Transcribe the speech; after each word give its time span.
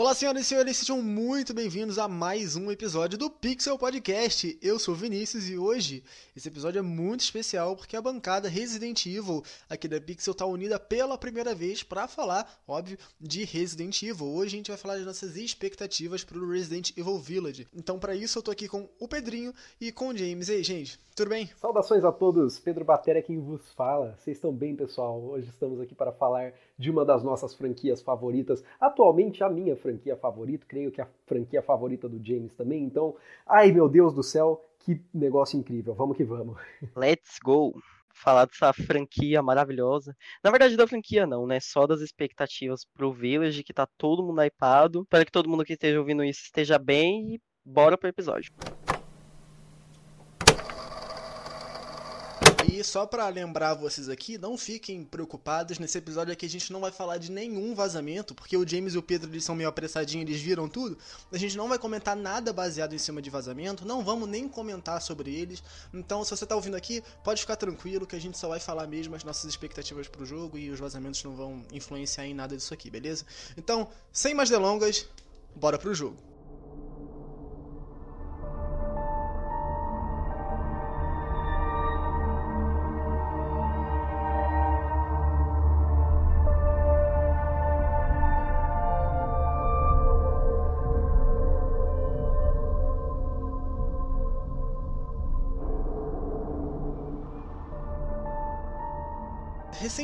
Olá, 0.00 0.14
senhoras 0.14 0.40
e 0.40 0.44
senhores, 0.46 0.78
sejam 0.78 1.02
muito 1.02 1.52
bem-vindos 1.52 1.98
a 1.98 2.08
mais 2.08 2.56
um 2.56 2.70
episódio 2.70 3.18
do 3.18 3.28
Pixel 3.28 3.76
Podcast. 3.76 4.58
Eu 4.62 4.78
sou 4.78 4.94
o 4.94 4.96
Vinícius 4.96 5.46
e 5.50 5.58
hoje 5.58 6.02
esse 6.34 6.48
episódio 6.48 6.78
é 6.78 6.82
muito 6.82 7.20
especial 7.20 7.76
porque 7.76 7.94
a 7.94 8.00
bancada 8.00 8.48
Resident 8.48 9.04
Evil 9.04 9.42
aqui 9.68 9.86
da 9.86 10.00
Pixel 10.00 10.32
está 10.32 10.46
unida 10.46 10.80
pela 10.80 11.18
primeira 11.18 11.54
vez 11.54 11.82
para 11.82 12.08
falar, 12.08 12.50
óbvio, 12.66 12.96
de 13.20 13.44
Resident 13.44 14.02
Evil. 14.02 14.26
Hoje 14.26 14.54
a 14.54 14.56
gente 14.56 14.70
vai 14.70 14.78
falar 14.78 14.96
das 14.96 15.04
nossas 15.04 15.36
expectativas 15.36 16.24
para 16.24 16.38
o 16.38 16.50
Resident 16.50 16.96
Evil 16.96 17.18
Village. 17.18 17.68
Então, 17.70 17.98
para 17.98 18.14
isso, 18.14 18.38
eu 18.38 18.42
tô 18.42 18.50
aqui 18.50 18.66
com 18.68 18.88
o 18.98 19.06
Pedrinho 19.06 19.52
e 19.78 19.92
com 19.92 20.08
o 20.08 20.16
James. 20.16 20.48
E 20.48 20.52
aí, 20.52 20.62
gente, 20.62 20.98
tudo 21.14 21.28
bem? 21.28 21.50
Saudações 21.60 22.02
a 22.02 22.10
todos, 22.10 22.58
Pedro 22.58 22.86
Batera 22.86 23.20
quem 23.20 23.38
vos 23.38 23.70
fala. 23.72 24.16
Vocês 24.18 24.38
estão 24.38 24.50
bem, 24.50 24.74
pessoal? 24.74 25.20
Hoje 25.20 25.50
estamos 25.50 25.78
aqui 25.78 25.94
para 25.94 26.10
falar 26.10 26.54
de 26.80 26.90
uma 26.90 27.04
das 27.04 27.22
nossas 27.22 27.54
franquias 27.54 28.00
favoritas, 28.00 28.64
atualmente 28.80 29.44
a 29.44 29.50
minha 29.50 29.76
franquia 29.76 30.16
favorita, 30.16 30.64
creio 30.66 30.90
que 30.90 31.02
a 31.02 31.06
franquia 31.26 31.60
favorita 31.60 32.08
do 32.08 32.18
James 32.24 32.54
também. 32.54 32.82
Então, 32.82 33.14
ai 33.46 33.70
meu 33.70 33.86
Deus 33.86 34.14
do 34.14 34.22
céu, 34.22 34.64
que 34.78 34.98
negócio 35.12 35.58
incrível. 35.58 35.92
Vamos 35.92 36.16
que 36.16 36.24
vamos. 36.24 36.56
Let's 36.96 37.38
go! 37.44 37.78
Falar 38.12 38.46
dessa 38.46 38.72
franquia 38.72 39.42
maravilhosa. 39.42 40.16
Na 40.42 40.50
verdade, 40.50 40.74
da 40.74 40.86
franquia 40.86 41.26
não, 41.26 41.46
né? 41.46 41.60
Só 41.60 41.86
das 41.86 42.00
expectativas 42.00 42.86
pro 42.94 43.12
Village, 43.12 43.62
que 43.62 43.74
tá 43.74 43.86
todo 43.98 44.22
mundo 44.22 44.42
hypado. 44.42 45.02
Espero 45.02 45.26
que 45.26 45.32
todo 45.32 45.50
mundo 45.50 45.64
que 45.64 45.74
esteja 45.74 45.98
ouvindo 45.98 46.24
isso 46.24 46.44
esteja 46.44 46.78
bem 46.78 47.34
e 47.34 47.40
bora 47.62 47.98
pro 47.98 48.08
episódio. 48.08 48.50
Só 52.82 53.06
para 53.06 53.28
lembrar 53.28 53.74
vocês 53.74 54.08
aqui, 54.08 54.38
não 54.38 54.56
fiquem 54.56 55.04
preocupados, 55.04 55.78
nesse 55.78 55.98
episódio 55.98 56.32
aqui 56.32 56.46
a 56.46 56.48
gente 56.48 56.72
não 56.72 56.80
vai 56.80 56.90
falar 56.90 57.18
de 57.18 57.30
nenhum 57.30 57.74
vazamento, 57.74 58.34
porque 58.34 58.56
o 58.56 58.66
James 58.66 58.94
e 58.94 58.98
o 58.98 59.02
Pedro 59.02 59.30
eles 59.30 59.44
são 59.44 59.54
meio 59.54 59.68
apressadinhos, 59.68 60.28
eles 60.28 60.40
viram 60.40 60.68
tudo. 60.68 60.98
A 61.30 61.38
gente 61.38 61.56
não 61.56 61.68
vai 61.68 61.78
comentar 61.78 62.16
nada 62.16 62.52
baseado 62.52 62.94
em 62.94 62.98
cima 62.98 63.20
de 63.20 63.30
vazamento, 63.30 63.86
não 63.86 64.04
vamos 64.04 64.28
nem 64.28 64.48
comentar 64.48 65.00
sobre 65.02 65.34
eles. 65.34 65.62
Então, 65.92 66.24
se 66.24 66.30
você 66.30 66.46
tá 66.46 66.54
ouvindo 66.54 66.76
aqui, 66.76 67.02
pode 67.22 67.40
ficar 67.40 67.56
tranquilo 67.56 68.06
que 68.06 68.16
a 68.16 68.20
gente 68.20 68.38
só 68.38 68.48
vai 68.48 68.60
falar 68.60 68.86
mesmo 68.86 69.14
as 69.14 69.24
nossas 69.24 69.44
expectativas 69.44 70.08
pro 70.08 70.24
jogo 70.24 70.58
e 70.58 70.70
os 70.70 70.78
vazamentos 70.78 71.22
não 71.24 71.34
vão 71.34 71.64
influenciar 71.72 72.26
em 72.26 72.34
nada 72.34 72.56
disso 72.56 72.72
aqui, 72.72 72.90
beleza? 72.90 73.24
Então, 73.56 73.88
sem 74.12 74.34
mais 74.34 74.48
delongas, 74.48 75.06
bora 75.54 75.78
pro 75.78 75.94
jogo. 75.94 76.29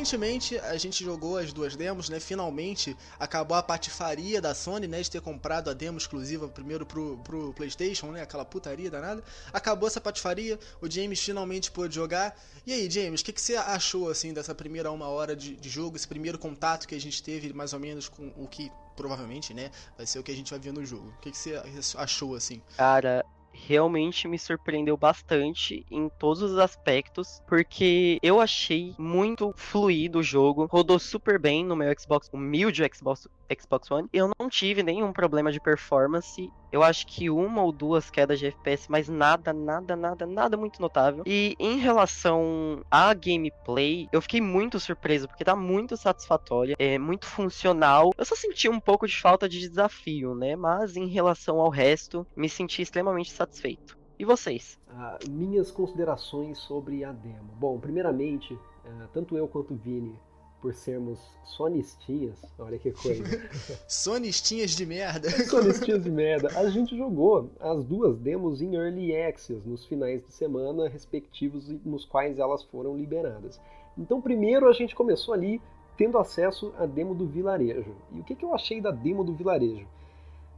Recentemente 0.07 0.57
a 0.59 0.77
gente 0.77 1.03
jogou 1.03 1.37
as 1.37 1.51
duas 1.51 1.75
demos, 1.75 2.07
né? 2.07 2.19
Finalmente 2.19 2.95
acabou 3.19 3.57
a 3.57 3.61
patifaria 3.61 4.41
da 4.41 4.55
Sony, 4.55 4.87
né? 4.87 5.01
De 5.01 5.11
ter 5.11 5.19
comprado 5.19 5.69
a 5.69 5.73
demo 5.73 5.97
exclusiva 5.97 6.47
primeiro 6.47 6.85
pro, 6.85 7.17
pro 7.17 7.53
PlayStation, 7.53 8.11
né? 8.11 8.21
Aquela 8.21 8.45
putaria 8.45 8.89
danada. 8.89 9.21
Acabou 9.51 9.87
essa 9.87 9.99
patifaria, 9.99 10.57
o 10.81 10.89
James 10.89 11.19
finalmente 11.19 11.69
pôde 11.71 11.93
jogar. 11.93 12.39
E 12.65 12.71
aí, 12.71 12.89
James, 12.89 13.19
o 13.19 13.25
que, 13.25 13.33
que 13.33 13.41
você 13.41 13.57
achou, 13.57 14.09
assim, 14.09 14.33
dessa 14.33 14.55
primeira 14.55 14.91
uma 14.91 15.09
hora 15.09 15.35
de, 15.35 15.57
de 15.57 15.69
jogo, 15.69 15.97
esse 15.97 16.07
primeiro 16.07 16.39
contato 16.39 16.87
que 16.87 16.95
a 16.95 17.01
gente 17.01 17.21
teve, 17.21 17.51
mais 17.51 17.73
ou 17.73 17.79
menos, 17.79 18.07
com 18.07 18.31
o 18.37 18.47
que 18.47 18.71
provavelmente, 18.95 19.53
né? 19.53 19.69
Vai 19.97 20.05
ser 20.05 20.19
o 20.19 20.23
que 20.23 20.31
a 20.31 20.35
gente 20.35 20.49
vai 20.49 20.59
ver 20.59 20.71
no 20.71 20.85
jogo. 20.85 21.13
O 21.17 21.21
que, 21.21 21.31
que 21.31 21.37
você 21.37 21.61
achou, 21.97 22.33
assim? 22.33 22.61
Cara, 22.77 23.25
realmente 23.65 24.27
me 24.27 24.37
surpreendeu 24.37 24.95
bastante 24.95 25.85
em 25.89 26.09
todos 26.19 26.41
os 26.41 26.57
aspectos, 26.57 27.41
porque 27.47 28.19
eu 28.21 28.39
achei 28.39 28.93
muito 28.97 29.53
fluido 29.55 30.19
o 30.19 30.23
jogo, 30.23 30.67
rodou 30.69 30.99
super 30.99 31.39
bem 31.39 31.65
no 31.65 31.75
meu 31.75 31.93
Xbox, 31.97 32.29
humilde 32.31 32.83
Xbox, 32.93 33.27
Xbox 33.59 33.91
One. 33.91 34.09
Eu 34.13 34.31
não 34.39 34.49
tive 34.49 34.83
nenhum 34.83 35.11
problema 35.11 35.51
de 35.51 35.59
performance. 35.59 36.51
Eu 36.71 36.83
acho 36.83 37.07
que 37.07 37.29
uma 37.29 37.61
ou 37.63 37.71
duas 37.71 38.09
quedas 38.09 38.39
de 38.39 38.47
FPS, 38.47 38.87
mas 38.89 39.07
nada, 39.07 39.53
nada, 39.53 39.95
nada, 39.95 40.25
nada 40.25 40.57
muito 40.57 40.81
notável. 40.81 41.23
E 41.25 41.55
em 41.59 41.77
relação 41.77 42.83
à 42.91 43.13
gameplay, 43.13 44.07
eu 44.11 44.21
fiquei 44.21 44.41
muito 44.41 44.79
surpreso, 44.79 45.27
porque 45.27 45.45
tá 45.45 45.55
muito 45.55 45.95
satisfatória, 45.95 46.75
é 46.77 46.97
muito 46.97 47.25
funcional. 47.25 48.11
Eu 48.17 48.25
só 48.25 48.35
senti 48.35 48.67
um 48.67 48.79
pouco 48.79 49.07
de 49.07 49.19
falta 49.19 49.47
de 49.47 49.59
desafio, 49.59 50.35
né? 50.35 50.55
Mas 50.55 50.95
em 50.95 51.07
relação 51.07 51.59
ao 51.59 51.69
resto, 51.69 52.27
me 52.35 52.49
senti 52.49 52.81
extremamente 52.81 53.31
satisfeito. 53.31 53.97
E 54.19 54.25
vocês? 54.25 54.79
Ah, 54.89 55.17
minhas 55.29 55.69
considerações 55.71 56.57
sobre 56.57 57.03
a 57.03 57.11
demo. 57.11 57.53
Bom, 57.59 57.79
primeiramente, 57.79 58.57
ah, 58.83 59.07
tanto 59.13 59.37
eu 59.37 59.47
quanto 59.47 59.73
o 59.73 59.77
Vini 59.77 60.17
por 60.61 60.73
sermos 60.73 61.19
sonistinhas, 61.43 62.43
olha 62.57 62.77
que 62.77 62.91
coisa. 62.91 63.23
sonistinhas 63.87 64.71
de 64.75 64.85
merda. 64.85 65.29
sonistinhas 65.45 66.03
de 66.03 66.09
merda. 66.09 66.49
A 66.59 66.69
gente 66.69 66.97
jogou 66.97 67.49
as 67.59 67.83
duas 67.83 68.17
demos 68.17 68.61
em 68.61 68.75
Early 68.75 69.15
Access 69.15 69.61
nos 69.67 69.85
finais 69.85 70.23
de 70.25 70.31
semana 70.31 70.89
respectivos 70.89 71.67
nos 71.85 72.05
quais 72.05 72.39
elas 72.39 72.63
foram 72.63 72.97
liberadas. 72.97 73.59
Então, 73.97 74.21
primeiro 74.21 74.67
a 74.67 74.73
gente 74.73 74.95
começou 74.95 75.33
ali 75.33 75.61
tendo 75.95 76.17
acesso 76.17 76.73
à 76.77 76.85
demo 76.85 77.15
do 77.15 77.25
vilarejo. 77.25 77.95
E 78.11 78.19
o 78.19 78.23
que, 78.23 78.35
que 78.35 78.45
eu 78.45 78.53
achei 78.53 78.79
da 78.79 78.91
demo 78.91 79.23
do 79.23 79.33
vilarejo? 79.33 79.87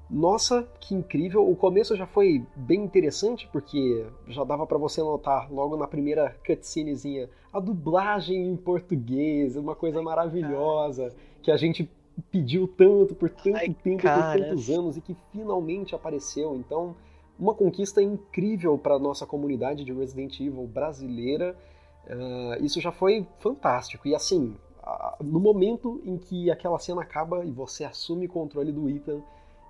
Nossa, 0.10 0.68
que 0.80 0.96
incrível! 0.96 1.48
O 1.48 1.56
começo 1.56 1.96
já 1.96 2.08
foi 2.08 2.44
bem 2.56 2.84
interessante 2.84 3.48
porque 3.52 4.06
já 4.28 4.44
dava 4.44 4.66
para 4.66 4.78
você 4.78 5.02
notar 5.02 5.52
logo 5.52 5.78
na 5.78 5.86
primeira 5.86 6.36
cutscenezinha 6.46 7.30
a 7.54 7.60
dublagem 7.60 8.48
em 8.48 8.56
português, 8.56 9.56
uma 9.56 9.76
coisa 9.76 10.02
maravilhosa 10.02 11.14
que 11.44 11.52
a 11.52 11.58
gente 11.58 11.90
pediu 12.32 12.68
tanto 12.68 13.14
por 13.14 13.30
tanto 13.30 13.58
Ai, 13.58 13.76
tempo, 13.84 14.02
por 14.02 14.12
tantos 14.12 14.70
anos 14.70 14.98
e 14.98 15.02
que 15.02 15.16
finalmente 15.32 15.94
apareceu. 15.94 16.56
Então, 16.56 16.96
uma 17.38 17.54
conquista 17.54 18.02
incrível 18.02 18.78
para 18.78 19.00
nossa 19.00 19.26
comunidade 19.26 19.86
de 19.86 19.94
Resident 19.94 20.40
Evil 20.40 20.68
brasileira. 20.68 21.56
Uh, 22.06 22.64
isso 22.64 22.82
já 22.82 22.92
foi 22.92 23.26
fantástico. 23.40 24.08
E 24.08 24.16
assim, 24.16 24.56
no 25.22 25.40
momento 25.40 26.02
em 26.04 26.18
que 26.18 26.52
aquela 26.52 26.80
cena 26.80 27.02
acaba 27.02 27.46
e 27.46 27.52
você 27.52 27.84
assume 27.84 28.26
o 28.26 28.30
controle 28.30 28.72
do 28.72 28.90
Ethan 28.90 29.22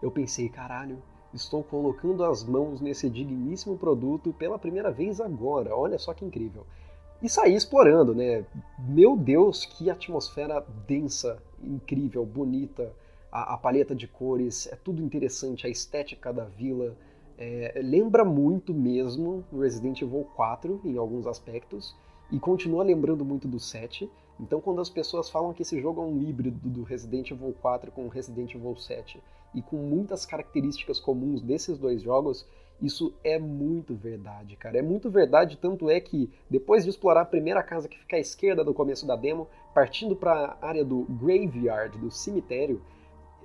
eu 0.02 0.10
pensei, 0.10 0.50
caralho, 0.50 1.02
estou 1.34 1.64
colocando 1.64 2.24
as 2.24 2.44
mãos 2.44 2.82
nesse 2.82 3.10
digníssimo 3.10 3.78
produto 3.78 4.34
pela 4.34 4.58
primeira 4.58 4.92
vez 4.92 5.20
agora, 5.20 5.76
olha 5.76 5.98
só 6.00 6.14
que 6.14 6.26
incrível. 6.26 6.66
E 7.22 7.28
saí 7.28 7.54
explorando, 7.54 8.16
né? 8.16 8.46
Meu 8.80 9.18
Deus, 9.18 9.66
que 9.66 9.90
atmosfera 9.90 10.66
densa, 10.88 11.42
incrível, 11.62 12.26
bonita, 12.26 12.94
a, 13.30 13.56
a 13.56 13.58
paleta 13.58 13.94
de 13.94 14.08
cores, 14.08 14.68
é 14.68 14.76
tudo 14.78 15.04
interessante, 15.04 15.68
a 15.68 15.70
estética 15.70 16.32
da 16.32 16.46
vila. 16.46 16.96
É, 17.38 17.80
lembra 17.84 18.24
muito 18.24 18.74
mesmo 18.74 19.44
Resident 19.52 20.02
Evil 20.02 20.26
4 20.36 20.82
em 20.86 20.98
alguns 20.98 21.28
aspectos, 21.28 21.96
e 22.32 22.40
continua 22.40 22.84
lembrando 22.84 23.26
muito 23.26 23.48
do 23.48 23.60
7. 23.60 24.10
Então, 24.40 24.62
quando 24.62 24.80
as 24.80 24.90
pessoas 24.90 25.30
falam 25.30 25.54
que 25.54 25.64
esse 25.64 25.80
jogo 25.82 26.02
é 26.02 26.06
um 26.06 26.22
híbrido 26.22 26.70
do 26.70 26.84
Resident 26.84 27.32
Evil 27.32 27.54
4 27.62 27.92
com 27.92 28.08
Resident 28.08 28.56
Evil 28.56 28.78
7 28.78 29.22
e 29.54 29.62
com 29.62 29.78
muitas 29.78 30.26
características 30.26 31.00
comuns 31.00 31.42
desses 31.42 31.78
dois 31.78 32.02
jogos, 32.02 32.46
isso 32.82 33.14
é 33.24 33.38
muito 33.38 33.94
verdade, 33.94 34.56
cara. 34.56 34.78
É 34.78 34.82
muito 34.82 35.10
verdade, 35.10 35.58
tanto 35.58 35.90
é 35.90 36.00
que 36.00 36.30
depois 36.50 36.84
de 36.84 36.90
explorar 36.90 37.22
a 37.22 37.26
primeira 37.26 37.62
casa 37.62 37.90
que 37.90 37.98
fica 37.98 38.16
à 38.16 38.20
esquerda 38.20 38.64
do 38.64 38.74
começo 38.74 39.06
da 39.06 39.16
demo, 39.16 39.48
partindo 39.74 40.16
para 40.16 40.58
a 40.62 40.68
área 40.68 40.86
do 40.86 41.04
graveyard, 41.10 41.98
do 41.98 42.10
cemitério, 42.10 42.82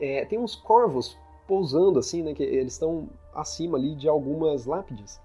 é, 0.00 0.24
tem 0.24 0.38
uns 0.38 0.54
corvos 0.54 1.18
pousando 1.46 1.98
assim, 1.98 2.22
né? 2.22 2.32
Que 2.32 2.42
eles 2.42 2.74
estão 2.74 3.08
acima 3.34 3.76
ali 3.76 3.94
de 3.94 4.08
algumas 4.08 4.66
lápides. 4.66 5.20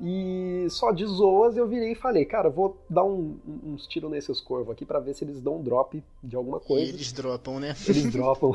E 0.00 0.66
só 0.68 0.92
de 0.92 1.06
zoas 1.06 1.56
eu 1.56 1.66
virei 1.66 1.92
e 1.92 1.94
falei, 1.94 2.24
cara, 2.24 2.50
vou 2.50 2.76
dar 2.88 3.04
um, 3.04 3.38
uns 3.64 3.86
tiros 3.86 4.10
nesses 4.10 4.40
corvos 4.40 4.72
aqui 4.72 4.84
para 4.84 5.00
ver 5.00 5.14
se 5.14 5.24
eles 5.24 5.40
dão 5.40 5.56
um 5.56 5.62
drop 5.62 6.02
de 6.22 6.36
alguma 6.36 6.60
coisa. 6.60 6.84
E 6.84 6.94
eles 6.94 7.12
dropam, 7.12 7.58
né? 7.58 7.74
Eles 7.88 8.04
dropam. 8.12 8.52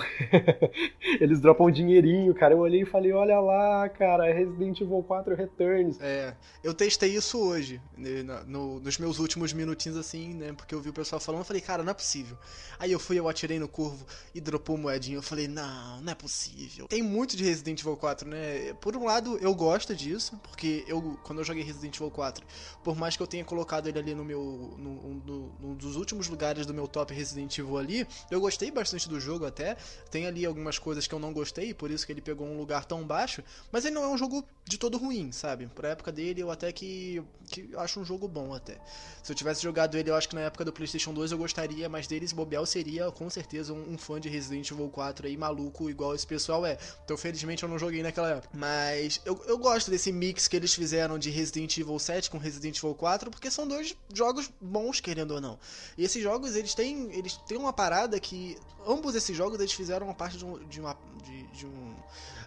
eles 1.20 1.40
dropam 1.40 1.72
dinheirinho, 1.72 2.34
cara. 2.36 2.54
Eu 2.54 2.60
olhei 2.60 2.84
e 2.84 2.86
falei, 2.86 3.12
olha 3.12 3.40
lá, 3.40 3.90
cara, 3.90 4.32
Resident 4.32 4.80
Evil 4.82 5.04
4 5.04 5.36
Returns. 5.36 6.00
É, 6.00 6.36
eu 6.64 6.74
testei 6.74 7.16
isso 7.16 7.40
hoje, 7.40 7.82
né, 7.98 8.24
no, 8.48 8.80
nos 8.80 8.98
meus 9.00 9.18
últimos 9.18 9.52
minutinhos 9.52 9.98
assim, 9.98 10.34
né? 10.36 10.54
Porque 10.54 10.76
eu 10.76 10.80
vi 10.80 10.90
o 10.90 10.94
pessoal 10.94 11.20
falando, 11.20 11.42
eu 11.42 11.46
falei, 11.46 11.62
cara, 11.62 11.82
não 11.82 11.92
é 11.92 11.96
possível. 11.96 12.38
Aí 12.78 12.92
eu 12.92 13.00
fui, 13.00 13.18
eu 13.18 13.28
atirei 13.28 13.60
no 13.60 13.68
corvo 13.68 14.06
e 14.34 14.42
dropou 14.42 14.78
moedinha. 14.78 15.18
Eu 15.18 15.24
falei, 15.24 15.48
não, 15.48 16.02
não 16.02 16.12
é 16.12 16.16
possível. 16.16 16.88
Tem 16.88 17.02
muito 17.02 17.36
de 17.36 17.44
Resident 17.44 17.80
Evil 17.80 17.98
4, 17.98 18.28
né? 18.28 18.74
Por 18.80 18.96
um 18.96 19.06
lado, 19.06 19.38
eu 19.40 19.54
gosto 19.56 19.96
disso, 19.96 20.40
porque 20.44 20.84
eu 20.88 21.18
quando 21.32 21.40
eu 21.40 21.46
joguei 21.46 21.64
Resident 21.64 21.96
Evil 21.96 22.12
4. 22.12 22.46
Por 22.84 22.96
mais 22.96 23.16
que 23.16 23.24
eu 23.24 23.28
tenha 23.28 23.46
colocado 23.46 23.88
ele 23.88 23.98
ali 23.98 24.14
no 24.14 24.26
meu. 24.26 24.76
No, 24.78 25.14
no, 25.14 25.54
no, 25.60 25.76
dos 25.76 25.96
últimos 25.96 26.28
lugares 26.28 26.66
do 26.66 26.74
meu 26.74 26.88
top 26.88 27.14
Resident 27.14 27.58
Evil 27.58 27.78
ali, 27.78 28.08
eu 28.30 28.42
gostei 28.42 28.70
bastante 28.70 29.08
do 29.08 29.18
jogo 29.20 29.46
até. 29.46 29.78
Tem 30.10 30.28
ali 30.28 30.46
algumas 30.46 30.78
coisas 30.78 31.08
que 31.08 31.16
eu 31.16 31.20
não 31.20 31.32
gostei, 31.32 31.74
por 31.74 31.90
isso 31.90 32.06
que 32.06 32.12
ele 32.12 32.22
pegou 32.22 32.46
um 32.46 32.58
lugar 32.58 32.84
tão 32.84 33.04
baixo. 33.04 33.42
Mas 33.72 33.86
ele 33.86 33.96
não 33.96 34.04
é 34.04 34.08
um 34.10 34.18
jogo 34.18 34.44
de 34.66 34.78
todo 34.78 34.98
ruim, 34.98 35.32
sabe? 35.32 35.68
Pra 35.68 35.90
época 35.90 36.12
dele, 36.12 36.42
eu 36.42 36.52
até 36.52 36.72
que, 36.72 37.24
que 37.48 37.70
acho 37.78 38.00
um 38.00 38.06
jogo 38.06 38.28
bom 38.28 38.54
até. 38.54 38.78
Se 39.24 39.32
eu 39.32 39.36
tivesse 39.36 39.62
jogado 39.64 39.98
ele, 39.98 40.10
eu 40.10 40.16
acho 40.16 40.28
que 40.28 40.36
na 40.36 40.42
época 40.42 40.66
do 40.66 40.74
PlayStation 40.74 41.14
2 41.14 41.32
eu 41.32 41.38
gostaria, 41.38 41.88
mas 41.88 42.08
deles, 42.08 42.32
Bobiel 42.32 42.66
seria 42.66 43.12
com 43.12 43.30
certeza 43.30 43.74
um, 43.74 43.94
um 43.94 43.98
fã 43.98 44.20
de 44.20 44.28
Resident 44.28 44.70
Evil 44.70 44.90
4 44.90 45.28
aí, 45.28 45.38
maluco, 45.38 45.90
igual 45.90 46.14
esse 46.14 46.28
pessoal 46.28 46.66
é. 46.66 46.78
Então, 47.06 47.16
felizmente, 47.16 47.64
eu 47.64 47.70
não 47.70 47.80
joguei 47.80 48.04
naquela 48.04 48.32
época. 48.32 48.50
Mas 48.54 49.22
eu, 49.26 49.42
eu 49.48 49.58
gosto 49.58 49.90
desse 49.90 50.12
mix 50.12 50.48
que 50.48 50.56
eles 50.56 50.74
fizeram 50.74 51.18
de 51.22 51.30
Resident 51.30 51.78
Evil 51.78 51.98
7 51.98 52.30
com 52.30 52.38
Resident 52.38 52.78
Evil 52.78 52.94
4, 52.94 53.32
porque 53.32 53.50
são 53.50 53.68
dois 53.68 53.96
jogos 54.14 54.52
bons, 54.60 55.00
querendo 55.00 55.32
ou 55.32 55.42
não. 55.42 55.58
E 55.98 56.04
esses 56.04 56.22
jogos, 56.22 56.56
eles 56.56 56.74
têm, 56.74 57.12
eles 57.14 57.38
têm 57.48 57.58
uma 57.58 57.72
parada 57.72 58.20
que. 58.20 58.58
Ambos 58.86 59.16
esses 59.16 59.38
jogos 59.38 59.60
eles 59.60 59.72
fizeram 59.72 60.08
uma 60.08 60.16
parte 60.16 60.38
de, 60.38 60.46
um, 60.46 60.58
de 60.68 60.82
uma. 60.82 60.98
de, 61.24 61.44
de 61.48 61.66
um 61.66 61.96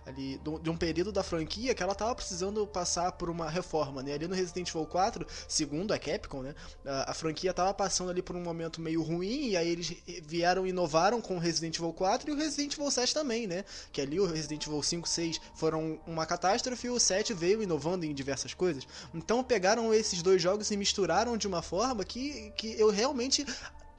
ali 0.06 0.40
de 0.62 0.70
um 0.70 0.76
período 0.76 1.10
da 1.10 1.22
franquia 1.22 1.74
que 1.74 1.82
ela 1.82 1.94
tava 1.94 2.14
precisando 2.14 2.66
passar 2.66 3.12
por 3.12 3.30
uma 3.30 3.48
reforma, 3.48 4.02
né? 4.02 4.14
Ali 4.14 4.28
no 4.28 4.34
Resident 4.34 4.68
Evil 4.68 4.86
4, 4.86 5.26
segundo 5.48 5.92
a 5.92 5.98
Capcom, 5.98 6.42
né? 6.42 6.54
A, 6.84 7.10
a 7.10 7.14
franquia 7.14 7.52
tava 7.54 7.72
passando 7.72 8.10
ali 8.10 8.22
por 8.22 8.36
um 8.36 8.42
momento 8.42 8.80
meio 8.80 9.02
ruim 9.02 9.48
e 9.48 9.56
aí 9.56 9.68
eles 9.68 9.96
vieram 10.22 10.66
e 10.66 10.70
inovaram 10.70 11.20
com 11.20 11.36
o 11.36 11.38
Resident 11.38 11.76
Evil 11.76 11.92
4 11.92 12.30
e 12.30 12.32
o 12.32 12.36
Resident 12.36 12.74
Evil 12.74 12.90
7 12.90 13.14
também, 13.14 13.46
né? 13.46 13.64
Que 13.92 14.00
ali 14.00 14.20
o 14.20 14.26
Resident 14.26 14.66
Evil 14.66 14.82
5, 14.82 15.08
6 15.08 15.40
foram 15.54 15.98
uma 16.06 16.26
catástrofe 16.26 16.86
e 16.86 16.90
o 16.90 16.98
7 16.98 17.32
veio 17.32 17.62
inovando 17.62 18.04
em 18.04 18.14
diversas 18.14 18.54
coisas. 18.54 18.86
Então 19.14 19.42
pegaram 19.42 19.92
esses 19.92 20.22
dois 20.22 20.40
jogos 20.40 20.70
e 20.70 20.76
misturaram 20.76 21.36
de 21.36 21.46
uma 21.46 21.62
forma 21.62 22.04
que, 22.04 22.52
que 22.56 22.78
eu 22.78 22.90
realmente 22.90 23.44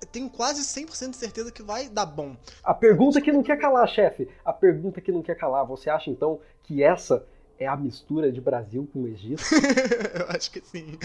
tenho 0.06 0.30
quase 0.30 0.62
100% 0.62 1.12
de 1.12 1.18
certeza 1.18 1.52
que 1.52 1.64
vai 1.64 1.90
dar 1.90 2.06
bom. 2.06 2.36
A 2.64 2.74
pergunta 2.74 3.22
que 3.22 3.32
não 3.32 3.44
quer 3.44 3.58
calar, 3.58 3.88
chefe. 3.88 4.28
A 4.44 4.54
pergunta 4.54 5.02
que 5.02 5.12
não 5.12 5.22
quer 5.22 5.36
calar. 5.36 5.66
Você 5.66 5.90
acha 5.90 6.10
então 6.10 6.40
que 6.64 6.84
essa 6.84 7.26
é 7.60 7.68
a 7.68 7.76
mistura 7.76 8.32
de 8.32 8.42
Brasil 8.42 8.88
com 8.92 9.08
Egito? 9.08 9.44
eu 10.20 10.36
acho 10.36 10.52
que 10.52 10.62
sim. 10.62 10.98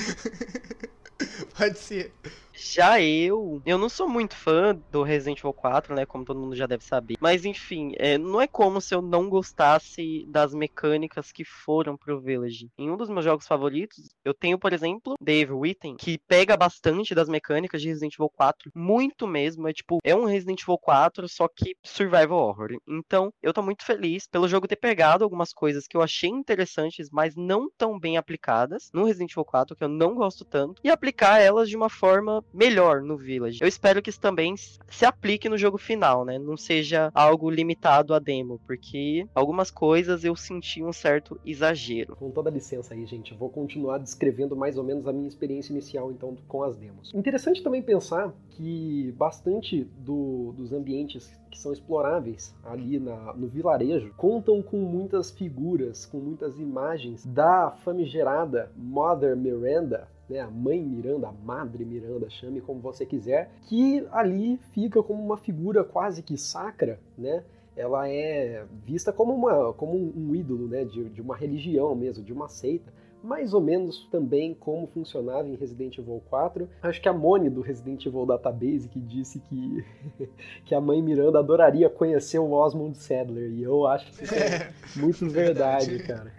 Pode 1.57 1.79
ser. 1.79 2.13
Já 2.63 3.01
eu, 3.01 3.63
eu 3.65 3.79
não 3.79 3.89
sou 3.89 4.07
muito 4.07 4.37
fã 4.37 4.79
do 4.93 5.03
Resident 5.03 5.39
Evil 5.39 5.53
4, 5.53 5.95
né? 5.95 6.05
Como 6.05 6.27
todo 6.27 6.39
mundo 6.39 6.55
já 6.55 6.67
deve 6.67 6.85
saber. 6.85 7.17
Mas 7.19 7.47
enfim, 7.47 7.95
é, 7.97 8.19
não 8.19 8.39
é 8.39 8.47
como 8.47 8.81
se 8.83 8.95
eu 8.95 9.01
não 9.01 9.31
gostasse 9.31 10.27
das 10.29 10.53
mecânicas 10.55 11.33
que 11.33 11.43
foram 11.43 11.97
pro 11.97 12.21
Village. 12.21 12.69
Em 12.77 12.91
um 12.91 12.99
dos 12.99 13.09
meus 13.09 13.25
jogos 13.25 13.47
favoritos, 13.47 14.11
eu 14.23 14.35
tenho, 14.35 14.59
por 14.59 14.75
exemplo, 14.75 15.15
Dave 15.21 15.53
Witten, 15.53 15.97
que 15.97 16.19
pega 16.19 16.55
bastante 16.55 17.15
das 17.15 17.31
mecânicas 17.31 17.81
de 17.81 17.89
Resident 17.89 18.15
Evil 18.15 18.29
4. 18.29 18.71
Muito 18.75 19.27
mesmo. 19.27 19.67
É 19.67 19.73
tipo, 19.73 19.99
é 20.05 20.15
um 20.15 20.25
Resident 20.25 20.61
Evil 20.63 20.79
4, 20.79 21.29
só 21.29 21.49
que 21.49 21.75
survival 21.83 22.39
horror. 22.39 22.77
Então, 22.87 23.33
eu 23.43 23.55
tô 23.55 23.63
muito 23.63 23.85
feliz 23.85 24.27
pelo 24.27 24.49
jogo 24.49 24.69
ter 24.69 24.77
pegado 24.77 25.25
algumas 25.25 25.55
coisas 25.55 25.87
que 25.89 25.97
eu 25.97 26.03
achei 26.03 26.29
interessantes, 26.29 27.09
mas 27.11 27.35
não 27.35 27.71
tão 27.71 27.99
bem 27.99 28.19
aplicadas 28.19 28.91
no 28.93 29.05
Resident 29.05 29.33
Evil 29.33 29.47
4, 29.47 29.75
que 29.75 29.83
eu 29.83 29.89
não 29.89 30.15
gosto 30.15 30.45
tanto, 30.45 30.81
e 30.85 30.91
aplicar 30.91 31.39
elas 31.41 31.69
de 31.69 31.77
uma 31.77 31.89
forma 31.89 32.45
melhor 32.53 33.03
no 33.03 33.17
Village. 33.17 33.59
Eu 33.61 33.69
espero 33.69 34.03
que 34.03 34.11
isso 34.11 34.21
também 34.21 34.55
se 34.57 35.05
aplique 35.05 35.49
no 35.49 35.59
jogo 35.59 35.79
final, 35.79 36.25
né? 36.25 36.39
Não 36.39 36.57
seja 36.57 37.11
algo 37.15 37.51
limitado 37.51 38.15
a 38.15 38.19
demo, 38.19 38.61
porque 38.67 39.27
algumas 39.35 39.71
coisas 39.71 40.25
eu 40.25 40.35
senti 40.37 40.83
um 40.83 40.93
certo 40.93 41.39
exagero. 41.45 42.17
Com 42.17 42.31
toda 42.31 42.51
licença 42.51 42.95
aí, 42.95 43.07
gente, 43.07 43.35
vou 43.35 43.49
continuar 43.49 43.99
descrevendo 43.99 44.57
mais 44.57 44.77
ou 44.77 44.85
menos 44.85 45.07
a 45.07 45.13
minha 45.13 45.29
experiência 45.29 45.73
inicial 45.73 46.11
então 46.11 46.37
com 46.49 46.63
as 46.63 46.77
demos. 46.77 47.13
Interessante 47.15 47.63
também 47.63 47.83
pensar 47.83 48.33
que 48.51 49.13
bastante 49.17 49.85
do, 49.99 50.53
dos 50.57 50.73
ambientes 50.73 51.31
que 51.51 51.59
são 51.59 51.73
exploráveis 51.73 52.55
ali 52.63 52.99
na, 52.99 53.35
no 53.35 53.49
vilarejo 53.49 54.13
contam 54.17 54.63
com 54.63 54.79
muitas 54.79 55.31
figuras, 55.31 56.07
com 56.07 56.19
muitas 56.19 56.59
imagens 56.59 57.27
da 57.27 57.71
famigerada 57.71 58.71
Mother 58.77 59.37
Miranda, 59.37 60.09
né, 60.31 60.39
a 60.39 60.49
mãe 60.49 60.81
Miranda, 60.81 61.29
a 61.29 61.33
madre 61.33 61.85
Miranda, 61.85 62.31
chame 62.31 62.61
como 62.61 62.79
você 62.81 63.05
quiser, 63.05 63.51
que 63.67 64.07
ali 64.13 64.59
fica 64.73 65.03
como 65.03 65.23
uma 65.23 65.37
figura 65.37 65.83
quase 65.83 66.23
que 66.23 66.39
sacra, 66.39 67.01
né? 67.19 67.43
Ela 67.77 68.09
é 68.09 68.65
vista 68.85 69.13
como, 69.13 69.35
uma, 69.35 69.73
como 69.73 69.97
um 69.97 70.35
ídolo 70.35 70.69
né, 70.69 70.85
de, 70.85 71.09
de 71.09 71.21
uma 71.21 71.37
religião 71.37 71.95
mesmo, 71.95 72.23
de 72.23 72.33
uma 72.33 72.49
seita 72.49 72.93
mais 73.23 73.53
ou 73.53 73.61
menos 73.61 74.09
também 74.11 74.55
como 74.55 74.87
funcionava 74.87 75.49
em 75.49 75.55
Resident 75.55 75.99
Evil 75.99 76.23
4. 76.29 76.69
Acho 76.83 77.01
que 77.01 77.09
a 77.09 77.13
Moni 77.13 77.51
do 77.51 77.61
Resident 77.61 78.05
Evil 78.07 78.27
Database 78.27 78.89
que 78.89 78.99
disse 78.99 79.41
que, 79.41 79.85
que 80.65 80.75
a 80.75 80.81
mãe 80.81 81.03
Miranda 81.03 81.39
adoraria 81.39 81.89
conhecer 81.89 82.39
o 82.39 82.53
Osmond 82.53 82.97
Sadler, 82.97 83.51
e 83.51 83.63
eu 83.63 83.87
acho 83.87 84.11
que 84.11 84.25
isso 84.25 84.35
é 84.35 84.73
muito 84.97 85.29
verdade, 85.29 85.99
cara. 86.03 86.33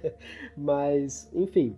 Mas, 0.56 1.30
enfim, 1.34 1.74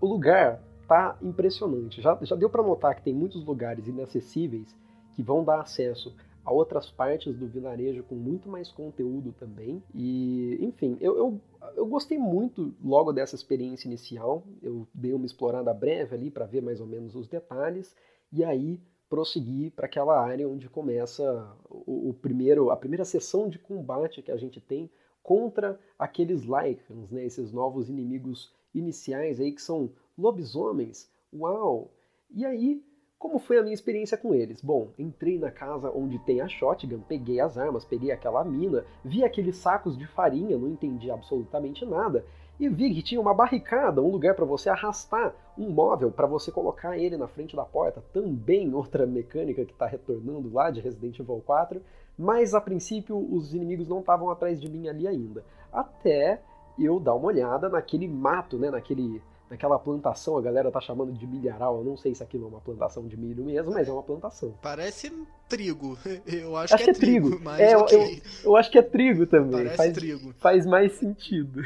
o 0.00 0.06
lugar 0.06 0.62
tá 0.88 1.18
impressionante. 1.20 2.00
Já, 2.00 2.18
já 2.22 2.34
deu 2.34 2.48
para 2.48 2.62
notar 2.62 2.96
que 2.96 3.02
tem 3.02 3.14
muitos 3.14 3.44
lugares 3.44 3.86
inacessíveis 3.86 4.74
que 5.14 5.22
vão 5.22 5.44
dar 5.44 5.60
acesso 5.60 6.16
a 6.44 6.50
outras 6.50 6.90
partes 6.90 7.36
do 7.36 7.46
vilarejo 7.46 8.02
com 8.04 8.14
muito 8.14 8.48
mais 8.48 8.72
conteúdo 8.72 9.32
também. 9.38 9.82
E, 9.94 10.56
enfim, 10.62 10.96
eu, 10.98 11.16
eu, 11.16 11.40
eu 11.76 11.86
gostei 11.86 12.18
muito 12.18 12.74
logo 12.82 13.12
dessa 13.12 13.34
experiência 13.34 13.86
inicial. 13.86 14.42
Eu 14.62 14.88
dei 14.94 15.12
uma 15.12 15.26
explorada 15.26 15.74
breve 15.74 16.16
ali 16.16 16.30
para 16.30 16.46
ver 16.46 16.62
mais 16.62 16.80
ou 16.80 16.86
menos 16.86 17.14
os 17.14 17.28
detalhes. 17.28 17.94
E 18.32 18.42
aí 18.42 18.80
prosseguir 19.10 19.72
para 19.72 19.86
aquela 19.86 20.18
área 20.18 20.48
onde 20.48 20.68
começa 20.68 21.54
o, 21.68 22.10
o, 22.10 22.14
primeiro, 22.14 22.70
a 22.70 22.76
primeira 22.76 23.04
sessão 23.04 23.48
de 23.48 23.58
combate 23.58 24.22
que 24.22 24.30
a 24.30 24.36
gente 24.36 24.60
tem 24.60 24.90
contra 25.22 25.78
aqueles 25.98 26.42
Lycans, 26.42 27.10
né, 27.10 27.24
esses 27.24 27.52
novos 27.52 27.88
inimigos 27.90 28.52
iniciais 28.74 29.40
aí 29.40 29.52
que 29.52 29.62
são 29.62 29.90
lobisomens. 30.18 31.08
Uau! 31.32 31.90
E 32.30 32.44
aí 32.44 32.82
como 33.18 33.40
foi 33.40 33.58
a 33.58 33.62
minha 33.62 33.74
experiência 33.74 34.16
com 34.16 34.32
eles? 34.32 34.62
Bom, 34.62 34.92
entrei 34.96 35.40
na 35.40 35.50
casa 35.50 35.90
onde 35.90 36.20
tem 36.20 36.40
a 36.40 36.46
shotgun, 36.46 37.00
peguei 37.00 37.40
as 37.40 37.58
armas, 37.58 37.84
peguei 37.84 38.12
aquela 38.12 38.44
mina, 38.44 38.84
vi 39.04 39.24
aqueles 39.24 39.56
sacos 39.56 39.98
de 39.98 40.06
farinha, 40.06 40.56
não 40.56 40.68
entendi 40.68 41.10
absolutamente 41.10 41.84
nada, 41.84 42.24
e 42.60 42.68
vi 42.68 42.94
que 42.94 43.02
tinha 43.02 43.20
uma 43.20 43.34
barricada, 43.34 44.00
um 44.00 44.10
lugar 44.10 44.36
para 44.36 44.44
você 44.44 44.70
arrastar 44.70 45.34
um 45.58 45.68
móvel 45.68 46.12
para 46.12 46.28
você 46.28 46.52
colocar 46.52 46.96
ele 46.96 47.16
na 47.16 47.26
frente 47.26 47.56
da 47.56 47.64
porta, 47.64 48.04
também 48.12 48.72
outra 48.72 49.04
mecânica 49.04 49.64
que 49.64 49.72
está 49.72 49.86
retornando 49.86 50.52
lá 50.52 50.70
de 50.70 50.80
Resident 50.80 51.18
Evil 51.18 51.42
4, 51.44 51.82
mas 52.16 52.54
a 52.54 52.60
princípio 52.60 53.18
os 53.18 53.52
inimigos 53.52 53.88
não 53.88 53.98
estavam 53.98 54.30
atrás 54.30 54.60
de 54.60 54.68
mim 54.68 54.86
ali 54.86 55.08
ainda. 55.08 55.44
Até 55.72 56.40
eu 56.78 57.00
dar 57.00 57.14
uma 57.14 57.26
olhada 57.26 57.68
naquele 57.68 58.06
mato, 58.06 58.56
né, 58.58 58.70
naquele 58.70 59.20
naquela 59.50 59.78
plantação, 59.78 60.36
a 60.36 60.42
galera 60.42 60.70
tá 60.70 60.80
chamando 60.80 61.12
de 61.12 61.26
milharal. 61.26 61.78
Eu 61.78 61.84
não 61.84 61.96
sei 61.96 62.14
se 62.14 62.22
aquilo 62.22 62.44
é 62.44 62.48
uma 62.48 62.60
plantação 62.60 63.06
de 63.06 63.16
milho 63.16 63.44
mesmo, 63.44 63.72
mas 63.72 63.88
é 63.88 63.92
uma 63.92 64.02
plantação. 64.02 64.54
Parece 64.62 65.12
trigo. 65.48 65.96
Eu 66.26 66.56
acho, 66.56 66.74
acho 66.74 66.84
que, 66.84 66.90
é, 66.90 66.92
que 66.92 66.98
é 66.98 67.00
trigo, 67.00 67.30
trigo 67.30 67.44
mas 67.44 67.60
é, 67.60 67.76
okay. 67.76 67.98
eu, 67.98 68.50
eu, 68.50 68.56
acho 68.56 68.70
que 68.70 68.78
é 68.78 68.82
trigo 68.82 69.26
também. 69.26 69.64
Parece 69.64 69.76
faz, 69.76 69.92
trigo. 69.92 70.34
Faz 70.38 70.66
mais 70.66 70.92
sentido. 70.92 71.62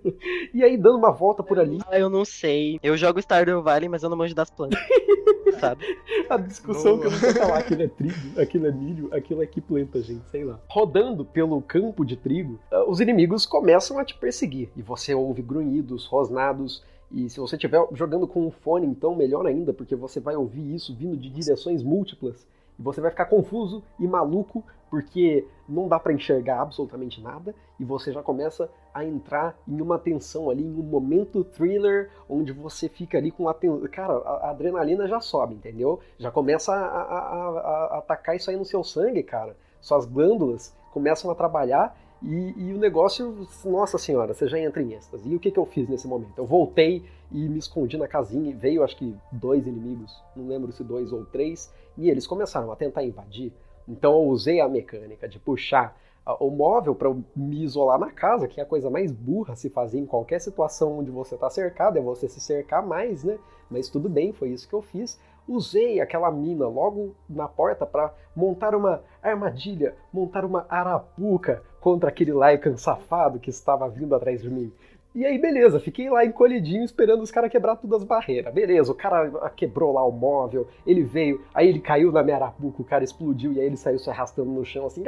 e 0.54 0.62
aí, 0.62 0.76
dando 0.76 0.98
uma 0.98 1.10
volta 1.10 1.42
por 1.42 1.58
ali. 1.58 1.78
Ah, 1.88 1.98
eu 1.98 2.08
não 2.08 2.24
sei. 2.24 2.78
Eu 2.82 2.96
jogo 2.96 3.20
Stardew 3.20 3.62
Valley, 3.62 3.88
mas 3.88 4.02
eu 4.02 4.10
não 4.10 4.16
manjo 4.16 4.34
das 4.34 4.50
plantas. 4.50 4.78
sabe? 5.58 5.98
A 6.28 6.36
discussão 6.36 6.96
Boa. 6.96 7.00
que 7.00 7.06
eu 7.06 7.10
não 7.10 7.18
vou 7.18 7.32
falar, 7.32 7.58
aquilo 7.58 7.82
é 7.82 7.88
trigo, 7.88 8.40
aquilo 8.40 8.66
é 8.66 8.72
milho, 8.72 9.08
aquilo 9.12 9.42
é 9.42 9.46
que 9.46 9.60
planta, 9.60 10.00
gente, 10.02 10.28
sei 10.30 10.44
lá. 10.44 10.60
Rodando 10.68 11.24
pelo 11.24 11.60
campo 11.62 12.04
de 12.04 12.16
trigo, 12.16 12.58
ah, 12.70 12.84
os 12.88 13.00
inimigos 13.00 13.46
começam 13.46 13.98
a 13.98 14.04
te 14.04 14.14
perseguir. 14.14 14.70
E 14.76 14.82
você 14.82 15.14
ouve 15.14 15.42
grunhidos, 15.42 16.06
rosnados, 16.06 16.82
e 17.14 17.30
se 17.30 17.38
você 17.38 17.54
estiver 17.54 17.80
jogando 17.92 18.26
com 18.26 18.44
um 18.44 18.50
fone, 18.50 18.86
então 18.88 19.14
melhor 19.14 19.46
ainda, 19.46 19.72
porque 19.72 19.94
você 19.94 20.18
vai 20.18 20.34
ouvir 20.34 20.74
isso 20.74 20.92
vindo 20.92 21.16
de 21.16 21.30
direções 21.30 21.80
múltiplas 21.80 22.44
e 22.76 22.82
você 22.82 23.00
vai 23.00 23.10
ficar 23.10 23.26
confuso 23.26 23.84
e 24.00 24.06
maluco 24.06 24.64
porque 24.90 25.46
não 25.68 25.86
dá 25.86 25.98
para 25.98 26.12
enxergar 26.12 26.60
absolutamente 26.60 27.20
nada 27.20 27.54
e 27.78 27.84
você 27.84 28.12
já 28.12 28.20
começa 28.20 28.68
a 28.92 29.04
entrar 29.04 29.56
em 29.66 29.80
uma 29.80 29.96
tensão 29.96 30.50
ali, 30.50 30.64
em 30.64 30.72
um 30.72 30.82
momento 30.82 31.44
thriller 31.44 32.10
onde 32.28 32.52
você 32.52 32.88
fica 32.88 33.16
ali 33.16 33.30
com 33.30 33.48
a 33.48 33.54
cara, 33.90 34.14
a 34.14 34.50
adrenalina 34.50 35.06
já 35.06 35.20
sobe, 35.20 35.54
entendeu? 35.54 36.00
Já 36.18 36.32
começa 36.32 36.72
a, 36.72 36.76
a, 36.76 37.18
a, 37.18 37.48
a 37.94 37.98
atacar 37.98 38.34
isso 38.34 38.50
aí 38.50 38.56
no 38.56 38.64
seu 38.64 38.82
sangue, 38.82 39.22
cara. 39.22 39.56
Suas 39.80 40.04
glândulas 40.04 40.74
começam 40.92 41.30
a 41.30 41.34
trabalhar 41.34 41.96
e, 42.22 42.54
e, 42.56 42.72
o 42.72 42.78
negócio, 42.78 43.46
nossa 43.64 43.98
senhora, 43.98 44.32
você 44.32 44.48
já 44.48 44.58
entra 44.58 44.82
em 44.82 44.94
êxtase. 44.94 45.28
E 45.28 45.36
o 45.36 45.38
que, 45.38 45.50
que 45.50 45.58
eu 45.58 45.66
fiz 45.66 45.88
nesse 45.88 46.06
momento? 46.06 46.38
Eu 46.38 46.46
voltei 46.46 47.04
e 47.30 47.48
me 47.48 47.58
escondi 47.58 47.96
na 47.96 48.08
casinha 48.08 48.50
e 48.50 48.54
veio, 48.54 48.82
acho 48.82 48.96
que, 48.96 49.14
dois 49.30 49.66
inimigos, 49.66 50.22
não 50.34 50.46
lembro 50.46 50.72
se 50.72 50.82
dois 50.82 51.12
ou 51.12 51.24
três, 51.26 51.72
e 51.98 52.08
eles 52.08 52.26
começaram 52.26 52.72
a 52.72 52.76
tentar 52.76 53.04
invadir. 53.04 53.52
Então 53.86 54.12
eu 54.14 54.28
usei 54.28 54.60
a 54.60 54.68
mecânica 54.68 55.28
de 55.28 55.38
puxar 55.38 55.96
o 56.40 56.48
móvel 56.50 56.94
para 56.94 57.14
me 57.36 57.62
isolar 57.62 57.98
na 57.98 58.10
casa, 58.10 58.48
que 58.48 58.58
é 58.58 58.62
a 58.62 58.66
coisa 58.66 58.88
mais 58.88 59.12
burra 59.12 59.54
se 59.54 59.68
fazer 59.68 59.98
em 59.98 60.06
qualquer 60.06 60.40
situação 60.40 60.98
onde 60.98 61.10
você 61.10 61.34
está 61.34 61.50
cercado, 61.50 61.98
é 61.98 62.00
você 62.00 62.28
se 62.28 62.40
cercar 62.40 62.84
mais, 62.84 63.22
né? 63.22 63.38
Mas 63.70 63.90
tudo 63.90 64.08
bem, 64.08 64.32
foi 64.32 64.48
isso 64.50 64.66
que 64.66 64.74
eu 64.74 64.80
fiz. 64.80 65.20
Usei 65.46 66.00
aquela 66.00 66.30
mina 66.30 66.66
logo 66.66 67.14
na 67.28 67.46
porta 67.46 67.84
para 67.84 68.12
montar 68.34 68.74
uma 68.74 69.02
armadilha, 69.22 69.94
montar 70.12 70.44
uma 70.44 70.66
arapuca 70.68 71.62
contra 71.80 72.08
aquele 72.08 72.32
Lycan 72.32 72.76
safado 72.76 73.38
que 73.38 73.50
estava 73.50 73.88
vindo 73.88 74.14
atrás 74.14 74.42
de 74.42 74.50
mim. 74.50 74.72
E 75.14 75.24
aí, 75.24 75.38
beleza, 75.38 75.78
fiquei 75.78 76.10
lá 76.10 76.24
encolhidinho 76.24 76.82
esperando 76.82 77.22
os 77.22 77.30
caras 77.30 77.48
quebrar 77.48 77.76
todas 77.76 78.00
as 78.00 78.04
barreiras. 78.04 78.52
Beleza, 78.52 78.90
o 78.90 78.94
cara 78.96 79.48
quebrou 79.50 79.92
lá 79.92 80.04
o 80.04 80.10
móvel, 80.10 80.66
ele 80.84 81.04
veio, 81.04 81.40
aí 81.54 81.68
ele 81.68 81.78
caiu 81.78 82.10
na 82.10 82.20
minha 82.20 82.34
arapuca, 82.34 82.82
o 82.82 82.84
cara 82.84 83.04
explodiu 83.04 83.52
e 83.52 83.60
aí 83.60 83.66
ele 83.66 83.76
saiu 83.76 83.98
se 84.00 84.10
arrastando 84.10 84.50
no 84.50 84.64
chão 84.64 84.86
assim. 84.86 85.04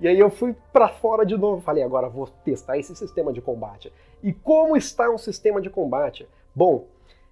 E 0.00 0.08
aí 0.08 0.18
eu 0.18 0.30
fui 0.30 0.56
para 0.72 0.88
fora 0.88 1.26
de 1.26 1.36
novo. 1.36 1.60
Falei, 1.60 1.82
agora 1.82 2.08
vou 2.08 2.28
testar 2.42 2.78
esse 2.78 2.96
sistema 2.96 3.30
de 3.30 3.42
combate. 3.42 3.92
E 4.22 4.32
como 4.32 4.74
está 4.74 5.10
um 5.10 5.18
sistema 5.18 5.60
de 5.60 5.68
combate? 5.68 6.26
Bom, 6.54 6.86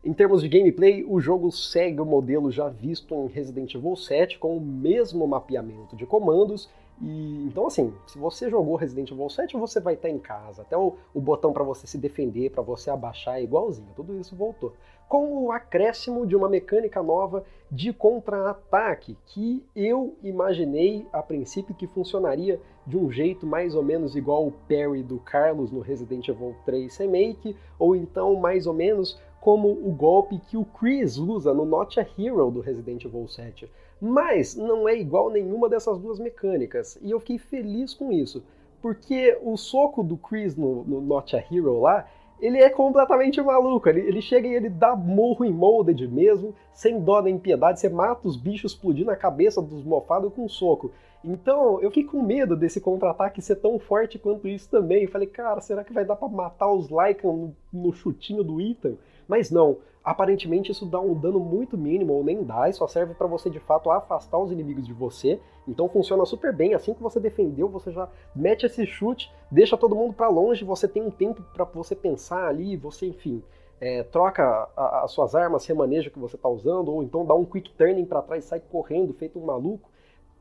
em 0.07 0.13
termos 0.13 0.41
de 0.41 0.49
gameplay, 0.49 1.05
o 1.05 1.21
jogo 1.21 1.51
segue 1.51 2.01
o 2.01 2.05
modelo 2.05 2.51
já 2.51 2.69
visto 2.69 3.13
em 3.13 3.27
Resident 3.27 3.75
Evil 3.75 3.97
7 3.97 4.39
com 4.39 4.57
o 4.57 4.61
mesmo 4.61 5.27
mapeamento 5.27 5.97
de 5.97 6.07
comandos 6.07 6.71
e, 7.01 7.45
então, 7.47 7.67
assim, 7.67 7.93
se 8.07 8.19
você 8.19 8.49
jogou 8.49 8.75
Resident 8.77 9.11
Evil 9.11 9.29
7, 9.29 9.57
você 9.57 9.81
vai 9.81 9.95
estar 9.95 10.09
em 10.09 10.19
casa. 10.19 10.63
Até 10.63 10.77
o, 10.77 10.95
o 11.13 11.21
botão 11.21 11.53
para 11.53 11.63
você 11.63 11.87
se 11.87 11.99
defender, 11.99 12.51
para 12.51 12.63
você 12.63 12.91
abaixar 12.91 13.39
é 13.39 13.43
igualzinho. 13.43 13.89
Tudo 13.95 14.19
isso 14.19 14.35
voltou. 14.35 14.73
Com 15.09 15.45
o 15.45 15.53
acréscimo 15.53 16.27
de 16.27 16.35
uma 16.35 16.49
mecânica 16.49 17.03
nova 17.03 17.45
de 17.71 17.93
contra-ataque, 17.93 19.17
que 19.27 19.63
eu 19.75 20.17
imaginei 20.23 21.07
a 21.13 21.23
princípio 21.23 21.75
que 21.75 21.87
funcionaria 21.87 22.61
de 22.87 22.97
um 22.97 23.11
jeito 23.11 23.47
mais 23.47 23.75
ou 23.75 23.85
menos 23.85 24.17
igual 24.17 24.47
o 24.47 24.53
parry 24.53 25.03
do 25.03 25.19
Carlos 25.19 25.71
no 25.71 25.81
Resident 25.81 26.27
Evil 26.27 26.57
3 26.65 26.97
Remake, 26.97 27.57
ou 27.79 27.95
então 27.95 28.35
mais 28.37 28.67
ou 28.67 28.75
menos 28.75 29.21
como 29.47 29.69
o 29.69 29.93
golpe 29.93 30.41
que 30.51 30.57
o 30.57 30.65
Chris 30.65 31.17
usa 31.19 31.55
no 31.55 31.65
Not 31.65 32.01
a 32.01 32.03
Hero 32.19 32.51
do 32.51 32.59
Resident 32.59 33.05
Evil 33.05 33.29
7 33.29 33.71
mas 34.01 34.57
não 34.57 34.89
é 34.89 34.99
igual 34.99 35.31
nenhuma 35.31 35.69
dessas 35.69 35.99
duas 35.99 36.19
mecânicas. 36.19 36.99
E 37.01 37.13
eu 37.13 37.21
fiquei 37.21 37.39
feliz 37.39 37.95
com 37.95 38.11
isso. 38.11 38.43
Porque 38.83 39.39
o 39.41 39.57
soco 39.57 40.03
do 40.03 40.17
Chris 40.17 40.57
no, 40.57 40.83
no 40.83 41.01
Not 41.01 41.37
a 41.37 41.39
Hero 41.39 41.81
lá, 41.81 42.09
ele 42.41 42.59
é 42.59 42.69
completamente 42.69 43.41
maluco. 43.41 43.89
Ele, 43.89 44.01
ele 44.01 44.21
chega 44.21 44.49
e 44.49 44.55
ele 44.55 44.69
dá 44.69 44.97
morro 44.97 45.45
em 45.45 45.53
Molded 45.53 46.07
mesmo, 46.09 46.53
sem 46.75 47.01
dó 47.01 47.23
nem 47.23 47.39
piedade. 47.39 47.79
Você 47.79 47.89
mata 47.89 48.27
os 48.27 48.37
bichos 48.37 48.73
explodindo 48.73 49.13
a 49.13 49.17
cabeça 49.17 49.63
dos 49.63 49.85
mofados 49.85 50.33
com 50.35 50.45
um 50.45 50.49
soco. 50.49 50.91
Então 51.25 51.81
eu 51.81 51.89
fiquei 51.91 52.05
com 52.05 52.21
medo 52.21 52.55
desse 52.57 52.81
contra-ataque 52.81 53.41
ser 53.41 53.57
tão 53.57 53.79
forte 53.79 54.19
quanto 54.19 54.47
isso 54.47 54.69
também. 54.69 55.07
Falei, 55.07 55.29
cara, 55.29 55.61
será 55.61 55.83
que 55.83 55.93
vai 55.93 56.05
dar 56.05 56.17
para 56.17 56.29
matar 56.29 56.71
os 56.71 56.89
Lycan 56.91 57.33
no, 57.33 57.57
no 57.73 57.93
chutinho 57.93 58.45
do 58.45 58.61
Ethan? 58.61 58.97
Mas 59.29 59.51
não, 59.51 59.79
aparentemente 60.05 60.71
isso 60.71 60.87
dá 60.87 61.01
um 61.01 61.15
dano 61.15 61.41
muito 61.41 61.77
mínimo 61.77 62.13
ou 62.13 62.23
nem 62.23 62.43
dá, 62.45 62.69
e 62.69 62.73
só 62.73 62.87
serve 62.87 63.15
para 63.15 63.27
você 63.27 63.51
de 63.51 63.59
fato 63.59 63.91
afastar 63.91 64.39
os 64.39 64.53
inimigos 64.53 64.87
de 64.87 64.93
você. 64.93 65.41
Então 65.67 65.89
funciona 65.89 66.25
super 66.25 66.55
bem, 66.55 66.75
assim 66.75 66.95
que 66.95 67.03
você 67.03 67.19
defendeu, 67.19 67.69
você 67.69 67.91
já 67.91 68.09
mete 68.35 68.67
esse 68.67 68.87
chute, 68.87 69.33
deixa 69.51 69.77
todo 69.77 69.97
mundo 69.97 70.15
para 70.15 70.29
longe, 70.29 70.65
você 70.65 70.87
tem 70.87 71.03
um 71.03 71.11
tempo 71.11 71.43
para 71.53 71.65
você 71.65 71.97
pensar 71.97 72.47
ali, 72.47 72.77
você, 72.77 73.07
enfim, 73.07 73.43
é, 73.81 74.05
troca 74.05 74.69
as 74.77 75.11
suas 75.11 75.35
armas, 75.35 75.67
remaneja 75.67 76.11
que 76.11 76.19
você 76.19 76.37
tá 76.37 76.49
usando, 76.49 76.93
ou 76.93 77.03
então 77.03 77.27
dá 77.27 77.35
um 77.35 77.45
quick 77.45 77.73
turning 77.73 78.05
para 78.05 78.23
trás 78.23 78.45
e 78.45 78.49
sai 78.49 78.61
correndo, 78.61 79.13
feito 79.13 79.39
um 79.39 79.45
maluco. 79.45 79.91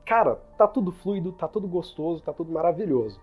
Cara, 0.05 0.35
tá 0.57 0.67
tudo 0.67 0.91
fluido, 0.91 1.31
tá 1.31 1.47
tudo 1.47 1.67
gostoso, 1.67 2.21
tá 2.21 2.31
tudo 2.31 2.51
maravilhoso. 2.51 3.19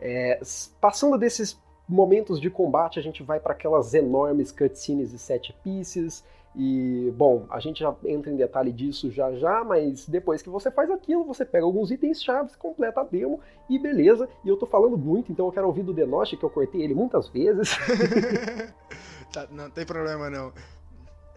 É, 0.00 0.40
passando 0.80 1.18
desses 1.18 1.62
momentos 1.88 2.40
de 2.40 2.50
combate 2.50 2.98
a 2.98 3.02
gente 3.02 3.22
vai 3.22 3.38
para 3.38 3.52
aquelas 3.52 3.94
enormes 3.94 4.50
cutscenes 4.50 5.12
e 5.12 5.18
set 5.18 5.52
pieces. 5.62 6.24
E, 6.56 7.12
bom, 7.16 7.46
a 7.50 7.58
gente 7.58 7.80
já 7.80 7.92
entra 8.04 8.30
em 8.30 8.36
detalhe 8.36 8.70
disso 8.70 9.10
já 9.10 9.32
já, 9.32 9.64
mas 9.64 10.06
depois 10.08 10.40
que 10.40 10.48
você 10.48 10.70
faz 10.70 10.88
aquilo, 10.88 11.24
você 11.24 11.44
pega 11.44 11.64
alguns 11.64 11.90
itens 11.90 12.22
chaves, 12.22 12.54
completa 12.54 13.00
a 13.00 13.04
demo 13.04 13.40
e 13.68 13.76
beleza. 13.76 14.28
E 14.44 14.48
eu 14.48 14.56
tô 14.56 14.64
falando 14.64 14.96
muito, 14.96 15.32
então 15.32 15.46
eu 15.46 15.52
quero 15.52 15.66
ouvir 15.66 15.82
do 15.82 15.92
Denoche, 15.92 16.36
que 16.36 16.44
eu 16.44 16.50
cortei 16.50 16.82
ele 16.82 16.94
muitas 16.94 17.28
vezes. 17.28 17.76
tá, 19.32 19.48
não 19.50 19.68
tem 19.68 19.84
problema 19.84 20.30
não. 20.30 20.52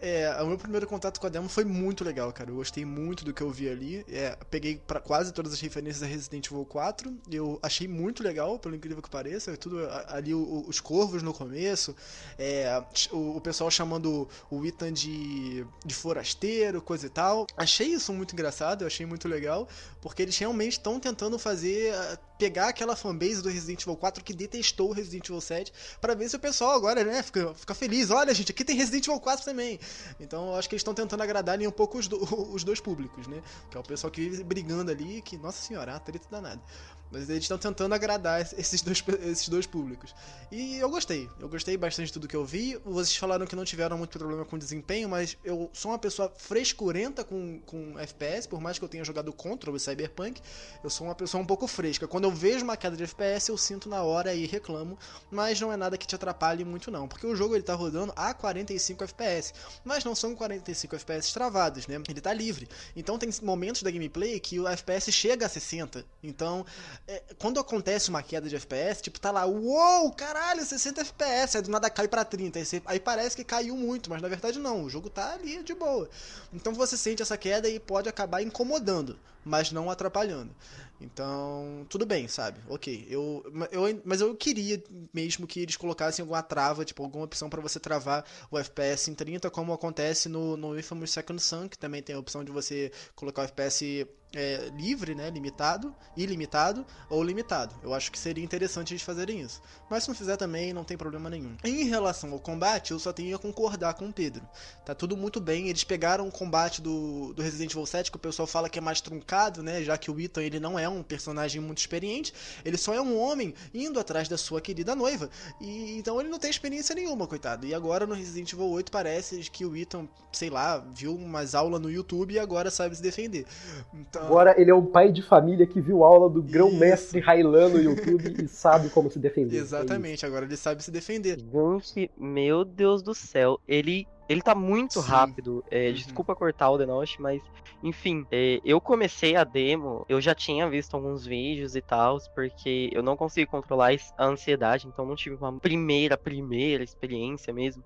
É, 0.00 0.30
o 0.42 0.46
meu 0.46 0.56
primeiro 0.56 0.86
contato 0.86 1.18
com 1.18 1.26
a 1.26 1.30
demo 1.30 1.48
foi 1.48 1.64
muito 1.64 2.04
legal, 2.04 2.32
cara. 2.32 2.50
Eu 2.50 2.56
gostei 2.56 2.84
muito 2.84 3.24
do 3.24 3.34
que 3.34 3.42
eu 3.42 3.50
vi 3.50 3.68
ali. 3.68 4.04
É, 4.08 4.36
peguei 4.50 4.76
para 4.76 5.00
quase 5.00 5.32
todas 5.32 5.52
as 5.52 5.60
referências 5.60 6.00
da 6.00 6.06
Resident 6.06 6.46
Evil 6.46 6.64
4. 6.64 7.12
Eu 7.30 7.58
achei 7.62 7.88
muito 7.88 8.22
legal, 8.22 8.58
pelo 8.58 8.76
incrível 8.76 9.02
que 9.02 9.10
pareça. 9.10 9.56
Tudo 9.56 9.88
ali, 10.06 10.32
o, 10.32 10.64
os 10.68 10.80
corvos 10.80 11.22
no 11.22 11.34
começo. 11.34 11.96
É, 12.38 12.82
o, 13.10 13.36
o, 13.36 13.40
pessoal 13.40 13.70
chamando 13.70 14.28
o 14.50 14.64
Ethan 14.64 14.92
de, 14.92 15.66
de 15.84 15.94
forasteiro, 15.94 16.80
coisa 16.80 17.06
e 17.06 17.10
tal. 17.10 17.46
Achei 17.56 17.88
isso 17.88 18.12
muito 18.12 18.32
engraçado, 18.32 18.82
eu 18.82 18.86
achei 18.86 19.04
muito 19.04 19.26
legal. 19.26 19.68
Porque 20.00 20.22
eles 20.22 20.38
realmente 20.38 20.72
estão 20.72 21.00
tentando 21.00 21.38
fazer. 21.38 21.92
Pegar 22.38 22.68
aquela 22.68 22.94
fanbase 22.94 23.42
do 23.42 23.48
Resident 23.48 23.82
Evil 23.82 23.96
4 23.96 24.22
que 24.22 24.32
detestou 24.32 24.90
o 24.90 24.92
Resident 24.92 25.28
Evil 25.28 25.40
7. 25.40 25.72
para 26.00 26.14
ver 26.14 26.28
se 26.28 26.36
o 26.36 26.38
pessoal 26.38 26.72
agora, 26.72 27.02
né, 27.04 27.22
fica, 27.22 27.52
fica 27.54 27.74
feliz. 27.74 28.10
Olha, 28.10 28.32
gente, 28.32 28.52
aqui 28.52 28.64
tem 28.64 28.76
Resident 28.76 29.06
Evil 29.06 29.20
4 29.20 29.44
também. 29.44 29.80
Então 30.20 30.48
eu 30.48 30.54
acho 30.54 30.68
que 30.68 30.74
eles 30.74 30.80
estão 30.80 30.94
tentando 30.94 31.22
agradar 31.22 31.54
ali 31.54 31.66
um 31.66 31.72
pouco 31.72 31.98
os, 31.98 32.06
do, 32.06 32.16
os 32.54 32.64
dois 32.64 32.80
públicos, 32.80 33.26
né? 33.26 33.42
Que 33.70 33.76
é 33.76 33.80
o 33.80 33.82
pessoal 33.82 34.10
que 34.10 34.20
vive 34.20 34.44
brigando 34.44 34.90
ali, 34.90 35.20
que, 35.20 35.36
nossa 35.36 35.60
senhora, 35.60 35.92
uma 35.92 36.00
treta 36.00 36.26
danada. 36.30 36.62
Mas 37.10 37.28
eles 37.30 37.44
estão 37.44 37.58
tentando 37.58 37.94
agradar 37.94 38.40
esses 38.40 38.82
dois, 38.82 39.02
esses 39.22 39.48
dois 39.48 39.66
públicos. 39.66 40.14
E 40.50 40.78
eu 40.78 40.90
gostei. 40.90 41.28
Eu 41.40 41.48
gostei 41.48 41.76
bastante 41.76 42.06
de 42.06 42.12
tudo 42.12 42.28
que 42.28 42.36
eu 42.36 42.44
vi. 42.44 42.78
Vocês 42.84 43.16
falaram 43.16 43.46
que 43.46 43.56
não 43.56 43.64
tiveram 43.64 43.96
muito 43.96 44.18
problema 44.18 44.44
com 44.44 44.58
desempenho, 44.58 45.08
mas 45.08 45.36
eu 45.44 45.70
sou 45.72 45.90
uma 45.90 45.98
pessoa 45.98 46.32
frescurenta 46.36 47.24
com, 47.24 47.60
com 47.60 47.98
FPS, 47.98 48.46
por 48.46 48.60
mais 48.60 48.78
que 48.78 48.84
eu 48.84 48.88
tenha 48.88 49.04
jogado 49.04 49.32
Control 49.32 49.76
e 49.76 49.80
Cyberpunk, 49.80 50.40
eu 50.82 50.90
sou 50.90 51.06
uma 51.06 51.14
pessoa 51.14 51.42
um 51.42 51.46
pouco 51.46 51.66
fresca. 51.66 52.06
Quando 52.06 52.24
eu 52.24 52.30
vejo 52.30 52.64
uma 52.64 52.76
queda 52.76 52.96
de 52.96 53.04
FPS, 53.04 53.48
eu 53.48 53.56
sinto 53.56 53.88
na 53.88 54.02
hora 54.02 54.34
e 54.34 54.46
reclamo, 54.46 54.98
mas 55.30 55.60
não 55.60 55.72
é 55.72 55.76
nada 55.76 55.96
que 55.96 56.06
te 56.06 56.14
atrapalhe 56.14 56.64
muito 56.64 56.90
não, 56.90 57.08
porque 57.08 57.26
o 57.26 57.34
jogo 57.34 57.54
ele 57.54 57.62
tá 57.62 57.74
rodando 57.74 58.12
a 58.16 58.34
45 58.34 59.04
FPS, 59.04 59.52
mas 59.84 60.04
não 60.04 60.14
são 60.14 60.34
45 60.34 60.96
FPS 60.96 61.32
travados, 61.32 61.86
né? 61.86 62.00
Ele 62.08 62.20
tá 62.20 62.32
livre. 62.32 62.68
Então 62.94 63.18
tem 63.18 63.30
momentos 63.42 63.82
da 63.82 63.90
gameplay 63.90 64.38
que 64.40 64.58
o 64.58 64.66
FPS 64.66 65.12
chega 65.12 65.46
a 65.46 65.48
60. 65.48 66.04
Então, 66.22 66.64
é, 67.08 67.22
quando 67.38 67.58
acontece 67.58 68.10
uma 68.10 68.22
queda 68.22 68.50
de 68.50 68.54
FPS, 68.54 69.00
tipo, 69.00 69.18
tá 69.18 69.30
lá, 69.30 69.46
uou, 69.46 70.12
caralho, 70.12 70.62
60 70.62 71.00
FPS, 71.00 71.56
aí 71.56 71.62
do 71.62 71.70
nada 71.70 71.88
cai 71.88 72.06
pra 72.06 72.22
30, 72.22 72.58
aí, 72.58 72.66
você, 72.66 72.82
aí 72.84 73.00
parece 73.00 73.34
que 73.34 73.42
caiu 73.42 73.74
muito, 73.74 74.10
mas 74.10 74.20
na 74.20 74.28
verdade 74.28 74.58
não, 74.58 74.84
o 74.84 74.90
jogo 74.90 75.08
tá 75.08 75.32
ali 75.32 75.62
de 75.62 75.74
boa. 75.74 76.10
Então 76.52 76.74
você 76.74 76.98
sente 76.98 77.22
essa 77.22 77.38
queda 77.38 77.66
e 77.66 77.80
pode 77.80 78.10
acabar 78.10 78.42
incomodando, 78.42 79.18
mas 79.42 79.72
não 79.72 79.90
atrapalhando. 79.90 80.54
Então, 81.00 81.86
tudo 81.88 82.04
bem, 82.04 82.26
sabe? 82.28 82.60
Ok. 82.68 83.06
Eu, 83.08 83.42
eu, 83.70 84.02
mas 84.04 84.20
eu 84.20 84.34
queria 84.34 84.82
mesmo 85.14 85.46
que 85.46 85.60
eles 85.60 85.76
colocassem 85.76 86.22
alguma 86.22 86.42
trava, 86.42 86.84
tipo, 86.84 87.02
alguma 87.02 87.24
opção 87.24 87.48
para 87.48 87.60
você 87.60 87.78
travar 87.78 88.24
o 88.50 88.58
FPS 88.58 89.10
em 89.10 89.14
30, 89.14 89.48
como 89.50 89.72
acontece 89.72 90.28
no, 90.28 90.56
no 90.56 90.78
Infamous 90.78 91.12
Second 91.12 91.40
Sun, 91.40 91.68
que 91.68 91.78
também 91.78 92.02
tem 92.02 92.16
a 92.16 92.18
opção 92.18 92.42
de 92.44 92.50
você 92.50 92.90
colocar 93.14 93.42
o 93.42 93.44
FPS 93.44 94.06
é, 94.34 94.70
livre, 94.76 95.14
né, 95.14 95.30
limitado, 95.30 95.94
ilimitado 96.16 96.84
ou 97.08 97.22
limitado. 97.22 97.74
Eu 97.82 97.94
acho 97.94 98.12
que 98.12 98.18
seria 98.18 98.44
interessante 98.44 98.92
eles 98.92 99.02
fazerem 99.02 99.40
isso. 99.40 99.62
Mas 99.88 100.02
se 100.02 100.08
não 100.08 100.14
fizer 100.14 100.36
também, 100.36 100.72
não 100.72 100.84
tem 100.84 100.96
problema 100.96 101.30
nenhum. 101.30 101.56
Em 101.64 101.84
relação 101.84 102.32
ao 102.32 102.38
combate, 102.38 102.90
eu 102.90 102.98
só 102.98 103.12
tenho 103.12 103.34
a 103.34 103.38
concordar 103.38 103.94
com 103.94 104.08
o 104.08 104.12
Pedro. 104.12 104.46
Tá 104.84 104.94
tudo 104.94 105.16
muito 105.16 105.40
bem. 105.40 105.68
Eles 105.68 105.84
pegaram 105.84 106.28
o 106.28 106.32
combate 106.32 106.82
do, 106.82 107.32
do 107.32 107.42
Resident 107.42 107.72
Evil 107.72 107.86
7, 107.86 108.10
que 108.10 108.16
o 108.16 108.20
pessoal 108.20 108.46
fala 108.46 108.68
que 108.68 108.78
é 108.78 108.82
mais 108.82 109.00
truncado, 109.00 109.62
né, 109.62 109.82
já 109.82 109.96
que 109.96 110.10
o 110.10 110.20
Ethan 110.20 110.42
ele 110.42 110.60
não 110.60 110.78
é 110.78 110.88
um 110.88 111.02
personagem 111.02 111.60
muito 111.60 111.78
experiente, 111.78 112.32
ele 112.64 112.76
só 112.76 112.92
é 112.92 113.00
um 113.00 113.18
homem 113.18 113.54
indo 113.72 113.98
atrás 113.98 114.28
da 114.28 114.36
sua 114.36 114.60
querida 114.60 114.94
noiva. 114.94 115.30
E 115.60 115.96
então 115.98 116.20
ele 116.20 116.28
não 116.28 116.38
tem 116.38 116.50
experiência 116.50 116.94
nenhuma, 116.94 117.26
coitado. 117.26 117.66
E 117.66 117.74
agora 117.74 118.06
no 118.06 118.14
Resident 118.14 118.52
Evil 118.52 118.68
8 118.68 118.92
parece 118.92 119.38
que 119.50 119.64
o 119.64 119.74
Ethan, 119.74 120.06
sei 120.32 120.50
lá, 120.50 120.78
viu 120.78 121.14
umas 121.14 121.54
aulas 121.54 121.80
no 121.80 121.90
YouTube 121.90 122.34
e 122.34 122.38
agora 122.38 122.70
sabe 122.70 122.94
se 122.94 123.02
defender. 123.02 123.46
Então, 123.94 124.17
Agora 124.18 124.60
ele 124.60 124.70
é 124.70 124.74
um 124.74 124.84
pai 124.84 125.10
de 125.10 125.22
família 125.22 125.66
que 125.66 125.80
viu 125.80 126.04
aula 126.04 126.28
do 126.28 126.42
grão-mestre 126.42 127.20
Railan 127.20 127.68
no 127.70 127.80
YouTube 127.80 128.34
e 128.42 128.46
sabe 128.48 128.88
como 128.90 129.10
se 129.10 129.18
defender. 129.18 129.56
É 129.56 129.60
Exatamente, 129.60 130.24
é 130.24 130.28
agora 130.28 130.44
ele 130.44 130.56
sabe 130.56 130.82
se 130.82 130.90
defender. 130.90 131.38
Gente, 131.38 132.10
meu 132.16 132.64
Deus 132.64 133.02
do 133.02 133.14
céu, 133.14 133.58
ele 133.66 134.06
ele 134.28 134.42
tá 134.42 134.54
muito 134.54 135.00
Sim. 135.00 135.08
rápido. 135.08 135.64
É, 135.70 135.86
uhum. 135.86 135.92
Desculpa 135.94 136.36
cortar 136.36 136.70
o 136.70 136.76
Denosh, 136.76 137.16
mas 137.18 137.40
enfim, 137.82 138.26
é, 138.30 138.60
eu 138.64 138.80
comecei 138.80 139.36
a 139.36 139.44
demo, 139.44 140.04
eu 140.08 140.20
já 140.20 140.34
tinha 140.34 140.68
visto 140.68 140.94
alguns 140.94 141.24
vídeos 141.24 141.74
e 141.74 141.80
tal, 141.80 142.18
porque 142.34 142.90
eu 142.92 143.02
não 143.02 143.16
consigo 143.16 143.50
controlar 143.50 143.96
a 144.18 144.26
ansiedade, 144.26 144.86
então 144.86 145.06
não 145.06 145.16
tive 145.16 145.36
uma 145.36 145.58
primeira, 145.58 146.16
primeira 146.16 146.84
experiência 146.84 147.52
mesmo. 147.52 147.82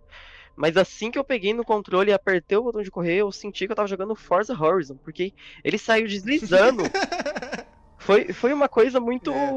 Mas 0.57 0.77
assim 0.77 1.11
que 1.11 1.19
eu 1.19 1.25
peguei 1.25 1.55
no 1.55 1.65
controle 1.65 2.11
e 2.11 2.15
apertei 2.15 2.57
o 2.59 2.63
botão 2.63 2.83
de 2.83 2.91
correr, 2.91 3.17
eu 3.17 3.33
senti 3.33 3.67
que 3.67 3.73
eu 3.73 3.77
tava 3.77 3.89
jogando 3.89 4.15
Forza 4.15 4.55
Horizon, 4.55 4.97
porque 4.97 5.33
ele 5.65 5.79
saiu 5.79 6.07
deslizando. 6.07 6.83
Foi, 7.99 8.33
foi 8.33 8.53
uma 8.53 8.69
coisa 8.69 8.99
muito. 8.99 9.31
É, 9.33 9.49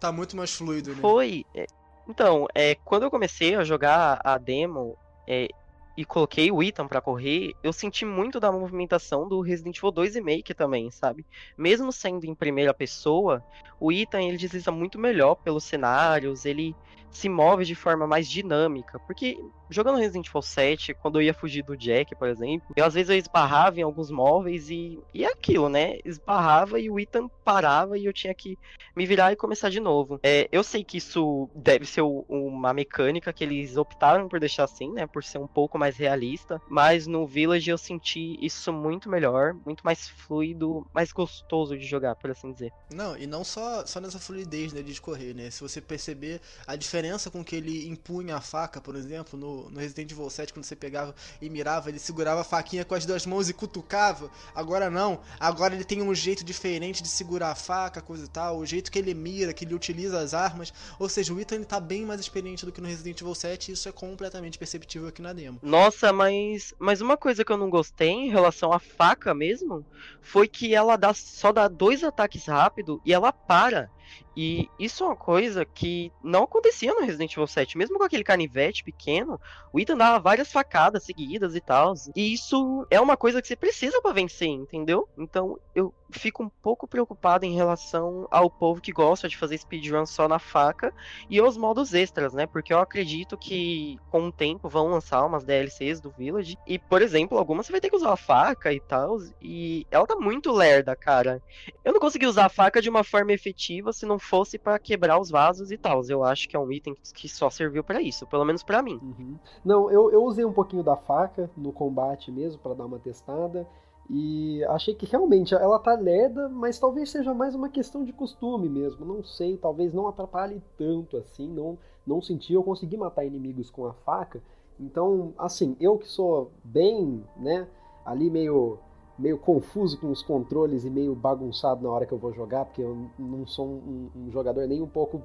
tá 0.00 0.10
muito 0.10 0.36
mais 0.36 0.52
fluido, 0.52 0.90
né? 0.90 1.00
Foi. 1.00 1.46
É, 1.54 1.66
então, 2.08 2.46
é, 2.52 2.74
quando 2.84 3.04
eu 3.04 3.10
comecei 3.10 3.54
a 3.54 3.62
jogar 3.62 4.20
a 4.24 4.36
demo 4.38 4.96
é, 5.26 5.48
e 5.96 6.04
coloquei 6.04 6.50
o 6.50 6.62
Ethan 6.62 6.86
para 6.86 7.00
correr, 7.00 7.54
eu 7.62 7.72
senti 7.72 8.04
muito 8.04 8.38
da 8.38 8.52
movimentação 8.52 9.28
do 9.28 9.40
Resident 9.40 9.78
Evil 9.78 9.90
2 9.90 10.14
Remake 10.16 10.52
também, 10.52 10.90
sabe? 10.90 11.24
Mesmo 11.56 11.92
sendo 11.92 12.26
em 12.26 12.34
primeira 12.34 12.74
pessoa, 12.74 13.42
o 13.80 13.90
Ethan 13.90 14.22
ele 14.22 14.36
desliza 14.36 14.70
muito 14.70 14.98
melhor 14.98 15.36
pelos 15.36 15.64
cenários, 15.64 16.44
ele 16.44 16.74
se 17.10 17.28
move 17.28 17.64
de 17.64 17.74
forma 17.74 18.06
mais 18.06 18.28
dinâmica. 18.28 18.98
Porque 19.00 19.38
jogando 19.70 19.98
Resident 19.98 20.28
Evil 20.28 20.42
7, 20.42 20.94
quando 20.94 21.18
eu 21.18 21.22
ia 21.22 21.34
fugir 21.34 21.62
do 21.62 21.76
Jack, 21.76 22.14
por 22.14 22.28
exemplo, 22.28 22.68
eu 22.76 22.84
às 22.84 22.94
vezes 22.94 23.10
eu 23.10 23.16
esbarrava 23.16 23.80
em 23.80 23.82
alguns 23.82 24.10
móveis 24.10 24.70
e, 24.70 24.98
e 25.12 25.24
é 25.24 25.28
aquilo, 25.28 25.68
né? 25.68 25.98
Esbarrava 26.04 26.78
e 26.78 26.90
o 26.90 27.00
Ethan 27.00 27.28
parava 27.44 27.98
e 27.98 28.04
eu 28.04 28.12
tinha 28.12 28.34
que 28.34 28.58
me 28.94 29.06
virar 29.06 29.32
e 29.32 29.36
começar 29.36 29.70
de 29.70 29.80
novo. 29.80 30.20
É, 30.22 30.48
eu 30.52 30.62
sei 30.62 30.84
que 30.84 30.98
isso 30.98 31.48
deve 31.54 31.86
ser 31.86 32.02
uma 32.02 32.72
mecânica 32.72 33.32
que 33.32 33.44
eles 33.44 33.76
optaram 33.76 34.28
por 34.28 34.38
deixar 34.38 34.64
assim, 34.64 34.92
né? 34.92 35.06
Por 35.06 35.24
ser 35.24 35.38
um 35.38 35.46
pouco 35.46 35.78
mais 35.78 35.96
realista. 35.96 36.60
Mas 36.68 37.06
no 37.06 37.26
Village 37.26 37.70
eu 37.70 37.78
senti 37.78 38.36
isso 38.40 38.72
muito 38.72 39.08
melhor, 39.08 39.54
muito 39.64 39.84
mais 39.84 40.08
fluido, 40.08 40.86
mais 40.94 41.12
gostoso 41.12 41.76
de 41.76 41.84
jogar, 41.84 42.14
por 42.16 42.30
assim 42.30 42.52
dizer. 42.52 42.72
Não, 42.92 43.16
e 43.16 43.26
não 43.26 43.42
só, 43.42 43.84
só 43.86 44.00
nessa 44.00 44.18
fluidez 44.18 44.72
né, 44.72 44.82
de 44.82 45.00
correr, 45.00 45.34
né? 45.34 45.50
Se 45.50 45.60
você 45.60 45.80
perceber 45.80 46.40
a 46.66 46.76
diferença 46.76 46.95
com 47.30 47.44
que 47.44 47.56
ele 47.56 47.88
impunha 47.88 48.36
a 48.36 48.40
faca, 48.40 48.80
por 48.80 48.94
exemplo, 48.94 49.38
no 49.38 49.56
no, 49.70 49.80
Resident 49.80 50.10
Evil 50.10 50.28
7, 50.28 50.52
quando 50.52 50.64
você 50.64 50.76
pegava 50.76 51.14
e 51.40 51.48
mirava, 51.48 51.88
ele 51.88 51.98
segurava 51.98 52.40
a 52.40 52.44
faquinha 52.44 52.84
com 52.84 52.94
as 52.94 53.06
duas 53.06 53.24
mãos 53.26 53.48
e 53.48 53.52
cutucava. 53.52 54.30
Agora 54.54 54.90
não. 54.90 55.20
Agora 55.38 55.74
ele 55.74 55.84
tem 55.84 56.02
um 56.02 56.14
jeito 56.14 56.44
diferente 56.44 57.02
de 57.02 57.08
segurar 57.08 57.50
a 57.50 57.54
faca, 57.54 58.00
coisa 58.00 58.24
e 58.24 58.28
tal. 58.28 58.58
O 58.58 58.66
jeito 58.66 58.90
que 58.90 58.98
ele 58.98 59.14
mira, 59.14 59.52
que 59.52 59.64
ele 59.64 59.74
utiliza 59.74 60.18
as 60.18 60.34
armas. 60.34 60.72
Ou 60.98 61.08
seja, 61.08 61.32
o 61.32 61.40
Ethan 61.40 61.56
ele 61.56 61.64
tá 61.64 61.80
bem 61.80 62.04
mais 62.04 62.20
experiente 62.20 62.64
do 62.64 62.72
que 62.72 62.80
no 62.80 62.88
Resident 62.88 63.20
Evil 63.20 63.34
7 63.34 63.70
e 63.70 63.74
isso 63.74 63.88
é 63.88 63.92
completamente 63.92 64.58
perceptível 64.58 65.08
aqui 65.08 65.22
na 65.22 65.32
demo. 65.32 65.58
Nossa, 65.62 66.12
mas, 66.12 66.74
mas 66.78 67.00
uma 67.00 67.16
coisa 67.16 67.44
que 67.44 67.52
eu 67.52 67.56
não 67.56 67.70
gostei 67.70 68.08
em 68.08 68.30
relação 68.30 68.72
à 68.72 68.78
faca 68.78 69.34
mesmo 69.34 69.84
foi 70.20 70.48
que 70.48 70.74
ela 70.74 70.96
dá, 70.96 71.14
só 71.14 71.52
dá 71.52 71.68
dois 71.68 72.02
ataques 72.02 72.46
rápido 72.46 73.00
e 73.04 73.12
ela 73.12 73.32
para. 73.32 73.90
E 74.36 74.68
isso 74.78 75.02
é 75.02 75.06
uma 75.06 75.16
coisa 75.16 75.64
que 75.64 76.12
não 76.22 76.44
acontecia 76.44 76.92
no 76.94 77.00
Resident 77.00 77.32
Evil 77.32 77.46
7. 77.46 77.78
Mesmo 77.78 77.98
com 77.98 78.04
aquele 78.04 78.24
canivete 78.24 78.84
pequeno, 78.84 79.40
o 79.72 79.80
Ethan 79.80 79.96
dava 79.96 80.18
várias 80.18 80.52
facadas 80.52 81.04
seguidas 81.04 81.54
e 81.54 81.60
tal. 81.60 81.94
E 82.14 82.32
isso 82.32 82.86
é 82.90 83.00
uma 83.00 83.16
coisa 83.16 83.40
que 83.40 83.48
você 83.48 83.56
precisa 83.56 84.00
para 84.02 84.12
vencer, 84.12 84.48
entendeu? 84.48 85.08
Então 85.16 85.58
eu 85.74 85.92
fico 86.10 86.42
um 86.42 86.48
pouco 86.62 86.86
preocupado 86.86 87.44
em 87.44 87.54
relação 87.54 88.26
ao 88.30 88.48
povo 88.48 88.80
que 88.80 88.92
gosta 88.92 89.28
de 89.28 89.36
fazer 89.36 89.58
speedrun 89.58 90.06
só 90.06 90.28
na 90.28 90.38
faca 90.38 90.92
e 91.28 91.40
os 91.40 91.56
modos 91.56 91.94
extras, 91.94 92.32
né? 92.32 92.46
Porque 92.46 92.72
eu 92.72 92.78
acredito 92.78 93.36
que 93.36 93.98
com 94.10 94.28
o 94.28 94.32
tempo 94.32 94.68
vão 94.68 94.88
lançar 94.88 95.24
umas 95.24 95.44
DLCs 95.44 96.00
do 96.00 96.10
Village. 96.10 96.56
E, 96.66 96.78
por 96.78 97.02
exemplo, 97.02 97.38
algumas 97.38 97.66
você 97.66 97.72
vai 97.72 97.80
ter 97.80 97.90
que 97.90 97.96
usar 97.96 98.12
a 98.12 98.16
faca 98.16 98.72
e 98.72 98.80
tal. 98.80 99.18
E 99.40 99.86
ela 99.90 100.06
tá 100.06 100.16
muito 100.16 100.52
lerda, 100.52 100.94
cara. 100.94 101.42
Eu 101.84 101.92
não 101.92 102.00
consegui 102.00 102.26
usar 102.26 102.46
a 102.46 102.50
faca 102.50 102.80
de 102.80 102.88
uma 102.88 103.02
forma 103.02 103.32
efetiva 103.32 103.92
se 103.92 104.06
não 104.06 104.18
fosse 104.18 104.58
para 104.58 104.78
quebrar 104.78 105.18
os 105.18 105.30
vasos 105.30 105.70
e 105.70 105.76
tal. 105.76 106.02
Eu 106.08 106.22
acho 106.22 106.48
que 106.48 106.56
é 106.56 106.58
um 106.58 106.70
item 106.70 106.94
que 107.14 107.28
só 107.28 107.50
serviu 107.50 107.82
para 107.82 108.00
isso, 108.00 108.26
pelo 108.26 108.44
menos 108.44 108.62
para 108.62 108.82
mim. 108.82 108.98
Uhum. 109.02 109.36
Não, 109.64 109.90
eu, 109.90 110.12
eu 110.12 110.22
usei 110.22 110.44
um 110.44 110.52
pouquinho 110.52 110.82
da 110.82 110.96
faca 110.96 111.50
no 111.56 111.72
combate 111.72 112.30
mesmo 112.30 112.60
para 112.60 112.74
dar 112.74 112.86
uma 112.86 112.98
testada. 112.98 113.66
E 114.08 114.64
achei 114.66 114.94
que 114.94 115.04
realmente 115.04 115.54
ela 115.54 115.78
tá 115.78 115.94
lerda, 115.94 116.48
mas 116.48 116.78
talvez 116.78 117.10
seja 117.10 117.34
mais 117.34 117.54
uma 117.54 117.68
questão 117.68 118.04
de 118.04 118.12
costume 118.12 118.68
mesmo. 118.68 119.04
Não 119.04 119.22
sei, 119.24 119.56
talvez 119.56 119.92
não 119.92 120.06
atrapalhe 120.06 120.62
tanto 120.78 121.16
assim. 121.16 121.48
Não, 121.48 121.76
não 122.06 122.22
senti, 122.22 122.52
eu 122.52 122.62
consegui 122.62 122.96
matar 122.96 123.24
inimigos 123.24 123.70
com 123.70 123.84
a 123.86 123.92
faca. 123.92 124.40
Então, 124.78 125.32
assim, 125.36 125.76
eu 125.80 125.98
que 125.98 126.08
sou 126.08 126.52
bem, 126.62 127.24
né, 127.36 127.66
ali 128.04 128.30
meio 128.30 128.78
meio 129.18 129.38
confuso 129.38 129.98
com 129.98 130.10
os 130.10 130.22
controles 130.22 130.84
e 130.84 130.90
meio 130.90 131.14
bagunçado 131.14 131.82
na 131.82 131.90
hora 131.90 132.04
que 132.04 132.12
eu 132.12 132.18
vou 132.18 132.34
jogar, 132.34 132.66
porque 132.66 132.82
eu 132.82 133.08
não 133.18 133.46
sou 133.46 133.66
um, 133.66 134.10
um 134.14 134.30
jogador 134.30 134.66
nem 134.66 134.82
um 134.82 134.86
pouco 134.86 135.22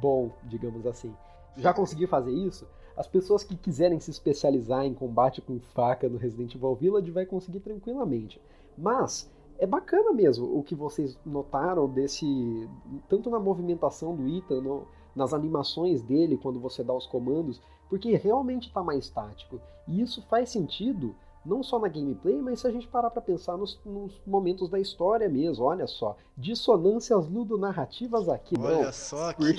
bom, 0.00 0.30
digamos 0.42 0.84
assim. 0.86 1.14
Já 1.56 1.72
consegui 1.72 2.06
fazer 2.06 2.32
isso? 2.32 2.66
As 2.96 3.06
pessoas 3.06 3.42
que 3.42 3.56
quiserem 3.56 3.98
se 4.00 4.10
especializar 4.10 4.84
em 4.84 4.94
combate 4.94 5.40
com 5.40 5.58
faca 5.58 6.08
no 6.08 6.18
Resident 6.18 6.54
Evil 6.54 6.74
Village 6.74 7.10
vai 7.10 7.24
conseguir 7.24 7.60
tranquilamente. 7.60 8.40
Mas 8.76 9.30
é 9.58 9.66
bacana 9.66 10.12
mesmo 10.12 10.58
o 10.58 10.62
que 10.62 10.74
vocês 10.74 11.18
notaram 11.24 11.88
desse 11.88 12.68
tanto 13.08 13.30
na 13.30 13.38
movimentação 13.38 14.14
do 14.14 14.26
Ethan, 14.28 14.60
no, 14.60 14.86
nas 15.14 15.32
animações 15.32 16.02
dele 16.02 16.36
quando 16.36 16.60
você 16.60 16.82
dá 16.82 16.92
os 16.92 17.06
comandos, 17.06 17.60
porque 17.88 18.16
realmente 18.16 18.68
está 18.68 18.82
mais 18.82 19.08
tático. 19.08 19.60
E 19.86 20.00
isso 20.00 20.22
faz 20.22 20.50
sentido 20.50 21.14
não 21.44 21.62
só 21.62 21.78
na 21.78 21.88
gameplay, 21.88 22.40
mas 22.40 22.60
se 22.60 22.66
a 22.66 22.70
gente 22.70 22.86
parar 22.86 23.10
para 23.10 23.20
pensar 23.20 23.56
nos, 23.56 23.80
nos, 23.84 24.20
momentos 24.26 24.68
da 24.68 24.78
história 24.78 25.28
mesmo, 25.28 25.64
olha 25.64 25.86
só, 25.86 26.16
dissonâncias 26.36 27.28
ludonarrativas 27.28 28.28
aqui, 28.28 28.54
olha 28.58 28.84
não. 28.84 28.92
só 28.92 29.32
que 29.32 29.54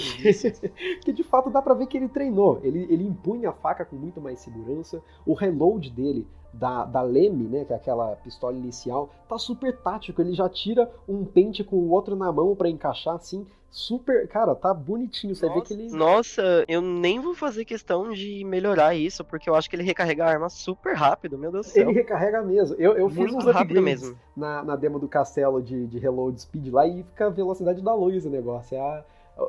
porque 0.96 1.12
de 1.13 1.24
fato 1.24 1.50
dá 1.50 1.62
para 1.62 1.74
ver 1.74 1.88
que 1.88 1.98
ele 1.98 2.08
treinou, 2.08 2.60
ele, 2.63 2.88
ele 2.89 3.06
impunha 3.06 3.50
a 3.50 3.54
faca 3.54 3.86
com 3.86 3.96
muito 3.96 4.22
mais 4.22 4.39
segurança, 4.39 5.02
o 5.26 5.34
reload 5.34 5.89
dele 5.89 6.28
da, 6.54 6.86
da 6.86 7.02
Leme, 7.02 7.46
né, 7.46 7.65
que 7.65 7.74
é 7.74 7.76
aquela 7.76 8.15
pistola 8.17 8.56
inicial, 8.56 9.10
tá 9.28 9.38
super 9.38 9.76
tático, 9.78 10.22
ele 10.22 10.34
já 10.34 10.48
tira 10.48 10.89
um 11.08 11.26
pente 11.26 11.63
com 11.63 11.78
o 11.78 11.89
outro 11.89 12.15
na 12.15 12.32
mão 12.32 12.56
para 12.56 12.69
encaixar 12.69 13.15
assim, 13.15 13.46
super. 13.73 14.27
Cara, 14.27 14.53
tá 14.55 14.71
bonitinho. 14.73 15.36
Você 15.36 15.47
Nossa. 15.47 15.59
vê 15.59 15.65
que 15.65 15.73
ele. 15.73 15.89
Nossa, 15.89 16.63
eu 16.67 16.79
nem 16.79 17.19
vou 17.19 17.33
fazer 17.33 17.65
questão 17.65 18.13
de 18.13 18.45
melhorar 18.45 18.95
isso, 18.95 19.25
porque 19.25 19.49
eu 19.49 19.55
acho 19.55 19.69
que 19.69 19.75
ele 19.75 19.83
recarrega 19.83 20.23
a 20.23 20.29
arma 20.29 20.47
super 20.47 20.93
rápido, 20.93 21.38
meu 21.38 21.51
Deus 21.51 21.65
do 21.65 21.71
céu. 21.71 21.89
Ele 21.89 21.99
recarrega 21.99 22.41
mesmo. 22.43 22.75
Eu, 22.77 22.95
eu 22.95 23.09
fiz 23.09 23.33
uns 23.33 23.45
rápido 23.45 23.81
mesmo. 23.81 24.15
Na, 24.38 24.63
na 24.63 24.75
demo 24.75 24.99
do 24.99 25.07
castelo 25.07 25.62
de, 25.62 25.88
de 25.88 25.97
Reload 25.97 26.39
Speed 26.39 26.71
lá 26.71 26.88
e 26.88 27.03
fica 27.03 27.25
a 27.25 27.29
velocidade 27.29 27.81
da 27.81 27.93
luz 27.93 28.25
o 28.25 28.29
negócio. 28.29 28.77
É 28.77 28.79
a, 28.79 29.03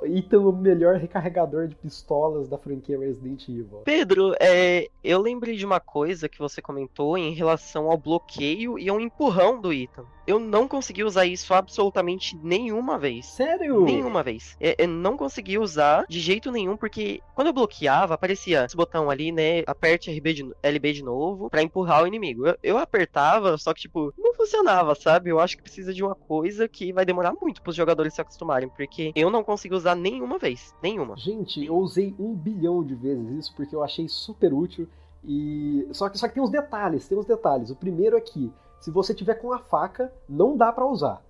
Ethan, 0.05 0.41
o 0.41 0.53
melhor 0.53 0.97
recarregador 0.97 1.69
de 1.69 1.75
pistolas 1.75 2.49
da 2.49 2.59
franquia 2.59 2.99
Resident 2.99 3.49
Evil. 3.49 3.83
Pedro, 3.85 4.35
é, 4.41 4.89
eu 5.03 5.21
lembrei 5.21 5.57
de 5.57 5.67
uma 5.67 5.81
coisa 5.81 6.29
que 6.29 6.39
você 6.39 6.63
comentou 6.63 7.19
em 7.19 7.35
relação 7.35 7.91
ao 7.91 7.99
bloqueio 7.99 8.79
e 8.79 8.89
ao 8.89 9.01
empurrão 9.01 9.61
do 9.61 9.73
Ethan. 9.73 10.05
Eu 10.27 10.39
não 10.39 10.67
consegui 10.67 11.05
usar 11.05 11.27
isso 11.27 11.53
absolutamente 11.53 12.37
nenhuma 12.43 12.99
vez. 12.99 13.27
Sério? 13.27 13.85
Nenhuma 13.85 14.23
vez. 14.23 14.57
Eu, 14.59 14.75
eu 14.79 14.89
não 14.89 15.17
consegui 15.19 15.59
usar 15.59 16.07
de 16.09 16.19
jeito 16.19 16.51
nenhum, 16.51 16.77
porque 16.77 17.21
quando 17.35 17.49
eu 17.49 17.53
bloqueava, 17.53 18.15
aparecia 18.15 18.65
esse 18.65 18.77
botão 18.77 19.11
ali, 19.11 19.31
né? 19.31 19.63
Aperte 19.67 20.11
RB 20.11 20.33
de, 20.33 20.51
LB 20.63 20.93
de 20.95 21.05
novo 21.05 21.51
para 21.51 21.63
empurrar 21.63 22.03
o 22.03 22.07
inimigo. 22.07 22.47
Eu, 22.47 22.57
eu, 22.63 22.79
apertava, 22.79 23.59
só 23.59 23.75
que, 23.75 23.83
tipo, 23.83 24.15
não 24.17 24.33
funcionava, 24.35 24.95
sabe? 24.95 25.29
Eu 25.29 25.39
acho 25.39 25.57
que 25.57 25.63
precisa 25.63 25.93
de 25.93 26.03
uma 26.03 26.15
coisa 26.15 26.67
que 26.67 26.93
vai 26.93 27.05
demorar 27.05 27.35
muito 27.41 27.61
pros 27.61 27.77
jogadores 27.77 28.15
se 28.15 28.21
acostumarem, 28.21 28.69
porque 28.69 29.13
eu 29.15 29.31
não 29.31 29.45
usar 29.75 29.95
nenhuma 29.95 30.39
vez. 30.39 30.75
Nenhuma. 30.83 31.17
Gente, 31.17 31.65
eu 31.65 31.77
usei 31.77 32.15
um 32.19 32.35
bilhão 32.35 32.83
de 32.83 32.95
vezes 32.95 33.31
isso 33.31 33.55
porque 33.55 33.75
eu 33.75 33.83
achei 33.83 34.09
super 34.09 34.53
útil. 34.53 34.89
E 35.25 35.89
só 35.93 36.09
que, 36.09 36.19
só 36.19 36.29
que 36.29 36.35
tem 36.35 36.43
uns 36.43 36.51
detalhes, 36.51 37.09
tem 37.09 37.17
uns 37.17 37.25
detalhes. 37.25 37.71
O 37.71 37.77
primeiro 37.77 38.17
é 38.17 38.21
que 38.21 38.53
se 38.81 38.91
você 38.91 39.15
tiver 39.15 39.35
com 39.37 39.53
a 39.53 39.59
faca, 39.59 40.13
não 40.29 40.57
dá 40.57 40.71
para 40.71 40.87
usar. 40.87 41.23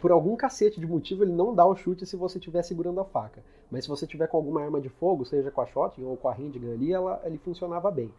Por 0.00 0.10
algum 0.10 0.34
cacete 0.34 0.80
de 0.80 0.86
motivo, 0.86 1.22
ele 1.22 1.32
não 1.32 1.54
dá 1.54 1.64
o 1.64 1.76
chute 1.76 2.06
se 2.06 2.16
você 2.16 2.38
estiver 2.38 2.62
segurando 2.62 2.98
a 2.98 3.04
faca. 3.04 3.44
Mas 3.70 3.84
se 3.84 3.90
você 3.90 4.06
tiver 4.06 4.26
com 4.26 4.36
alguma 4.36 4.62
arma 4.62 4.80
de 4.80 4.88
fogo, 4.88 5.24
seja 5.24 5.50
com 5.50 5.60
a 5.60 5.66
shotgun 5.66 6.06
ou 6.06 6.16
com 6.16 6.28
a 6.28 6.32
handgun 6.32 6.72
ali, 6.72 6.92
ela, 6.92 7.20
ele 7.24 7.38
funcionava 7.38 7.90
bem. 7.90 8.10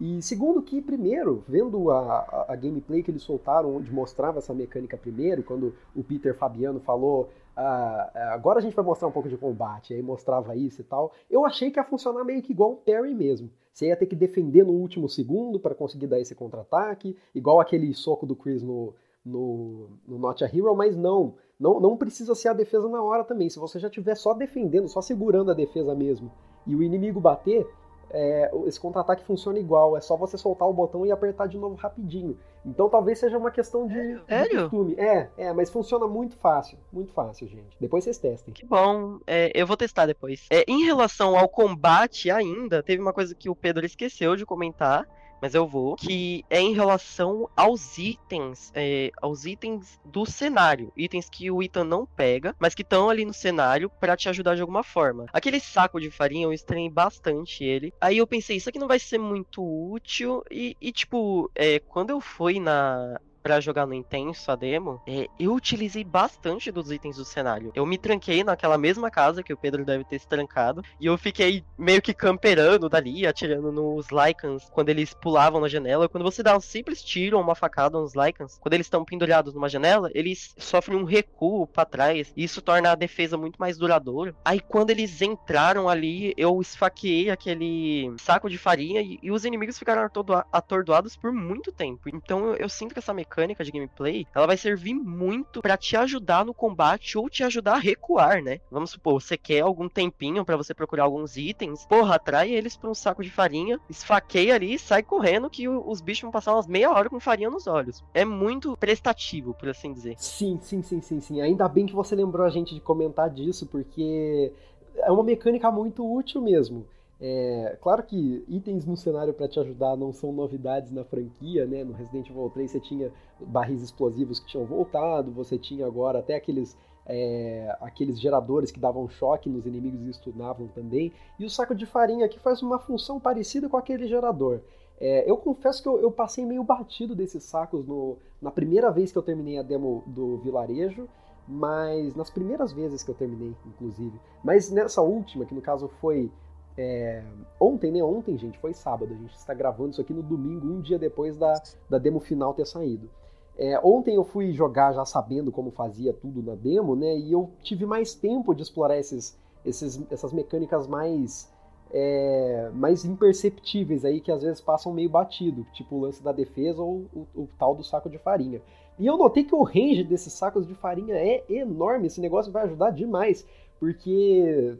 E 0.00 0.22
segundo 0.22 0.62
que, 0.62 0.80
primeiro, 0.80 1.42
vendo 1.48 1.90
a, 1.90 1.98
a, 1.98 2.52
a, 2.52 2.56
gameplay 2.56 3.02
que 3.02 3.10
eles 3.10 3.22
soltaram, 3.22 3.74
onde 3.74 3.92
mostrava 3.92 4.38
essa 4.38 4.54
mecânica 4.54 4.96
primeiro, 4.96 5.42
quando 5.42 5.74
o 5.94 6.04
Peter 6.04 6.36
Fabiano 6.36 6.78
falou, 6.78 7.30
ah, 7.56 8.10
ah, 8.14 8.34
agora 8.34 8.60
a 8.60 8.62
gente 8.62 8.76
vai 8.76 8.84
mostrar 8.84 9.08
um 9.08 9.10
pouco 9.12 9.28
de 9.28 9.36
combate, 9.36 9.92
aí 9.92 10.00
mostrava 10.00 10.54
isso 10.54 10.80
e 10.80 10.84
tal, 10.84 11.12
eu 11.28 11.44
achei 11.44 11.72
que 11.72 11.80
ia 11.80 11.84
funcionar 11.84 12.22
meio 12.22 12.40
que 12.40 12.52
igual 12.52 12.72
um 12.72 12.76
parry 12.76 13.12
mesmo. 13.12 13.50
Você 13.72 13.88
ia 13.88 13.96
ter 13.96 14.06
que 14.06 14.14
defender 14.14 14.64
no 14.64 14.72
último 14.72 15.08
segundo 15.08 15.58
para 15.58 15.74
conseguir 15.74 16.06
dar 16.06 16.20
esse 16.20 16.34
contra-ataque, 16.34 17.16
igual 17.34 17.58
aquele 17.58 17.92
soco 17.92 18.24
do 18.24 18.36
Chris 18.36 18.62
no, 18.62 18.94
no, 19.24 19.88
no 20.06 20.16
Not 20.16 20.44
a 20.44 20.46
Hero, 20.46 20.76
mas 20.76 20.96
não, 20.96 21.34
não, 21.58 21.80
não 21.80 21.96
precisa 21.96 22.36
ser 22.36 22.48
a 22.48 22.52
defesa 22.52 22.88
na 22.88 23.02
hora 23.02 23.24
também. 23.24 23.50
Se 23.50 23.58
você 23.58 23.80
já 23.80 23.88
estiver 23.88 24.14
só 24.14 24.32
defendendo, 24.32 24.88
só 24.88 25.00
segurando 25.00 25.50
a 25.50 25.54
defesa 25.54 25.92
mesmo, 25.94 26.30
e 26.64 26.76
o 26.76 26.82
inimigo 26.82 27.20
bater, 27.20 27.66
é, 28.10 28.50
esse 28.66 28.80
contra-ataque 28.80 29.24
funciona 29.24 29.58
igual, 29.58 29.96
é 29.96 30.00
só 30.00 30.16
você 30.16 30.36
soltar 30.38 30.68
o 30.68 30.72
botão 30.72 31.04
e 31.04 31.12
apertar 31.12 31.46
de 31.46 31.58
novo 31.58 31.74
rapidinho. 31.74 32.36
Então 32.64 32.88
talvez 32.88 33.18
seja 33.18 33.38
uma 33.38 33.50
questão 33.50 33.86
de, 33.86 34.14
de 34.14 34.56
costume. 34.56 34.94
É, 34.98 35.28
é, 35.36 35.52
mas 35.52 35.70
funciona 35.70 36.06
muito 36.06 36.36
fácil, 36.36 36.78
muito 36.92 37.12
fácil, 37.12 37.46
gente. 37.46 37.76
Depois 37.80 38.04
vocês 38.04 38.18
testem. 38.18 38.52
Que 38.52 38.64
bom, 38.64 39.18
é, 39.26 39.50
eu 39.54 39.66
vou 39.66 39.76
testar 39.76 40.06
depois. 40.06 40.46
É, 40.50 40.64
em 40.68 40.84
relação 40.84 41.38
ao 41.38 41.48
combate 41.48 42.30
ainda, 42.30 42.82
teve 42.82 43.00
uma 43.00 43.12
coisa 43.12 43.34
que 43.34 43.48
o 43.48 43.54
Pedro 43.54 43.86
esqueceu 43.86 44.36
de 44.36 44.44
comentar, 44.44 45.06
mas 45.40 45.54
eu 45.54 45.66
vou, 45.66 45.96
que 45.96 46.44
é 46.50 46.60
em 46.60 46.74
relação 46.74 47.48
aos 47.56 47.98
itens, 47.98 48.70
é, 48.74 49.10
aos 49.20 49.44
itens 49.44 49.98
do 50.04 50.24
cenário, 50.26 50.92
itens 50.96 51.28
que 51.28 51.50
o 51.50 51.62
Ethan 51.62 51.84
não 51.84 52.06
pega, 52.06 52.54
mas 52.58 52.74
que 52.74 52.82
estão 52.82 53.08
ali 53.08 53.24
no 53.24 53.32
cenário 53.32 53.90
para 54.00 54.16
te 54.16 54.28
ajudar 54.28 54.54
de 54.54 54.60
alguma 54.60 54.82
forma. 54.82 55.26
Aquele 55.32 55.60
saco 55.60 56.00
de 56.00 56.10
farinha 56.10 56.44
eu 56.44 56.52
estranhei 56.52 56.90
bastante 56.90 57.64
ele. 57.64 57.92
Aí 58.00 58.18
eu 58.18 58.26
pensei, 58.26 58.56
isso 58.56 58.68
aqui 58.68 58.78
não 58.78 58.88
vai 58.88 58.98
ser 58.98 59.18
muito 59.18 59.62
útil 59.62 60.42
e, 60.50 60.76
e 60.80 60.92
tipo, 60.92 61.50
é, 61.54 61.78
quando 61.78 62.10
eu 62.10 62.20
fui 62.20 62.60
na 62.60 63.18
para 63.42 63.60
jogar 63.60 63.86
no 63.86 63.94
Intenso 63.94 64.50
a 64.50 64.56
demo, 64.56 65.00
é, 65.06 65.26
eu 65.38 65.54
utilizei 65.54 66.04
bastante 66.04 66.70
dos 66.70 66.90
itens 66.90 67.16
do 67.16 67.24
cenário. 67.24 67.72
Eu 67.74 67.86
me 67.86 67.96
tranquei 67.96 68.44
naquela 68.44 68.76
mesma 68.76 69.10
casa 69.10 69.42
que 69.42 69.52
o 69.52 69.56
Pedro 69.56 69.84
deve 69.84 70.04
ter 70.04 70.18
se 70.18 70.28
trancado, 70.28 70.82
e 71.00 71.06
eu 71.06 71.16
fiquei 71.16 71.64
meio 71.76 72.02
que 72.02 72.12
camperando 72.12 72.88
dali, 72.88 73.26
atirando 73.26 73.72
nos 73.72 74.08
Lycans 74.10 74.68
quando 74.70 74.90
eles 74.90 75.14
pulavam 75.14 75.60
na 75.60 75.68
janela. 75.68 76.08
Quando 76.08 76.24
você 76.24 76.42
dá 76.42 76.56
um 76.56 76.60
simples 76.60 77.02
tiro 77.02 77.36
ou 77.36 77.42
uma 77.42 77.54
facada 77.54 77.98
nos 77.98 78.14
Lycans, 78.14 78.58
quando 78.60 78.74
eles 78.74 78.86
estão 78.86 79.04
pendurados 79.04 79.54
numa 79.54 79.68
janela, 79.68 80.10
eles 80.14 80.54
sofrem 80.58 80.98
um 80.98 81.04
recuo 81.04 81.66
para 81.66 81.84
trás, 81.84 82.32
e 82.36 82.44
isso 82.44 82.60
torna 82.60 82.92
a 82.92 82.94
defesa 82.94 83.36
muito 83.36 83.56
mais 83.56 83.78
duradoura. 83.78 84.34
Aí 84.44 84.60
quando 84.60 84.90
eles 84.90 85.22
entraram 85.22 85.88
ali, 85.88 86.34
eu 86.36 86.60
esfaqueei 86.60 87.30
aquele 87.30 88.12
saco 88.18 88.50
de 88.50 88.58
farinha 88.58 89.00
e, 89.00 89.18
e 89.22 89.30
os 89.30 89.44
inimigos 89.44 89.78
ficaram 89.78 90.08
atordoados 90.52 91.16
por 91.16 91.32
muito 91.32 91.72
tempo. 91.72 92.08
Então 92.08 92.46
eu, 92.46 92.56
eu 92.56 92.68
sinto 92.68 92.92
que 92.92 92.98
essa 92.98 93.14
mecânica 93.14 93.37
mecânica 93.38 93.62
de 93.64 93.70
gameplay, 93.70 94.26
ela 94.34 94.46
vai 94.46 94.56
servir 94.56 94.94
muito 94.94 95.62
para 95.62 95.76
te 95.76 95.96
ajudar 95.96 96.44
no 96.44 96.52
combate 96.52 97.16
ou 97.16 97.30
te 97.30 97.44
ajudar 97.44 97.74
a 97.74 97.78
recuar, 97.78 98.42
né? 98.42 98.58
Vamos 98.70 98.90
supor, 98.90 99.20
você 99.20 99.36
quer 99.36 99.60
algum 99.60 99.88
tempinho 99.88 100.44
para 100.44 100.56
você 100.56 100.74
procurar 100.74 101.04
alguns 101.04 101.36
itens, 101.36 101.86
porra, 101.86 102.16
atrai 102.16 102.50
eles 102.50 102.76
pra 102.76 102.90
um 102.90 102.94
saco 102.94 103.22
de 103.22 103.30
farinha, 103.30 103.78
esfaqueia 103.88 104.54
ali 104.54 104.74
e 104.74 104.78
sai 104.78 105.02
correndo 105.02 105.48
que 105.48 105.68
os 105.68 106.00
bichos 106.00 106.22
vão 106.22 106.32
passar 106.32 106.54
umas 106.54 106.66
meia 106.66 106.90
hora 106.90 107.08
com 107.08 107.20
farinha 107.20 107.50
nos 107.50 107.66
olhos. 107.66 108.02
É 108.12 108.24
muito 108.24 108.76
prestativo, 108.76 109.54
por 109.54 109.68
assim 109.68 109.92
dizer. 109.92 110.16
Sim, 110.18 110.58
sim, 110.60 110.82
sim, 110.82 111.00
sim, 111.00 111.20
sim. 111.20 111.40
Ainda 111.40 111.68
bem 111.68 111.86
que 111.86 111.94
você 111.94 112.16
lembrou 112.16 112.44
a 112.44 112.50
gente 112.50 112.74
de 112.74 112.80
comentar 112.80 113.30
disso, 113.30 113.66
porque 113.66 114.52
é 114.96 115.12
uma 115.12 115.22
mecânica 115.22 115.70
muito 115.70 116.04
útil 116.04 116.40
mesmo. 116.40 116.84
É, 117.20 117.76
claro 117.80 118.02
que 118.04 118.44
itens 118.46 118.86
no 118.86 118.96
cenário 118.96 119.34
para 119.34 119.48
te 119.48 119.58
ajudar 119.58 119.96
não 119.96 120.12
são 120.12 120.32
novidades 120.32 120.92
na 120.92 121.04
franquia, 121.04 121.66
né? 121.66 121.82
No 121.82 121.92
Resident 121.92 122.30
Evil 122.30 122.48
3 122.50 122.70
você 122.70 122.80
tinha 122.80 123.12
barris 123.40 123.82
explosivos 123.82 124.38
que 124.38 124.46
tinham 124.46 124.64
voltado, 124.64 125.32
você 125.32 125.58
tinha 125.58 125.84
agora 125.84 126.20
até 126.20 126.36
aqueles 126.36 126.76
é, 127.08 127.74
aqueles 127.80 128.20
geradores 128.20 128.70
que 128.70 128.78
davam 128.78 129.08
choque 129.08 129.48
nos 129.48 129.66
inimigos 129.66 130.06
e 130.06 130.12
stunavam 130.12 130.68
também. 130.68 131.10
E 131.38 131.44
o 131.44 131.50
saco 131.50 131.74
de 131.74 131.86
farinha 131.86 132.26
aqui 132.26 132.38
faz 132.38 132.62
uma 132.62 132.78
função 132.78 133.18
parecida 133.18 133.68
com 133.68 133.76
aquele 133.76 134.06
gerador. 134.06 134.60
É, 135.00 135.28
eu 135.28 135.36
confesso 135.36 135.82
que 135.82 135.88
eu, 135.88 135.98
eu, 136.00 136.10
passei 136.10 136.44
meio 136.44 136.62
batido 136.62 137.14
desses 137.14 137.44
sacos 137.44 137.86
no, 137.86 138.18
na 138.42 138.50
primeira 138.50 138.90
vez 138.90 139.10
que 139.10 139.16
eu 139.16 139.22
terminei 139.22 139.58
a 139.58 139.62
demo 139.62 140.02
do 140.06 140.36
vilarejo, 140.38 141.08
mas 141.46 142.14
nas 142.14 142.28
primeiras 142.28 142.72
vezes 142.72 143.02
que 143.02 143.10
eu 143.10 143.14
terminei, 143.14 143.54
inclusive. 143.64 144.20
Mas 144.44 144.70
nessa 144.70 145.00
última, 145.00 145.46
que 145.46 145.54
no 145.54 145.62
caso 145.62 145.88
foi 146.00 146.30
é, 146.80 147.24
ontem, 147.58 147.90
né? 147.90 148.00
Ontem, 148.04 148.38
gente, 148.38 148.56
foi 148.60 148.72
sábado. 148.72 149.12
A 149.12 149.16
gente 149.16 149.34
está 149.34 149.52
gravando 149.52 149.90
isso 149.90 150.00
aqui 150.00 150.14
no 150.14 150.22
domingo, 150.22 150.68
um 150.68 150.80
dia 150.80 150.96
depois 150.96 151.36
da, 151.36 151.60
da 151.90 151.98
demo 151.98 152.20
final 152.20 152.54
ter 152.54 152.64
saído. 152.64 153.10
É, 153.58 153.76
ontem 153.82 154.14
eu 154.14 154.22
fui 154.22 154.52
jogar 154.52 154.92
já 154.92 155.04
sabendo 155.04 155.50
como 155.50 155.72
fazia 155.72 156.12
tudo 156.12 156.40
na 156.40 156.54
demo, 156.54 156.94
né? 156.94 157.18
E 157.18 157.32
eu 157.32 157.50
tive 157.64 157.84
mais 157.84 158.14
tempo 158.14 158.54
de 158.54 158.62
explorar 158.62 158.96
esses, 158.96 159.36
esses, 159.66 160.00
essas 160.08 160.32
mecânicas 160.32 160.86
mais, 160.86 161.52
é, 161.90 162.70
mais 162.72 163.04
imperceptíveis 163.04 164.04
aí, 164.04 164.20
que 164.20 164.30
às 164.30 164.42
vezes 164.42 164.60
passam 164.60 164.92
meio 164.92 165.10
batido, 165.10 165.66
tipo 165.72 165.96
o 165.96 166.00
lance 166.00 166.22
da 166.22 166.30
defesa 166.30 166.80
ou 166.80 167.06
o, 167.12 167.26
o 167.34 167.48
tal 167.58 167.74
do 167.74 167.82
saco 167.82 168.08
de 168.08 168.18
farinha. 168.18 168.62
E 168.96 169.04
eu 169.04 169.16
notei 169.16 169.42
que 169.42 169.54
o 169.54 169.64
range 169.64 170.04
desses 170.04 170.32
sacos 170.32 170.64
de 170.64 170.76
farinha 170.76 171.16
é 171.16 171.44
enorme, 171.48 172.06
esse 172.06 172.20
negócio 172.20 172.52
vai 172.52 172.62
ajudar 172.64 172.90
demais, 172.90 173.44
porque 173.80 174.76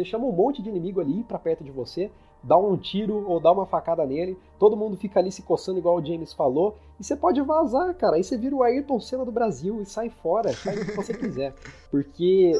você 0.00 0.04
chama 0.04 0.26
um 0.26 0.32
monte 0.32 0.62
de 0.62 0.68
inimigo 0.68 1.00
ali 1.00 1.22
para 1.22 1.38
perto 1.38 1.62
de 1.62 1.70
você, 1.70 2.10
dá 2.42 2.56
um 2.56 2.76
tiro 2.76 3.28
ou 3.28 3.38
dá 3.38 3.52
uma 3.52 3.66
facada 3.66 4.04
nele, 4.06 4.38
todo 4.58 4.76
mundo 4.76 4.96
fica 4.96 5.20
ali 5.20 5.30
se 5.30 5.42
coçando 5.42 5.78
igual 5.78 5.96
o 5.96 6.04
James 6.04 6.32
falou, 6.32 6.76
e 6.98 7.04
você 7.04 7.14
pode 7.14 7.40
vazar, 7.42 7.94
cara. 7.94 8.16
Aí 8.16 8.24
você 8.24 8.36
vira 8.36 8.54
o 8.56 8.62
Ayrton 8.62 8.98
Senna 9.00 9.24
do 9.24 9.32
Brasil 9.32 9.80
e 9.80 9.86
sai 9.86 10.08
fora, 10.08 10.52
faz 10.52 10.80
o 10.80 10.86
que 10.86 10.96
você 10.96 11.12
quiser. 11.12 11.54
Porque 11.90 12.52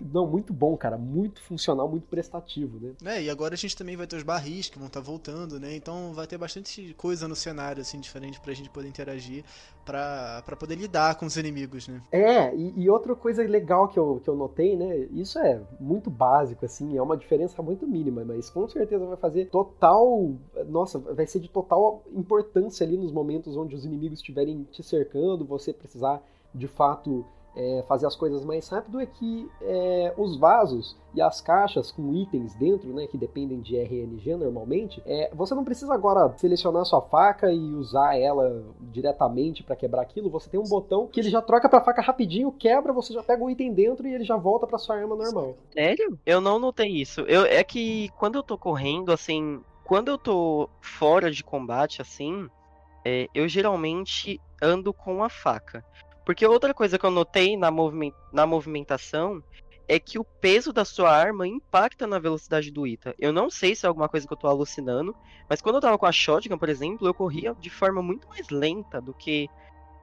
não, 0.00 0.26
muito 0.26 0.52
bom, 0.52 0.76
cara. 0.76 0.96
Muito 0.96 1.40
funcional, 1.42 1.88
muito 1.88 2.06
prestativo, 2.06 2.78
né? 2.80 2.92
É, 3.04 3.22
e 3.22 3.30
agora 3.30 3.54
a 3.54 3.56
gente 3.56 3.76
também 3.76 3.96
vai 3.96 4.06
ter 4.06 4.16
os 4.16 4.22
barris 4.22 4.68
que 4.68 4.78
vão 4.78 4.86
estar 4.86 5.00
tá 5.00 5.06
voltando, 5.06 5.58
né? 5.58 5.74
Então 5.74 6.12
vai 6.12 6.26
ter 6.26 6.38
bastante 6.38 6.94
coisa 6.94 7.28
no 7.28 7.36
cenário, 7.36 7.80
assim, 7.80 8.00
diferente 8.00 8.40
pra 8.40 8.52
gente 8.52 8.70
poder 8.70 8.88
interagir, 8.88 9.44
pra, 9.84 10.42
pra 10.44 10.56
poder 10.56 10.76
lidar 10.76 11.16
com 11.16 11.26
os 11.26 11.36
inimigos, 11.36 11.88
né? 11.88 12.02
É, 12.12 12.54
e, 12.54 12.82
e, 12.82 12.90
outra 12.90 13.14
coisa 13.14 13.42
legal 13.42 13.88
que 13.88 13.98
eu, 13.98 14.20
que 14.22 14.28
eu 14.28 14.36
notei, 14.36 14.76
né? 14.76 15.08
Isso 15.12 15.38
é 15.38 15.60
muito 15.78 16.10
básico, 16.10 16.64
assim, 16.64 16.96
é 16.96 17.02
uma 17.02 17.16
diferença 17.16 17.62
muito 17.62 17.86
mínima, 17.86 18.24
mas 18.24 18.50
com 18.50 18.68
certeza 18.68 19.04
vai 19.04 19.16
fazer 19.16 19.46
total. 19.46 20.32
Nossa, 20.68 20.98
vai 20.98 21.26
ser 21.26 21.40
de 21.40 21.48
total 21.48 22.02
importância 22.12 22.86
ali 22.86 22.96
nos 22.96 23.12
momentos 23.12 23.56
onde 23.56 23.74
os 23.74 23.84
inimigos 23.84 24.18
estiverem 24.18 24.66
te 24.70 24.82
cercando, 24.82 25.44
você 25.44 25.72
precisar 25.72 26.22
de 26.54 26.66
fato 26.66 27.24
é, 27.56 27.84
fazer 27.88 28.06
as 28.06 28.14
coisas 28.14 28.44
mais 28.44 28.68
rápido 28.68 29.00
é 29.00 29.06
que 29.06 29.48
é, 29.62 30.14
os 30.16 30.36
vasos 30.36 30.96
e 31.12 31.20
as 31.20 31.40
caixas 31.40 31.90
com 31.90 32.14
itens 32.14 32.54
dentro, 32.54 32.92
né, 32.92 33.06
que 33.06 33.18
dependem 33.18 33.60
de 33.60 33.76
RNG 33.76 34.36
normalmente, 34.36 35.02
é, 35.04 35.30
você 35.34 35.54
não 35.54 35.64
precisa 35.64 35.92
agora 35.92 36.32
selecionar 36.36 36.84
sua 36.84 37.02
faca 37.02 37.52
e 37.52 37.74
usar 37.74 38.16
ela 38.16 38.64
diretamente 38.80 39.62
para 39.62 39.74
quebrar 39.74 40.02
aquilo. 40.02 40.30
Você 40.30 40.48
tem 40.48 40.60
um 40.60 40.68
botão 40.68 41.08
que 41.08 41.18
ele 41.18 41.30
já 41.30 41.42
troca 41.42 41.68
para 41.68 41.80
faca 41.80 42.00
rapidinho, 42.00 42.52
quebra, 42.52 42.92
você 42.92 43.12
já 43.12 43.22
pega 43.22 43.42
o 43.42 43.50
item 43.50 43.72
dentro 43.72 44.06
e 44.06 44.14
ele 44.14 44.24
já 44.24 44.36
volta 44.36 44.66
para 44.66 44.78
sua 44.78 44.96
arma 44.96 45.16
normal. 45.16 45.56
Sério? 45.72 46.18
Eu 46.24 46.40
não 46.40 46.58
notei 46.58 46.88
isso. 46.88 47.22
Eu, 47.22 47.44
é 47.44 47.64
que 47.64 48.08
quando 48.18 48.36
eu 48.36 48.42
tô 48.42 48.56
correndo, 48.56 49.10
assim, 49.10 49.60
quando 49.84 50.08
eu 50.08 50.16
tô 50.16 50.68
fora 50.80 51.30
de 51.30 51.42
combate, 51.42 52.00
assim, 52.00 52.48
é, 53.04 53.28
eu 53.34 53.48
geralmente 53.48 54.40
ando 54.62 54.92
com 54.92 55.24
a 55.24 55.28
faca. 55.28 55.84
Porque 56.30 56.46
outra 56.46 56.72
coisa 56.72 56.96
que 56.96 57.04
eu 57.04 57.10
notei 57.10 57.56
na, 57.56 57.72
moviment 57.72 58.12
na 58.32 58.46
movimentação 58.46 59.42
é 59.88 59.98
que 59.98 60.16
o 60.16 60.22
peso 60.22 60.72
da 60.72 60.84
sua 60.84 61.10
arma 61.10 61.44
impacta 61.44 62.06
na 62.06 62.20
velocidade 62.20 62.70
do 62.70 62.86
Ita. 62.86 63.16
Eu 63.18 63.32
não 63.32 63.50
sei 63.50 63.74
se 63.74 63.84
é 63.84 63.88
alguma 63.88 64.08
coisa 64.08 64.28
que 64.28 64.32
eu 64.32 64.36
tô 64.36 64.46
alucinando, 64.46 65.12
mas 65.48 65.60
quando 65.60 65.74
eu 65.74 65.80
tava 65.80 65.98
com 65.98 66.06
a 66.06 66.12
shotgun, 66.12 66.56
por 66.56 66.68
exemplo, 66.68 67.08
eu 67.08 67.12
corria 67.12 67.52
de 67.58 67.68
forma 67.68 68.00
muito 68.00 68.28
mais 68.28 68.48
lenta 68.48 69.00
do 69.00 69.12
que 69.12 69.48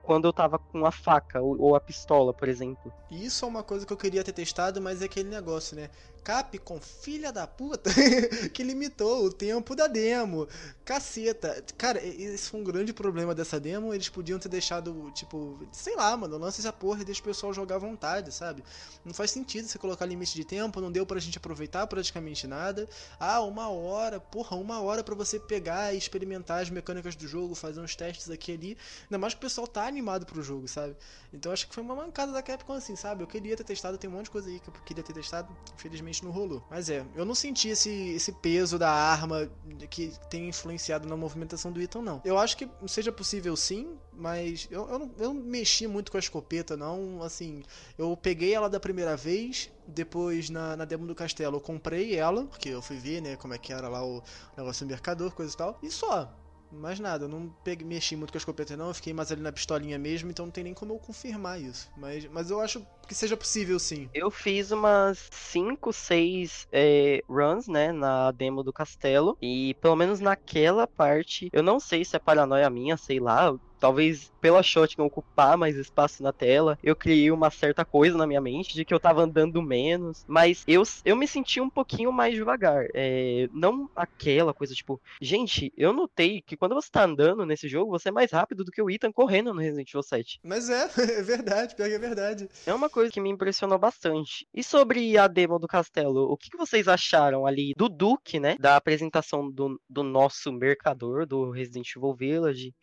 quando 0.04 0.28
eu 0.28 0.34
tava 0.34 0.60
com 0.60 0.86
a 0.86 0.92
faca 0.92 1.42
ou, 1.42 1.78
a 1.78 1.80
pistola, 1.80 2.34
por 2.34 2.50
exemplo. 2.50 2.92
Isso 3.10 3.46
é 3.46 3.48
uma 3.48 3.64
coisa 3.64 3.86
que 3.86 3.94
eu 3.94 3.98
queria 3.98 4.22
ter 4.22 4.34
testado, 4.34 4.82
mas 4.82 5.02
é 5.02 5.06
aquele 5.06 5.30
negócio, 5.30 5.78
né? 5.78 5.90
Capcom, 6.28 6.78
filha 6.82 7.32
da 7.32 7.48
puta, 7.48 7.90
que 8.54 8.62
limitou 8.62 9.24
o 9.24 9.32
tempo 9.32 9.74
da 9.74 9.88
demo. 9.88 10.46
Caceta. 10.84 11.64
Cara, 11.78 12.06
esse 12.06 12.50
foi 12.50 12.60
um 12.60 12.66
grande 12.66 12.92
problema 12.92 13.34
dessa 13.34 13.58
demo. 13.58 13.94
Eles 13.94 14.10
podiam 14.10 14.38
ter 14.38 14.50
deixado, 14.50 15.10
tipo, 15.12 15.58
sei 15.72 15.96
lá, 15.96 16.18
mano, 16.18 16.38
lança 16.38 16.60
essa 16.60 16.74
porra 16.74 17.02
e 17.02 17.06
deixa 17.06 17.22
o 17.22 17.24
pessoal 17.24 17.54
jogar 17.54 17.76
à 17.76 17.80
vontade, 17.80 18.34
sabe? 18.34 18.62
Não 19.06 19.14
faz 19.14 19.32
sentido 19.32 19.70
você 19.70 19.78
colocar 19.78 20.06
limite 20.06 20.36
de 20.36 20.44
tempo, 20.44 20.82
não 20.82 20.92
deu 20.92 21.06
pra 21.06 21.18
gente 21.18 21.38
aproveitar 21.38 21.88
praticamente 21.88 22.46
nada. 22.46 22.90
Ah, 23.18 23.40
uma 23.40 23.70
hora, 23.70 24.20
porra, 24.20 24.58
uma 24.58 24.82
hora 24.82 25.06
para 25.06 25.16
você 25.16 25.40
pegar 25.40 25.94
e 25.94 25.98
experimentar 25.98 26.62
as 26.62 26.70
mecânicas 26.70 27.16
do 27.16 27.26
jogo, 27.26 27.56
fazer 27.56 27.80
uns 27.80 27.96
testes 27.96 28.30
aqui 28.30 28.52
e 28.52 28.56
ali. 28.56 28.78
Ainda 29.04 29.18
mais 29.18 29.34
que 29.34 29.38
o 29.38 29.42
pessoal 29.42 29.66
tá 29.66 29.88
animado 29.88 30.26
pro 30.26 30.44
jogo, 30.44 30.68
sabe? 30.68 30.94
Então 31.32 31.54
acho 31.54 31.68
que 31.70 31.74
foi 31.74 31.84
uma 31.84 31.96
mancada 31.96 32.34
da 32.34 32.42
Capcom 32.42 32.74
assim, 32.74 32.98
sabe? 32.98 33.24
Eu 33.24 33.28
queria 33.28 33.56
ter 33.56 33.64
testado, 33.64 33.98
tem 33.98 34.10
um 34.10 34.14
monte 34.14 34.26
de 34.26 34.32
coisa 34.32 34.50
aí 34.50 34.60
que 34.60 34.68
eu 34.68 34.74
queria 34.86 35.04
ter 35.04 35.14
testado, 35.14 35.56
infelizmente 35.74 36.17
não 36.24 36.32
rolou. 36.32 36.64
Mas 36.70 36.90
é, 36.90 37.06
eu 37.16 37.26
não 37.26 37.36
senti 37.36 37.70
esse, 37.70 37.90
esse 37.90 38.32
peso 38.32 38.78
da 38.78 38.90
arma 38.90 39.50
que 39.90 40.12
tem 40.30 40.50
influenciado 40.50 41.08
na 41.08 41.18
movimentação 41.18 41.72
do 41.72 41.82
Ethan, 41.82 42.02
não. 42.02 42.22
Eu 42.24 42.38
acho 42.38 42.58
que 42.58 42.70
seja 42.88 43.12
possível 43.12 43.56
sim, 43.56 43.98
mas 44.14 44.68
eu, 44.72 44.88
eu, 44.90 45.00
não, 45.00 45.12
eu 45.18 45.34
não 45.34 45.42
mexi 45.44 45.88
muito 45.88 46.12
com 46.12 46.18
a 46.18 46.20
escopeta, 46.20 46.76
não. 46.76 47.22
Assim, 47.22 47.64
eu 47.98 48.16
peguei 48.18 48.54
ela 48.54 48.70
da 48.70 48.80
primeira 48.80 49.16
vez, 49.16 49.70
depois 49.88 50.50
na, 50.50 50.76
na 50.76 50.86
demo 50.86 51.06
do 51.06 51.16
castelo 51.16 51.58
eu 51.58 51.62
comprei 51.62 52.16
ela, 52.16 52.46
porque 52.46 52.70
eu 52.70 52.82
fui 52.82 52.98
ver, 52.98 53.22
né, 53.22 53.36
como 53.36 53.54
é 53.54 53.58
que 53.58 53.72
era 53.72 53.88
lá 53.88 54.06
o 54.06 54.24
negócio 54.58 54.86
do 54.86 54.90
mercador, 54.90 55.32
coisa 55.32 55.54
e 55.54 55.58
tal, 55.58 55.80
e 55.82 55.92
só. 55.92 56.34
Mais 56.70 57.00
nada, 57.00 57.24
eu 57.24 57.30
não 57.30 57.48
peguei, 57.64 57.88
mexi 57.88 58.14
muito 58.14 58.32
com 58.32 58.38
a 58.38 58.40
escopeta 58.40 58.76
não, 58.76 58.90
eu 58.90 58.94
fiquei 58.94 59.14
mais 59.14 59.32
ali 59.32 59.42
na 59.42 59.54
pistolinha 59.54 59.98
mesmo, 59.98 60.30
então 60.30 60.46
não 60.46 60.52
tem 60.52 60.66
nem 60.66 60.74
como 60.74 60.94
eu 60.94 61.00
confirmar 61.00 61.62
isso. 61.62 61.90
Mas, 61.96 62.26
mas 62.26 62.50
eu 62.50 62.60
acho 62.60 62.86
que 63.08 63.16
seja 63.16 63.38
possível 63.38 63.80
sim. 63.80 64.10
Eu 64.14 64.30
fiz 64.30 64.72
umas 64.72 65.30
5, 65.32 65.94
6 65.94 66.68
é, 66.72 67.24
runs, 67.30 67.68
né, 67.68 67.92
na 67.92 68.32
demo 68.32 68.64
do 68.64 68.74
castelo. 68.74 69.38
E 69.42 69.76
pelo 69.82 69.96
menos 69.96 70.20
naquela 70.20 70.86
parte, 70.86 71.50
eu 71.52 71.64
não 71.64 71.80
sei 71.80 72.04
se 72.04 72.16
é 72.16 72.20
paranoia 72.20 72.70
minha, 72.70 72.98
sei 72.98 73.20
lá, 73.20 73.58
talvez 73.80 74.32
pela 74.42 74.64
shotgun 74.64 75.06
ocupar 75.06 75.58
mais 75.58 75.76
espaço 75.76 76.22
na 76.22 76.34
tela, 76.34 76.78
eu 76.84 76.96
criei 76.96 77.32
uma 77.32 77.50
certa 77.50 77.86
coisa 77.86 78.18
na 78.18 78.28
minha 78.28 78.42
mente 78.42 78.74
de 78.74 78.86
que 78.86 78.94
eu 78.94 79.00
tava 79.00 79.22
andando 79.22 79.62
menos, 79.62 80.24
mas 80.28 80.64
eu, 80.68 80.84
eu 81.06 81.16
me 81.16 81.28
senti 81.28 81.60
um 81.60 81.70
pouquinho 81.70 82.12
mais 82.12 82.34
devagar. 82.34 82.88
É, 82.94 83.48
não 83.54 83.90
aquela 83.96 84.54
coisa 84.54 84.74
tipo, 84.74 85.02
gente, 85.22 85.72
eu 85.78 85.94
notei 85.94 86.42
que 86.42 86.58
quando 86.58 86.76
você 86.76 86.90
tá 86.92 87.04
andando 87.04 87.46
nesse 87.46 87.68
jogo, 87.68 87.92
você 87.92 88.10
é 88.10 88.12
mais 88.12 88.32
rápido 88.32 88.64
do 88.64 88.72
que 88.72 88.82
o 88.82 88.90
Ethan 88.90 89.12
correndo 89.12 89.54
no 89.54 89.62
Resident 89.62 89.90
Evil 89.90 90.04
7. 90.04 90.40
Mas 90.44 90.70
é, 90.70 90.90
é 91.20 91.22
verdade, 91.22 91.76
pior 91.76 91.88
que 91.88 91.96
é 91.96 92.00
verdade. 92.00 92.50
É 92.66 92.74
uma 92.74 92.90
coisa 92.98 93.12
que 93.12 93.22
me 93.22 93.30
impressionou 93.30 93.78
bastante. 93.78 94.48
E 94.52 94.64
sobre 94.64 95.16
a 95.20 95.28
demo 95.28 95.60
do 95.60 95.68
castelo, 95.68 96.32
o 96.32 96.36
que, 96.36 96.50
que 96.50 96.58
vocês 96.58 96.88
acharam 96.88 97.46
ali 97.46 97.74
do 97.78 97.88
Duke, 97.88 98.40
né? 98.40 98.56
Da 98.60 98.76
apresentação 98.76 99.52
do, 99.52 99.80
do 99.88 100.02
nosso 100.02 100.52
mercador, 100.52 101.28
do 101.28 101.52
Resident 101.52 101.96
Evil 101.96 102.16
Village, 102.16 102.74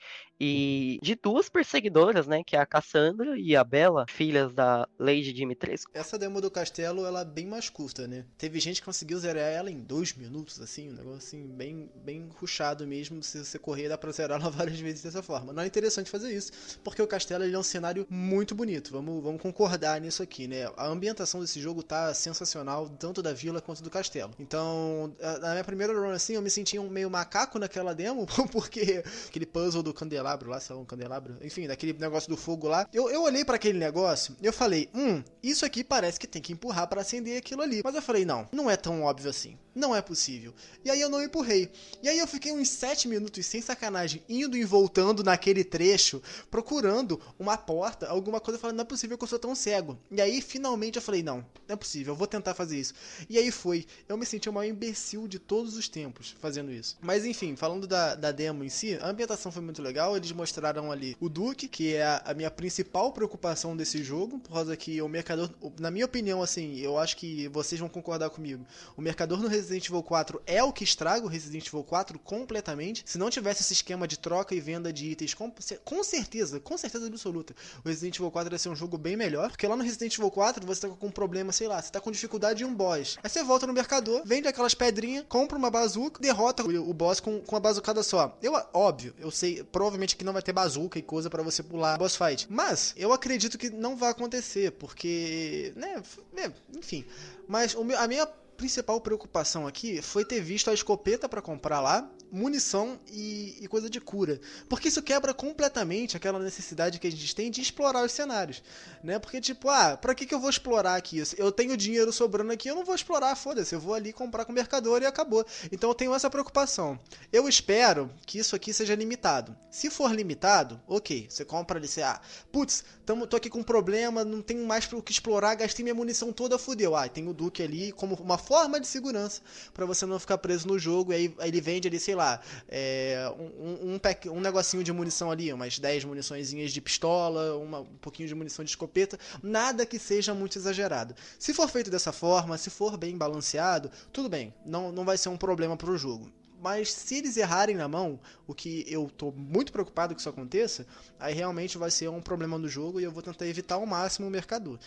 e 0.40 0.98
de 1.02 1.14
duas 1.14 1.48
perseguidoras, 1.48 2.26
né, 2.26 2.42
que 2.44 2.56
é 2.56 2.58
a 2.58 2.66
Cassandra 2.66 3.38
e 3.38 3.54
a 3.54 3.62
Bella, 3.62 4.04
filhas 4.08 4.52
da 4.52 4.86
Lady 4.98 5.32
Dimitrescu. 5.32 5.90
Essa 5.94 6.18
demo 6.18 6.40
do 6.40 6.50
castelo, 6.50 7.06
ela 7.06 7.20
é 7.20 7.24
bem 7.24 7.46
mais 7.46 7.68
curta, 7.70 8.06
né? 8.08 8.24
Teve 8.36 8.58
gente 8.58 8.80
que 8.80 8.84
conseguiu 8.84 9.18
zerar 9.18 9.44
ela 9.44 9.70
em 9.70 9.78
dois 9.78 10.12
minutos, 10.14 10.60
assim, 10.60 10.90
um 10.90 10.94
negócio 10.94 11.18
assim, 11.18 11.46
bem, 11.46 11.90
bem 11.96 12.28
ruchado 12.36 12.86
mesmo. 12.86 13.22
Se 13.22 13.44
você 13.44 13.58
correr, 13.58 13.88
dá 13.88 13.96
pra 13.96 14.10
zerar 14.10 14.40
ela 14.40 14.50
várias 14.50 14.78
vezes 14.78 15.02
dessa 15.02 15.22
forma. 15.22 15.52
Não 15.52 15.62
é 15.62 15.66
interessante 15.66 16.10
fazer 16.10 16.34
isso, 16.34 16.52
porque 16.82 17.00
o 17.00 17.06
castelo 17.06 17.44
ele 17.44 17.54
é 17.54 17.58
um 17.58 17.62
cenário 17.62 18.06
muito 18.10 18.54
bonito. 18.54 18.90
Vamos, 18.90 19.22
vamos 19.22 19.40
concordar 19.40 20.00
nisso 20.04 20.22
aqui, 20.22 20.46
né? 20.46 20.70
A 20.76 20.86
ambientação 20.86 21.40
desse 21.40 21.60
jogo 21.60 21.82
tá 21.82 22.14
sensacional, 22.14 22.88
tanto 22.88 23.22
da 23.22 23.32
vila 23.32 23.60
quanto 23.60 23.82
do 23.82 23.90
castelo. 23.90 24.32
Então, 24.38 25.12
na 25.40 25.50
minha 25.52 25.64
primeira 25.64 25.92
run, 25.92 26.10
assim, 26.10 26.34
eu 26.34 26.42
me 26.42 26.50
senti 26.50 26.78
um 26.78 26.88
meio 26.88 27.10
macaco 27.10 27.58
naquela 27.58 27.94
demo, 27.94 28.26
porque 28.52 29.02
aquele 29.26 29.46
puzzle 29.46 29.82
do 29.82 29.92
candelabro 29.92 30.50
lá, 30.50 30.60
sei 30.60 30.76
lá, 30.76 30.82
um 30.82 30.84
candelabro, 30.84 31.36
enfim, 31.42 31.66
daquele 31.66 31.92
negócio 31.94 32.28
do 32.28 32.36
fogo 32.36 32.68
lá. 32.68 32.86
Eu, 32.92 33.10
eu 33.10 33.22
olhei 33.22 33.44
para 33.44 33.56
aquele 33.56 33.78
negócio 33.78 34.34
eu 34.42 34.52
falei, 34.52 34.88
hum, 34.94 35.22
isso 35.42 35.64
aqui 35.64 35.82
parece 35.82 36.20
que 36.20 36.26
tem 36.26 36.42
que 36.42 36.52
empurrar 36.52 36.86
para 36.86 37.00
acender 37.00 37.38
aquilo 37.38 37.62
ali. 37.62 37.80
Mas 37.82 37.94
eu 37.94 38.02
falei, 38.02 38.24
não, 38.24 38.46
não 38.52 38.70
é 38.70 38.76
tão 38.76 39.02
óbvio 39.02 39.30
assim. 39.30 39.56
Não 39.74 39.94
é 39.94 40.00
possível. 40.00 40.54
E 40.84 40.90
aí 40.90 41.00
eu 41.00 41.08
não 41.08 41.22
empurrei. 41.22 41.70
E 42.02 42.08
aí 42.08 42.18
eu 42.18 42.26
fiquei 42.26 42.52
uns 42.52 42.68
7 42.68 43.08
minutos 43.08 43.44
sem 43.44 43.60
sacanagem, 43.60 44.22
indo 44.28 44.56
e 44.56 44.64
voltando 44.64 45.24
naquele 45.24 45.64
trecho, 45.64 46.22
procurando 46.50 47.20
uma 47.38 47.56
porta, 47.56 48.08
alguma 48.08 48.40
coisa, 48.40 48.60
falando, 48.60 48.76
não 48.76 48.82
é 48.82 48.86
possível 48.86 49.18
que 49.18 49.24
eu 49.24 49.28
sou 49.28 49.38
tão 49.38 49.54
cego. 49.54 49.93
E 50.10 50.20
aí 50.20 50.40
finalmente 50.40 50.96
eu 50.96 51.02
falei, 51.02 51.22
não, 51.22 51.44
não 51.66 51.74
é 51.74 51.76
possível, 51.76 52.12
eu 52.12 52.16
vou 52.16 52.26
tentar 52.26 52.54
fazer 52.54 52.78
isso. 52.78 52.94
E 53.28 53.38
aí 53.38 53.50
foi. 53.50 53.86
Eu 54.08 54.16
me 54.16 54.26
senti 54.26 54.48
o 54.48 54.52
maior 54.52 54.70
imbecil 54.70 55.26
de 55.26 55.38
todos 55.38 55.76
os 55.76 55.88
tempos 55.88 56.34
fazendo 56.40 56.70
isso. 56.70 56.96
Mas 57.00 57.24
enfim, 57.24 57.56
falando 57.56 57.86
da, 57.86 58.14
da 58.14 58.32
demo 58.32 58.64
em 58.64 58.68
si, 58.68 58.98
a 59.00 59.08
ambientação 59.08 59.50
foi 59.50 59.62
muito 59.62 59.82
legal. 59.82 60.16
Eles 60.16 60.32
mostraram 60.32 60.92
ali 60.92 61.16
o 61.20 61.28
Duke, 61.28 61.68
que 61.68 61.94
é 61.94 62.04
a, 62.04 62.22
a 62.26 62.34
minha 62.34 62.50
principal 62.50 63.12
preocupação 63.12 63.76
desse 63.76 64.02
jogo, 64.02 64.38
por 64.38 64.52
causa 64.52 64.76
que 64.76 65.00
o 65.00 65.08
mercador, 65.08 65.50
na 65.78 65.90
minha 65.90 66.04
opinião, 66.04 66.42
assim, 66.42 66.78
eu 66.78 66.98
acho 66.98 67.16
que 67.16 67.48
vocês 67.48 67.80
vão 67.80 67.88
concordar 67.88 68.30
comigo. 68.30 68.66
O 68.96 69.02
mercador 69.02 69.40
no 69.40 69.48
Resident 69.48 69.86
Evil 69.86 70.02
4 70.02 70.42
é 70.46 70.62
o 70.62 70.72
que 70.72 70.84
estraga 70.84 71.24
o 71.24 71.28
Resident 71.28 71.66
Evil 71.66 71.84
4 71.84 72.18
completamente. 72.18 73.02
Se 73.06 73.18
não 73.18 73.30
tivesse 73.30 73.62
esse 73.62 73.72
esquema 73.72 74.06
de 74.06 74.18
troca 74.18 74.54
e 74.54 74.60
venda 74.60 74.92
de 74.92 75.06
itens, 75.06 75.34
com, 75.34 75.52
com 75.84 76.04
certeza, 76.04 76.60
com 76.60 76.76
certeza 76.76 77.06
absoluta, 77.06 77.54
o 77.84 77.88
Resident 77.88 78.16
Evil 78.16 78.30
4 78.30 78.54
ia 78.54 78.58
ser 78.58 78.68
um 78.68 78.76
jogo 78.76 78.98
bem 78.98 79.16
melhor. 79.16 79.50
Porque 79.50 79.66
lá 79.66 79.76
no 79.76 79.83
Resident 79.84 80.16
Evil 80.16 80.30
4 80.30 80.66
você 80.66 80.82
tá 80.82 80.88
com 80.88 81.06
um 81.06 81.10
problema, 81.10 81.52
sei 81.52 81.68
lá, 81.68 81.80
você 81.80 81.90
tá 81.90 82.00
com 82.00 82.10
dificuldade 82.10 82.62
em 82.62 82.66
um 82.66 82.74
boss. 82.74 83.16
Aí 83.22 83.30
você 83.30 83.42
volta 83.42 83.66
no 83.66 83.72
mercador, 83.72 84.22
vende 84.24 84.48
aquelas 84.48 84.74
pedrinhas, 84.74 85.24
compra 85.28 85.56
uma 85.56 85.70
bazuca, 85.70 86.20
derrota 86.20 86.64
o, 86.64 86.94
boss 86.94 87.20
com, 87.20 87.40
com 87.40 87.54
uma 87.54 87.60
bazucada 87.60 88.02
só. 88.02 88.36
Eu, 88.42 88.54
óbvio, 88.72 89.14
eu 89.18 89.30
sei, 89.30 89.62
provavelmente 89.62 90.16
que 90.16 90.24
não 90.24 90.32
vai 90.32 90.42
ter 90.42 90.52
bazuca 90.52 90.98
e 90.98 91.02
coisa 91.02 91.30
para 91.30 91.42
você 91.42 91.62
pular 91.62 91.98
boss 91.98 92.16
fight. 92.16 92.46
Mas 92.50 92.94
eu 92.96 93.12
acredito 93.12 93.58
que 93.58 93.70
não 93.70 93.96
vai 93.96 94.10
acontecer, 94.10 94.72
porque, 94.72 95.72
né, 95.76 96.02
é, 96.36 96.50
enfim. 96.76 97.04
Mas 97.46 97.74
o 97.74 97.84
meu, 97.84 97.98
a 97.98 98.08
minha 98.08 98.26
principal 98.56 99.00
preocupação 99.00 99.66
aqui 99.66 100.00
foi 100.00 100.24
ter 100.24 100.40
visto 100.40 100.70
a 100.70 100.74
escopeta 100.74 101.28
para 101.28 101.42
comprar 101.42 101.80
lá, 101.80 102.08
munição 102.34 102.98
e, 103.12 103.56
e, 103.60 103.68
coisa 103.68 103.88
de 103.88 104.00
cura. 104.00 104.40
Porque 104.68 104.88
isso 104.88 105.00
quebra 105.00 105.32
completamente 105.32 106.16
aquela 106.16 106.40
necessidade 106.40 106.98
que 106.98 107.06
a 107.06 107.10
gente 107.10 107.34
tem 107.34 107.48
de 107.48 107.60
explorar 107.60 108.04
os 108.04 108.10
cenários. 108.10 108.60
Né? 109.04 109.20
Porque, 109.20 109.40
tipo, 109.40 109.68
ah, 109.68 109.96
pra 109.96 110.14
que, 110.14 110.26
que 110.26 110.34
eu 110.34 110.40
vou 110.40 110.50
explorar 110.50 110.96
aqui? 110.96 111.22
Eu 111.38 111.52
tenho 111.52 111.76
dinheiro 111.76 112.12
sobrando 112.12 112.52
aqui, 112.52 112.68
eu 112.68 112.74
não 112.74 112.84
vou 112.84 112.94
explorar, 112.94 113.36
foda-se. 113.36 113.74
Eu 113.74 113.80
vou 113.80 113.94
ali 113.94 114.12
comprar 114.12 114.44
com 114.44 114.50
o 114.50 114.54
mercador 114.54 115.00
e 115.00 115.06
acabou. 115.06 115.46
Então 115.70 115.88
eu 115.88 115.94
tenho 115.94 116.12
essa 116.12 116.28
preocupação. 116.28 116.98
Eu 117.32 117.48
espero 117.48 118.10
que 118.26 118.38
isso 118.38 118.56
aqui 118.56 118.72
seja 118.72 118.96
limitado. 118.96 119.56
Se 119.70 119.88
for 119.88 120.12
limitado, 120.12 120.80
ok. 120.88 121.26
Você 121.28 121.44
compra 121.44 121.78
ali, 121.78 121.86
você, 121.86 122.02
ah, 122.02 122.20
putz, 122.50 122.84
tamo, 123.06 123.28
tô 123.28 123.36
aqui 123.36 123.48
com 123.48 123.60
um 123.60 123.64
problema, 123.64 124.24
não 124.24 124.42
tenho 124.42 124.66
mais 124.66 124.92
o 124.92 125.02
que 125.02 125.12
explorar, 125.12 125.54
gastei 125.54 125.84
minha 125.84 125.94
munição 125.94 126.32
toda, 126.32 126.58
fudeu. 126.58 126.96
Ah, 126.96 127.08
tem 127.08 127.28
o 127.28 127.32
Duque 127.32 127.62
ali 127.62 127.92
como 127.92 128.16
uma 128.16 128.38
forma 128.38 128.80
de 128.80 128.88
segurança 128.88 129.40
para 129.72 129.86
você 129.86 130.04
não 130.04 130.18
ficar 130.18 130.38
preso 130.38 130.66
no 130.66 130.78
jogo. 130.78 131.12
E 131.12 131.16
aí, 131.16 131.34
aí 131.38 131.48
ele 131.48 131.60
vende 131.60 131.86
ali, 131.86 132.00
sei 132.00 132.14
lá, 132.14 132.23
é, 132.68 133.32
um, 133.38 133.94
um, 133.94 133.98
pack, 133.98 134.28
um 134.28 134.40
negocinho 134.40 134.82
de 134.82 134.92
munição 134.92 135.30
ali, 135.30 135.52
umas 135.52 135.78
10 135.78 136.04
muniçõezinhas 136.04 136.72
de 136.72 136.80
pistola, 136.80 137.56
uma, 137.56 137.80
um 137.80 137.96
pouquinho 138.00 138.28
de 138.28 138.34
munição 138.34 138.64
de 138.64 138.70
escopeta. 138.70 139.18
Nada 139.42 139.86
que 139.86 139.98
seja 139.98 140.34
muito 140.34 140.58
exagerado. 140.58 141.14
Se 141.38 141.52
for 141.52 141.68
feito 141.68 141.90
dessa 141.90 142.12
forma, 142.12 142.56
se 142.58 142.70
for 142.70 142.96
bem 142.96 143.16
balanceado, 143.16 143.90
tudo 144.12 144.28
bem. 144.28 144.54
Não, 144.64 144.92
não 144.92 145.04
vai 145.04 145.16
ser 145.16 145.28
um 145.28 145.36
problema 145.36 145.76
pro 145.76 145.96
jogo 145.96 146.30
mas 146.64 146.90
se 146.90 147.16
eles 147.16 147.36
errarem 147.36 147.76
na 147.76 147.86
mão, 147.86 148.18
o 148.46 148.54
que 148.54 148.86
eu 148.88 149.10
tô 149.10 149.30
muito 149.30 149.70
preocupado 149.70 150.14
que 150.14 150.20
isso 150.20 150.30
aconteça, 150.30 150.86
aí 151.20 151.34
realmente 151.34 151.76
vai 151.76 151.90
ser 151.90 152.08
um 152.08 152.22
problema 152.22 152.56
no 152.56 152.66
jogo 152.66 152.98
e 152.98 153.04
eu 153.04 153.12
vou 153.12 153.22
tentar 153.22 153.46
evitar 153.46 153.74
ao 153.74 153.84
máximo 153.84 154.26
o 154.26 154.30
mercador. 154.30 154.78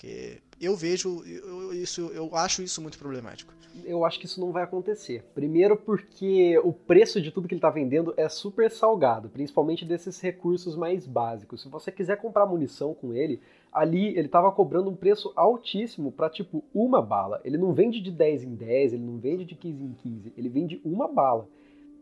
Porque 0.00 0.40
eu 0.58 0.74
vejo 0.74 1.22
eu, 1.26 1.74
isso, 1.74 2.10
eu 2.14 2.34
acho 2.34 2.62
isso 2.62 2.80
muito 2.80 2.98
problemático. 2.98 3.52
Eu 3.84 4.02
acho 4.02 4.18
que 4.18 4.24
isso 4.24 4.40
não 4.40 4.50
vai 4.50 4.62
acontecer. 4.62 5.22
Primeiro 5.34 5.76
porque 5.76 6.58
o 6.64 6.72
preço 6.72 7.20
de 7.20 7.30
tudo 7.30 7.46
que 7.46 7.52
ele 7.52 7.58
está 7.58 7.68
vendendo 7.68 8.14
é 8.16 8.26
super 8.26 8.70
salgado, 8.70 9.28
principalmente 9.28 9.84
desses 9.84 10.18
recursos 10.18 10.74
mais 10.74 11.06
básicos. 11.06 11.60
Se 11.60 11.68
você 11.68 11.92
quiser 11.92 12.16
comprar 12.16 12.46
munição 12.46 12.94
com 12.94 13.12
ele, 13.12 13.42
ali 13.70 14.08
ele 14.16 14.26
estava 14.26 14.50
cobrando 14.50 14.88
um 14.88 14.96
preço 14.96 15.34
altíssimo 15.36 16.10
para 16.10 16.30
tipo 16.30 16.64
uma 16.74 17.02
bala. 17.02 17.38
Ele 17.44 17.58
não 17.58 17.74
vende 17.74 18.00
de 18.00 18.10
10 18.10 18.44
em 18.44 18.54
10, 18.54 18.94
ele 18.94 19.04
não 19.04 19.18
vende 19.18 19.44
de 19.44 19.54
15 19.54 19.84
em 19.84 19.92
15, 19.92 20.32
ele 20.34 20.48
vende 20.48 20.80
uma 20.82 21.06
bala. 21.06 21.46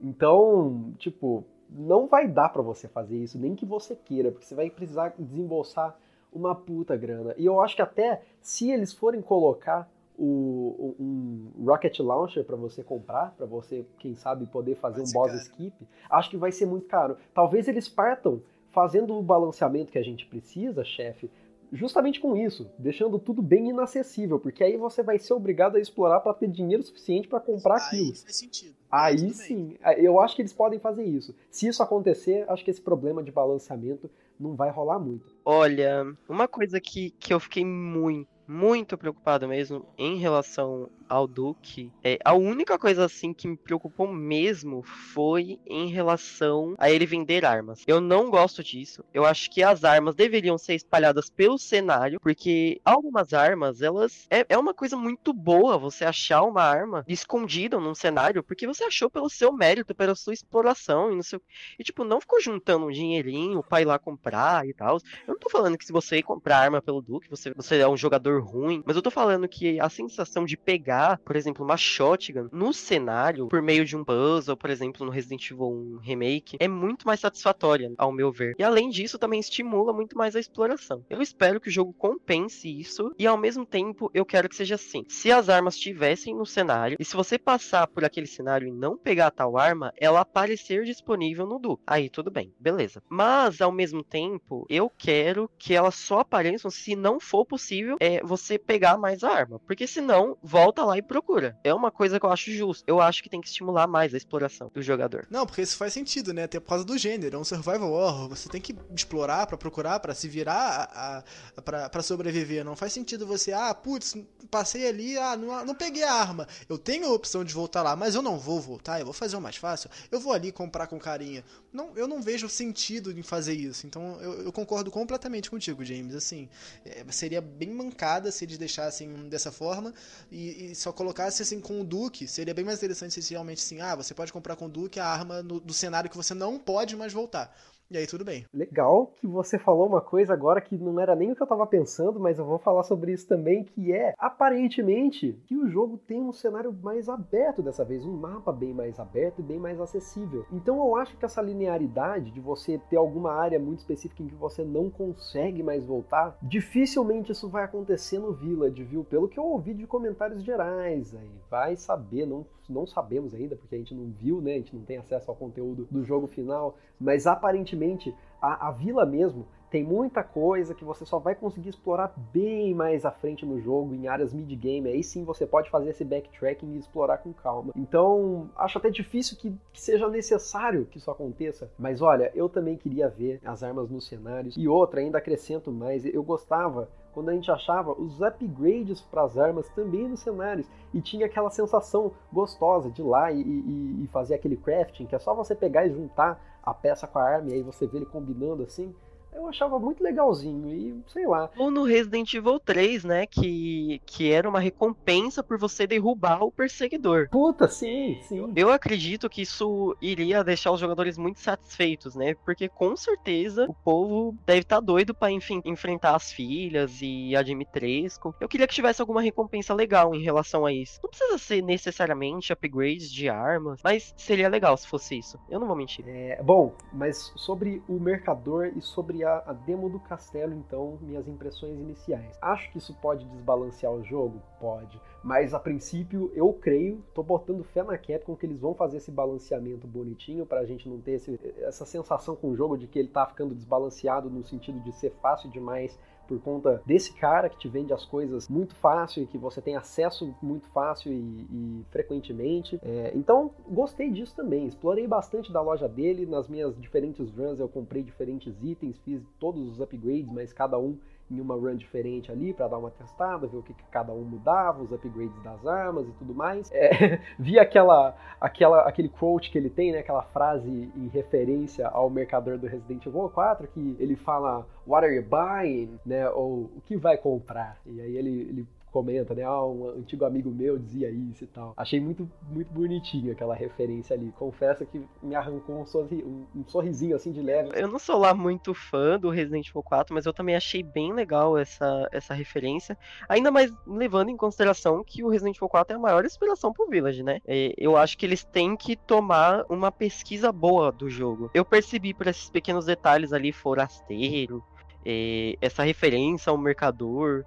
Então, 0.00 0.94
tipo, 0.98 1.44
não 1.68 2.06
vai 2.06 2.28
dar 2.28 2.50
para 2.50 2.62
você 2.62 2.86
fazer 2.86 3.18
isso, 3.18 3.36
nem 3.36 3.56
que 3.56 3.66
você 3.66 3.96
queira, 3.96 4.30
porque 4.30 4.46
você 4.46 4.54
vai 4.54 4.70
precisar 4.70 5.14
desembolsar 5.18 5.98
uma 6.32 6.54
puta 6.54 6.96
grana. 6.96 7.34
E 7.36 7.46
eu 7.46 7.60
acho 7.60 7.76
que 7.76 7.82
até 7.82 8.22
se 8.40 8.70
eles 8.70 8.92
forem 8.92 9.20
colocar 9.20 9.90
o, 10.18 10.94
um 10.98 11.64
Rocket 11.64 12.00
Launcher 12.00 12.44
para 12.44 12.56
você 12.56 12.82
comprar, 12.82 13.34
para 13.36 13.46
você, 13.46 13.86
quem 13.98 14.16
sabe, 14.16 14.46
poder 14.46 14.74
fazer 14.74 15.00
um 15.00 15.12
boss 15.12 15.30
caro. 15.30 15.42
skip, 15.42 15.88
acho 16.10 16.30
que 16.30 16.36
vai 16.36 16.50
ser 16.50 16.66
muito 16.66 16.86
caro. 16.86 17.16
Talvez 17.32 17.68
eles 17.68 17.88
partam 17.88 18.42
fazendo 18.70 19.16
o 19.16 19.22
balanceamento 19.22 19.92
que 19.92 19.98
a 19.98 20.02
gente 20.02 20.26
precisa, 20.26 20.84
chefe, 20.84 21.30
justamente 21.72 22.20
com 22.20 22.36
isso, 22.36 22.70
deixando 22.78 23.18
tudo 23.18 23.42
bem 23.42 23.70
inacessível, 23.70 24.38
porque 24.38 24.64
aí 24.64 24.76
você 24.76 25.02
vai 25.02 25.18
ser 25.18 25.34
obrigado 25.34 25.76
a 25.76 25.80
explorar 25.80 26.20
para 26.20 26.34
ter 26.34 26.48
dinheiro 26.48 26.82
suficiente 26.82 27.28
para 27.28 27.40
comprar 27.40 27.76
aí 27.76 27.82
aquilo. 27.82 28.14
Faz 28.16 28.36
sentido. 28.36 28.74
Aí 28.90 29.34
sim, 29.34 29.76
eu 29.96 30.18
acho 30.20 30.34
que 30.34 30.42
eles 30.42 30.52
podem 30.52 30.78
fazer 30.78 31.04
isso. 31.04 31.34
Se 31.50 31.68
isso 31.68 31.82
acontecer, 31.82 32.44
acho 32.48 32.64
que 32.64 32.70
esse 32.70 32.80
problema 32.80 33.22
de 33.22 33.30
balanceamento 33.30 34.10
não 34.40 34.54
vai 34.54 34.70
rolar 34.70 34.98
muito. 34.98 35.34
Olha, 35.44 36.06
uma 36.28 36.48
coisa 36.48 36.80
que, 36.80 37.10
que 37.10 37.32
eu 37.32 37.40
fiquei 37.40 37.64
muito, 37.64 38.28
muito 38.46 38.96
preocupado 38.96 39.46
mesmo 39.46 39.84
em 39.98 40.16
relação 40.16 40.88
ao 41.08 41.26
Duke, 41.26 41.90
é, 42.04 42.18
a 42.24 42.34
única 42.34 42.78
coisa 42.78 43.04
assim 43.04 43.32
que 43.32 43.48
me 43.48 43.56
preocupou 43.56 44.06
mesmo 44.06 44.82
foi 44.82 45.58
em 45.66 45.88
relação 45.88 46.74
a 46.78 46.90
ele 46.90 47.06
vender 47.06 47.44
armas. 47.44 47.82
Eu 47.86 48.00
não 48.00 48.30
gosto 48.30 48.62
disso. 48.62 49.04
Eu 49.12 49.24
acho 49.24 49.50
que 49.50 49.62
as 49.62 49.84
armas 49.84 50.14
deveriam 50.14 50.58
ser 50.58 50.74
espalhadas 50.74 51.30
pelo 51.30 51.58
cenário, 51.58 52.20
porque 52.20 52.80
algumas 52.84 53.32
armas, 53.32 53.80
elas 53.80 54.26
é, 54.30 54.44
é 54.48 54.58
uma 54.58 54.74
coisa 54.74 54.96
muito 54.96 55.32
boa 55.32 55.78
você 55.78 56.04
achar 56.04 56.42
uma 56.42 56.62
arma 56.62 57.04
escondida 57.08 57.78
num 57.78 57.94
cenário, 57.94 58.42
porque 58.42 58.66
você 58.66 58.84
achou 58.84 59.10
pelo 59.10 59.30
seu 59.30 59.52
mérito, 59.52 59.94
pela 59.94 60.14
sua 60.14 60.34
exploração 60.34 61.12
e 61.12 61.16
no 61.16 61.22
seu 61.22 61.40
e 61.78 61.84
tipo 61.84 62.04
não 62.04 62.20
ficou 62.20 62.40
juntando 62.40 62.86
um 62.86 62.90
dinheirinho 62.90 63.62
para 63.62 63.82
ir 63.82 63.84
lá 63.84 63.98
comprar 63.98 64.66
e 64.66 64.74
tal. 64.74 64.98
Eu 65.26 65.34
não 65.34 65.38
tô 65.38 65.48
falando 65.48 65.78
que 65.78 65.86
se 65.86 65.92
você 65.92 66.22
comprar 66.22 66.58
arma 66.58 66.82
pelo 66.82 67.00
Duke, 67.00 67.28
você 67.30 67.52
você 67.54 67.78
é 67.78 67.88
um 67.88 67.96
jogador 67.96 68.42
ruim, 68.42 68.82
mas 68.84 68.96
eu 68.96 69.02
tô 69.02 69.10
falando 69.10 69.48
que 69.48 69.80
a 69.80 69.88
sensação 69.88 70.44
de 70.44 70.56
pegar 70.56 70.97
por 71.24 71.36
exemplo, 71.36 71.64
uma 71.64 71.76
shotgun 71.76 72.48
no 72.52 72.72
cenário 72.72 73.48
por 73.48 73.62
meio 73.62 73.84
de 73.84 73.96
um 73.96 74.04
puzzle, 74.04 74.56
por 74.56 74.70
exemplo, 74.70 75.04
no 75.04 75.12
Resident 75.12 75.50
Evil 75.50 75.66
1 75.66 75.98
Remake, 75.98 76.56
é 76.60 76.68
muito 76.68 77.06
mais 77.06 77.20
satisfatória, 77.20 77.92
ao 77.96 78.12
meu 78.12 78.32
ver. 78.32 78.54
E 78.58 78.64
além 78.64 78.88
disso, 78.88 79.18
também 79.18 79.40
estimula 79.40 79.92
muito 79.92 80.16
mais 80.16 80.34
a 80.34 80.40
exploração. 80.40 81.04
Eu 81.08 81.22
espero 81.22 81.60
que 81.60 81.68
o 81.68 81.72
jogo 81.72 81.92
compense 81.92 82.68
isso 82.68 83.14
e 83.18 83.26
ao 83.26 83.36
mesmo 83.36 83.64
tempo 83.64 84.10
eu 84.14 84.24
quero 84.24 84.48
que 84.48 84.56
seja 84.56 84.74
assim. 84.74 85.04
Se 85.08 85.30
as 85.30 85.48
armas 85.48 85.74
estivessem 85.74 86.34
no 86.34 86.46
cenário 86.46 86.96
e 86.98 87.04
se 87.04 87.16
você 87.16 87.38
passar 87.38 87.86
por 87.86 88.04
aquele 88.04 88.26
cenário 88.26 88.68
e 88.68 88.72
não 88.72 88.96
pegar 88.96 89.30
tal 89.30 89.56
arma, 89.56 89.92
ela 89.96 90.20
aparecer 90.20 90.84
disponível 90.84 91.46
no 91.46 91.58
Du. 91.58 91.78
Aí 91.86 92.08
tudo 92.08 92.30
bem, 92.30 92.52
beleza. 92.58 93.02
Mas 93.08 93.60
ao 93.60 93.72
mesmo 93.72 94.02
tempo, 94.02 94.66
eu 94.68 94.90
quero 94.90 95.50
que 95.58 95.74
elas 95.74 95.94
só 95.94 96.20
apareçam 96.20 96.70
se 96.70 96.96
não 96.96 97.20
for 97.20 97.44
possível 97.44 97.96
é 98.00 98.20
você 98.22 98.58
pegar 98.58 98.98
mais 98.98 99.22
a 99.22 99.30
arma, 99.30 99.60
porque 99.60 99.86
senão 99.86 100.36
volta 100.42 100.84
lá 100.88 100.98
e 100.98 101.02
procura. 101.02 101.56
É 101.62 101.72
uma 101.72 101.90
coisa 101.90 102.18
que 102.18 102.26
eu 102.26 102.30
acho 102.30 102.50
justo. 102.50 102.84
Eu 102.86 103.00
acho 103.00 103.22
que 103.22 103.28
tem 103.28 103.40
que 103.40 103.48
estimular 103.48 103.86
mais 103.86 104.12
a 104.14 104.16
exploração 104.16 104.70
do 104.72 104.82
jogador. 104.82 105.26
Não, 105.30 105.46
porque 105.46 105.62
isso 105.62 105.76
faz 105.76 105.92
sentido, 105.92 106.32
né? 106.32 106.44
Até 106.44 106.58
por 106.58 106.68
causa 106.68 106.84
do 106.84 106.96
gênero, 106.98 107.36
é 107.36 107.38
um 107.38 107.44
survival 107.44 107.92
horror. 107.92 108.28
Você 108.28 108.48
tem 108.48 108.60
que 108.60 108.74
explorar 108.94 109.46
para 109.46 109.56
procurar, 109.56 110.00
para 110.00 110.14
se 110.14 110.28
virar, 110.28 111.24
para 111.64 112.02
sobreviver. 112.02 112.64
Não 112.64 112.74
faz 112.74 112.92
sentido 112.92 113.26
você, 113.26 113.52
ah, 113.52 113.74
putz, 113.74 114.16
passei 114.50 114.88
ali, 114.88 115.16
ah, 115.16 115.36
não, 115.36 115.64
não 115.64 115.74
peguei 115.74 116.02
a 116.02 116.12
arma. 116.12 116.46
Eu 116.68 116.78
tenho 116.78 117.06
a 117.06 117.12
opção 117.12 117.44
de 117.44 117.52
voltar 117.52 117.82
lá, 117.82 117.94
mas 117.94 118.14
eu 118.14 118.22
não 118.22 118.38
vou 118.38 118.60
voltar, 118.60 118.98
eu 118.98 119.04
vou 119.04 119.14
fazer 119.14 119.36
o 119.36 119.40
mais 119.40 119.56
fácil. 119.56 119.90
Eu 120.10 120.20
vou 120.20 120.32
ali 120.32 120.50
comprar 120.50 120.86
com 120.86 120.98
carinha. 120.98 121.44
Não, 121.72 121.96
eu 121.96 122.08
não 122.08 122.22
vejo 122.22 122.48
sentido 122.48 123.12
em 123.12 123.22
fazer 123.22 123.54
isso. 123.54 123.86
Então 123.86 124.18
eu, 124.20 124.42
eu 124.44 124.52
concordo 124.52 124.90
completamente 124.90 125.50
contigo, 125.50 125.84
James. 125.84 126.14
Assim, 126.14 126.48
é, 126.84 127.04
seria 127.10 127.40
bem 127.40 127.70
mancada 127.70 128.30
se 128.30 128.44
eles 128.44 128.58
deixassem 128.58 129.28
dessa 129.28 129.52
forma 129.52 129.92
e, 130.30 130.70
e, 130.70 130.74
só 130.78 130.92
colocasse 130.92 131.42
assim 131.42 131.60
com 131.60 131.80
o 131.80 131.84
Duke. 131.84 132.26
Seria 132.26 132.54
bem 132.54 132.64
mais 132.64 132.78
interessante 132.78 133.20
se 133.20 133.32
realmente 133.32 133.62
assim, 133.62 133.80
ah, 133.80 133.94
você 133.94 134.14
pode 134.14 134.32
comprar 134.32 134.56
com 134.56 134.66
o 134.66 134.68
Duke 134.68 135.00
a 135.00 135.06
arma 135.06 135.42
no, 135.42 135.60
do 135.60 135.74
cenário 135.74 136.10
que 136.10 136.16
você 136.16 136.34
não 136.34 136.58
pode 136.58 136.96
mais 136.96 137.12
voltar. 137.12 137.54
E 137.90 137.96
aí 137.96 138.06
tudo 138.06 138.22
bem. 138.22 138.44
Legal 138.52 139.14
que 139.16 139.26
você 139.26 139.58
falou 139.58 139.86
uma 139.86 140.02
coisa 140.02 140.34
agora 140.34 140.60
que 140.60 140.76
não 140.76 141.00
era 141.00 141.16
nem 141.16 141.32
o 141.32 141.34
que 141.34 141.42
eu 141.42 141.46
tava 141.46 141.66
pensando, 141.66 142.20
mas 142.20 142.38
eu 142.38 142.44
vou 142.44 142.58
falar 142.58 142.82
sobre 142.82 143.12
isso 143.12 143.26
também, 143.26 143.64
que 143.64 143.92
é 143.92 144.12
aparentemente 144.18 145.40
que 145.46 145.56
o 145.56 145.66
jogo 145.66 145.96
tem 145.96 146.20
um 146.20 146.32
cenário 146.32 146.70
mais 146.82 147.08
aberto 147.08 147.62
dessa 147.62 147.86
vez, 147.86 148.04
um 148.04 148.12
mapa 148.12 148.52
bem 148.52 148.74
mais 148.74 149.00
aberto 149.00 149.38
e 149.38 149.42
bem 149.42 149.58
mais 149.58 149.80
acessível. 149.80 150.44
Então 150.52 150.76
eu 150.76 150.96
acho 150.96 151.16
que 151.16 151.24
essa 151.24 151.40
linearidade 151.40 152.30
de 152.30 152.40
você 152.40 152.78
ter 152.90 152.96
alguma 152.96 153.32
área 153.32 153.58
muito 153.58 153.78
específica 153.78 154.22
em 154.22 154.28
que 154.28 154.34
você 154.34 154.62
não 154.62 154.90
consegue 154.90 155.62
mais 155.62 155.86
voltar, 155.86 156.36
dificilmente 156.42 157.32
isso 157.32 157.48
vai 157.48 157.64
acontecer 157.64 158.18
no 158.18 158.34
Village, 158.34 158.84
viu? 158.84 159.02
Pelo 159.02 159.28
que 159.28 159.38
eu 159.38 159.44
ouvi 159.44 159.72
de 159.72 159.86
comentários 159.86 160.44
gerais, 160.44 161.14
aí 161.14 161.30
vai 161.50 161.74
saber, 161.74 162.26
não 162.26 162.44
não 162.68 162.86
sabemos 162.86 163.34
ainda, 163.34 163.56
porque 163.56 163.74
a 163.74 163.78
gente 163.78 163.94
não 163.94 164.10
viu, 164.10 164.40
né? 164.40 164.54
A 164.54 164.58
gente 164.58 164.74
não 164.74 164.82
tem 164.82 164.98
acesso 164.98 165.30
ao 165.30 165.36
conteúdo 165.36 165.86
do 165.90 166.04
jogo 166.04 166.26
final, 166.26 166.76
mas 167.00 167.26
aparentemente 167.26 168.14
a, 168.40 168.68
a 168.68 168.70
vila 168.70 169.06
mesmo 169.06 169.46
tem 169.70 169.84
muita 169.84 170.22
coisa 170.22 170.74
que 170.74 170.84
você 170.84 171.04
só 171.04 171.18
vai 171.18 171.34
conseguir 171.34 171.68
explorar 171.68 172.12
bem 172.32 172.74
mais 172.74 173.04
à 173.04 173.10
frente 173.10 173.44
no 173.44 173.60
jogo, 173.60 173.94
em 173.94 174.08
áreas 174.08 174.32
mid-game. 174.32 174.88
Aí 174.88 175.02
sim 175.02 175.24
você 175.24 175.46
pode 175.46 175.70
fazer 175.70 175.90
esse 175.90 176.04
backtracking 176.04 176.74
e 176.74 176.78
explorar 176.78 177.18
com 177.18 177.32
calma. 177.32 177.72
Então, 177.76 178.50
acho 178.56 178.78
até 178.78 178.90
difícil 178.90 179.36
que, 179.36 179.54
que, 179.72 179.80
seja 179.80 180.08
necessário 180.08 180.86
que 180.86 180.98
isso 180.98 181.10
aconteça. 181.10 181.70
Mas 181.78 182.00
olha, 182.00 182.32
eu 182.34 182.48
também 182.48 182.76
queria 182.76 183.08
ver 183.08 183.40
as 183.44 183.62
armas 183.62 183.90
nos 183.90 184.06
cenários. 184.06 184.56
E 184.56 184.66
outra, 184.66 185.00
ainda 185.00 185.18
acrescento 185.18 185.70
mais, 185.70 186.04
eu 186.06 186.22
gostava 186.22 186.88
quando 187.12 187.30
a 187.30 187.32
gente 187.32 187.50
achava 187.50 187.92
os 187.92 188.22
upgrades 188.22 189.00
para 189.00 189.22
as 189.22 189.36
armas 189.36 189.68
também 189.70 190.08
nos 190.08 190.20
cenários. 190.20 190.66
E 190.94 191.00
tinha 191.00 191.26
aquela 191.26 191.50
sensação 191.50 192.12
gostosa 192.32 192.90
de 192.90 193.02
ir 193.02 193.04
lá 193.04 193.32
e, 193.32 193.40
e, 193.42 194.04
e 194.04 194.06
fazer 194.08 194.34
aquele 194.34 194.56
crafting, 194.56 195.06
que 195.06 195.14
é 195.14 195.18
só 195.18 195.34
você 195.34 195.54
pegar 195.54 195.86
e 195.86 195.90
juntar 195.90 196.40
a 196.62 196.74
peça 196.74 197.06
com 197.06 197.18
a 197.18 197.22
arma 197.22 197.50
e 197.50 197.54
aí 197.54 197.62
você 197.62 197.86
vê 197.86 197.98
ele 197.98 198.06
combinando 198.06 198.62
assim 198.62 198.94
eu 199.32 199.46
achava 199.46 199.78
muito 199.78 200.02
legalzinho 200.02 200.68
e 200.68 201.02
sei 201.08 201.26
lá. 201.26 201.50
Ou 201.56 201.70
no 201.70 201.84
Resident 201.84 202.32
Evil 202.34 202.58
3, 202.60 203.04
né, 203.04 203.26
que, 203.26 204.00
que 204.04 204.30
era 204.30 204.48
uma 204.48 204.60
recompensa 204.60 205.42
por 205.42 205.58
você 205.58 205.86
derrubar 205.86 206.42
o 206.42 206.52
perseguidor. 206.52 207.28
Puta, 207.30 207.68
sim, 207.68 208.18
sim. 208.22 208.52
Eu 208.56 208.70
acredito 208.70 209.28
que 209.28 209.42
isso 209.42 209.96
iria 210.00 210.42
deixar 210.42 210.72
os 210.72 210.80
jogadores 210.80 211.16
muito 211.16 211.40
satisfeitos, 211.40 212.14
né, 212.14 212.34
porque 212.44 212.68
com 212.68 212.96
certeza 212.96 213.66
o 213.68 213.74
povo 213.74 214.36
deve 214.46 214.60
estar 214.60 214.76
tá 214.76 214.80
doido 214.80 215.14
para 215.14 215.30
enfim, 215.30 215.60
enfrentar 215.64 216.14
as 216.14 216.32
filhas 216.32 216.98
e 217.00 217.34
a 217.36 217.42
Dimitrescu. 217.42 218.34
Eu 218.40 218.48
queria 218.48 218.66
que 218.66 218.74
tivesse 218.74 219.00
alguma 219.00 219.20
recompensa 219.20 219.74
legal 219.74 220.14
em 220.14 220.22
relação 220.22 220.66
a 220.66 220.72
isso. 220.72 221.00
Não 221.02 221.10
precisa 221.10 221.38
ser 221.38 221.62
necessariamente 221.62 222.52
upgrades 222.52 223.10
de 223.10 223.28
armas, 223.28 223.80
mas 223.82 224.14
seria 224.16 224.48
legal 224.48 224.76
se 224.76 224.86
fosse 224.86 225.18
isso. 225.18 225.38
Eu 225.48 225.60
não 225.60 225.66
vou 225.66 225.76
mentir. 225.76 226.04
É, 226.08 226.40
bom, 226.42 226.74
mas 226.92 227.32
sobre 227.36 227.82
o 227.88 227.98
mercador 228.00 228.72
e 228.76 228.80
sobre 228.80 229.17
a 229.24 229.52
demo 229.52 229.88
do 229.88 229.98
castelo, 230.00 230.54
então, 230.54 230.98
minhas 231.00 231.26
impressões 231.28 231.78
iniciais. 231.78 232.38
Acho 232.40 232.70
que 232.70 232.78
isso 232.78 232.94
pode 233.00 233.24
desbalancear 233.26 233.92
o 233.92 234.02
jogo? 234.02 234.40
Pode. 234.60 235.00
Mas 235.22 235.52
a 235.52 235.60
princípio, 235.60 236.30
eu 236.34 236.52
creio, 236.52 237.02
tô 237.14 237.22
botando 237.22 237.64
fé 237.64 237.82
na 237.82 237.98
Capcom 237.98 238.36
que 238.36 238.46
eles 238.46 238.60
vão 238.60 238.74
fazer 238.74 238.98
esse 238.98 239.10
balanceamento 239.10 239.86
bonitinho 239.86 240.46
pra 240.46 240.64
gente 240.64 240.88
não 240.88 241.00
ter 241.00 241.12
esse, 241.12 241.40
essa 241.60 241.84
sensação 241.84 242.36
com 242.36 242.50
o 242.50 242.56
jogo 242.56 242.76
de 242.76 242.86
que 242.86 242.98
ele 242.98 243.08
tá 243.08 243.26
ficando 243.26 243.54
desbalanceado 243.54 244.30
no 244.30 244.44
sentido 244.44 244.80
de 244.80 244.92
ser 244.92 245.10
fácil 245.20 245.50
demais 245.50 245.98
por 246.28 246.38
conta 246.40 246.82
desse 246.84 247.12
cara 247.14 247.48
que 247.48 247.58
te 247.58 247.68
vende 247.68 247.92
as 247.92 248.04
coisas 248.04 248.48
muito 248.48 248.74
fácil 248.74 249.22
e 249.22 249.26
que 249.26 249.38
você 249.38 249.62
tem 249.62 249.74
acesso 249.74 250.34
muito 250.42 250.68
fácil 250.68 251.10
e, 251.10 251.16
e 251.16 251.84
frequentemente. 251.90 252.78
É, 252.82 253.12
então, 253.14 253.50
gostei 253.66 254.10
disso 254.10 254.36
também. 254.36 254.66
Explorei 254.66 255.06
bastante 255.06 255.50
da 255.50 255.62
loja 255.62 255.88
dele. 255.88 256.26
Nas 256.26 256.46
minhas 256.46 256.78
diferentes 256.78 257.30
runs 257.30 257.58
eu 257.58 257.68
comprei 257.68 258.02
diferentes 258.02 258.54
itens, 258.62 258.98
fiz 258.98 259.22
todos 259.40 259.66
os 259.66 259.80
upgrades, 259.80 260.30
mas 260.30 260.52
cada 260.52 260.78
um 260.78 260.98
em 261.30 261.40
uma 261.40 261.54
run 261.54 261.76
diferente 261.76 262.32
ali 262.32 262.52
para 262.52 262.68
dar 262.68 262.78
uma 262.78 262.90
testada, 262.90 263.46
ver 263.46 263.58
o 263.58 263.62
que, 263.62 263.74
que, 263.74 263.84
cada 263.90 264.12
um 264.12 264.22
mudava, 264.22 264.82
os 264.82 264.92
upgrades 264.92 265.42
das 265.42 265.66
armas 265.66 266.08
e 266.08 266.12
tudo 266.12 266.34
mais. 266.34 266.70
É, 266.72 267.20
vi 267.38 267.58
aquela, 267.58 268.16
aquela, 268.40 268.82
aquele 268.82 269.08
quote 269.08 269.50
que 269.50 269.58
ele 269.58 269.70
tem, 269.70 269.92
né, 269.92 269.98
aquela 269.98 270.22
frase 270.22 270.68
em 270.68 271.08
referência 271.08 271.88
ao 271.88 272.08
mercador 272.08 272.58
do 272.58 272.66
Resident 272.66 273.04
Evil 273.06 273.28
4, 273.28 273.68
que 273.68 273.96
ele 273.98 274.16
fala 274.16 274.66
What 274.86 275.04
are 275.04 275.14
you 275.14 275.22
buying? 275.22 275.98
Né, 276.04 276.28
ou 276.30 276.70
o 276.76 276.82
que 276.84 276.96
vai 276.96 277.16
comprar? 277.16 277.78
E 277.86 278.00
aí 278.00 278.16
ele, 278.16 278.30
ele 278.30 278.66
comenta, 278.98 279.32
né? 279.32 279.44
Ah, 279.44 279.64
um 279.64 279.90
antigo 279.90 280.24
amigo 280.24 280.50
meu 280.50 280.76
dizia 280.76 281.08
isso 281.08 281.44
e 281.44 281.46
tal. 281.46 281.72
Achei 281.76 282.00
muito, 282.00 282.28
muito 282.50 282.72
bonitinho 282.72 283.30
aquela 283.30 283.54
referência 283.54 284.14
ali. 284.14 284.32
Confesso 284.36 284.84
que 284.84 285.00
me 285.22 285.36
arrancou 285.36 285.80
um, 285.80 285.86
sorri 285.86 286.24
um, 286.24 286.64
sorrisinho 286.66 287.14
assim 287.14 287.30
de 287.30 287.40
leve. 287.40 287.70
Eu 287.74 287.86
não 287.86 287.98
sou 287.98 288.18
lá 288.18 288.34
muito 288.34 288.74
fã 288.74 289.18
do 289.18 289.30
Resident 289.30 289.68
Evil 289.68 289.84
4, 289.84 290.12
mas 290.12 290.26
eu 290.26 290.32
também 290.32 290.56
achei 290.56 290.82
bem 290.82 291.12
legal 291.12 291.56
essa, 291.56 292.08
essa 292.10 292.34
referência. 292.34 292.98
Ainda 293.28 293.52
mais 293.52 293.72
levando 293.86 294.30
em 294.30 294.36
consideração 294.36 295.04
que 295.04 295.22
o 295.22 295.28
Resident 295.28 295.56
Evil 295.56 295.68
4 295.68 295.94
é 295.94 295.96
a 295.96 296.00
maior 296.00 296.24
inspiração 296.24 296.72
pro 296.72 296.88
Village, 296.88 297.22
né? 297.22 297.40
Eu 297.76 297.96
acho 297.96 298.18
que 298.18 298.26
eles 298.26 298.42
têm 298.42 298.76
que 298.76 298.96
tomar 298.96 299.64
uma 299.68 299.92
pesquisa 299.92 300.50
boa 300.50 300.90
do 300.90 301.08
jogo. 301.08 301.50
Eu 301.54 301.64
percebi 301.64 302.12
por 302.12 302.26
esses 302.26 302.50
pequenos 302.50 302.84
detalhes 302.84 303.32
ali, 303.32 303.52
forasteiro, 303.52 304.64
é, 305.06 305.56
essa 305.60 305.84
referência 305.84 306.50
ao 306.50 306.58
mercador, 306.58 307.44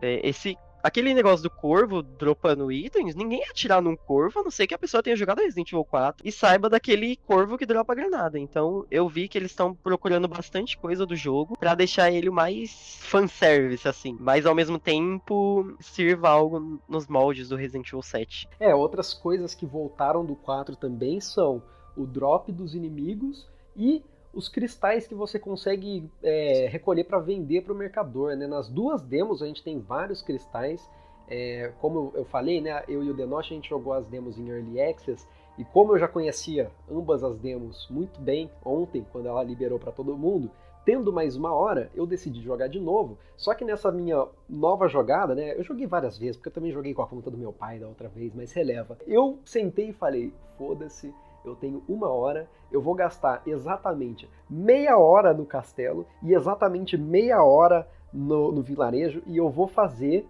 é, 0.00 0.26
esse 0.26 0.56
aquele 0.82 1.14
negócio 1.14 1.42
do 1.42 1.50
corvo 1.50 2.02
dropando 2.02 2.70
itens, 2.70 3.14
ninguém 3.14 3.40
ia 3.40 3.50
atirar 3.50 3.82
num 3.82 3.96
corvo, 3.96 4.40
a 4.40 4.42
não 4.44 4.50
ser 4.50 4.66
que 4.66 4.74
a 4.74 4.78
pessoa 4.78 5.02
tenha 5.02 5.16
jogado 5.16 5.40
Resident 5.40 5.68
Evil 5.68 5.84
4 5.84 6.26
e 6.26 6.32
saiba 6.32 6.68
daquele 6.68 7.16
corvo 7.26 7.58
que 7.58 7.66
dropa 7.66 7.94
granada. 7.94 8.38
Então 8.38 8.86
eu 8.90 9.08
vi 9.08 9.28
que 9.28 9.38
eles 9.38 9.50
estão 9.50 9.74
procurando 9.74 10.28
bastante 10.28 10.76
coisa 10.78 11.06
do 11.06 11.16
jogo 11.16 11.56
para 11.56 11.74
deixar 11.74 12.10
ele 12.10 12.30
mais 12.30 12.98
fanservice, 13.00 13.86
assim. 13.86 14.16
Mas 14.20 14.46
ao 14.46 14.54
mesmo 14.54 14.78
tempo 14.78 15.76
sirva 15.80 16.28
algo 16.28 16.80
nos 16.88 17.06
moldes 17.06 17.48
do 17.48 17.56
Resident 17.56 17.88
Evil 17.88 18.02
7. 18.02 18.48
É, 18.58 18.74
outras 18.74 19.14
coisas 19.14 19.54
que 19.54 19.66
voltaram 19.66 20.24
do 20.24 20.34
4 20.36 20.76
também 20.76 21.20
são 21.20 21.62
o 21.96 22.06
drop 22.06 22.50
dos 22.52 22.74
inimigos 22.74 23.48
e 23.76 24.02
os 24.32 24.48
cristais 24.48 25.06
que 25.06 25.14
você 25.14 25.38
consegue 25.38 26.08
é, 26.22 26.68
recolher 26.70 27.04
para 27.04 27.18
vender 27.18 27.62
para 27.62 27.72
o 27.72 27.76
mercador. 27.76 28.36
Né? 28.36 28.46
Nas 28.46 28.68
duas 28.68 29.02
demos 29.02 29.42
a 29.42 29.46
gente 29.46 29.62
tem 29.62 29.78
vários 29.78 30.22
cristais. 30.22 30.88
É, 31.28 31.72
como 31.80 32.12
eu 32.14 32.24
falei, 32.24 32.60
né, 32.60 32.82
eu 32.88 33.04
e 33.04 33.10
o 33.10 33.14
Denosh 33.14 33.52
a 33.52 33.54
gente 33.54 33.68
jogou 33.68 33.92
as 33.92 34.06
demos 34.06 34.38
em 34.38 34.48
Early 34.48 34.80
Access. 34.80 35.26
E 35.58 35.64
como 35.64 35.92
eu 35.92 35.98
já 35.98 36.08
conhecia 36.08 36.70
ambas 36.90 37.22
as 37.22 37.36
demos 37.38 37.88
muito 37.90 38.20
bem 38.20 38.50
ontem, 38.64 39.06
quando 39.12 39.26
ela 39.26 39.42
liberou 39.42 39.78
para 39.78 39.92
todo 39.92 40.16
mundo, 40.16 40.50
tendo 40.84 41.12
mais 41.12 41.36
uma 41.36 41.52
hora, 41.52 41.90
eu 41.94 42.06
decidi 42.06 42.40
jogar 42.40 42.68
de 42.68 42.80
novo. 42.80 43.18
Só 43.36 43.54
que 43.54 43.64
nessa 43.64 43.92
minha 43.92 44.26
nova 44.48 44.88
jogada, 44.88 45.34
né? 45.34 45.54
Eu 45.56 45.62
joguei 45.62 45.86
várias 45.86 46.18
vezes, 46.18 46.36
porque 46.36 46.48
eu 46.48 46.52
também 46.52 46.72
joguei 46.72 46.94
com 46.94 47.02
a 47.02 47.06
conta 47.06 47.30
do 47.30 47.36
meu 47.36 47.52
pai 47.52 47.78
da 47.78 47.86
outra 47.86 48.08
vez, 48.08 48.34
mas 48.34 48.52
releva. 48.52 48.96
Eu 49.06 49.38
sentei 49.44 49.90
e 49.90 49.92
falei: 49.92 50.32
foda-se, 50.56 51.12
eu 51.44 51.54
tenho 51.54 51.82
uma 51.88 52.08
hora, 52.08 52.48
eu 52.70 52.80
vou 52.80 52.94
gastar 52.94 53.42
exatamente 53.46 54.28
meia 54.48 54.98
hora 54.98 55.32
no 55.32 55.46
castelo 55.46 56.06
e 56.22 56.34
exatamente 56.34 56.96
meia 56.96 57.42
hora 57.42 57.88
no, 58.12 58.52
no 58.52 58.62
vilarejo 58.62 59.22
e 59.26 59.36
eu 59.36 59.48
vou 59.48 59.66
fazer 59.66 60.26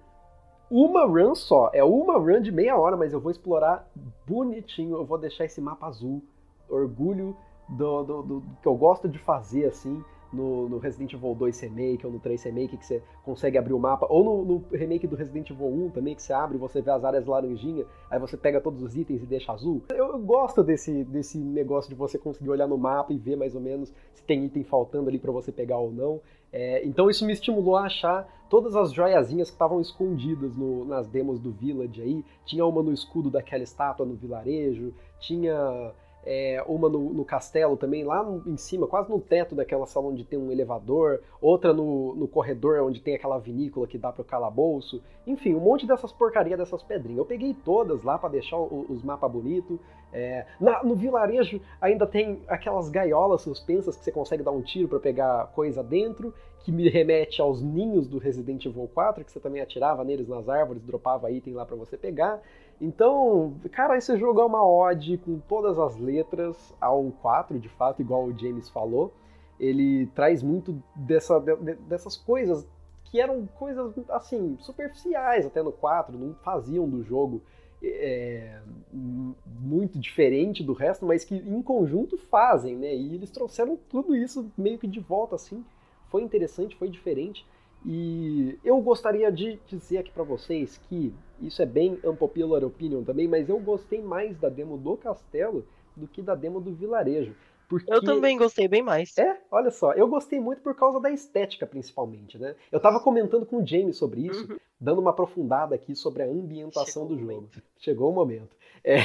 uma 0.71 1.05
run 1.05 1.35
só. 1.35 1.71
É 1.73 1.83
uma 1.83 2.17
run 2.17 2.41
de 2.41 2.53
meia 2.53 2.77
hora, 2.77 2.97
mas 2.97 3.13
eu 3.13 3.21
vou 3.21 3.31
explorar 3.31 3.89
bonitinho. 4.27 4.97
Eu 4.97 5.05
vou 5.05 5.19
deixar 5.19 5.45
esse 5.45 5.61
mapa 5.61 5.89
azul. 5.89 6.23
Orgulho 6.69 7.37
do, 7.69 8.05
do, 8.05 8.23
do 8.23 8.43
que 8.63 8.69
eu 8.69 8.77
gosto 8.77 9.09
de 9.09 9.19
fazer, 9.19 9.67
assim 9.67 10.05
no, 10.33 10.69
no, 10.69 10.79
Resident 10.79 11.13
Evil 11.13 11.35
2 11.35 11.61
Remake 11.61 12.07
ou 12.07 12.13
no 12.13 12.19
3 12.19 12.43
Remake 12.45 12.77
que 12.77 12.87
você 12.87 13.03
consegue 13.25 13.59
abrir 13.59 13.73
o 13.73 13.79
mapa, 13.79 14.07
ou 14.09 14.25
no, 14.25 14.45
no, 14.45 14.65
remake 14.71 15.07
do 15.07 15.17
Resident 15.17 15.51
Evil 15.51 15.67
1 15.67 15.91
também, 15.91 16.15
que 16.15 16.23
você 16.23 16.33
abre 16.33 16.57
e 16.57 16.61
você 16.61 16.81
vê 16.81 16.91
as 16.91 17.05
áreas 17.05 17.27
laranjinha, 17.27 17.85
aí 18.11 18.19
você 18.19 18.37
pega 18.37 18.61
todos 18.61 18.83
os 18.83 18.97
itens 18.97 19.23
e 19.23 19.27
deixa 19.27 19.53
azul. 19.53 19.83
Eu, 19.91 20.13
eu 20.13 20.19
gosto 20.19 20.63
desse, 20.63 21.05
desse 21.05 21.39
negócio 21.39 21.89
de 21.89 21.95
você 21.95 22.19
conseguir 22.19 22.51
olhar 22.51 22.67
no 22.67 22.79
mapa 22.79 23.13
e 23.13 23.19
ver 23.19 23.37
mais 23.37 23.55
ou 23.55 23.61
menos 23.61 23.93
se 24.13 24.23
tem 24.23 24.45
item 24.45 24.65
faltando 24.65 25.09
ali 25.09 25.19
para 25.19 25.33
você 25.33 25.51
pegar 25.51 25.79
ou 25.79 25.93
não. 25.93 26.21
É, 26.53 26.85
então 26.85 27.09
isso 27.09 27.25
me 27.25 27.33
estimulou 27.33 27.77
a 27.77 27.85
achar 27.85 28.29
todas 28.49 28.75
as 28.75 28.93
joiazinhas 28.93 29.49
que 29.49 29.55
estavam 29.55 29.81
escondidas 29.81 30.57
no, 30.57 30.85
nas 30.85 31.07
demos 31.07 31.39
do 31.39 31.53
Village 31.53 32.03
aí. 32.03 32.25
Tinha 32.45 32.67
uma 32.67 32.83
no 32.83 32.93
escudo 32.93 33.31
daquela 33.31 33.63
estátua 33.63 34.05
no 34.05 34.15
vilarejo, 34.15 34.93
tinha 35.21 35.93
é, 36.25 36.63
uma 36.67 36.89
no, 36.89 37.15
no, 37.15 37.25
castelo 37.25 37.77
também, 37.77 38.05
lá 38.05 38.25
em 38.47 38.57
cima, 38.57 38.87
quase 38.87 39.11
no 39.11 39.21
teto 39.21 39.55
daquela 39.55 39.87
sala 39.87 40.09
onde 40.09 40.25
tem 40.25 40.39
um 40.39 40.53
elevador, 40.53 41.21
outra 41.41 41.73
no, 41.73 42.15
no 42.15 42.29
corredor 42.29 42.83
onde 42.83 43.01
tem 43.01 43.15
aquela 43.15 43.39
vinícola 43.39 43.87
que 43.87 43.97
dá 43.97 44.13
para 44.13 44.23
o 44.23 44.25
calabouço, 44.25 45.03
enfim, 45.27 45.55
um 45.55 45.61
monte 45.61 45.87
dessas 45.87 46.13
porcarias 46.13 46.59
dessas 46.59 46.83
pedrinhas. 46.83 47.19
Eu 47.19 47.25
peguei 47.25 47.55
todas 47.55 48.03
lá 48.03 48.19
para 48.19 48.31
deixar 48.31 48.59
o, 48.59 48.87
os 48.89 49.03
mapas 49.03 49.31
bonitos. 49.31 49.79
É, 50.13 50.45
no 50.83 50.97
vilarejo 50.97 51.61
ainda 51.81 52.05
tem 52.05 52.43
aquelas 52.49 52.89
gaiolas 52.89 53.43
suspensas 53.43 53.97
que 53.97 54.05
você 54.05 54.11
consegue 54.11 54.43
dar 54.43 54.51
um 54.51 54.61
tiro 54.61 54.89
para 54.89 54.99
pegar 54.99 55.53
coisa 55.55 55.85
dentro, 55.85 56.35
que 56.65 56.73
me 56.73 56.89
remete 56.89 57.41
aos 57.41 57.63
ninhos 57.63 58.09
do 58.09 58.19
Resident 58.19 58.65
Evil 58.67 58.91
4, 58.93 59.25
que 59.25 59.31
você 59.31 59.39
também 59.39 59.63
atirava 59.63 60.05
neles 60.05 60.29
nas 60.29 60.49
árvores, 60.49 60.83
dropava 60.83 61.31
item 61.31 61.55
lá 61.55 61.65
para 61.65 61.77
você 61.77 61.97
pegar. 61.97 62.43
Então, 62.81 63.55
cara, 63.71 63.99
esse 63.99 64.17
jogo 64.17 64.41
é 64.41 64.45
uma 64.45 64.67
ode 64.67 65.19
com 65.19 65.39
todas 65.41 65.79
as 65.79 65.97
letras 65.99 66.75
ao 66.81 67.13
4, 67.21 67.59
de 67.59 67.69
fato, 67.69 68.01
igual 68.01 68.25
o 68.25 68.39
James 68.39 68.71
falou. 68.71 69.13
Ele 69.59 70.07
traz 70.15 70.43
muito 70.43 70.83
dessa, 70.95 71.39
de, 71.39 71.75
dessas 71.75 72.17
coisas 72.17 72.67
que 73.05 73.21
eram 73.21 73.47
coisas, 73.59 73.93
assim, 74.09 74.57
superficiais 74.61 75.45
até 75.45 75.63
no 75.63 75.73
4, 75.73 76.17
não 76.17 76.35
faziam 76.37 76.89
do 76.89 77.03
jogo 77.03 77.43
é, 77.83 78.61
muito 78.93 79.99
diferente 79.99 80.63
do 80.63 80.73
resto, 80.73 81.05
mas 81.05 81.25
que 81.25 81.35
em 81.35 81.63
conjunto 81.63 82.17
fazem, 82.17 82.77
né? 82.77 82.95
E 82.95 83.15
eles 83.15 83.31
trouxeram 83.31 83.79
tudo 83.89 84.15
isso 84.15 84.51
meio 84.57 84.79
que 84.79 84.87
de 84.87 85.01
volta, 85.01 85.35
assim. 85.35 85.65
Foi 86.09 86.23
interessante, 86.23 86.77
foi 86.77 86.89
diferente. 86.89 87.47
E 87.85 88.59
eu 88.65 88.81
gostaria 88.81 89.31
de 89.33 89.59
dizer 89.67 89.99
aqui 89.99 90.11
para 90.11 90.23
vocês 90.23 90.79
que 90.89 91.15
isso 91.41 91.63
é 91.63 91.67
bem 91.67 91.99
unpopular 92.05 92.65
opinion 92.65 93.03
também, 93.03 93.27
mas 93.27 93.49
eu 93.49 93.59
gostei 93.59 94.01
mais 94.01 94.37
da 94.39 94.49
demo 94.49 94.77
do 94.77 94.97
Castelo 94.97 95.65
do 95.97 96.07
que 96.07 96.23
da 96.23 96.35
demo 96.35 96.61
do 96.61 96.73
Vilarejo. 96.73 97.35
Porque... 97.69 97.93
Eu 97.93 98.03
também 98.03 98.37
gostei 98.37 98.67
bem 98.67 98.83
mais. 98.83 99.17
É, 99.17 99.39
olha 99.49 99.71
só, 99.71 99.93
eu 99.93 100.09
gostei 100.09 100.41
muito 100.41 100.61
por 100.61 100.75
causa 100.75 100.99
da 100.99 101.09
estética, 101.09 101.65
principalmente, 101.65 102.37
né? 102.37 102.57
Eu 102.73 102.81
tava 102.81 102.99
comentando 102.99 103.47
com 103.47 103.63
o 103.63 103.67
James 103.67 103.97
sobre 103.97 104.27
isso, 104.27 104.51
uhum. 104.51 104.59
dando 104.81 105.01
uma 105.01 105.11
aprofundada 105.11 105.77
aqui 105.77 105.95
sobre 105.95 106.25
a 106.25 106.27
ambientação 106.27 107.07
Chegou 107.07 107.17
do 107.17 107.19
jogo. 107.19 107.49
Chegou 107.79 108.11
o 108.11 108.13
momento. 108.13 108.57
É... 108.83 108.97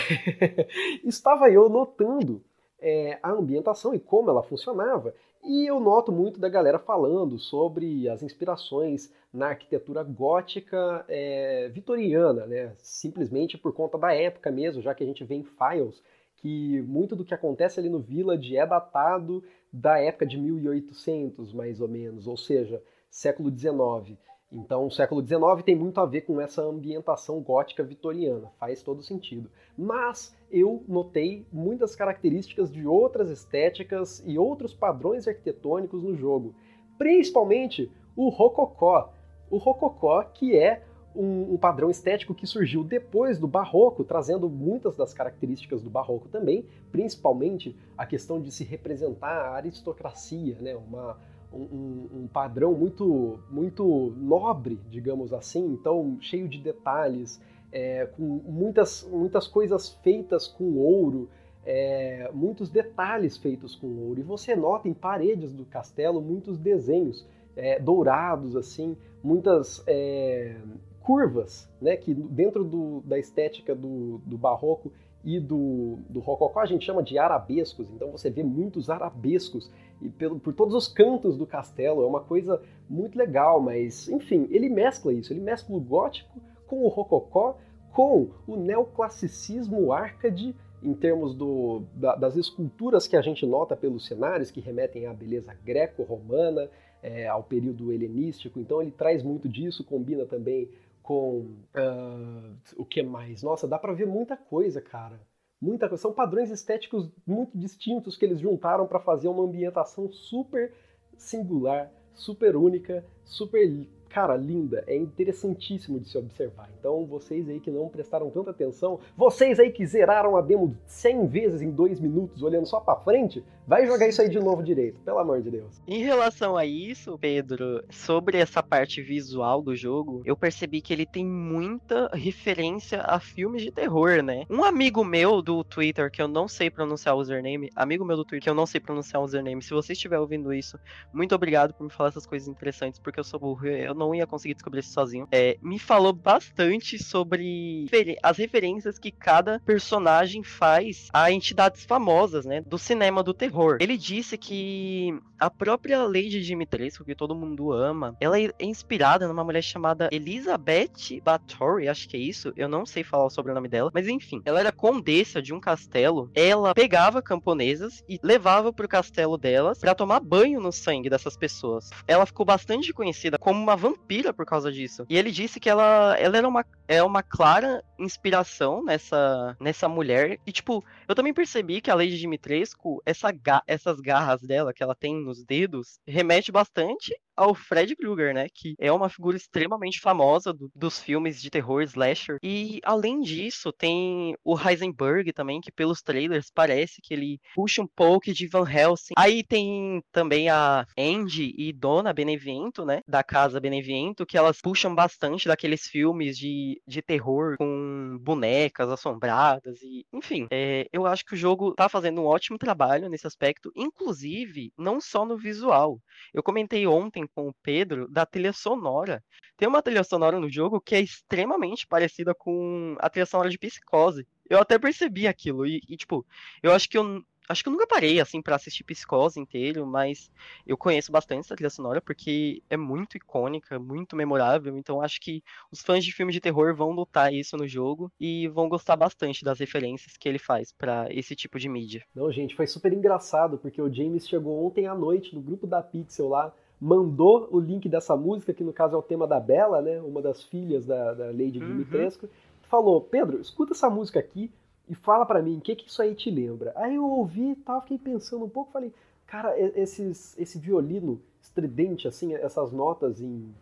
Estava 1.06 1.48
eu 1.52 1.70
notando 1.70 2.42
é, 2.80 3.20
a 3.22 3.32
ambientação 3.32 3.94
e 3.94 4.00
como 4.00 4.32
ela 4.32 4.42
funcionava. 4.42 5.14
E 5.48 5.68
eu 5.68 5.80
noto 5.80 6.12
muito 6.12 6.39
da 6.39 6.50
galera 6.50 6.80
falando 6.80 7.38
sobre 7.38 8.10
as 8.10 8.24
inspirações 8.24 9.14
na 9.32 9.50
arquitetura 9.50 10.02
gótica 10.04 11.06
é, 11.08 11.70
vitoriana, 11.70 12.48
né? 12.48 12.74
simplesmente 12.80 13.56
por 13.56 13.72
conta 13.72 13.96
da 13.96 14.12
época 14.12 14.52
mesmo, 14.52 14.82
já 14.82 14.96
que 14.96 15.04
a 15.04 15.06
gente 15.06 15.24
vê 15.24 15.36
em 15.36 15.43
files 15.43 16.02
que 16.38 16.82
muito 16.82 17.16
do 17.16 17.24
que 17.24 17.34
acontece 17.34 17.80
ali 17.80 17.89
no 17.89 18.00
Village 18.00 18.58
é 18.58 18.66
datado 18.66 19.43
da 19.72 20.00
época 20.00 20.26
de 20.26 20.38
1800, 20.38 21.54
mais 21.54 21.80
ou 21.80 21.88
menos, 21.88 22.28
ou 22.28 22.38
seja, 22.38 22.82
século 23.10 23.50
XIX. 23.50 24.18
Então, 24.52 24.86
o 24.86 24.91
século 24.91 25.26
XIX 25.26 25.64
tem 25.66 25.76
muito 25.76 26.00
a 26.00 26.06
ver 26.06 26.22
com 26.22 26.39
essa 26.39 26.62
ambientação 26.62 27.41
gótica 27.41 27.84
vitoriana, 27.84 28.52
faz 28.60 28.82
todo 28.82 29.04
sentido. 29.04 29.50
Mas 29.78 30.36
eu 30.52 30.84
notei 30.88 31.46
muitas 31.52 31.96
características 31.96 32.72
de 32.72 32.88
outras 32.88 33.30
estéticas 33.30 34.24
e 34.26 34.38
outros 34.38 34.74
padrões 34.74 35.28
arquitetônicos 35.28 36.04
no 36.04 36.16
jogo, 36.16 36.56
principalmente 36.98 37.91
o 38.16 38.30
rococó. 38.30 39.14
O 39.50 39.58
rococó 39.58 40.24
que 40.24 40.56
é 40.56 40.84
um, 41.16 41.54
um, 41.54 41.58
padrão 41.58 41.89
estético 41.89 42.36
que 42.36 42.46
surgiu 42.46 42.84
depois 42.84 43.39
do 43.39 43.48
barroco, 43.48 44.04
trazendo 44.04 44.50
muitas 44.50 44.96
das 44.96 45.14
características 45.14 45.82
do 45.82 45.89
barroco 45.89 46.28
também, 46.28 46.66
principalmente 46.91 47.76
a 47.98 48.06
questão 48.06 48.41
de 48.41 48.52
se 48.52 48.64
representar 48.64 49.30
a 49.30 49.56
aristocracia, 49.56 50.58
né? 50.60 50.76
uma, 50.76 51.18
um, 51.56 52.10
um, 52.22 52.28
padrão 52.28 52.74
muito, 52.74 53.39
muito 53.49 54.14
nobre, 54.18 54.80
digamos 54.89 55.34
assim, 55.34 55.74
então 55.74 56.18
cheio 56.20 56.47
de 56.47 56.60
detalhes, 56.60 57.41
é, 57.72 58.06
com 58.06 58.24
muitas, 58.24 59.08
muitas 59.10 59.47
coisas 59.47 59.89
feitas 60.03 60.47
com 60.47 60.78
ouro, 60.78 61.30
é, 61.66 62.30
muitos 62.34 62.70
detalhes 62.70 63.38
feitos 63.38 63.76
com 63.76 63.88
ouro. 63.88 64.20
E 64.20 64.24
você 64.24 64.56
nota 64.56 64.88
em 64.88 64.93
paredes 64.93 65.53
do 65.53 65.66
castelo 65.66 66.22
muitos 66.22 66.58
desenhos 66.58 67.26
é, 67.56 67.80
dourados, 67.80 68.56
assim, 68.56 68.95
muitas 69.24 69.84
é, 69.88 70.58
curvas, 71.01 71.70
né, 71.82 71.95
que 71.95 72.14
dentro 72.14 72.64
do, 72.64 73.01
da 73.01 73.18
estética 73.18 73.76
do, 73.76 74.20
do 74.26 74.38
barroco 74.38 74.91
e 75.26 75.39
do, 75.39 75.97
do 76.07 76.19
rococó 76.19 76.59
a 76.59 76.67
gente 76.67 76.86
chama 76.86 77.01
de 77.01 77.17
arabescos, 77.17 77.89
então 77.89 78.11
você 78.11 78.30
vê 78.30 78.43
muitos 78.43 78.91
arabescos 78.91 79.71
e 79.99 80.07
pelo, 80.07 80.39
por 80.39 80.53
todos 80.53 80.76
os 80.76 80.88
cantos 80.88 81.36
do 81.36 81.47
castelo, 81.47 82.03
é 82.03 82.05
uma 82.05 82.21
coisa 82.21 82.61
muito 82.88 83.17
legal, 83.17 83.59
mas 83.59 84.07
enfim, 84.07 84.47
ele 84.51 84.69
mescla 84.69 85.11
isso, 85.11 85.34
ele 85.34 85.41
mescla 85.41 85.76
o 85.76 85.80
gótico 85.80 86.39
com 86.67 86.84
o 86.84 86.88
rococó, 86.88 87.57
com 87.91 88.30
o 88.45 88.55
neoclassicismo 88.55 89.91
arcade 89.91 90.55
em 90.84 90.93
termos 90.93 91.34
do, 91.34 91.82
da, 91.95 92.15
das 92.15 92.36
esculturas 92.36 93.07
que 93.07 93.17
a 93.17 93.21
gente 93.21 93.47
nota 93.47 93.76
pelos 93.76 94.05
cenários, 94.05 94.51
que 94.51 94.61
remetem 94.61 95.07
à 95.07 95.13
beleza 95.13 95.57
greco-romana, 95.65 96.69
é, 97.01 97.28
ao 97.28 97.43
período 97.43 97.91
helenístico, 97.91 98.59
então 98.59 98.82
ele 98.82 98.91
traz 98.91 99.23
muito 99.23 99.49
disso, 99.49 99.84
combina 99.84 100.26
também 100.26 100.69
com 101.06 101.45
uh, 101.76 102.58
o 102.78 102.84
que 102.84 103.03
mais? 103.03 103.43
Nossa, 103.43 103.68
dá 103.68 103.78
para 103.78 103.93
ver 103.93 104.08
muita 104.08 104.36
coisa, 104.36 104.82
cara. 104.82 105.22
Muita 105.62 105.88
coisa. 105.88 106.01
São 106.01 106.12
padrões 106.12 106.49
estéticos 106.49 107.12
muito 107.28 107.56
distintos 107.56 108.18
que 108.18 108.26
eles 108.26 108.39
juntaram 108.39 108.88
para 108.88 108.99
fazer 108.99 109.28
uma 109.28 109.43
ambientação 109.43 110.12
super 110.12 110.74
singular, 111.16 111.91
super 112.16 112.56
única, 112.56 113.06
super 113.24 113.88
cara, 114.10 114.36
linda, 114.36 114.84
é 114.88 114.97
interessantíssimo 114.97 115.99
de 115.99 116.10
se 116.10 116.18
observar. 116.18 116.72
Então, 116.80 117.06
vocês 117.06 117.47
aí 117.49 117.60
que 117.60 117.70
não 117.70 117.88
prestaram 117.88 118.32
tanta 118.32 118.49
atenção, 118.49 118.99
vocês 119.16 119.60
aí 119.60 119.72
que 119.72 119.86
zeraram 119.86 120.36
a 120.36 120.41
demo 120.41 120.76
100 120.88 121.28
vezes 121.28 121.62
em 121.62 121.70
2 121.70 121.99
minutos, 121.99 122.41
olhando 122.41 122.66
só 122.66 122.80
para 122.80 122.99
frente, 123.01 123.43
vai 123.68 123.86
jogar 123.86 124.07
isso 124.07 124.22
aí 124.22 124.30
de 124.30 124.39
novo 124.39 124.63
direito, 124.63 124.99
pelo 125.01 125.20
amor 125.20 125.41
de 125.41 125.49
Deus. 125.49 125.82
Em 125.88 126.03
relação 126.03 126.55
a 126.55 126.66
isso, 126.66 127.18
Pedro, 127.20 127.84
sobre 127.89 128.38
essa 128.38 128.61
parte 128.61 129.01
visual 129.01 129.61
do 129.61 129.76
jogo, 129.76 130.22
eu 130.26 130.36
percebi 130.36 130.82
que 130.82 130.93
ele 130.93 131.05
tem 131.05 131.26
muita 131.26 132.09
referência 132.13 133.01
a 133.01 133.20
filmes 133.20 133.61
de 133.61 133.72
terror, 133.72 134.22
né? 134.22 134.45
Um 134.49 134.63
amigo 134.63 135.03
meu 135.03 135.41
do 135.41 135.63
Twitter, 135.63 136.11
que 136.11 136.22
eu 136.22 136.28
não 136.28 136.47
sei 136.47 136.70
pronunciar 136.70 137.16
o 137.16 137.20
username, 137.20 137.70
amigo 137.76 138.05
meu 138.05 138.18
do 138.18 138.24
Twitter, 138.24 138.43
que 138.43 138.49
eu 138.49 138.55
não 138.55 138.66
sei 138.66 138.80
pronunciar 138.80 139.22
o 139.22 139.26
username, 139.26 139.61
se 139.61 139.72
você 139.72 139.93
estiver 139.93 140.20
ouvindo 140.20 140.53
isso, 140.53 140.80
muito 141.13 141.34
obrigado 141.34 141.74
por 141.74 141.84
me 141.84 141.89
falar 141.89 142.09
essas 142.09 142.26
coisas 142.26 142.47
interessantes, 142.47 142.99
porque 142.99 143.20
eu 143.20 143.24
sou 143.24 143.39
burro, 143.39 143.66
eu 143.68 143.93
não 143.93 144.13
ia 144.13 144.28
conseguir 144.28 144.53
descobrir 144.53 144.82
isso 144.82 144.93
sozinho. 144.93 145.28
É, 145.32 145.57
me 145.61 145.80
falou 145.80 146.13
bastante 146.13 147.01
sobre 147.01 147.88
as 148.22 148.38
referências 148.38 148.99
que 148.99 149.11
cada 149.11 149.59
personagem 149.59 150.43
faz 150.43 151.07
a 151.11 151.32
entidades 151.32 151.84
famosas, 151.84 152.45
né, 152.45 152.61
do 152.61 152.78
cinema 152.78 153.24
do 153.24 153.34
terror. 153.34 153.55
Ele 153.82 153.97
disse 153.97 154.38
que 154.38 155.18
a 155.39 155.49
própria 155.49 156.03
Lady 156.03 156.41
Dimitrescu, 156.41 157.03
que 157.03 157.16
todo 157.16 157.36
mundo 157.36 157.72
ama, 157.72 158.16
ela 158.20 158.39
é 158.39 158.51
inspirada 158.60 159.28
numa 159.28 159.43
mulher 159.43 159.62
chamada 159.62 160.10
Elizabeth 160.12 161.22
Bathory, 161.24 161.88
acho 161.88 162.08
que 162.08 162.18
é 162.18 162.20
isso. 162.20 162.53
Eu 162.56 162.68
não 162.68 162.86
sei 162.86 163.03
falar 163.03 163.26
o 163.26 163.53
nome 163.53 163.68
dela, 163.68 163.91
mas 163.93 164.08
enfim, 164.08 164.41
ela 164.45 164.60
era 164.60 164.72
condessa 164.72 165.41
de 165.41 165.53
um 165.53 165.60
castelo. 165.60 166.30
Ela 166.34 166.74
pegava 166.74 167.22
camponesas 167.22 168.03
e 168.08 168.20
levava 168.24 168.74
pro 168.74 168.88
castelo 168.88 169.38
delas 169.38 169.80
para 169.80 169.95
tomar 169.95 170.20
banho 170.20 170.60
no 170.60 170.72
sangue 170.72 171.10
dessas 171.10 171.38
pessoas. 171.38 171.89
Ela 172.08 172.26
ficou 172.26 172.45
bastante 172.45 172.93
conhecida 172.93 173.38
como 173.38 173.62
uma 173.62 173.76
vampira 173.76 174.34
por 174.34 174.45
causa 174.45 174.72
disso. 174.72 175.06
E 175.10 175.18
ele 175.18 175.32
disse 175.32 175.60
que 175.60 175.70
ela, 175.70 176.16
ela 176.18 176.38
era 176.38 176.47
uma, 176.47 176.66
é 176.88 177.03
uma 177.03 177.22
clara 177.22 177.84
inspiração 177.98 178.84
nessa, 178.84 179.56
nessa 179.60 179.88
mulher. 179.88 180.39
E, 180.46 180.52
tipo, 180.52 180.84
eu 181.08 181.16
também 181.16 181.34
percebi 181.34 181.82
que 181.82 181.91
a 181.91 181.96
Lady 181.96 182.18
Dimitrescu, 182.18 183.02
essa 183.06 183.32
ga 183.32 183.64
essas 183.68 184.00
garras 184.00 184.41
dela 184.41 184.74
que 184.74 184.84
ela 184.84 184.96
tem 184.96 185.16
nos 185.16 185.43
dedos, 185.43 186.00
remete 186.06 186.52
bastante 186.52 187.16
ao 187.36 187.54
Fred 187.54 187.96
Krueger, 187.96 188.34
né? 188.34 188.48
Que 188.54 188.76
é 188.80 188.92
uma 188.92 189.10
figura 189.10 189.38
extremamente 189.38 190.00
famosa 190.00 190.54
do, 190.54 190.70
dos 190.76 191.00
filmes 191.00 191.42
de 191.42 191.50
terror 191.50 191.82
slasher. 191.84 192.38
E 192.42 192.80
além 192.84 193.22
disso, 193.22 193.72
tem 193.72 194.36
o 194.44 194.58
Heisenberg 194.58 195.32
também, 195.34 195.62
que 195.62 195.72
pelos 195.72 196.02
trailers 196.02 196.52
parece 196.54 197.02
que 197.02 197.14
ele 197.14 197.40
puxa 197.54 197.82
um 197.82 197.88
pouco 197.88 198.32
de 198.34 198.48
Van 198.48 198.70
Helsing. 198.70 199.14
Aí 199.18 199.44
tem 199.44 200.02
também 200.12 200.50
a 200.50 200.86
Andy 200.98 201.54
e 201.58 201.74
Dona 201.74 202.14
Beneviento, 202.14 202.86
né? 202.86 203.02
Da 203.08 203.24
casa 203.24 203.60
Beneviento, 203.60 204.26
que 204.26 204.38
elas 204.38 204.60
puxam 204.62 204.94
bastante 204.96 205.48
daqueles 205.48 205.84
filmes 205.84 206.38
de, 206.38 206.82
de 206.88 207.02
terror 207.02 207.58
com 207.58 208.18
bonecas 208.22 208.90
assombradas 208.90 209.82
e, 209.82 210.06
enfim, 210.14 210.48
é, 210.52 210.88
eu 210.92 211.06
acho 211.06 211.26
que 211.26 211.34
o 211.34 211.38
jogo 211.38 211.74
tá 211.74 211.90
fazendo 211.90 212.22
um 212.22 212.26
ótimo 212.26 212.58
trabalho 212.58 213.10
nesse 213.10 213.28
aspecto, 213.28 213.72
inclusive 213.76 214.72
não 214.78 215.00
só 215.00 215.26
no 215.26 215.38
visual. 215.38 216.00
Eu 216.34 216.44
comentei 216.44 216.88
ontem 216.88 217.24
com 217.28 217.47
o 217.47 217.53
Pedro 217.63 218.07
da 218.07 218.26
trilha 218.26 218.53
sonora. 218.53 219.23
Tem 219.57 219.67
uma 219.67 219.82
trilha 219.82 220.03
sonora 220.03 220.39
no 220.39 220.49
jogo 220.49 220.82
que 220.82 220.95
é 220.95 221.01
extremamente 221.01 221.88
parecida 221.88 222.34
com 222.36 222.95
a 222.99 223.09
trilha 223.09 223.26
sonora 223.26 223.49
de 223.49 223.57
Psicose. 223.57 224.28
Eu 224.49 224.59
até 224.59 224.78
percebi 224.78 225.28
aquilo 225.28 225.65
e, 225.65 225.82
e 225.88 225.97
tipo, 225.97 226.26
eu 226.61 226.71
acho 226.71 226.89
que 226.89 226.97
eu 226.97 227.23
acho 227.47 227.63
que 227.63 227.69
eu 227.69 227.73
nunca 227.73 227.88
parei, 227.88 228.19
assim, 228.19 228.41
para 228.41 228.55
assistir 228.55 228.84
Psicose 228.84 229.39
inteiro, 229.39 229.86
mas 229.86 230.32
eu 230.65 230.78
conheço 230.78 231.11
bastante 231.11 231.41
essa 231.41 231.55
trilha 231.55 231.69
sonora 231.69 232.01
porque 232.01 232.61
é 232.69 232.78
muito 232.78 233.17
icônica, 233.17 233.80
muito 233.80 234.15
memorável, 234.15 234.78
então 234.78 235.01
acho 235.01 235.19
que 235.21 235.43
os 235.71 235.82
fãs 235.82 236.03
de 236.03 236.11
filmes 236.11 236.34
de 236.34 236.41
terror 236.41 236.76
vão 236.76 236.93
notar 236.93 237.34
isso 237.34 237.55
no 237.57 237.67
jogo 237.67 238.11
e 238.19 238.47
vão 238.47 238.67
gostar 238.67 238.95
bastante 238.95 239.43
das 239.43 239.59
referências 239.59 240.17
que 240.17 240.28
ele 240.28 240.39
faz 240.39 240.71
para 240.71 241.07
esse 241.11 241.36
tipo 241.36 241.59
de 241.59 241.69
mídia. 241.69 242.03
Não, 242.15 242.32
gente, 242.32 242.55
foi 242.55 242.67
super 242.67 242.91
engraçado, 242.91 243.57
porque 243.57 243.82
o 243.82 243.93
James 243.93 244.28
chegou 244.28 244.65
ontem 244.65 244.88
à 244.88 244.95
noite 244.95 245.36
no 245.36 245.41
grupo 245.41 245.67
da 245.67 245.82
Pixel 245.82 246.30
lá, 246.30 246.53
mandou 246.80 247.47
o 247.51 247.59
link 247.59 247.88
dessa 247.88 248.15
música, 248.15 248.53
que 248.53 248.63
no 248.63 248.73
caso 248.73 248.95
é 248.95 248.97
o 248.97 249.01
tema 249.01 249.26
da 249.26 249.39
Bela, 249.39 249.82
né, 249.82 250.01
uma 250.01 250.21
das 250.21 250.43
filhas 250.43 250.86
da, 250.86 251.13
da 251.13 251.26
Lady 251.28 251.59
uhum. 251.59 251.67
Dimitrescu, 251.67 252.30
falou, 252.63 253.01
Pedro, 253.01 253.39
escuta 253.39 253.73
essa 253.73 253.89
música 253.89 254.19
aqui, 254.19 254.51
e 254.88 254.93
fala 254.93 255.26
para 255.26 255.41
mim 255.41 255.57
o 255.57 255.61
que, 255.61 255.76
que 255.76 255.89
isso 255.89 256.01
aí 256.01 256.13
te 256.13 256.30
lembra. 256.30 256.71
Aí 256.76 256.95
eu 256.95 257.05
ouvi 257.05 257.51
e 257.51 257.55
tal, 257.55 257.82
fiquei 257.82 257.97
pensando 257.97 258.45
um 258.45 258.49
pouco, 258.49 258.71
falei, 258.71 258.93
cara, 259.26 259.57
esses, 259.59 260.38
esse 260.38 260.59
violino 260.59 261.19
estridente, 261.41 262.07
assim, 262.07 262.34
essas 262.36 262.71
notas 262.71 263.19
em, 263.19 263.53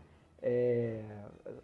é, 0.41 1.01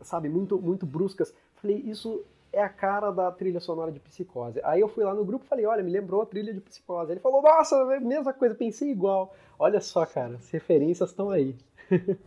sabe, 0.02 0.30
muito, 0.30 0.58
muito 0.60 0.86
bruscas, 0.86 1.34
falei, 1.56 1.78
isso 1.78 2.24
é 2.52 2.62
a 2.62 2.70
cara 2.70 3.12
da 3.12 3.32
trilha 3.32 3.60
sonora 3.60 3.92
de 3.92 4.00
Psicose. 4.00 4.60
Aí 4.64 4.82
eu 4.82 4.88
fui 4.88 5.04
lá 5.04 5.14
no 5.14 5.24
grupo 5.24 5.46
e 5.46 5.48
falei, 5.48 5.66
olha, 5.66 5.84
me 5.84 5.92
lembrou 5.92 6.22
a 6.22 6.26
trilha 6.26 6.54
de 6.54 6.62
Psicose. 6.62 7.12
Ele 7.12 7.20
falou, 7.20 7.42
nossa, 7.42 7.76
é 7.94 8.00
mesma 8.00 8.34
coisa, 8.34 8.56
pensei 8.56 8.92
igual. 8.92 9.34
Olha 9.58 9.80
só, 9.82 10.06
cara, 10.06 10.36
as 10.36 10.50
referências 10.50 11.10
estão 11.10 11.30
aí. 11.30 11.56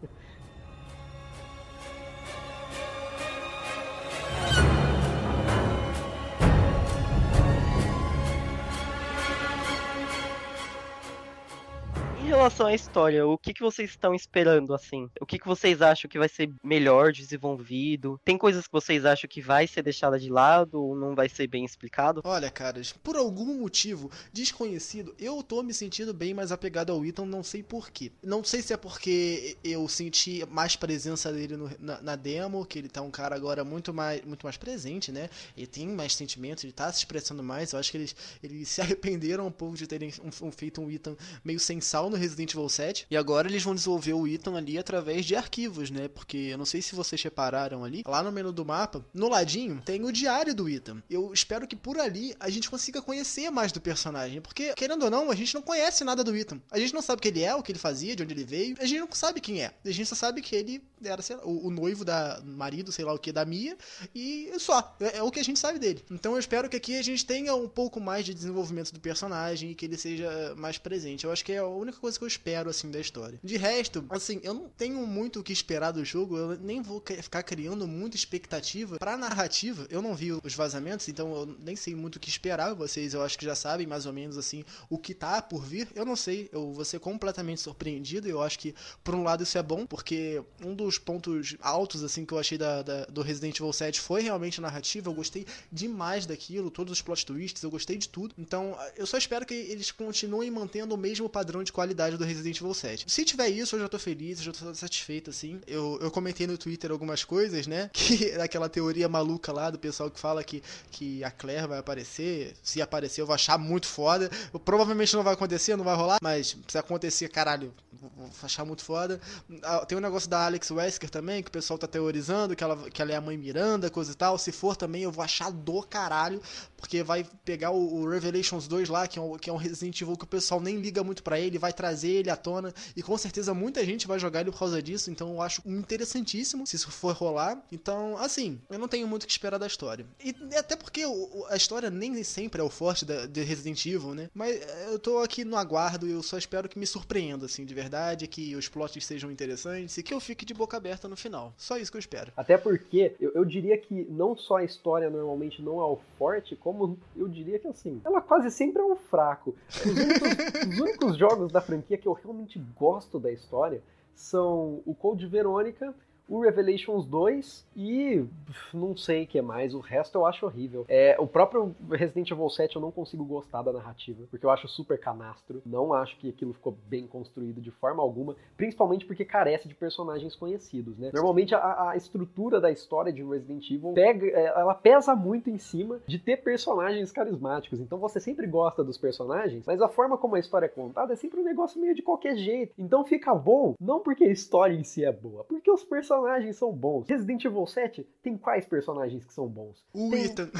relação 12.43 12.67
à 12.67 12.75
história, 12.75 13.25
o 13.25 13.39
que, 13.39 13.55
que 13.55 13.63
vocês 13.63 13.91
estão 13.91 14.13
esperando, 14.13 14.75
assim? 14.75 15.09
O 15.21 15.25
que, 15.25 15.39
que 15.39 15.47
vocês 15.47 15.81
acham 15.81 16.11
que 16.11 16.19
vai 16.19 16.29
ser 16.29 16.51
melhor 16.65 17.13
desenvolvido? 17.13 18.21
Tem 18.25 18.37
coisas 18.37 18.67
que 18.67 18.73
vocês 18.73 19.05
acham 19.05 19.31
que 19.31 19.41
vai 19.41 19.69
ser 19.69 19.81
deixada 19.83 20.19
de 20.19 20.29
lado 20.29 20.83
ou 20.83 20.97
não 20.97 21.15
vai 21.15 21.29
ser 21.29 21.47
bem 21.47 21.65
explicado? 21.65 22.21
Olha, 22.25 22.51
caras, 22.51 22.93
por 23.01 23.15
algum 23.15 23.61
motivo 23.61 24.11
desconhecido, 24.33 25.15
eu 25.21 25.41
tô 25.41 25.63
me 25.63 25.73
sentindo 25.73 26.13
bem 26.13 26.35
mais 26.35 26.51
apegado 26.51 26.91
ao 26.91 27.05
Ethan, 27.07 27.27
não 27.27 27.45
sei 27.45 27.63
porquê. 27.63 28.11
Não 28.21 28.43
sei 28.43 28.61
se 28.61 28.73
é 28.73 28.77
porque 28.77 29.57
eu 29.63 29.87
senti 29.87 30.45
mais 30.51 30.75
presença 30.75 31.33
dele 31.33 31.57
no, 31.57 31.71
na, 31.79 32.03
na, 32.03 32.17
demo, 32.17 32.67
que 32.67 32.77
ele 32.77 32.89
tá 32.89 33.03
um 33.03 33.11
cara 33.11 33.37
agora 33.37 33.63
muito 33.63 33.95
mais, 33.95 34.21
muito 34.25 34.45
mais 34.45 34.57
presente, 34.57 35.13
né? 35.13 35.31
Ele 35.57 35.69
tem 35.69 35.87
mais 35.87 36.17
sentimentos, 36.17 36.65
ele 36.65 36.73
tá 36.73 36.93
se 36.93 36.99
expressando 36.99 37.41
mais. 37.41 37.73
Eu 37.73 37.79
acho 37.79 37.93
que 37.93 37.99
eles, 37.99 38.17
eles 38.43 38.69
se 38.69 38.81
arrependeram 38.83 39.47
um 39.47 39.53
pouco 39.53 39.77
de 39.77 39.87
terem 39.87 40.13
um, 40.21 40.49
um, 40.49 40.51
feito 40.51 40.81
um 40.81 40.91
Ethan 40.91 41.15
meio 41.45 41.61
sem 41.61 41.81
sal 41.81 42.11
no 42.11 42.17
Resident 42.17 42.32
Evil 42.41 42.69
7. 42.69 43.07
E 43.11 43.17
agora 43.17 43.49
eles 43.49 43.63
vão 43.63 43.75
desenvolver 43.75 44.13
o 44.13 44.27
Ethan 44.27 44.57
ali 44.57 44.79
através 44.79 45.25
de 45.25 45.35
arquivos, 45.35 45.91
né? 45.91 46.09
Porque 46.09 46.37
eu 46.37 46.59
não 46.59 46.65
sei 46.65 46.83
se 46.83 46.95
vocês 46.95 47.23
repararam 47.23 47.85
ali, 47.85 48.03
lá 48.07 48.23
no 48.23 48.33
menu 48.33 48.53
do 48.53 48.65
mapa, 48.65 49.05
no 49.13 49.29
ladinho, 49.29 49.81
tem 49.85 50.05
o 50.05 50.13
diário 50.13 50.55
do 50.55 50.69
Ethan. 50.69 51.03
Eu 51.09 51.33
espero 51.33 51.67
que 51.67 51.77
por 51.77 51.99
ali 51.99 52.35
a 52.39 52.49
gente 52.51 52.71
consiga 52.71 53.03
conhecer 53.03 53.51
mais 53.51 53.73
do 53.73 53.81
personagem. 53.81 54.41
Porque, 54.41 54.75
querendo 54.75 55.05
ou 55.05 55.11
não, 55.11 55.31
a 55.31 55.35
gente 55.35 55.55
não 55.55 55.63
conhece 55.63 56.05
nada 56.05 56.23
do 56.25 56.37
Ethan. 56.37 56.61
A 56.71 56.79
gente 56.79 56.95
não 56.95 57.03
sabe 57.03 57.19
o 57.19 57.23
que 57.23 57.29
ele 57.29 57.43
é, 57.43 57.55
o 57.55 57.63
que 57.63 57.73
ele 57.73 57.79
fazia, 57.79 58.15
de 58.15 58.23
onde 58.23 58.33
ele 58.33 58.45
veio. 58.45 58.77
A 58.81 58.87
gente 58.87 59.01
não 59.01 59.09
sabe 59.13 59.41
quem 59.41 59.63
é. 59.63 59.73
A 59.85 59.91
gente 59.91 60.09
só 60.09 60.15
sabe 60.15 60.41
que 60.41 60.55
ele 60.55 60.83
era, 61.05 61.23
sei 61.23 61.37
lá, 61.37 61.45
o, 61.45 61.67
o 61.67 61.71
noivo 61.71 62.05
da 62.05 62.41
marido, 62.45 62.93
sei 62.93 63.05
lá 63.05 63.13
o 63.13 63.19
que, 63.19 63.33
da 63.33 63.45
Mia. 63.45 63.77
E 64.15 64.53
só. 64.59 64.97
É, 65.01 65.19
é 65.19 65.23
o 65.23 65.31
que 65.31 65.41
a 65.41 65.45
gente 65.45 65.59
sabe 65.59 65.79
dele. 65.79 66.05
Então 66.11 66.33
eu 66.33 66.39
espero 66.39 66.69
que 66.69 66.77
aqui 66.77 66.97
a 66.97 67.03
gente 67.03 67.25
tenha 67.25 67.55
um 67.55 67.69
pouco 67.69 68.01
mais 68.01 68.25
de 68.25 68.35
desenvolvimento 68.35 68.93
do 68.93 69.01
personagem 69.01 69.71
e 69.71 69.75
que 69.75 69.87
ele 69.87 69.97
seja 69.97 70.55
mais 70.57 70.79
presente. 70.79 71.25
Eu 71.25 71.33
acho 71.33 71.45
que 71.45 71.53
é 71.53 71.59
a 71.59 71.67
única 71.67 71.99
coisa 71.99 72.19
que 72.23 72.25
eu 72.25 72.29
espero, 72.29 72.71
assim, 72.71 72.91
da 72.91 73.01
história. 73.01 73.39
De 73.43 73.57
resto, 73.57 74.05
assim, 74.11 74.41
eu 74.45 74.55
não 74.55 74.69
tenho 74.69 75.05
muito 75.07 75.41
o 75.41 75.43
que 75.43 75.53
esperar 75.53 75.91
do 75.91 76.05
jogo, 76.05 76.37
eu 76.37 76.59
nem 76.59 76.81
vou 76.81 77.03
ficar 77.21 77.43
criando 77.43 77.87
muita 77.89 78.17
expectativa 78.17 78.99
pra 78.99 79.17
narrativa. 79.17 79.87
Eu 79.91 80.01
não 80.01 80.15
vi 80.15 80.33
os 80.33 80.55
vazamentos, 80.55 81.09
então 81.09 81.35
eu 81.35 81.47
nem 81.59 81.75
sei 81.75 81.95
muito 81.95 82.17
o 82.17 82.21
que 82.21 82.29
esperar. 82.29 82.75
Vocês, 82.75 83.15
eu 83.15 83.23
acho 83.23 83.39
que 83.39 83.45
já 83.45 83.55
sabem 83.55 83.87
mais 83.87 84.07
ou 84.07 84.13
menos, 84.13 84.39
assim, 84.39 84.65
o 84.89 84.99
que 84.99 85.15
tá 85.15 85.43
por 85.43 85.65
vir. 85.65 85.89
Eu 85.95 86.05
não 86.05 86.15
sei, 86.15 86.49
eu 86.53 86.73
vou 86.73 86.85
ser 86.85 87.01
completamente 87.01 87.61
surpreendido. 87.61 88.29
Eu 88.29 88.41
acho 88.41 88.59
que, 88.59 88.75
por 89.03 89.15
um 89.15 89.25
lado, 89.25 89.43
isso 89.43 89.59
é 89.59 89.63
bom, 89.63 89.85
porque 89.85 90.43
um 90.65 90.75
dos 90.75 90.99
pontos 90.99 91.57
altos, 91.61 92.05
assim, 92.05 92.25
que 92.25 92.33
eu 92.33 92.39
achei 92.39 92.57
da, 92.57 92.83
da 92.83 93.05
do 93.07 93.23
Resident 93.23 93.59
Evil 93.59 93.73
7 93.73 94.01
foi 94.01 94.23
realmente 94.23 94.61
a 94.61 94.63
narrativa. 94.63 95.11
Eu 95.11 95.15
gostei 95.15 95.45
demais 95.73 96.25
daquilo, 96.25 96.71
todos 96.71 96.93
os 96.93 97.03
plot 97.03 97.27
twists, 97.27 97.63
eu 97.63 97.71
gostei 97.71 97.99
de 97.99 98.09
tudo. 98.09 98.35
Então, 98.39 98.77
eu 98.97 99.07
só 99.07 99.19
espero 99.19 99.45
que 99.45 99.55
eles 99.55 99.91
continuem 99.91 100.51
mantendo 100.51 100.95
o 100.95 100.99
mesmo 100.99 101.29
padrão 101.29 101.65
de 101.65 101.73
qualidade 101.73 102.12
do 102.17 102.25
Resident 102.25 102.57
Evil 102.57 102.75
7. 102.75 103.05
Se 103.09 103.25
tiver 103.25 103.49
isso, 103.49 103.77
eu 103.77 103.81
já 103.81 103.89
tô 103.89 103.99
feliz, 103.99 104.39
eu 104.39 104.45
já 104.45 104.53
tô 104.53 104.75
satisfeito, 104.75 105.31
assim. 105.31 105.61
Eu, 105.67 105.99
eu 106.01 106.11
comentei 106.11 106.47
no 106.47 106.59
Twitter 106.59 106.91
algumas 106.91 107.25
coisas, 107.25 107.67
né? 107.67 107.91
Que 108.13 108.33
daquela 108.33 108.69
teoria 108.69 109.09
maluca 109.09 109.53
lá 109.53 109.71
do 109.71 109.79
pessoal 109.79 110.11
que 110.11 110.19
fala 110.19 110.45
que, 110.45 110.63
que 110.91 111.23
a 111.25 111.31
Claire 111.31 111.67
vai 111.67 111.79
aparecer. 111.79 112.55
Se 112.63 112.83
aparecer, 112.83 113.21
eu 113.21 113.27
vou 113.27 113.35
achar 113.35 113.57
muito 113.57 113.87
foda. 113.87 114.31
Eu, 114.53 114.61
provavelmente 114.61 115.15
não 115.15 115.23
vai 115.23 115.35
acontecer, 115.35 115.77
não 115.77 115.85
vai 115.85 115.95
rolar, 115.95 116.19
mas 116.23 116.57
se 116.69 116.79
acontecer, 116.79 117.29
caralho, 117.29 117.73
vou 117.93 118.31
achar 118.43 118.65
muito 118.65 118.85
foda. 118.85 119.21
Ah, 119.63 119.85
tem 119.87 119.97
um 119.97 120.01
negócio 120.01 120.29
da 120.29 120.45
Alex 120.47 120.71
Wesker 120.71 121.09
também, 121.09 121.43
que 121.43 121.49
o 121.49 121.53
pessoal 121.53 121.79
tá 121.79 121.87
teorizando, 121.87 122.57
que 122.57 122.65
ela, 122.65 122.91
que 122.91 123.01
ela 123.01 123.13
é 123.13 123.17
a 123.17 123.21
mãe 123.21 123.37
Miranda, 123.37 123.91
coisa 123.91 124.13
e 124.13 124.15
tal. 124.15 124.37
Se 124.39 124.53
for 124.53 124.77
também, 124.77 125.03
eu 125.03 125.13
vou 125.13 125.25
achar 125.25 125.51
do 125.51 125.83
caralho, 125.83 126.41
porque 126.77 127.03
vai 127.03 127.25
pegar 127.45 127.71
o, 127.71 128.03
o 128.03 128.09
Revelations 128.09 128.67
2 128.67 128.89
lá, 128.89 129.07
que 129.07 129.19
é, 129.19 129.23
um, 129.23 129.37
que 129.37 129.49
é 129.49 129.53
um 129.53 129.57
Resident 129.57 130.01
Evil 130.01 130.17
que 130.17 130.25
o 130.25 130.29
pessoal 130.29 130.61
nem 130.61 130.77
liga 130.77 131.03
muito 131.05 131.23
para 131.23 131.39
ele, 131.39 131.59
vai 131.59 131.73
trazer 131.73 132.02
ele 132.09 132.31
à 132.31 132.37
tona, 132.37 132.73
e 132.97 133.03
com 133.03 133.17
certeza 133.17 133.55
muita 133.55 133.85
gente 133.85 134.07
vai 134.07 134.19
jogar 134.19 134.41
ele 134.41 134.51
por 134.51 134.59
causa 134.59 134.83
disso, 134.83 135.11
então 135.11 135.35
eu 135.35 135.43
acho 135.43 135.63
interessantíssimo 135.65 136.67
se 136.67 136.77
isso 136.77 136.91
for 136.91 137.15
rolar. 137.15 137.63
Então, 137.71 138.17
assim, 138.19 138.61
eu 138.71 138.79
não 138.79 138.89
tenho 138.89 139.07
muito 139.07 139.25
o 139.25 139.27
que 139.27 139.33
esperar 139.33 139.59
da 139.59 139.67
história. 139.67 140.07
E 140.23 140.35
até 140.57 140.77
porque 140.77 141.05
o, 141.05 141.47
a 141.49 141.57
história 141.57 141.91
nem 141.91 142.23
sempre 142.23 142.61
é 142.61 142.65
o 142.65 142.71
forte 142.71 143.05
de 143.05 143.43
Resident 143.43 143.85
Evil, 143.87 144.15
né? 144.15 144.29
Mas 144.35 144.61
eu 144.91 144.99
tô 144.99 145.19
aqui 145.19 145.45
no 145.45 145.57
aguardo 145.57 146.07
e 146.07 146.13
eu 146.13 146.23
só 146.23 146.39
espero 146.39 146.69
que 146.69 146.79
me 146.79 146.87
surpreenda, 146.87 147.47
assim, 147.47 147.65
de 147.65 147.75
verdade, 147.75 148.27
que 148.27 148.55
os 148.57 148.69
plots 148.69 149.05
sejam 149.05 149.31
interessantes 149.31 149.97
e 149.99 150.03
que 150.03 150.13
eu 150.13 150.21
fique 150.21 150.45
de 150.45 150.55
boca 150.55 150.77
aberta 150.77 151.09
no 151.09 151.17
final. 151.17 151.53
Só 151.57 151.77
isso 151.77 151.91
que 151.91 151.97
eu 151.97 152.01
espero. 152.01 152.33
Até 152.37 152.57
porque 152.57 153.15
eu, 153.21 153.33
eu 153.35 153.45
diria 153.45 153.77
que 153.79 154.07
não 154.11 154.37
só 154.37 154.57
a 154.57 154.65
história 154.65 155.11
normalmente 155.11 155.63
não 155.63 155.81
é 155.81 155.85
o 155.85 155.99
forte, 156.19 156.57
como 156.57 156.99
eu 157.17 157.29
diria 157.29 157.59
que 157.59 157.69
assim, 157.69 158.01
ela 158.05 158.21
quase 158.21 158.51
sempre 158.51 158.81
é 158.81 158.85
um 158.85 158.97
fraco. 158.97 159.55
Os 159.69 159.85
únicos, 159.85 160.73
os 160.73 160.81
únicos 160.81 161.17
jogos 161.17 161.53
da 161.53 161.61
franquia 161.61 161.92
que 161.97 162.09
eu 162.09 162.13
realmente 162.13 162.59
gosto 162.77 163.19
da 163.19 163.31
história 163.31 163.83
são 164.15 164.83
o 164.85 164.95
Code 164.95 165.27
Verônica 165.27 165.95
o 166.33 166.41
Revelations 166.41 167.05
2 167.05 167.67
e 167.77 168.25
não 168.73 168.97
sei 168.97 169.25
o 169.25 169.27
que 169.27 169.43
mais, 169.43 169.75
o 169.75 169.81
resto 169.81 170.17
eu 170.17 170.25
acho 170.25 170.47
horrível. 170.47 170.87
É, 170.89 171.15
o 171.19 171.27
próprio 171.27 171.77
Resident 171.91 172.31
Evil 172.31 172.49
7 172.49 172.75
eu 172.75 172.81
não 172.81 172.91
consigo 172.91 173.23
gostar 173.23 173.61
da 173.61 173.71
narrativa, 173.71 174.25
porque 174.31 174.47
eu 174.47 174.51
acho 174.51 174.67
super 174.67 174.99
canastro, 174.99 175.61
não 175.67 175.93
acho 175.93 176.17
que 176.17 176.31
aquilo 176.31 176.55
ficou 176.55 176.75
bem 176.89 177.07
construído 177.07 177.61
de 177.61 177.71
forma 177.71 178.03
alguma, 178.03 178.35
principalmente 178.57 179.05
porque 179.05 179.27
carece 179.27 179.69
de 179.69 179.75
personagens 179.75 180.35
conhecidos, 180.35 180.97
né? 180.97 181.11
Normalmente 181.13 181.55
a, 181.55 181.91
a 181.91 181.97
estrutura 181.99 182.59
da 182.59 182.71
história 182.71 183.13
de 183.13 183.23
Resident 183.23 183.71
Evil 183.71 183.93
pega, 183.93 184.27
é, 184.27 184.47
ela 184.47 184.75
pesa 184.75 185.15
muito 185.15 185.51
em 185.51 185.59
cima 185.59 186.01
de 186.07 186.19
ter 186.19 186.39
personagens 186.39 187.13
carismáticos, 187.13 187.79
então 187.79 187.99
você 187.99 188.19
sempre 188.19 188.47
gosta 188.47 188.83
dos 188.83 188.97
personagens, 188.97 189.65
mas 189.67 189.83
a 189.83 189.89
forma 189.89 190.17
como 190.17 190.37
a 190.37 190.39
história 190.41 190.65
é 190.65 190.71
contada 190.71 191.13
é 191.13 191.17
sempre 191.17 191.41
um 191.41 191.45
negócio 191.45 191.79
meio 191.79 191.95
de 191.95 192.01
qualquer 192.01 192.37
jeito. 192.37 192.73
Então 192.79 193.05
fica 193.05 193.35
bom, 193.35 193.75
não 193.79 194.01
porque 194.01 194.25
a 194.25 194.33
história 194.33 194.75
em 194.75 194.83
si 194.83 195.05
é 195.05 195.13
boa, 195.13 195.45
porque 195.45 195.71
os 195.71 195.85
personagens 195.85 196.22
personagens 196.23 196.57
são 196.57 196.73
bons. 196.73 197.09
Resident 197.09 197.45
Evil 197.45 197.67
7 197.67 198.07
tem 198.23 198.37
quais 198.37 198.65
personagens 198.65 199.25
que 199.25 199.33
são 199.33 199.49
bons? 199.49 199.85
O 199.93 200.11
tem... 200.11 200.25
Ethan. 200.25 200.49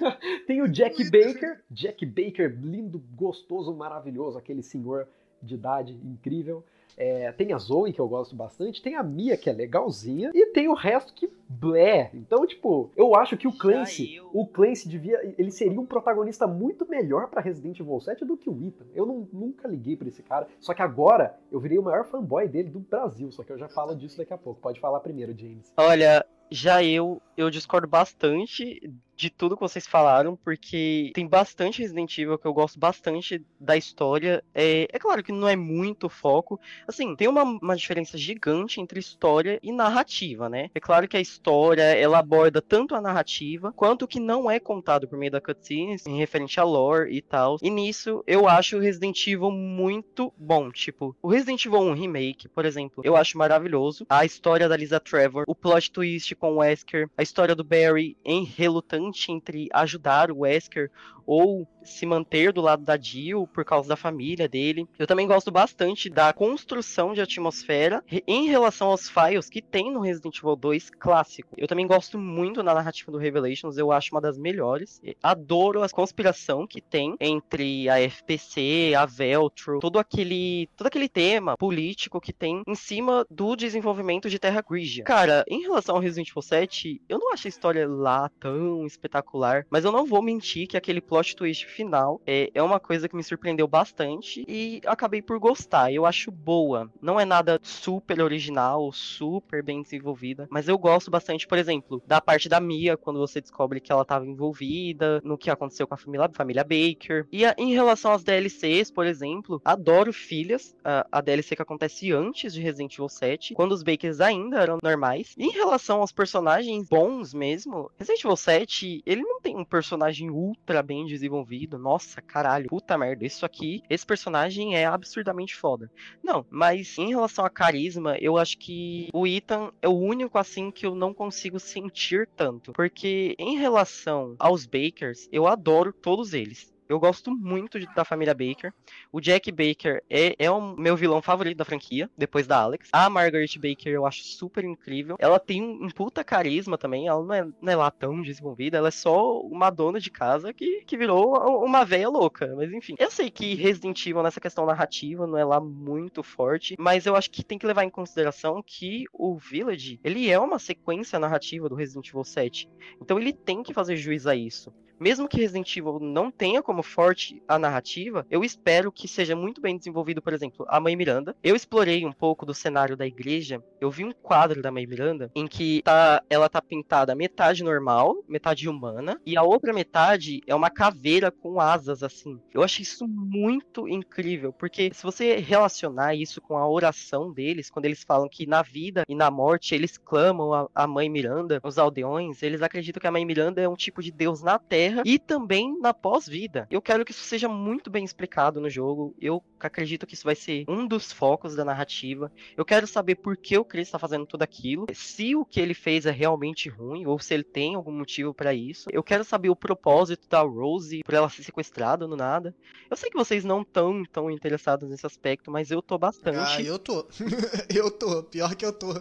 tem 0.46 0.62
o 0.62 0.68
Jack 0.68 1.02
o 1.02 1.10
Baker. 1.10 1.60
Jack 1.70 2.06
Baker, 2.06 2.58
lindo, 2.62 2.98
gostoso, 3.14 3.74
maravilhoso, 3.74 4.38
aquele 4.38 4.62
senhor 4.62 5.06
de 5.42 5.54
idade 5.54 5.92
incrível. 6.04 6.64
É, 6.96 7.32
tem 7.32 7.52
a 7.52 7.58
Zoe, 7.58 7.92
que 7.92 8.00
eu 8.00 8.08
gosto 8.08 8.36
bastante, 8.36 8.82
tem 8.82 8.96
a 8.96 9.02
Mia, 9.02 9.36
que 9.36 9.48
é 9.48 9.52
legalzinha, 9.52 10.30
e 10.34 10.46
tem 10.46 10.68
o 10.68 10.74
resto 10.74 11.14
que 11.14 11.30
blé. 11.48 12.10
Então, 12.12 12.46
tipo, 12.46 12.90
eu 12.96 13.14
acho 13.14 13.36
que 13.36 13.48
o 13.48 13.52
Clancy, 13.52 14.16
eu... 14.16 14.30
o 14.32 14.46
Clancy 14.46 14.88
devia, 14.88 15.34
ele 15.38 15.50
seria 15.50 15.80
um 15.80 15.86
protagonista 15.86 16.46
muito 16.46 16.88
melhor 16.88 17.28
para 17.28 17.40
Resident 17.40 17.78
Evil 17.80 18.00
7 18.00 18.24
do 18.24 18.36
que 18.36 18.50
o 18.50 18.62
Ethan. 18.62 18.84
Eu 18.94 19.06
não, 19.06 19.28
nunca 19.32 19.68
liguei 19.68 19.96
para 19.96 20.08
esse 20.08 20.22
cara, 20.22 20.46
só 20.60 20.74
que 20.74 20.82
agora 20.82 21.34
eu 21.50 21.60
virei 21.60 21.78
o 21.78 21.82
maior 21.82 22.04
fanboy 22.04 22.46
dele 22.46 22.70
do 22.70 22.80
Brasil, 22.80 23.30
só 23.32 23.42
que 23.42 23.52
eu 23.52 23.58
já 23.58 23.68
falo 23.68 23.94
disso 23.96 24.18
daqui 24.18 24.32
a 24.32 24.38
pouco. 24.38 24.60
Pode 24.60 24.80
falar 24.80 25.00
primeiro, 25.00 25.36
James. 25.36 25.72
Olha, 25.76 26.24
já 26.50 26.84
eu, 26.84 27.20
eu 27.36 27.50
discordo 27.50 27.88
bastante 27.88 28.92
de 29.16 29.30
tudo 29.30 29.56
que 29.56 29.62
vocês 29.62 29.86
falaram, 29.86 30.36
porque 30.36 31.12
tem 31.14 31.26
bastante 31.26 31.80
Resident 31.82 32.16
Evil 32.18 32.38
que 32.38 32.46
eu 32.46 32.52
gosto 32.52 32.78
bastante 32.78 33.44
da 33.58 33.76
história. 33.76 34.42
É, 34.54 34.88
é 34.92 34.98
claro 34.98 35.22
que 35.22 35.32
não 35.32 35.48
é 35.48 35.56
muito 35.56 36.08
foco. 36.08 36.60
Assim, 36.86 37.14
tem 37.14 37.28
uma, 37.28 37.42
uma 37.42 37.76
diferença 37.76 38.16
gigante 38.16 38.80
entre 38.80 38.98
história 38.98 39.58
e 39.62 39.72
narrativa, 39.72 40.48
né? 40.48 40.70
É 40.74 40.80
claro 40.80 41.06
que 41.06 41.16
a 41.16 41.20
história, 41.20 41.82
ela 41.82 42.18
aborda 42.18 42.60
tanto 42.60 42.94
a 42.94 43.00
narrativa, 43.00 43.72
quanto 43.72 44.02
o 44.02 44.08
que 44.08 44.20
não 44.20 44.50
é 44.50 44.58
contado 44.58 45.06
por 45.06 45.18
meio 45.18 45.32
da 45.32 45.40
cutscenes, 45.40 46.06
em 46.06 46.16
referente 46.16 46.58
a 46.58 46.64
lore 46.64 47.14
e 47.14 47.22
tal. 47.22 47.58
E 47.62 47.70
nisso, 47.70 48.22
eu 48.26 48.48
acho 48.48 48.76
o 48.76 48.80
Resident 48.80 49.26
Evil 49.26 49.50
muito 49.50 50.32
bom. 50.36 50.70
Tipo, 50.70 51.16
o 51.22 51.28
Resident 51.28 51.64
Evil 51.64 51.80
1 51.80 51.94
Remake, 51.94 52.48
por 52.48 52.64
exemplo, 52.64 53.02
eu 53.04 53.16
acho 53.16 53.38
maravilhoso. 53.38 54.06
A 54.08 54.24
história 54.24 54.68
da 54.68 54.76
Lisa 54.76 54.98
Trevor, 54.98 55.44
o 55.46 55.54
plot 55.54 55.90
twist 55.90 56.34
com 56.34 56.54
o 56.54 56.56
Wesker, 56.56 57.08
a 57.16 57.22
história 57.22 57.54
do 57.54 57.64
Barry 57.64 58.16
em 58.24 58.44
relutante 58.44 59.01
entre 59.28 59.68
ajudar 59.72 60.30
o 60.30 60.38
Wesker 60.38 60.90
ou 61.26 61.66
se 61.84 62.06
manter 62.06 62.52
do 62.52 62.60
lado 62.60 62.84
da 62.84 62.96
Jill 62.96 63.46
por 63.46 63.64
causa 63.64 63.88
da 63.88 63.96
família 63.96 64.48
dele. 64.48 64.86
Eu 64.98 65.06
também 65.06 65.26
gosto 65.26 65.50
bastante 65.50 66.08
da 66.08 66.32
construção 66.32 67.12
de 67.12 67.20
atmosfera 67.20 68.02
em 68.26 68.46
relação 68.46 68.88
aos 68.88 69.08
files 69.08 69.48
que 69.48 69.60
tem 69.60 69.92
no 69.92 70.00
Resident 70.00 70.38
Evil 70.38 70.56
2 70.56 70.90
clássico. 70.90 71.54
Eu 71.56 71.66
também 71.66 71.86
gosto 71.86 72.18
muito 72.18 72.62
da 72.62 72.74
narrativa 72.74 73.10
do 73.10 73.18
Revelations, 73.18 73.76
eu 73.76 73.92
acho 73.92 74.14
uma 74.14 74.20
das 74.20 74.38
melhores. 74.38 75.00
Adoro 75.22 75.82
a 75.82 75.88
conspiração 75.88 76.66
que 76.66 76.80
tem 76.80 77.16
entre 77.20 77.88
a 77.88 78.00
FPC, 78.00 78.94
a 78.96 79.04
Veltro, 79.04 79.80
todo 79.80 79.98
aquele, 79.98 80.68
todo 80.76 80.86
aquele 80.86 81.08
tema 81.08 81.56
político 81.56 82.20
que 82.20 82.32
tem 82.32 82.62
em 82.66 82.74
cima 82.74 83.26
do 83.30 83.56
desenvolvimento 83.56 84.30
de 84.30 84.38
Terra 84.38 84.62
Grigia. 84.62 85.04
Cara, 85.04 85.44
em 85.48 85.62
relação 85.62 85.96
ao 85.96 86.00
Resident 86.00 86.28
Evil 86.30 86.42
7, 86.42 87.02
eu 87.08 87.18
não 87.18 87.32
acho 87.32 87.46
a 87.46 87.50
história 87.50 87.88
lá 87.88 88.30
tão 88.40 88.86
espetacular, 88.86 89.66
mas 89.70 89.84
eu 89.84 89.92
não 89.92 90.06
vou 90.06 90.22
mentir 90.22 90.66
que 90.66 90.76
aquele 90.76 91.00
plot 91.12 91.36
twist 91.36 91.66
final 91.66 92.22
é, 92.26 92.50
é 92.54 92.62
uma 92.62 92.80
coisa 92.80 93.06
que 93.06 93.14
me 93.14 93.22
surpreendeu 93.22 93.68
bastante 93.68 94.46
e 94.48 94.80
acabei 94.86 95.20
por 95.20 95.38
gostar. 95.38 95.92
Eu 95.92 96.06
acho 96.06 96.30
boa. 96.30 96.90
Não 97.02 97.20
é 97.20 97.24
nada 97.26 97.60
super 97.62 98.22
original, 98.22 98.90
super 98.92 99.62
bem 99.62 99.82
desenvolvida, 99.82 100.48
mas 100.50 100.68
eu 100.68 100.78
gosto 100.78 101.10
bastante, 101.10 101.46
por 101.46 101.58
exemplo, 101.58 102.02
da 102.06 102.18
parte 102.18 102.48
da 102.48 102.58
Mia, 102.58 102.96
quando 102.96 103.18
você 103.18 103.42
descobre 103.42 103.78
que 103.78 103.92
ela 103.92 104.00
estava 104.00 104.26
envolvida 104.26 105.20
no 105.22 105.36
que 105.36 105.50
aconteceu 105.50 105.86
com 105.86 105.92
a 105.92 105.98
família, 105.98 106.30
família 106.32 106.64
Baker. 106.64 107.26
E 107.30 107.44
a, 107.44 107.54
em 107.58 107.74
relação 107.74 108.12
às 108.12 108.24
DLCs, 108.24 108.90
por 108.90 109.04
exemplo, 109.04 109.60
adoro 109.62 110.14
Filhas, 110.14 110.74
a, 110.82 111.06
a 111.12 111.20
DLC 111.20 111.54
que 111.54 111.60
acontece 111.60 112.10
antes 112.10 112.54
de 112.54 112.62
Resident 112.62 112.94
Evil 112.94 113.10
7, 113.10 113.52
quando 113.52 113.72
os 113.72 113.82
Bakers 113.82 114.18
ainda 114.18 114.62
eram 114.62 114.78
normais. 114.82 115.34
E 115.36 115.44
em 115.44 115.50
relação 115.50 116.00
aos 116.00 116.10
personagens 116.10 116.88
bons 116.88 117.34
mesmo, 117.34 117.90
Resident 117.98 118.24
Evil 118.24 118.36
7, 118.36 119.02
ele 119.04 119.20
não 119.20 119.42
tem 119.42 119.54
um 119.54 119.64
personagem 119.64 120.30
ultra 120.30 120.82
bem 120.82 121.01
bem 121.02 121.06
desenvolvido. 121.06 121.78
Nossa, 121.78 122.22
caralho, 122.22 122.68
puta 122.68 122.96
merda, 122.96 123.24
isso 123.24 123.44
aqui, 123.44 123.82
esse 123.90 124.06
personagem 124.06 124.76
é 124.76 124.84
absurdamente 124.84 125.54
foda. 125.54 125.90
Não, 126.22 126.46
mas 126.48 126.96
em 126.98 127.08
relação 127.08 127.44
a 127.44 127.50
carisma, 127.50 128.16
eu 128.20 128.36
acho 128.36 128.58
que 128.58 129.08
o 129.12 129.26
Ethan 129.26 129.72
é 129.80 129.88
o 129.88 129.98
único 129.98 130.38
assim 130.38 130.70
que 130.70 130.86
eu 130.86 130.94
não 130.94 131.12
consigo 131.12 131.58
sentir 131.58 132.28
tanto. 132.36 132.72
Porque 132.72 133.34
em 133.38 133.56
relação 133.58 134.34
aos 134.38 134.66
Bakers, 134.66 135.28
eu 135.32 135.46
adoro 135.46 135.92
todos 135.92 136.32
eles. 136.32 136.71
Eu 136.92 137.00
gosto 137.00 137.30
muito 137.30 137.80
de, 137.80 137.86
da 137.94 138.04
família 138.04 138.34
Baker. 138.34 138.70
O 139.10 139.18
Jack 139.18 139.50
Baker 139.50 140.02
é, 140.10 140.36
é 140.38 140.50
o 140.50 140.76
meu 140.76 140.94
vilão 140.94 141.22
favorito 141.22 141.56
da 141.56 141.64
franquia, 141.64 142.10
depois 142.18 142.46
da 142.46 142.58
Alex. 142.58 142.90
A 142.92 143.08
Margaret 143.08 143.48
Baker 143.56 143.90
eu 143.94 144.04
acho 144.04 144.22
super 144.24 144.62
incrível. 144.62 145.16
Ela 145.18 145.40
tem 145.40 145.62
um, 145.62 145.86
um 145.86 145.88
puta 145.88 146.22
carisma 146.22 146.76
também. 146.76 147.08
Ela 147.08 147.24
não 147.24 147.34
é, 147.34 147.48
não 147.62 147.72
é 147.72 147.76
lá 147.76 147.90
tão 147.90 148.20
desenvolvida. 148.20 148.76
Ela 148.76 148.88
é 148.88 148.90
só 148.90 149.40
uma 149.40 149.70
dona 149.70 149.98
de 149.98 150.10
casa 150.10 150.52
que, 150.52 150.82
que 150.84 150.98
virou 150.98 151.64
uma 151.64 151.82
velha 151.82 152.10
louca. 152.10 152.54
Mas 152.54 152.70
enfim. 152.70 152.94
Eu 152.98 153.10
sei 153.10 153.30
que 153.30 153.54
Resident 153.54 153.98
Evil 154.06 154.22
nessa 154.22 154.40
questão 154.40 154.66
narrativa 154.66 155.26
não 155.26 155.38
é 155.38 155.44
lá 155.46 155.58
muito 155.58 156.22
forte. 156.22 156.76
Mas 156.78 157.06
eu 157.06 157.16
acho 157.16 157.30
que 157.30 157.42
tem 157.42 157.56
que 157.56 157.66
levar 157.66 157.84
em 157.84 157.90
consideração 157.90 158.62
que 158.62 159.04
o 159.14 159.38
Village, 159.38 159.98
ele 160.04 160.28
é 160.28 160.38
uma 160.38 160.58
sequência 160.58 161.18
narrativa 161.18 161.70
do 161.70 161.74
Resident 161.74 162.06
Evil 162.10 162.22
7. 162.22 162.68
Então 163.00 163.18
ele 163.18 163.32
tem 163.32 163.62
que 163.62 163.72
fazer 163.72 163.96
juiz 163.96 164.26
a 164.26 164.36
isso 164.36 164.70
mesmo 165.02 165.28
que 165.28 165.40
Resident 165.40 165.76
Evil 165.76 165.98
não 166.00 166.30
tenha 166.30 166.62
como 166.62 166.82
forte 166.82 167.42
a 167.48 167.58
narrativa, 167.58 168.24
eu 168.30 168.44
espero 168.44 168.92
que 168.92 169.08
seja 169.08 169.34
muito 169.34 169.60
bem 169.60 169.76
desenvolvido, 169.76 170.22
por 170.22 170.32
exemplo, 170.32 170.64
a 170.68 170.78
Mãe 170.78 170.94
Miranda. 170.94 171.34
Eu 171.42 171.56
explorei 171.56 172.06
um 172.06 172.12
pouco 172.12 172.46
do 172.46 172.54
cenário 172.54 172.96
da 172.96 173.06
igreja, 173.06 173.62
eu 173.80 173.90
vi 173.90 174.04
um 174.04 174.12
quadro 174.12 174.62
da 174.62 174.70
Mãe 174.70 174.86
Miranda 174.86 175.30
em 175.34 175.48
que 175.48 175.82
tá, 175.82 176.22
ela 176.30 176.48
tá 176.48 176.62
pintada 176.62 177.16
metade 177.16 177.64
normal, 177.64 178.14
metade 178.28 178.68
humana, 178.68 179.20
e 179.26 179.36
a 179.36 179.42
outra 179.42 179.72
metade 179.72 180.40
é 180.46 180.54
uma 180.54 180.70
caveira 180.70 181.32
com 181.32 181.60
asas 181.60 182.02
assim. 182.04 182.40
Eu 182.54 182.62
achei 182.62 182.84
isso 182.84 183.08
muito 183.08 183.88
incrível, 183.88 184.52
porque 184.52 184.92
se 184.94 185.02
você 185.02 185.36
relacionar 185.36 186.14
isso 186.14 186.40
com 186.40 186.56
a 186.56 186.68
oração 186.68 187.32
deles, 187.32 187.70
quando 187.70 187.86
eles 187.86 188.04
falam 188.04 188.28
que 188.28 188.46
na 188.46 188.62
vida 188.62 189.04
e 189.08 189.16
na 189.16 189.30
morte 189.30 189.74
eles 189.74 189.98
clamam 189.98 190.54
a, 190.54 190.68
a 190.72 190.86
Mãe 190.86 191.08
Miranda, 191.08 191.60
os 191.64 191.76
aldeões, 191.76 192.40
eles 192.42 192.62
acreditam 192.62 193.00
que 193.00 193.06
a 193.08 193.12
Mãe 193.12 193.24
Miranda 193.24 193.60
é 193.60 193.68
um 193.68 193.74
tipo 193.74 194.00
de 194.00 194.12
Deus 194.12 194.42
na 194.42 194.60
Terra 194.60 194.91
E 195.04 195.18
também 195.18 195.78
na 195.80 195.94
pós-vida. 195.94 196.66
Eu 196.70 196.82
quero 196.82 197.04
que 197.04 197.12
isso 197.12 197.24
seja 197.24 197.48
muito 197.48 197.90
bem 197.90 198.04
explicado 198.04 198.60
no 198.60 198.68
jogo. 198.68 199.14
Eu 199.20 199.42
acredito 199.60 200.06
que 200.06 200.14
isso 200.14 200.24
vai 200.24 200.34
ser 200.34 200.64
um 200.68 200.86
dos 200.86 201.12
focos 201.12 201.54
da 201.54 201.64
narrativa. 201.64 202.30
Eu 202.56 202.64
quero 202.64 202.86
saber 202.86 203.16
por 203.16 203.36
que 203.36 203.56
o 203.56 203.64
Chris 203.64 203.88
está 203.88 203.98
fazendo 203.98 204.26
tudo 204.26 204.42
aquilo, 204.42 204.86
se 204.92 205.34
o 205.34 205.44
que 205.44 205.60
ele 205.60 205.74
fez 205.74 206.06
é 206.06 206.10
realmente 206.10 206.68
ruim 206.68 207.06
ou 207.06 207.18
se 207.18 207.34
ele 207.34 207.44
tem 207.44 207.74
algum 207.74 207.92
motivo 207.92 208.34
para 208.34 208.52
isso. 208.52 208.88
Eu 208.92 209.02
quero 209.02 209.24
saber 209.24 209.50
o 209.50 209.56
propósito 209.56 210.28
da 210.28 210.40
Rose 210.40 211.02
por 211.04 211.14
ela 211.14 211.28
ser 211.28 211.42
sequestrada 211.42 212.06
no 212.06 212.16
nada. 212.16 212.54
Eu 212.90 212.96
sei 212.96 213.10
que 213.10 213.16
vocês 213.16 213.44
não 213.44 213.62
estão 213.62 214.04
tão 214.04 214.30
interessados 214.30 214.88
nesse 214.88 215.06
aspecto, 215.06 215.50
mas 215.50 215.70
eu 215.70 215.80
tô 215.80 215.96
bastante. 215.96 216.38
Ah, 216.38 216.62
eu 216.62 216.78
tô. 216.78 217.06
eu 217.74 217.90
tô. 217.90 218.22
Pior 218.24 218.54
que 218.54 218.64
eu 218.64 218.72
tô. 218.72 218.92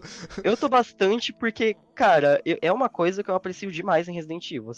eu 0.44 0.56
tô 0.56 0.70
bastante 0.70 1.34
porque, 1.34 1.76
cara, 1.96 2.42
é 2.46 2.72
uma 2.72 2.90
coisa 2.90 3.24
que 3.24 3.30
eu 3.30 3.36
aprecio 3.36 3.72
demais 3.72 4.08
em 4.08 4.14
Resident 4.14 4.50
Evil. 4.52 4.72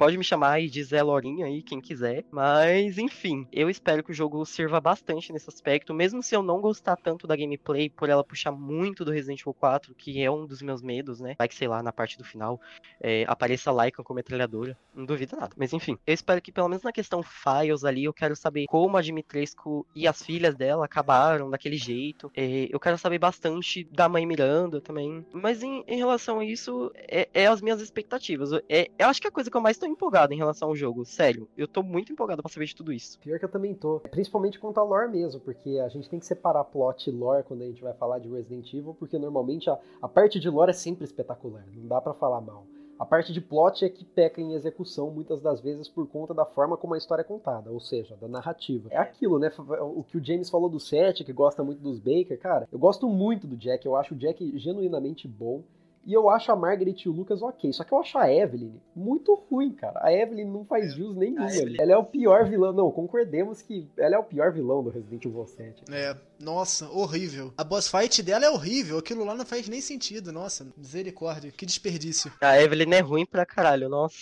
Pode 0.00 0.16
me 0.16 0.24
chamar 0.24 0.52
aí 0.52 0.70
de 0.70 0.82
Zé 0.82 1.02
Lorinha 1.02 1.44
aí, 1.44 1.60
quem 1.60 1.78
quiser. 1.78 2.24
Mas, 2.30 2.96
enfim, 2.96 3.46
eu 3.52 3.68
espero 3.68 4.02
que 4.02 4.10
o 4.10 4.14
jogo 4.14 4.46
sirva 4.46 4.80
bastante 4.80 5.30
nesse 5.30 5.50
aspecto, 5.50 5.92
mesmo 5.92 6.22
se 6.22 6.34
eu 6.34 6.42
não 6.42 6.58
gostar 6.58 6.96
tanto 6.96 7.26
da 7.26 7.36
gameplay, 7.36 7.90
por 7.90 8.08
ela 8.08 8.24
puxar 8.24 8.50
muito 8.50 9.04
do 9.04 9.10
Resident 9.10 9.42
Evil 9.42 9.52
4, 9.52 9.94
que 9.94 10.22
é 10.22 10.30
um 10.30 10.46
dos 10.46 10.62
meus 10.62 10.80
medos, 10.80 11.20
né? 11.20 11.34
Vai 11.36 11.46
que, 11.46 11.54
sei 11.54 11.68
lá, 11.68 11.82
na 11.82 11.92
parte 11.92 12.16
do 12.16 12.24
final 12.24 12.58
é, 12.98 13.26
apareça 13.28 13.70
Lycan 13.70 14.02
como 14.02 14.16
metralhadora. 14.16 14.74
Não 14.94 15.04
duvido 15.04 15.36
nada. 15.36 15.52
Mas, 15.54 15.74
enfim, 15.74 15.98
eu 16.06 16.14
espero 16.14 16.40
que, 16.40 16.50
pelo 16.50 16.70
menos 16.70 16.82
na 16.82 16.92
questão 16.92 17.22
files 17.22 17.84
ali, 17.84 18.04
eu 18.04 18.14
quero 18.14 18.34
saber 18.34 18.64
como 18.68 18.96
a 18.96 19.02
Dimitrescu 19.02 19.86
e 19.94 20.08
as 20.08 20.22
filhas 20.22 20.54
dela 20.54 20.86
acabaram 20.86 21.50
daquele 21.50 21.76
jeito. 21.76 22.32
É, 22.34 22.68
eu 22.70 22.80
quero 22.80 22.96
saber 22.96 23.18
bastante 23.18 23.84
da 23.92 24.08
mãe 24.08 24.24
Miranda 24.24 24.80
também. 24.80 25.26
Mas, 25.30 25.62
em, 25.62 25.84
em 25.86 25.98
relação 25.98 26.38
a 26.38 26.44
isso, 26.46 26.90
é, 26.94 27.28
é 27.34 27.46
as 27.46 27.60
minhas 27.60 27.82
expectativas. 27.82 28.50
É, 28.66 28.90
eu 28.98 29.06
acho 29.06 29.20
que 29.20 29.28
a 29.28 29.30
coisa 29.30 29.50
que 29.50 29.56
eu 29.58 29.60
mais 29.60 29.76
tô 29.76 29.89
empolgado 29.90 30.32
em 30.32 30.36
relação 30.36 30.68
ao 30.68 30.76
jogo, 30.76 31.04
sério. 31.04 31.48
Eu 31.56 31.68
tô 31.68 31.82
muito 31.82 32.12
empolgado 32.12 32.42
pra 32.42 32.50
saber 32.50 32.66
de 32.66 32.76
tudo 32.76 32.92
isso. 32.92 33.18
Pior 33.20 33.38
que 33.38 33.44
eu 33.44 33.50
também 33.50 33.74
tô. 33.74 34.00
Principalmente 34.00 34.58
quanto 34.58 34.78
a 34.78 34.82
lore 34.82 35.10
mesmo, 35.10 35.40
porque 35.40 35.78
a 35.78 35.88
gente 35.88 36.08
tem 36.08 36.18
que 36.18 36.26
separar 36.26 36.64
plot 36.64 37.08
e 37.08 37.12
lore 37.12 37.44
quando 37.44 37.62
a 37.62 37.66
gente 37.66 37.82
vai 37.82 37.92
falar 37.94 38.18
de 38.18 38.28
Resident 38.28 38.72
Evil, 38.72 38.94
porque 38.94 39.18
normalmente 39.18 39.68
a, 39.68 39.78
a 40.00 40.08
parte 40.08 40.38
de 40.38 40.48
lore 40.48 40.70
é 40.70 40.74
sempre 40.74 41.04
espetacular, 41.04 41.64
não 41.74 41.86
dá 41.86 42.00
para 42.00 42.14
falar 42.14 42.40
mal. 42.40 42.64
A 43.00 43.06
parte 43.06 43.32
de 43.32 43.40
plot 43.40 43.82
é 43.82 43.88
que 43.88 44.04
peca 44.04 44.42
em 44.42 44.52
execução 44.52 45.10
muitas 45.10 45.40
das 45.40 45.58
vezes 45.58 45.88
por 45.88 46.06
conta 46.06 46.34
da 46.34 46.44
forma 46.44 46.76
como 46.76 46.92
a 46.92 46.98
história 46.98 47.22
é 47.22 47.24
contada, 47.24 47.70
ou 47.70 47.80
seja, 47.80 48.14
da 48.14 48.28
narrativa. 48.28 48.90
É 48.92 48.98
aquilo, 48.98 49.38
né? 49.38 49.50
O 49.80 50.04
que 50.04 50.18
o 50.18 50.22
James 50.22 50.50
falou 50.50 50.68
do 50.68 50.78
set, 50.78 51.24
que 51.24 51.32
gosta 51.32 51.64
muito 51.64 51.80
dos 51.80 51.98
Baker, 51.98 52.38
cara, 52.38 52.68
eu 52.70 52.78
gosto 52.78 53.08
muito 53.08 53.46
do 53.46 53.56
Jack, 53.56 53.86
eu 53.86 53.96
acho 53.96 54.14
o 54.14 54.18
Jack 54.18 54.58
genuinamente 54.58 55.26
bom. 55.26 55.62
E 56.06 56.12
eu 56.14 56.30
acho 56.30 56.50
a 56.50 56.56
Margaret 56.56 56.96
e 57.04 57.08
o 57.08 57.12
Lucas 57.12 57.42
ok. 57.42 57.72
Só 57.72 57.84
que 57.84 57.92
eu 57.92 57.98
acho 57.98 58.16
a 58.16 58.32
Evelyn 58.32 58.72
muito 58.96 59.34
ruim, 59.50 59.70
cara. 59.72 60.00
A 60.02 60.12
Evelyn 60.12 60.46
não 60.46 60.64
faz 60.64 60.94
jus 60.94 61.14
nenhum. 61.14 61.46
Ela 61.78 61.92
é 61.92 61.96
o 61.96 62.04
pior 62.04 62.48
vilão. 62.48 62.72
Não, 62.72 62.90
concordemos 62.90 63.60
que 63.60 63.86
ela 63.98 64.16
é 64.16 64.18
o 64.18 64.24
pior 64.24 64.52
vilão 64.52 64.82
do 64.82 64.90
Resident 64.90 65.24
Evil 65.24 65.46
7. 65.46 65.84
É, 65.90 66.16
nossa, 66.38 66.88
horrível. 66.90 67.52
A 67.56 67.62
boss 67.62 67.88
fight 67.88 68.22
dela 68.22 68.46
é 68.46 68.50
horrível. 68.50 68.98
Aquilo 68.98 69.24
lá 69.24 69.34
não 69.34 69.44
faz 69.44 69.68
nem 69.68 69.80
sentido. 69.80 70.32
Nossa, 70.32 70.66
misericórdia. 70.76 71.52
Que 71.52 71.66
desperdício. 71.66 72.32
A 72.40 72.60
Evelyn 72.60 72.94
é 72.94 73.00
ruim 73.00 73.26
pra 73.26 73.44
caralho, 73.44 73.88
nossa. 73.88 74.16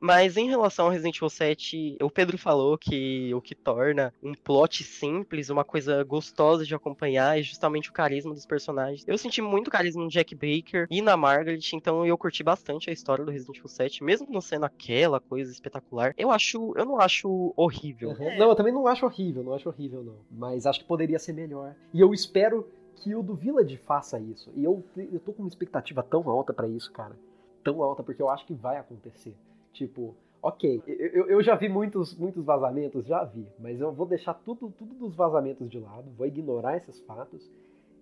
Mas 0.00 0.36
em 0.36 0.48
relação 0.48 0.86
ao 0.86 0.90
Resident 0.90 1.16
Evil 1.16 1.28
7, 1.28 1.98
o 2.00 2.10
Pedro 2.10 2.38
falou 2.38 2.78
que 2.78 3.32
o 3.34 3.40
que 3.40 3.54
torna 3.54 4.12
um 4.22 4.34
plot 4.34 4.84
simples, 4.84 5.50
uma 5.50 5.64
coisa 5.64 6.02
gostosa 6.04 6.64
de 6.64 6.74
acompanhar, 6.74 7.38
é 7.38 7.42
justamente 7.42 7.90
o 7.90 7.92
carisma 7.92 8.34
dos 8.34 8.46
personagens. 8.46 9.04
Eu 9.06 9.18
senti 9.18 9.42
muito 9.42 9.70
carisma 9.70 10.02
no 10.02 10.08
Jack 10.08 10.34
Baker 10.34 10.86
e 10.90 11.02
na 11.02 11.16
Margaret, 11.16 11.60
então 11.72 12.06
eu 12.06 12.16
curti 12.16 12.42
bastante 12.42 12.90
a 12.90 12.92
história 12.92 13.24
do 13.24 13.30
Resident 13.30 13.58
Evil 13.58 13.68
7, 13.68 14.04
mesmo 14.04 14.28
não 14.30 14.40
sendo 14.40 14.64
aquela 14.64 15.20
coisa 15.20 15.50
espetacular. 15.50 16.14
Eu 16.16 16.30
acho, 16.30 16.72
eu 16.76 16.84
não 16.84 17.00
acho 17.00 17.52
horrível. 17.56 18.10
Uhum. 18.10 18.38
Não, 18.38 18.48
eu 18.48 18.54
também 18.54 18.72
não 18.72 18.86
acho 18.86 19.04
horrível, 19.04 19.42
não 19.42 19.54
acho 19.54 19.68
horrível 19.68 20.02
não, 20.02 20.16
mas 20.30 20.66
acho 20.66 20.80
que 20.80 20.86
poderia 20.86 21.18
ser 21.18 21.32
melhor. 21.32 21.74
E 21.92 22.00
eu 22.00 22.12
espero 22.12 22.66
que 22.96 23.14
o 23.14 23.22
do 23.22 23.34
Village 23.34 23.76
faça 23.76 24.18
isso. 24.18 24.50
E 24.54 24.64
eu, 24.64 24.84
eu 24.96 25.20
tô 25.20 25.32
com 25.32 25.42
uma 25.42 25.48
expectativa 25.48 26.02
tão 26.02 26.28
alta 26.28 26.52
para 26.52 26.68
isso, 26.68 26.90
cara. 26.92 27.16
Tão 27.62 27.82
alta, 27.82 28.02
porque 28.02 28.22
eu 28.22 28.28
acho 28.28 28.46
que 28.46 28.54
vai 28.54 28.76
acontecer. 28.76 29.34
Tipo, 29.78 30.16
ok, 30.42 30.82
eu, 30.88 31.28
eu 31.28 31.40
já 31.40 31.54
vi 31.54 31.68
muitos, 31.68 32.12
muitos 32.18 32.44
vazamentos, 32.44 33.06
já 33.06 33.22
vi, 33.22 33.46
mas 33.60 33.80
eu 33.80 33.92
vou 33.92 34.06
deixar 34.06 34.34
tudo, 34.34 34.74
tudo 34.76 34.92
dos 34.96 35.14
vazamentos 35.14 35.70
de 35.70 35.78
lado, 35.78 36.10
vou 36.16 36.26
ignorar 36.26 36.76
esses 36.76 36.98
fatos 37.02 37.48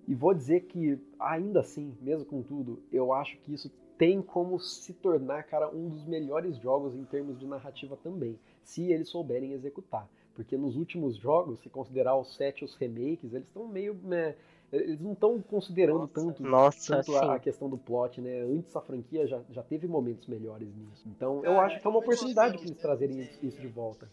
e 0.09 0.15
vou 0.15 0.33
dizer 0.33 0.63
que, 0.63 0.99
ainda 1.19 1.61
assim, 1.61 1.95
mesmo 2.01 2.25
com 2.25 2.43
tudo, 2.43 2.83
eu 2.91 3.13
acho 3.13 3.37
que 3.41 3.53
isso 3.53 3.71
tem 3.99 4.23
como 4.23 4.59
se 4.59 4.95
tornar, 4.95 5.43
cara, 5.43 5.69
um 5.69 5.91
dos 5.91 6.07
melhores 6.07 6.57
jogos 6.57 6.95
em 6.95 7.05
termos 7.05 7.39
de 7.39 7.47
narrativa 7.47 7.95
também, 8.03 8.39
se 8.63 8.91
eles 8.91 9.11
souberem 9.11 9.53
executar. 9.53 10.09
Porque 10.35 10.57
nos 10.57 10.77
últimos 10.77 11.15
jogos, 11.19 11.61
se 11.61 11.69
considerar 11.69 12.17
os 12.17 12.35
sete 12.37 12.65
os 12.65 12.75
remakes, 12.75 13.35
eles 13.35 13.47
estão 13.49 13.69
meio. 13.69 13.95
Né, 14.03 14.35
eles 14.73 15.01
não 15.01 15.13
estão 15.13 15.41
considerando 15.41 16.01
Nossa, 16.01 16.13
tanto, 16.15 16.43
nossa, 16.43 16.97
tanto 16.97 17.17
a, 17.17 17.35
a 17.37 17.39
questão 17.39 17.69
do 17.69 17.79
plot, 17.79 18.21
né? 18.21 18.41
Antes 18.41 18.75
a 18.75 18.81
franquia 18.81 19.27
já, 19.27 19.41
já 19.51 19.63
teve 19.63 19.87
momentos 19.87 20.27
melhores 20.27 20.69
nisso. 20.75 21.05
Então 21.07 21.45
eu 21.45 21.61
acho 21.61 21.81
que 21.81 21.87
é 21.87 21.91
uma 21.91 22.01
oportunidade 22.01 22.57
para 22.57 22.67
eles 22.67 22.79
trazerem 22.79 23.29
isso 23.43 23.61
de 23.61 23.69
volta. 23.69 24.09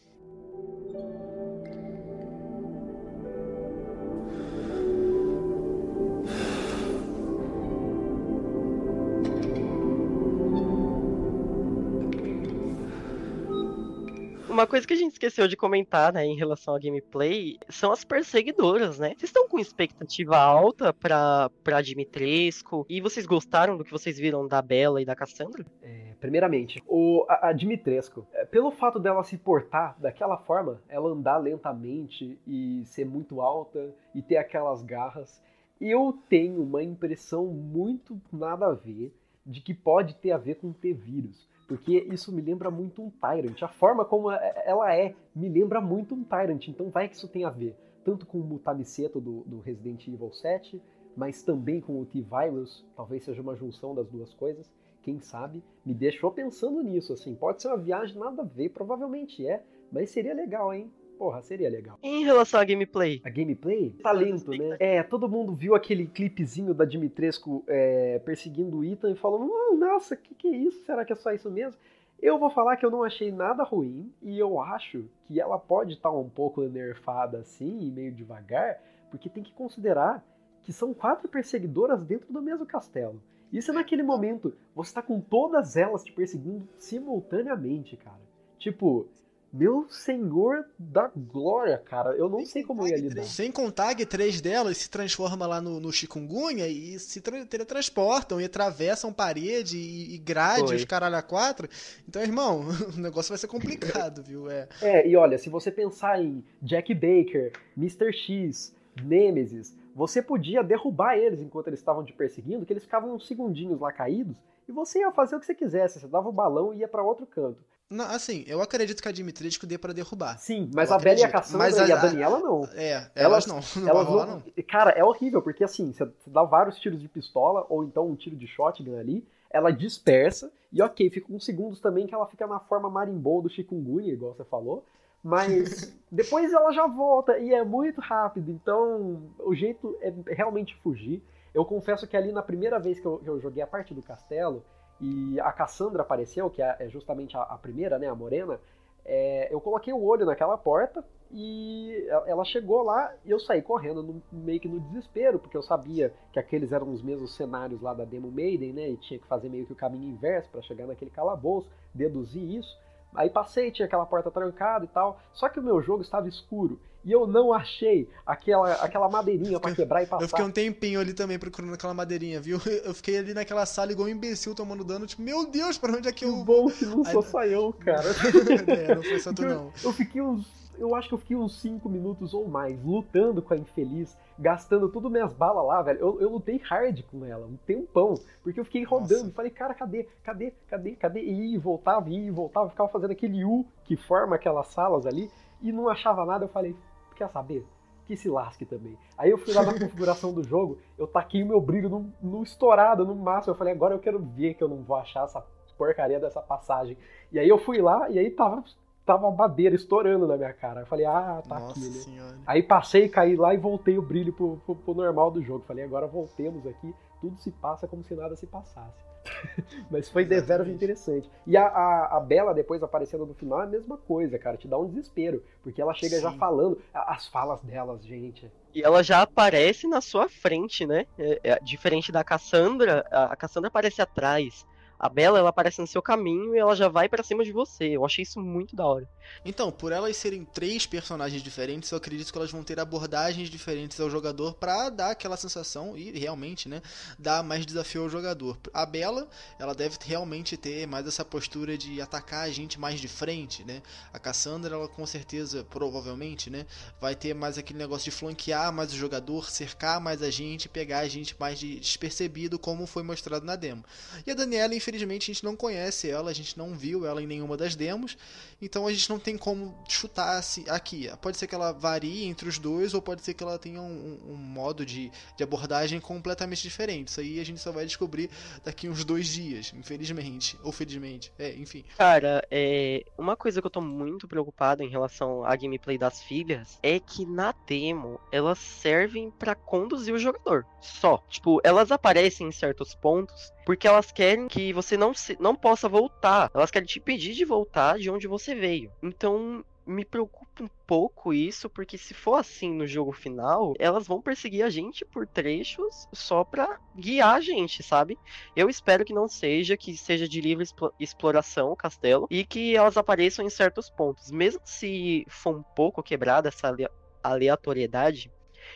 Uma 14.64 14.70
coisa 14.70 14.88
que 14.88 14.94
a 14.94 14.96
gente 14.98 15.12
esqueceu 15.12 15.46
de 15.46 15.58
comentar, 15.58 16.14
né, 16.14 16.26
em 16.26 16.38
relação 16.38 16.74
ao 16.74 16.80
gameplay, 16.80 17.58
são 17.68 17.92
as 17.92 18.06
perseguidoras, 18.06 18.98
né? 18.98 19.10
Vocês 19.10 19.24
estão 19.24 19.46
com 19.46 19.60
expectativa 19.60 20.38
alta 20.38 20.94
pra, 20.94 21.52
pra 21.62 21.82
Dimitrescu? 21.82 22.86
E 22.88 23.02
vocês 23.02 23.26
gostaram 23.26 23.76
do 23.76 23.84
que 23.84 23.92
vocês 23.92 24.18
viram 24.18 24.48
da 24.48 24.62
Bela 24.62 25.02
e 25.02 25.06
da 25.06 25.18
Cassandra? 25.18 25.66
É, 25.82 26.14
primeiramente, 26.18 26.82
o, 26.88 27.26
a, 27.28 27.50
a 27.50 27.52
Dimitrescu, 27.52 28.26
é, 28.32 28.46
pelo 28.46 28.72
fato 28.72 29.00
dela 29.00 29.22
se 29.26 29.38
portar 29.38 29.98
daquela 30.00 30.38
forma, 30.38 30.82
ela 30.88 31.10
andar 31.10 31.40
lentamente 31.40 32.40
e 32.48 32.84
ser 32.86 33.06
muito 33.06 33.42
alta 33.42 33.94
e 34.16 34.22
ter 34.22 34.38
aquelas 34.38 34.82
garras, 34.82 35.44
eu 35.82 36.18
tenho 36.30 36.64
uma 36.64 36.82
impressão 36.82 37.48
muito 37.48 38.18
nada 38.32 38.68
a 38.68 38.74
ver 38.74 39.14
de 39.46 39.60
que 39.60 39.74
pode 39.74 40.16
ter 40.16 40.32
a 40.32 40.38
ver 40.38 40.56
com 40.56 40.72
ter 40.72 40.94
vírus. 40.94 41.52
Porque 41.68 42.08
isso 42.12 42.32
me 42.32 42.42
lembra 42.42 42.70
muito 42.70 43.02
um 43.02 43.10
Tyrant. 43.10 43.62
A 43.62 43.68
forma 43.68 44.06
como 44.06 44.32
ela 44.32 44.96
é 44.96 45.16
me 45.36 45.50
lembra 45.50 45.80
muito 45.80 46.14
um 46.14 46.24
Tyrant. 46.24 46.68
Então 46.68 46.90
vai 46.90 47.08
que 47.08 47.16
isso 47.16 47.28
tem 47.28 47.46
a 47.46 47.50
ver. 47.50 47.76
Tanto 48.04 48.26
com 48.26 48.40
o 48.40 48.44
Mutamiceto 48.44 49.20
do, 49.22 49.42
do 49.42 49.60
Resident 49.62 50.08
Evil 50.08 50.32
7, 50.32 50.82
mas 51.16 51.42
também 51.42 51.80
com 51.80 52.00
o 52.00 52.06
T-Virus. 52.06 52.86
Talvez 52.96 53.24
seja 53.24 53.42
uma 53.42 53.56
junção 53.56 53.96
das 53.96 54.10
duas 54.10 54.34
coisas. 54.34 54.70
Quem 55.02 55.20
sabe? 55.20 55.64
Me 55.86 55.94
deixou 55.94 56.32
pensando 56.32 56.82
nisso, 56.82 57.14
assim. 57.14 57.36
Pode 57.36 57.62
ser 57.62 57.68
uma 57.70 57.78
viagem 57.78 58.18
nada 58.18 58.42
a 58.42 58.46
ver, 58.46 58.70
provavelmente 58.70 59.46
é. 59.46 59.64
Mas 59.92 60.10
seria 60.10 60.34
legal, 60.34 60.74
hein? 60.74 60.92
Porra, 61.24 61.42
seria 61.42 61.70
legal. 61.70 61.98
Em 62.04 62.26
relação 62.26 62.60
à 62.60 62.66
gameplay? 62.66 63.22
A 63.24 63.30
gameplay? 63.30 63.92
Talento, 64.04 64.52
né? 64.52 64.76
É, 64.78 65.02
todo 65.02 65.30
mundo 65.30 65.56
viu 65.56 65.74
aquele 65.74 66.06
clipezinho 66.06 66.74
da 66.74 66.84
Dimitrescu 66.84 67.64
é, 67.66 68.20
perseguindo 68.20 68.80
o 68.80 68.84
Ethan 68.84 69.12
e 69.12 69.16
falou: 69.16 69.42
hum, 69.42 69.78
nossa, 69.78 70.18
que 70.18 70.36
que 70.36 70.50
é 70.50 70.58
isso? 70.58 70.84
Será 70.84 71.06
que 71.06 71.14
é 71.14 71.16
só 71.16 71.32
isso 71.32 71.50
mesmo? 71.50 71.80
Eu 72.22 72.38
vou 72.38 72.50
falar 72.50 72.76
que 72.76 72.86
eu 72.86 72.92
não 72.92 73.06
achei 73.06 73.32
nada 73.32 73.64
ruim 73.64 74.12
e 74.22 74.38
eu 74.38 74.60
acho 74.60 75.06
que 75.24 75.40
ela 75.40 75.58
pode 75.58 75.94
estar 75.94 76.10
tá 76.10 76.14
um 76.14 76.28
pouco 76.28 76.62
nerfada 76.64 77.38
assim, 77.38 77.90
meio 77.90 78.12
devagar, 78.12 78.82
porque 79.10 79.30
tem 79.30 79.44
que 79.44 79.54
considerar 79.54 80.22
que 80.62 80.74
são 80.74 80.94
quatro 80.94 81.30
perseguidoras 81.30 82.04
dentro 82.04 82.34
do 82.34 82.42
mesmo 82.42 82.66
castelo. 82.66 83.24
Isso 83.50 83.72
é 83.72 83.74
naquele 83.74 84.04
momento, 84.04 84.54
você 84.76 84.90
está 84.90 85.02
com 85.02 85.22
todas 85.22 85.78
elas 85.78 86.04
te 86.04 86.12
perseguindo 86.12 86.68
simultaneamente, 86.78 87.96
cara. 87.96 88.20
Tipo, 88.60 89.08
meu 89.54 89.86
senhor 89.88 90.66
da 90.80 91.12
glória, 91.16 91.78
cara. 91.78 92.16
Eu 92.16 92.28
não 92.28 92.40
sem 92.40 92.48
sei 92.48 92.64
como 92.64 92.88
ia 92.88 92.98
lidar. 92.98 93.24
Sem 93.24 93.52
contar 93.52 93.94
que 93.94 94.04
três 94.04 94.42
delas 94.42 94.78
se 94.78 94.90
transformam 94.90 95.48
lá 95.48 95.62
no, 95.62 95.80
no 95.80 95.92
chikungunya 95.92 96.68
e 96.68 96.98
se 96.98 97.22
teletransportam 97.22 98.42
e 98.42 98.46
atravessam 98.46 99.14
parede 99.14 99.78
e, 99.78 100.16
e 100.16 100.18
grade, 100.18 100.66
Foi. 100.66 100.76
os 100.78 100.86
caralho 100.86 101.18
a 101.18 101.22
quatro. 101.22 101.68
Então, 102.10 102.24
irmão, 102.24 102.66
o 102.98 103.00
negócio 103.00 103.30
vai 103.30 103.38
ser 103.38 103.48
complicado, 103.48 104.24
viu? 104.24 104.50
É. 104.50 104.68
é, 104.82 105.08
e 105.08 105.16
olha, 105.16 105.38
se 105.38 105.50
você 105.50 105.70
pensar 105.70 106.20
em 106.20 106.44
Jack 106.60 106.92
Baker, 106.96 107.52
Mr. 107.78 108.12
X, 108.12 108.74
Nemesis, 109.04 109.76
você 109.96 110.20
podia 110.20 110.64
derrubar 110.64 111.16
eles 111.16 111.40
enquanto 111.40 111.68
eles 111.68 111.80
estavam 111.80 112.04
te 112.04 112.12
perseguindo, 112.12 112.66
que 112.66 112.74
eles 112.74 112.84
ficavam 112.84 113.14
uns 113.14 113.28
segundinhos 113.28 113.80
lá 113.80 113.94
caídos, 113.94 114.36
e 114.68 114.72
você 114.72 115.00
ia 115.00 115.12
fazer 115.12 115.36
o 115.36 115.40
que 115.40 115.46
você 115.46 115.54
quisesse. 115.54 116.00
Você 116.00 116.08
dava 116.08 116.28
o 116.28 116.32
balão 116.32 116.74
e 116.74 116.78
ia 116.78 116.88
para 116.88 117.04
outro 117.04 117.28
canto. 117.28 117.64
Não, 117.94 118.06
assim, 118.06 118.44
eu 118.48 118.62
acredito 118.62 119.02
que 119.02 119.08
a 119.08 119.12
Dimitrescu 119.12 119.68
dê 119.68 119.78
para 119.78 119.94
derrubar. 119.94 120.40
Sim, 120.40 120.70
mas 120.74 120.90
eu 120.90 120.96
a 120.96 121.00
Bela 121.00 121.20
e 121.20 121.24
a 121.24 121.30
Cassandra 121.30 121.88
e 121.88 121.92
a, 121.92 121.96
Daniela 121.96 122.40
não. 122.40 122.64
É, 122.74 123.08
elas, 123.16 123.46
elas 123.46 123.46
não. 123.46 123.60
Não 123.84 123.90
elas 123.90 124.08
rolar, 124.08 124.26
não. 124.26 124.44
Cara, 124.68 124.92
é 124.92 125.04
horrível, 125.04 125.42
porque 125.42 125.64
assim, 125.64 125.94
você 125.94 126.10
dá 126.26 126.44
vários 126.44 126.80
tiros 126.80 127.00
de 127.00 127.08
pistola, 127.08 127.66
ou 127.70 127.84
então 127.84 128.10
um 128.10 128.16
tiro 128.16 128.36
de 128.36 128.48
shotgun 128.48 128.98
ali, 128.98 129.24
ela 129.50 129.70
dispersa, 129.70 130.52
e 130.72 130.82
ok, 130.82 131.10
fica 131.12 131.32
uns 131.32 131.46
segundos 131.46 131.80
também 131.80 132.08
que 132.08 132.16
ela 132.16 132.26
fica 132.26 132.48
na 132.48 132.60
forma 132.60 132.90
marimbol 132.90 133.42
do 133.42 133.50
chikungunya, 133.50 134.12
igual 134.12 134.34
você 134.34 134.44
falou, 134.44 134.84
mas 135.24 135.94
depois 136.12 136.52
ela 136.52 136.72
já 136.72 136.88
volta, 136.88 137.38
e 137.38 137.54
é 137.54 137.64
muito 137.64 138.02
rápido, 138.02 138.50
então 138.50 139.22
o 139.40 139.54
jeito 139.54 139.96
é 140.02 140.12
realmente 140.34 140.76
fugir. 140.82 141.22
Eu 141.54 141.64
confesso 141.64 142.08
que 142.08 142.18
ali 142.18 142.32
na 142.32 142.42
primeira 142.42 142.80
vez 142.80 143.00
que 143.00 143.06
eu, 143.06 143.20
que 143.20 143.30
eu 143.30 143.40
joguei 143.40 143.62
a 143.62 143.68
parte 143.68 143.94
do 143.94 144.02
castelo, 144.02 144.66
e 145.02 145.40
a 145.40 145.52
Cassandra 145.52 146.02
apareceu, 146.02 146.50
que 146.50 146.62
é, 146.62 146.76
é 146.80 146.90
justamente 146.90 147.36
a, 147.36 147.42
a 147.42 147.58
primeira, 147.58 147.98
né, 148.00 148.08
a 148.08 148.16
morena, 148.16 148.60
é, 149.06 149.54
eu 149.54 149.60
coloquei 149.60 149.94
o 149.94 150.04
olho 150.04 150.26
naquela 150.26 150.58
porta 150.58 151.04
e 151.32 152.08
ela 152.28 152.46
chegou 152.46 152.84
lá 152.84 153.12
e 153.26 153.32
eu 153.32 153.40
saí 153.40 153.62
correndo 153.62 154.04
no, 154.04 154.22
meio 154.32 154.60
que 154.60 154.70
no 154.70 154.80
desespero, 154.80 155.40
porque 155.40 155.58
eu 155.58 155.64
sabia 155.64 156.14
que 156.32 156.40
aqueles 156.40 156.72
eram 156.72 156.92
os 156.92 157.02
mesmos 157.02 157.36
cenários 157.36 157.82
lá 157.82 157.94
da 157.94 158.06
Demo 158.06 158.32
Maiden, 158.32 158.72
né? 158.72 158.90
E 158.90 158.98
tinha 158.98 159.20
que 159.20 159.28
fazer 159.28 159.50
meio 159.50 159.66
que 159.66 159.74
o 159.74 159.76
caminho 159.76 160.08
inverso 160.08 160.50
para 160.52 160.62
chegar 160.62 160.86
naquele 160.86 161.10
calabouço, 161.10 161.68
deduzir 161.94 162.44
isso. 162.44 162.78
Aí 163.16 163.30
passei, 163.30 163.72
tinha 163.72 163.86
aquela 163.86 164.06
porta 164.06 164.32
trancada 164.32 164.86
e 164.86 164.88
tal. 164.88 165.20
Só 165.34 165.50
que 165.50 165.60
o 165.60 165.64
meu 165.64 165.82
jogo 165.82 166.02
estava 166.02 166.28
escuro. 166.28 166.80
E 167.06 167.12
eu 167.12 167.28
não 167.28 167.52
achei 167.52 168.10
aquela, 168.26 168.72
aquela 168.76 169.10
madeirinha 169.10 169.60
para 169.60 169.76
quebrar 169.76 170.04
e 170.04 170.06
passar. 170.06 170.24
Eu 170.24 170.30
fiquei 170.30 170.46
um 170.46 170.52
tempinho 170.52 171.02
ali 171.02 171.14
também 171.14 171.38
procurando 171.38 171.74
aquela 171.74 171.94
madeirinha, 171.94 172.40
viu? 172.40 172.58
Eu 172.86 172.94
fiquei 172.94 173.18
ali 173.18 173.34
naquela 173.34 173.66
sala 173.66 173.92
igual 173.92 174.08
um 174.08 174.12
imbecil 174.12 174.56
tomando 174.56 174.84
dano, 174.86 175.06
tipo, 175.06 175.22
meu 175.22 175.46
Deus, 175.46 175.78
para 175.78 175.92
onde 175.92 176.08
é 176.08 176.12
que 176.14 176.24
eu. 176.24 176.38
Que 176.38 176.44
bom 176.44 176.68
que 176.70 176.86
não 176.86 177.04
sou 177.04 177.22
só 177.22 177.44
eu, 177.44 177.74
cara. 177.74 178.04
é, 178.68 178.96
não 178.96 179.04
foi 179.04 179.20
só 179.20 179.34
tu, 179.34 179.42
não. 179.44 179.72
Eu 179.84 179.92
fiquei 179.92 180.22
uns. 180.22 180.63
Eu 180.78 180.96
acho 180.96 181.08
que 181.08 181.14
eu 181.14 181.20
fiquei 181.20 181.36
uns 181.36 181.60
5 181.62 181.88
minutos 181.88 182.34
ou 182.34 182.48
mais 182.48 182.84
lutando 182.84 183.42
com 183.42 183.54
a 183.54 183.58
infeliz, 183.58 184.18
gastando 184.38 184.90
tudo 184.90 185.10
minhas 185.10 185.34
balas 185.34 185.66
lá, 185.66 185.82
velho. 185.82 186.00
Eu, 186.00 186.22
eu 186.22 186.30
lutei 186.30 186.58
hard 186.58 187.04
com 187.04 187.26
ela, 187.26 187.46
um 187.46 187.58
tempão, 187.58 188.16
porque 188.42 188.60
eu 188.60 188.66
fiquei 188.66 188.84
rodando. 188.84 189.26
Nossa. 189.26 189.36
Falei, 189.36 189.52
cara, 189.52 189.74
cadê? 189.74 190.08
Cadê? 190.24 190.54
Cadê? 190.68 190.92
Cadê? 190.92 191.22
E 191.22 191.58
voltava, 191.58 192.10
e 192.10 192.30
voltava, 192.32 192.70
ficava 192.70 192.90
fazendo 192.90 193.12
aquele 193.12 193.46
U 193.46 193.66
que 193.84 193.96
forma 193.96 194.36
aquelas 194.36 194.68
salas 194.68 195.06
ali, 195.06 195.30
e 195.62 195.72
não 195.72 195.88
achava 195.90 196.26
nada. 196.26 196.46
Eu 196.46 196.50
falei, 196.50 196.76
quer 197.16 197.30
saber? 197.30 197.66
Que 198.06 198.18
se 198.18 198.28
lasque 198.28 198.66
também. 198.66 198.98
Aí 199.18 199.30
eu 199.30 199.38
fui 199.38 199.54
lá 199.54 199.64
na 199.64 199.74
configuração 199.80 200.34
do 200.34 200.44
jogo, 200.44 200.78
eu 200.98 201.08
taquei 201.08 201.44
o 201.44 201.48
meu 201.48 201.62
brilho 201.62 201.90
no, 201.90 202.14
no 202.22 202.44
estourado, 202.44 203.06
no 203.06 203.16
máximo. 203.16 203.54
Eu 203.54 203.58
falei, 203.58 203.74
agora 203.74 203.94
eu 203.94 204.00
quero 204.00 204.20
ver 204.20 204.56
que 204.56 204.64
eu 204.64 204.68
não 204.68 204.84
vou 204.84 204.98
achar 204.98 205.26
essa 205.26 205.44
porcaria 205.78 206.20
dessa 206.20 206.42
passagem. 206.42 206.98
E 207.32 207.40
aí 207.40 207.48
eu 207.48 207.58
fui 207.58 207.82
lá 207.82 208.10
e 208.10 208.20
aí 208.20 208.30
tava, 208.30 208.64
tava 209.06 209.28
a 209.28 209.32
madeira 209.32 209.76
estourando 209.76 210.28
na 210.28 210.38
minha 210.38 210.54
cara. 210.54 210.82
Eu 210.82 210.86
falei, 210.86 211.06
ah, 211.06 211.42
tá 211.48 211.60
Nossa 211.60 211.72
aqui. 211.72 211.90
Né? 211.90 212.00
Senhora. 212.00 212.38
Aí 212.46 212.64
passei, 212.64 213.10
caí 213.10 213.36
lá 213.36 213.54
e 213.54 213.58
voltei 213.58 213.98
o 213.98 214.02
brilho 214.02 214.34
pro, 214.34 214.58
pro, 214.66 214.76
pro 214.76 214.94
normal 214.94 215.32
do 215.32 215.42
jogo. 215.42 215.64
Falei, 215.68 215.84
agora 215.84 216.08
voltemos 216.08 216.66
aqui, 216.66 216.94
tudo 217.22 217.38
se 217.38 217.52
passa 217.52 217.88
como 217.88 218.04
se 218.04 218.16
nada 218.16 218.36
se 218.36 218.48
passasse. 218.48 219.14
Mas 219.90 220.10
foi 220.10 220.26
deveras 220.26 220.68
interessante. 220.68 221.30
E 221.48 221.56
a, 221.56 221.66
a, 221.66 222.18
a, 222.18 222.20
Bela, 222.20 222.54
depois 222.54 222.84
aparecendo 222.84 223.26
no 223.26 223.34
final, 223.34 223.62
é 223.62 223.64
a 223.64 223.68
mesma 223.68 223.98
coisa, 223.98 224.38
cara. 224.38 224.58
Te 224.58 224.68
dá 224.68 224.78
um 224.78 224.88
desespero. 224.88 225.44
Porque 225.62 225.82
ela 225.82 225.94
chega 225.94 226.18
Sim. 226.18 226.22
já 226.22 226.32
falando. 226.34 226.80
As 226.94 227.28
falas 227.28 227.62
delas, 227.62 228.04
gente. 228.04 228.52
E 228.74 228.82
ela 228.82 229.04
já 229.04 229.22
aparece 229.22 229.88
na 229.88 230.02
sua 230.02 230.28
frente, 230.28 230.86
né? 230.86 231.06
É, 231.18 231.40
é, 231.44 231.60
diferente 231.60 232.12
da 232.12 232.24
Cassandra, 232.24 233.06
a 233.12 233.36
Cassandra 233.36 233.68
aparece 233.68 234.02
atrás. 234.02 234.66
A 235.04 235.10
Bela, 235.10 235.38
ela 235.38 235.50
aparece 235.50 235.82
no 235.82 235.86
seu 235.86 236.02
caminho 236.02 236.56
e 236.56 236.58
ela 236.58 236.74
já 236.78 236.88
vai 236.88 237.10
para 237.10 237.22
cima 237.22 237.44
de 237.44 237.52
você. 237.52 237.90
Eu 237.90 238.06
achei 238.06 238.24
isso 238.24 238.40
muito 238.40 238.74
da 238.74 238.86
hora. 238.86 239.06
Então, 239.44 239.70
por 239.70 239.92
elas 239.92 240.16
serem 240.16 240.46
três 240.46 240.86
personagens 240.86 241.44
diferentes, 241.44 241.92
eu 241.92 241.98
acredito 241.98 242.32
que 242.32 242.38
elas 242.38 242.52
vão 242.52 242.64
ter 242.64 242.80
abordagens 242.80 243.50
diferentes 243.50 244.00
ao 244.00 244.10
jogador 244.10 244.54
para 244.54 244.90
dar 244.90 245.12
aquela 245.12 245.36
sensação 245.36 245.98
e 245.98 246.18
realmente, 246.18 246.70
né, 246.70 246.82
dar 247.20 247.44
mais 247.44 247.66
desafio 247.66 248.04
ao 248.04 248.10
jogador. 248.10 248.58
A 248.74 248.86
Bela, 248.86 249.28
ela 249.60 249.76
deve 249.76 249.98
realmente 250.06 250.56
ter 250.56 250.88
mais 250.88 251.06
essa 251.06 251.26
postura 251.26 251.78
de 251.78 252.00
atacar 252.00 252.46
a 252.46 252.52
gente 252.52 252.80
mais 252.80 253.02
de 253.02 253.10
frente, 253.10 253.66
né? 253.66 253.82
A 254.14 254.20
Cassandra, 254.20 254.76
ela 254.76 254.88
com 254.88 255.06
certeza, 255.06 255.66
provavelmente, 255.66 256.50
né, 256.50 256.66
vai 257.02 257.14
ter 257.14 257.34
mais 257.34 257.58
aquele 257.58 257.80
negócio 257.80 258.10
de 258.10 258.16
flanquear 258.16 258.72
mais 258.72 258.94
o 258.94 258.96
jogador, 258.96 259.50
cercar 259.50 260.00
mais 260.00 260.22
a 260.22 260.30
gente, 260.30 260.70
pegar 260.70 261.00
a 261.00 261.10
gente 261.10 261.36
mais 261.38 261.60
despercebido, 261.60 262.58
como 262.58 262.88
foi 262.88 263.04
mostrado 263.04 263.46
na 263.46 263.58
demo. 263.58 263.84
E 264.26 264.32
a 264.32 264.34
Daniela, 264.34 264.74
infelizmente, 264.74 264.93
a 264.96 265.20
gente 265.20 265.44
não 265.44 265.56
conhece 265.56 266.10
ela, 266.10 266.30
a 266.30 266.34
gente 266.34 266.58
não 266.58 266.76
viu 266.76 267.06
ela 267.06 267.22
em 267.22 267.28
nenhuma 267.28 267.58
das 267.58 267.76
demos, 267.76 268.18
então 268.62 268.88
a 268.88 268.94
gente 268.94 269.10
não 269.10 269.20
tem 269.20 269.38
como 269.38 269.76
chutar 269.88 270.38
assim, 270.38 270.66
aqui. 270.70 271.10
Pode 271.22 271.38
ser 271.38 271.48
que 271.48 271.56
ela 271.56 271.72
varie 271.72 272.26
entre 272.26 272.48
os 272.48 272.58
dois, 272.58 272.94
ou 272.94 273.02
pode 273.02 273.24
ser 273.24 273.34
que 273.34 273.44
ela 273.44 273.58
tenha 273.58 273.82
um, 273.82 274.20
um 274.30 274.36
modo 274.36 274.86
de, 274.86 275.12
de 275.38 275.44
abordagem 275.44 276.00
completamente 276.00 276.62
diferente. 276.62 277.10
Isso 277.10 277.20
aí 277.20 277.40
a 277.40 277.46
gente 277.46 277.60
só 277.60 277.72
vai 277.72 277.86
descobrir 277.86 278.30
daqui 278.64 278.88
uns 278.88 279.04
dois 279.04 279.28
dias, 279.28 279.74
infelizmente. 279.76 280.58
Ou 280.64 280.72
felizmente. 280.72 281.32
É, 281.38 281.54
enfim. 281.56 281.84
Cara, 281.98 282.46
é, 282.50 283.04
uma 283.18 283.36
coisa 283.36 283.62
que 283.62 283.68
eu 283.68 283.72
tô 283.72 283.82
muito 283.82 284.28
preocupado 284.28 284.84
em 284.84 284.90
relação 284.90 285.44
à 285.46 285.56
gameplay 285.56 285.98
das 285.98 286.22
filhas 286.22 286.80
é 286.82 287.00
que 287.00 287.26
na 287.26 287.54
demo 287.68 288.20
elas 288.32 288.60
servem 288.60 289.32
para 289.32 289.56
conduzir 289.56 290.14
o 290.14 290.20
jogador. 290.20 290.66
Só. 290.82 291.24
Tipo, 291.30 291.62
elas 291.64 291.92
aparecem 291.92 292.48
em 292.48 292.52
certos 292.52 292.96
pontos 292.96 293.53
porque 293.66 293.88
elas 293.88 294.12
querem 294.12 294.48
que 294.48 294.74
você 294.74 294.98
não, 294.98 295.14
se, 295.14 295.38
não 295.40 295.56
possa 295.56 295.88
voltar. 295.88 296.50
Elas 296.54 296.72
querem 296.72 296.88
te 296.88 297.00
impedir 297.00 297.34
de 297.34 297.46
voltar 297.46 297.98
de 297.98 298.10
onde 298.10 298.28
você 298.28 298.56
veio. 298.56 298.92
Então, 299.02 299.64
me 299.86 300.06
preocupa 300.06 300.64
um 300.64 300.70
pouco 300.88 301.34
isso, 301.34 301.70
porque 301.70 301.98
se 301.98 302.14
for 302.14 302.36
assim 302.36 302.74
no 302.74 302.88
jogo 302.88 303.12
final, 303.12 303.74
elas 303.78 304.08
vão 304.08 304.22
perseguir 304.22 304.64
a 304.64 304.70
gente 304.70 305.06
por 305.06 305.28
trechos 305.28 306.08
só 306.14 306.44
pra 306.44 306.80
guiar 306.96 307.36
a 307.36 307.42
gente, 307.42 307.84
sabe? 307.84 308.18
Eu 308.56 308.70
espero 308.70 309.04
que 309.04 309.14
não 309.14 309.28
seja, 309.28 309.78
que 309.78 309.96
seja 309.98 310.28
de 310.28 310.40
livre 310.40 310.66
exploração 311.00 311.72
o 311.72 311.76
castelo 311.76 312.28
e 312.30 312.46
que 312.46 312.76
elas 312.76 312.98
apareçam 312.98 313.46
em 313.46 313.50
certos 313.50 313.90
pontos. 313.90 314.32
Mesmo 314.32 314.62
se 314.64 315.26
for 315.28 315.58
um 315.58 315.64
pouco 315.64 316.04
quebrada 316.04 316.50
essa 316.50 316.76
aleatoriedade, 317.22 318.32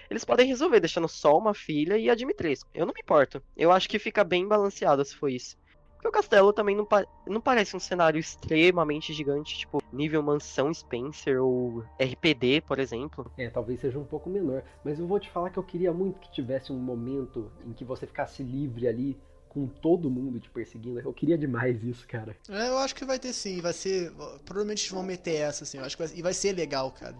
eles 0.09 0.25
podem 0.25 0.47
resolver 0.47 0.79
deixando 0.79 1.07
só 1.07 1.37
uma 1.37 1.53
filha 1.53 1.97
e 1.97 2.09
a 2.09 2.15
Dimitrescu. 2.15 2.69
Eu 2.73 2.85
não 2.85 2.93
me 2.93 3.01
importo. 3.01 3.41
Eu 3.55 3.71
acho 3.71 3.89
que 3.89 3.99
fica 3.99 4.23
bem 4.23 4.47
balanceado 4.47 5.03
se 5.03 5.15
for 5.15 5.29
isso. 5.29 5.57
Porque 5.97 6.07
o 6.07 6.11
castelo 6.11 6.53
também 6.53 6.75
não, 6.75 6.85
pa 6.85 7.05
não 7.25 7.41
parece 7.41 7.75
um 7.75 7.79
cenário 7.79 8.19
extremamente 8.19 9.11
gigante, 9.13 9.57
tipo 9.57 9.81
nível 9.91 10.21
mansão 10.21 10.71
Spencer 10.71 11.41
ou 11.41 11.83
RPD, 11.99 12.61
por 12.61 12.77
exemplo. 12.77 13.31
É, 13.35 13.49
talvez 13.49 13.79
seja 13.79 13.97
um 13.97 14.05
pouco 14.05 14.29
menor. 14.29 14.63
Mas 14.83 14.99
eu 14.99 15.07
vou 15.07 15.19
te 15.19 15.29
falar 15.29 15.49
que 15.49 15.57
eu 15.57 15.63
queria 15.63 15.91
muito 15.91 16.19
que 16.19 16.31
tivesse 16.31 16.71
um 16.71 16.77
momento 16.77 17.51
em 17.65 17.73
que 17.73 17.83
você 17.83 18.05
ficasse 18.05 18.43
livre 18.43 18.87
ali 18.87 19.19
com 19.49 19.67
todo 19.67 20.09
mundo 20.09 20.39
te 20.39 20.49
perseguindo. 20.49 20.99
Eu 20.99 21.13
queria 21.13 21.37
demais 21.37 21.83
isso, 21.83 22.07
cara. 22.07 22.35
É, 22.49 22.69
eu 22.69 22.77
acho 22.77 22.95
que 22.95 23.05
vai 23.05 23.19
ter 23.19 23.33
sim, 23.33 23.61
vai 23.61 23.73
ser. 23.73 24.11
Provavelmente 24.45 24.91
vão 24.91 25.03
meter 25.03 25.35
essa, 25.35 25.63
assim. 25.63 25.77
Eu 25.77 25.85
acho 25.85 25.97
que 25.97 26.03
vai, 26.05 26.17
e 26.17 26.21
vai 26.21 26.33
ser 26.33 26.53
legal, 26.53 26.91
cara. 26.91 27.15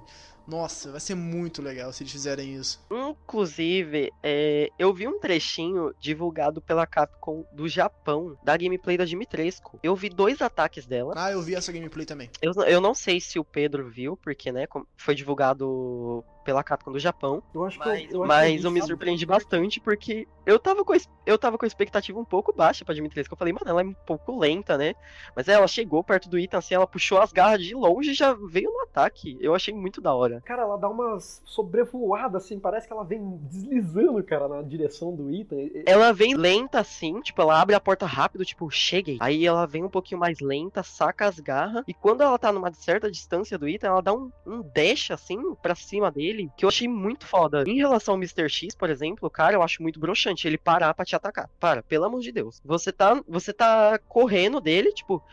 Nossa, 0.47 0.91
vai 0.91 1.01
ser 1.01 1.13
muito 1.13 1.61
legal 1.61 1.91
se 1.91 2.03
eles 2.03 2.13
fizerem 2.13 2.55
isso. 2.55 2.79
Inclusive, 2.89 4.13
é, 4.23 4.69
eu 4.79 4.93
vi 4.93 5.05
um 5.05 5.19
trechinho 5.19 5.93
divulgado 5.99 6.61
pela 6.61 6.87
Capcom 6.87 7.45
do 7.51 7.67
Japão, 7.67 8.37
da 8.41 8.55
gameplay 8.55 8.97
da 8.97 9.03
Dimitrescu. 9.03 9.77
Eu 9.83 9.93
vi 9.93 10.07
dois 10.07 10.41
ataques 10.41 10.85
dela. 10.87 11.13
Ah, 11.17 11.31
eu 11.31 11.41
vi 11.41 11.53
essa 11.53 11.69
gameplay 11.69 12.05
também. 12.05 12.29
Eu, 12.41 12.53
eu 12.63 12.79
não 12.79 12.93
sei 12.93 13.19
se 13.19 13.37
o 13.37 13.43
Pedro 13.43 13.89
viu, 13.89 14.15
porque, 14.15 14.49
né, 14.49 14.65
foi 14.95 15.13
divulgado 15.13 16.23
pela 16.47 16.63
Capcom 16.63 16.93
do 16.93 16.99
Japão. 16.99 17.43
Eu 17.53 17.65
acho 17.65 17.77
mas, 17.77 18.07
que 18.07 18.15
eu, 18.15 18.21
eu, 18.21 18.25
mas 18.25 18.63
eu 18.63 18.71
me 18.71 18.81
surpreendi 18.81 19.25
bastante 19.25 19.81
porque 19.81 20.25
eu 20.45 20.57
tava 20.57 20.85
com 20.85 20.93
a, 20.93 20.97
eu 21.25 21.37
tava 21.37 21.57
com 21.57 21.65
a 21.65 21.67
expectativa 21.67 22.17
um 22.17 22.23
pouco 22.23 22.55
baixa 22.55 22.85
pra 22.85 22.95
Dimitrescu. 22.95 23.33
Eu 23.33 23.37
falei, 23.37 23.51
mano, 23.51 23.69
ela 23.69 23.81
é 23.81 23.83
um 23.83 23.93
pouco 23.93 24.39
lenta, 24.39 24.77
né? 24.77 24.93
Mas 25.35 25.49
ela 25.49 25.67
chegou 25.67 26.01
perto 26.05 26.29
do 26.29 26.39
Ethan, 26.39 26.59
assim, 26.59 26.73
ela 26.73 26.87
puxou 26.87 27.19
as 27.19 27.33
garras 27.33 27.61
de 27.61 27.75
longe 27.75 28.11
e 28.11 28.13
já 28.13 28.33
veio 28.33 28.71
no 28.71 28.79
ataque. 28.83 29.37
Eu 29.41 29.53
achei 29.53 29.73
muito 29.73 29.99
da 29.99 30.15
hora. 30.15 30.41
Cara, 30.45 30.61
ela 30.61 30.77
dá 30.77 30.87
uma 30.87 31.19
sobrevoada, 31.19 32.37
assim, 32.37 32.57
parece 32.61 32.87
que 32.87 32.93
ela 32.93 33.03
vem 33.03 33.37
deslizando, 33.41 34.23
cara, 34.23 34.47
na 34.47 34.61
direção 34.61 35.13
do 35.13 35.29
Ethan. 35.29 35.57
Ela 35.85 36.13
vem 36.13 36.33
lenta, 36.33 36.79
assim, 36.79 37.19
tipo, 37.19 37.41
ela 37.41 37.59
abre 37.59 37.75
a 37.75 37.79
porta 37.81 38.05
rápido, 38.05 38.45
tipo, 38.45 38.71
cheguei. 38.71 39.17
Aí 39.19 39.45
ela 39.45 39.67
vem 39.67 39.83
um 39.83 39.89
pouquinho 39.89 40.21
mais 40.21 40.39
lenta, 40.39 40.81
saca 40.81 41.25
as 41.25 41.41
garras, 41.41 41.83
e 41.85 41.93
quando 41.93 42.21
ela 42.21 42.39
tá 42.39 42.53
numa 42.53 42.71
certa 42.71 43.11
distância 43.11 43.57
do 43.57 43.67
Ethan, 43.67 43.87
ela 43.87 44.01
dá 44.01 44.13
um, 44.13 44.31
um 44.45 44.61
dash, 44.73 45.11
assim, 45.11 45.37
pra 45.55 45.75
cima 45.75 46.09
dele, 46.09 46.36
que 46.55 46.65
eu 46.65 46.69
achei 46.69 46.87
muito 46.87 47.25
foda. 47.25 47.63
Em 47.65 47.77
relação 47.77 48.13
ao 48.13 48.19
Mr. 48.19 48.49
X, 48.49 48.75
por 48.75 48.89
exemplo, 48.89 49.29
cara, 49.29 49.55
eu 49.55 49.63
acho 49.63 49.81
muito 49.81 49.99
broxante 49.99 50.47
ele 50.47 50.57
parar 50.57 50.93
pra 50.93 51.05
te 51.05 51.15
atacar. 51.15 51.49
Para, 51.59 51.81
pelo 51.81 52.05
amor 52.05 52.21
de 52.21 52.31
Deus. 52.31 52.61
Você 52.63 52.91
tá, 52.91 53.21
você 53.27 53.53
tá 53.53 53.99
correndo 54.07 54.61
dele, 54.61 54.91
tipo, 54.91 55.23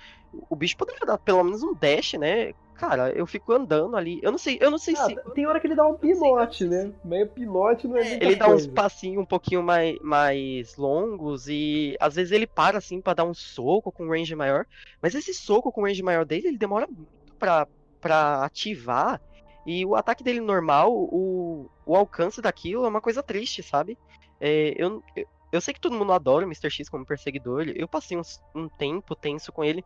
o 0.49 0.57
bicho 0.57 0.77
poderia 0.77 1.07
dar 1.07 1.19
pelo 1.19 1.43
menos 1.45 1.63
um 1.63 1.75
dash, 1.75 2.15
né? 2.15 2.53
Cara, 2.75 3.11
eu 3.13 3.25
fico 3.25 3.53
andando 3.53 3.97
ali. 3.97 4.19
Eu 4.23 4.33
não 4.33 4.39
sei, 4.39 4.59
eu 4.61 4.71
não 4.71 4.79
sei 4.79 4.95
ah, 4.99 5.05
se. 5.07 5.17
Tem 5.33 5.47
hora 5.47 5.61
que 5.61 5.67
ele 5.67 5.77
dá 5.77 5.87
um 5.87 5.95
pinote, 5.95 6.65
né? 6.65 6.93
Meio 7.05 7.29
pinote 7.29 7.87
não 7.87 7.97
é, 7.97 8.15
é 8.15 8.25
Ele 8.25 8.35
dá 8.35 8.49
uns 8.49 8.67
passinhos 8.67 9.23
um 9.23 9.27
pouquinho 9.27 9.63
mais, 9.63 9.97
mais 10.01 10.77
longos 10.77 11.47
e 11.49 11.97
às 12.01 12.17
vezes 12.17 12.33
ele 12.33 12.47
para 12.47 12.79
assim 12.79 13.01
para 13.01 13.15
dar 13.15 13.25
um 13.25 13.35
soco 13.35 13.93
com 13.93 14.09
range 14.09 14.35
maior. 14.35 14.67
Mas 15.01 15.15
esse 15.15 15.33
soco 15.33 15.71
com 15.71 15.85
range 15.85 16.03
maior 16.03 16.25
dele, 16.25 16.49
ele 16.49 16.59
demora 16.59 16.87
muito 16.87 17.09
pra, 17.39 17.67
pra 18.01 18.45
ativar. 18.45 19.21
E 19.67 19.85
o 19.85 19.95
ataque 19.95 20.23
dele 20.23 20.41
normal, 20.41 20.93
o, 20.93 21.71
o 21.87 21.97
alcance 21.97 22.41
daquilo 22.41 22.85
é 22.85 22.89
uma 22.89 23.01
coisa 23.01 23.23
triste, 23.23 23.63
sabe? 23.63 23.99
É, 24.41 24.75
eu, 24.77 25.03
eu 25.51 25.61
sei 25.61 25.73
que 25.73 25.81
todo 25.81 25.97
mundo 25.97 26.13
adora 26.13 26.45
o 26.45 26.49
Mr. 26.49 26.71
X 26.71 26.89
como 26.89 27.07
perseguidor. 27.07 27.67
Eu 27.75 27.89
passei 27.89 28.17
uns, 28.17 28.43
um 28.55 28.69
tempo 28.69 29.15
tenso 29.15 29.53
com 29.53 29.65
ele. 29.65 29.85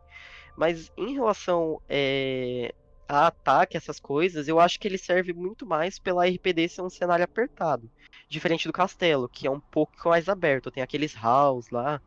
Mas 0.57 0.91
em 0.97 1.13
relação 1.13 1.81
é, 1.87 2.73
a 3.07 3.27
ataque, 3.27 3.77
essas 3.77 3.99
coisas, 3.99 4.47
eu 4.47 4.59
acho 4.59 4.79
que 4.79 4.87
ele 4.87 4.97
serve 4.97 5.33
muito 5.33 5.65
mais 5.65 5.97
pela 5.97 6.27
RPD 6.27 6.67
ser 6.67 6.81
um 6.81 6.89
cenário 6.89 7.23
apertado. 7.23 7.89
Diferente 8.27 8.67
do 8.67 8.73
castelo, 8.73 9.29
que 9.29 9.47
é 9.47 9.51
um 9.51 9.59
pouco 9.59 10.09
mais 10.09 10.27
aberto. 10.27 10.71
Tem 10.71 10.83
aqueles 10.83 11.13
halls 11.13 11.69
lá 11.69 12.01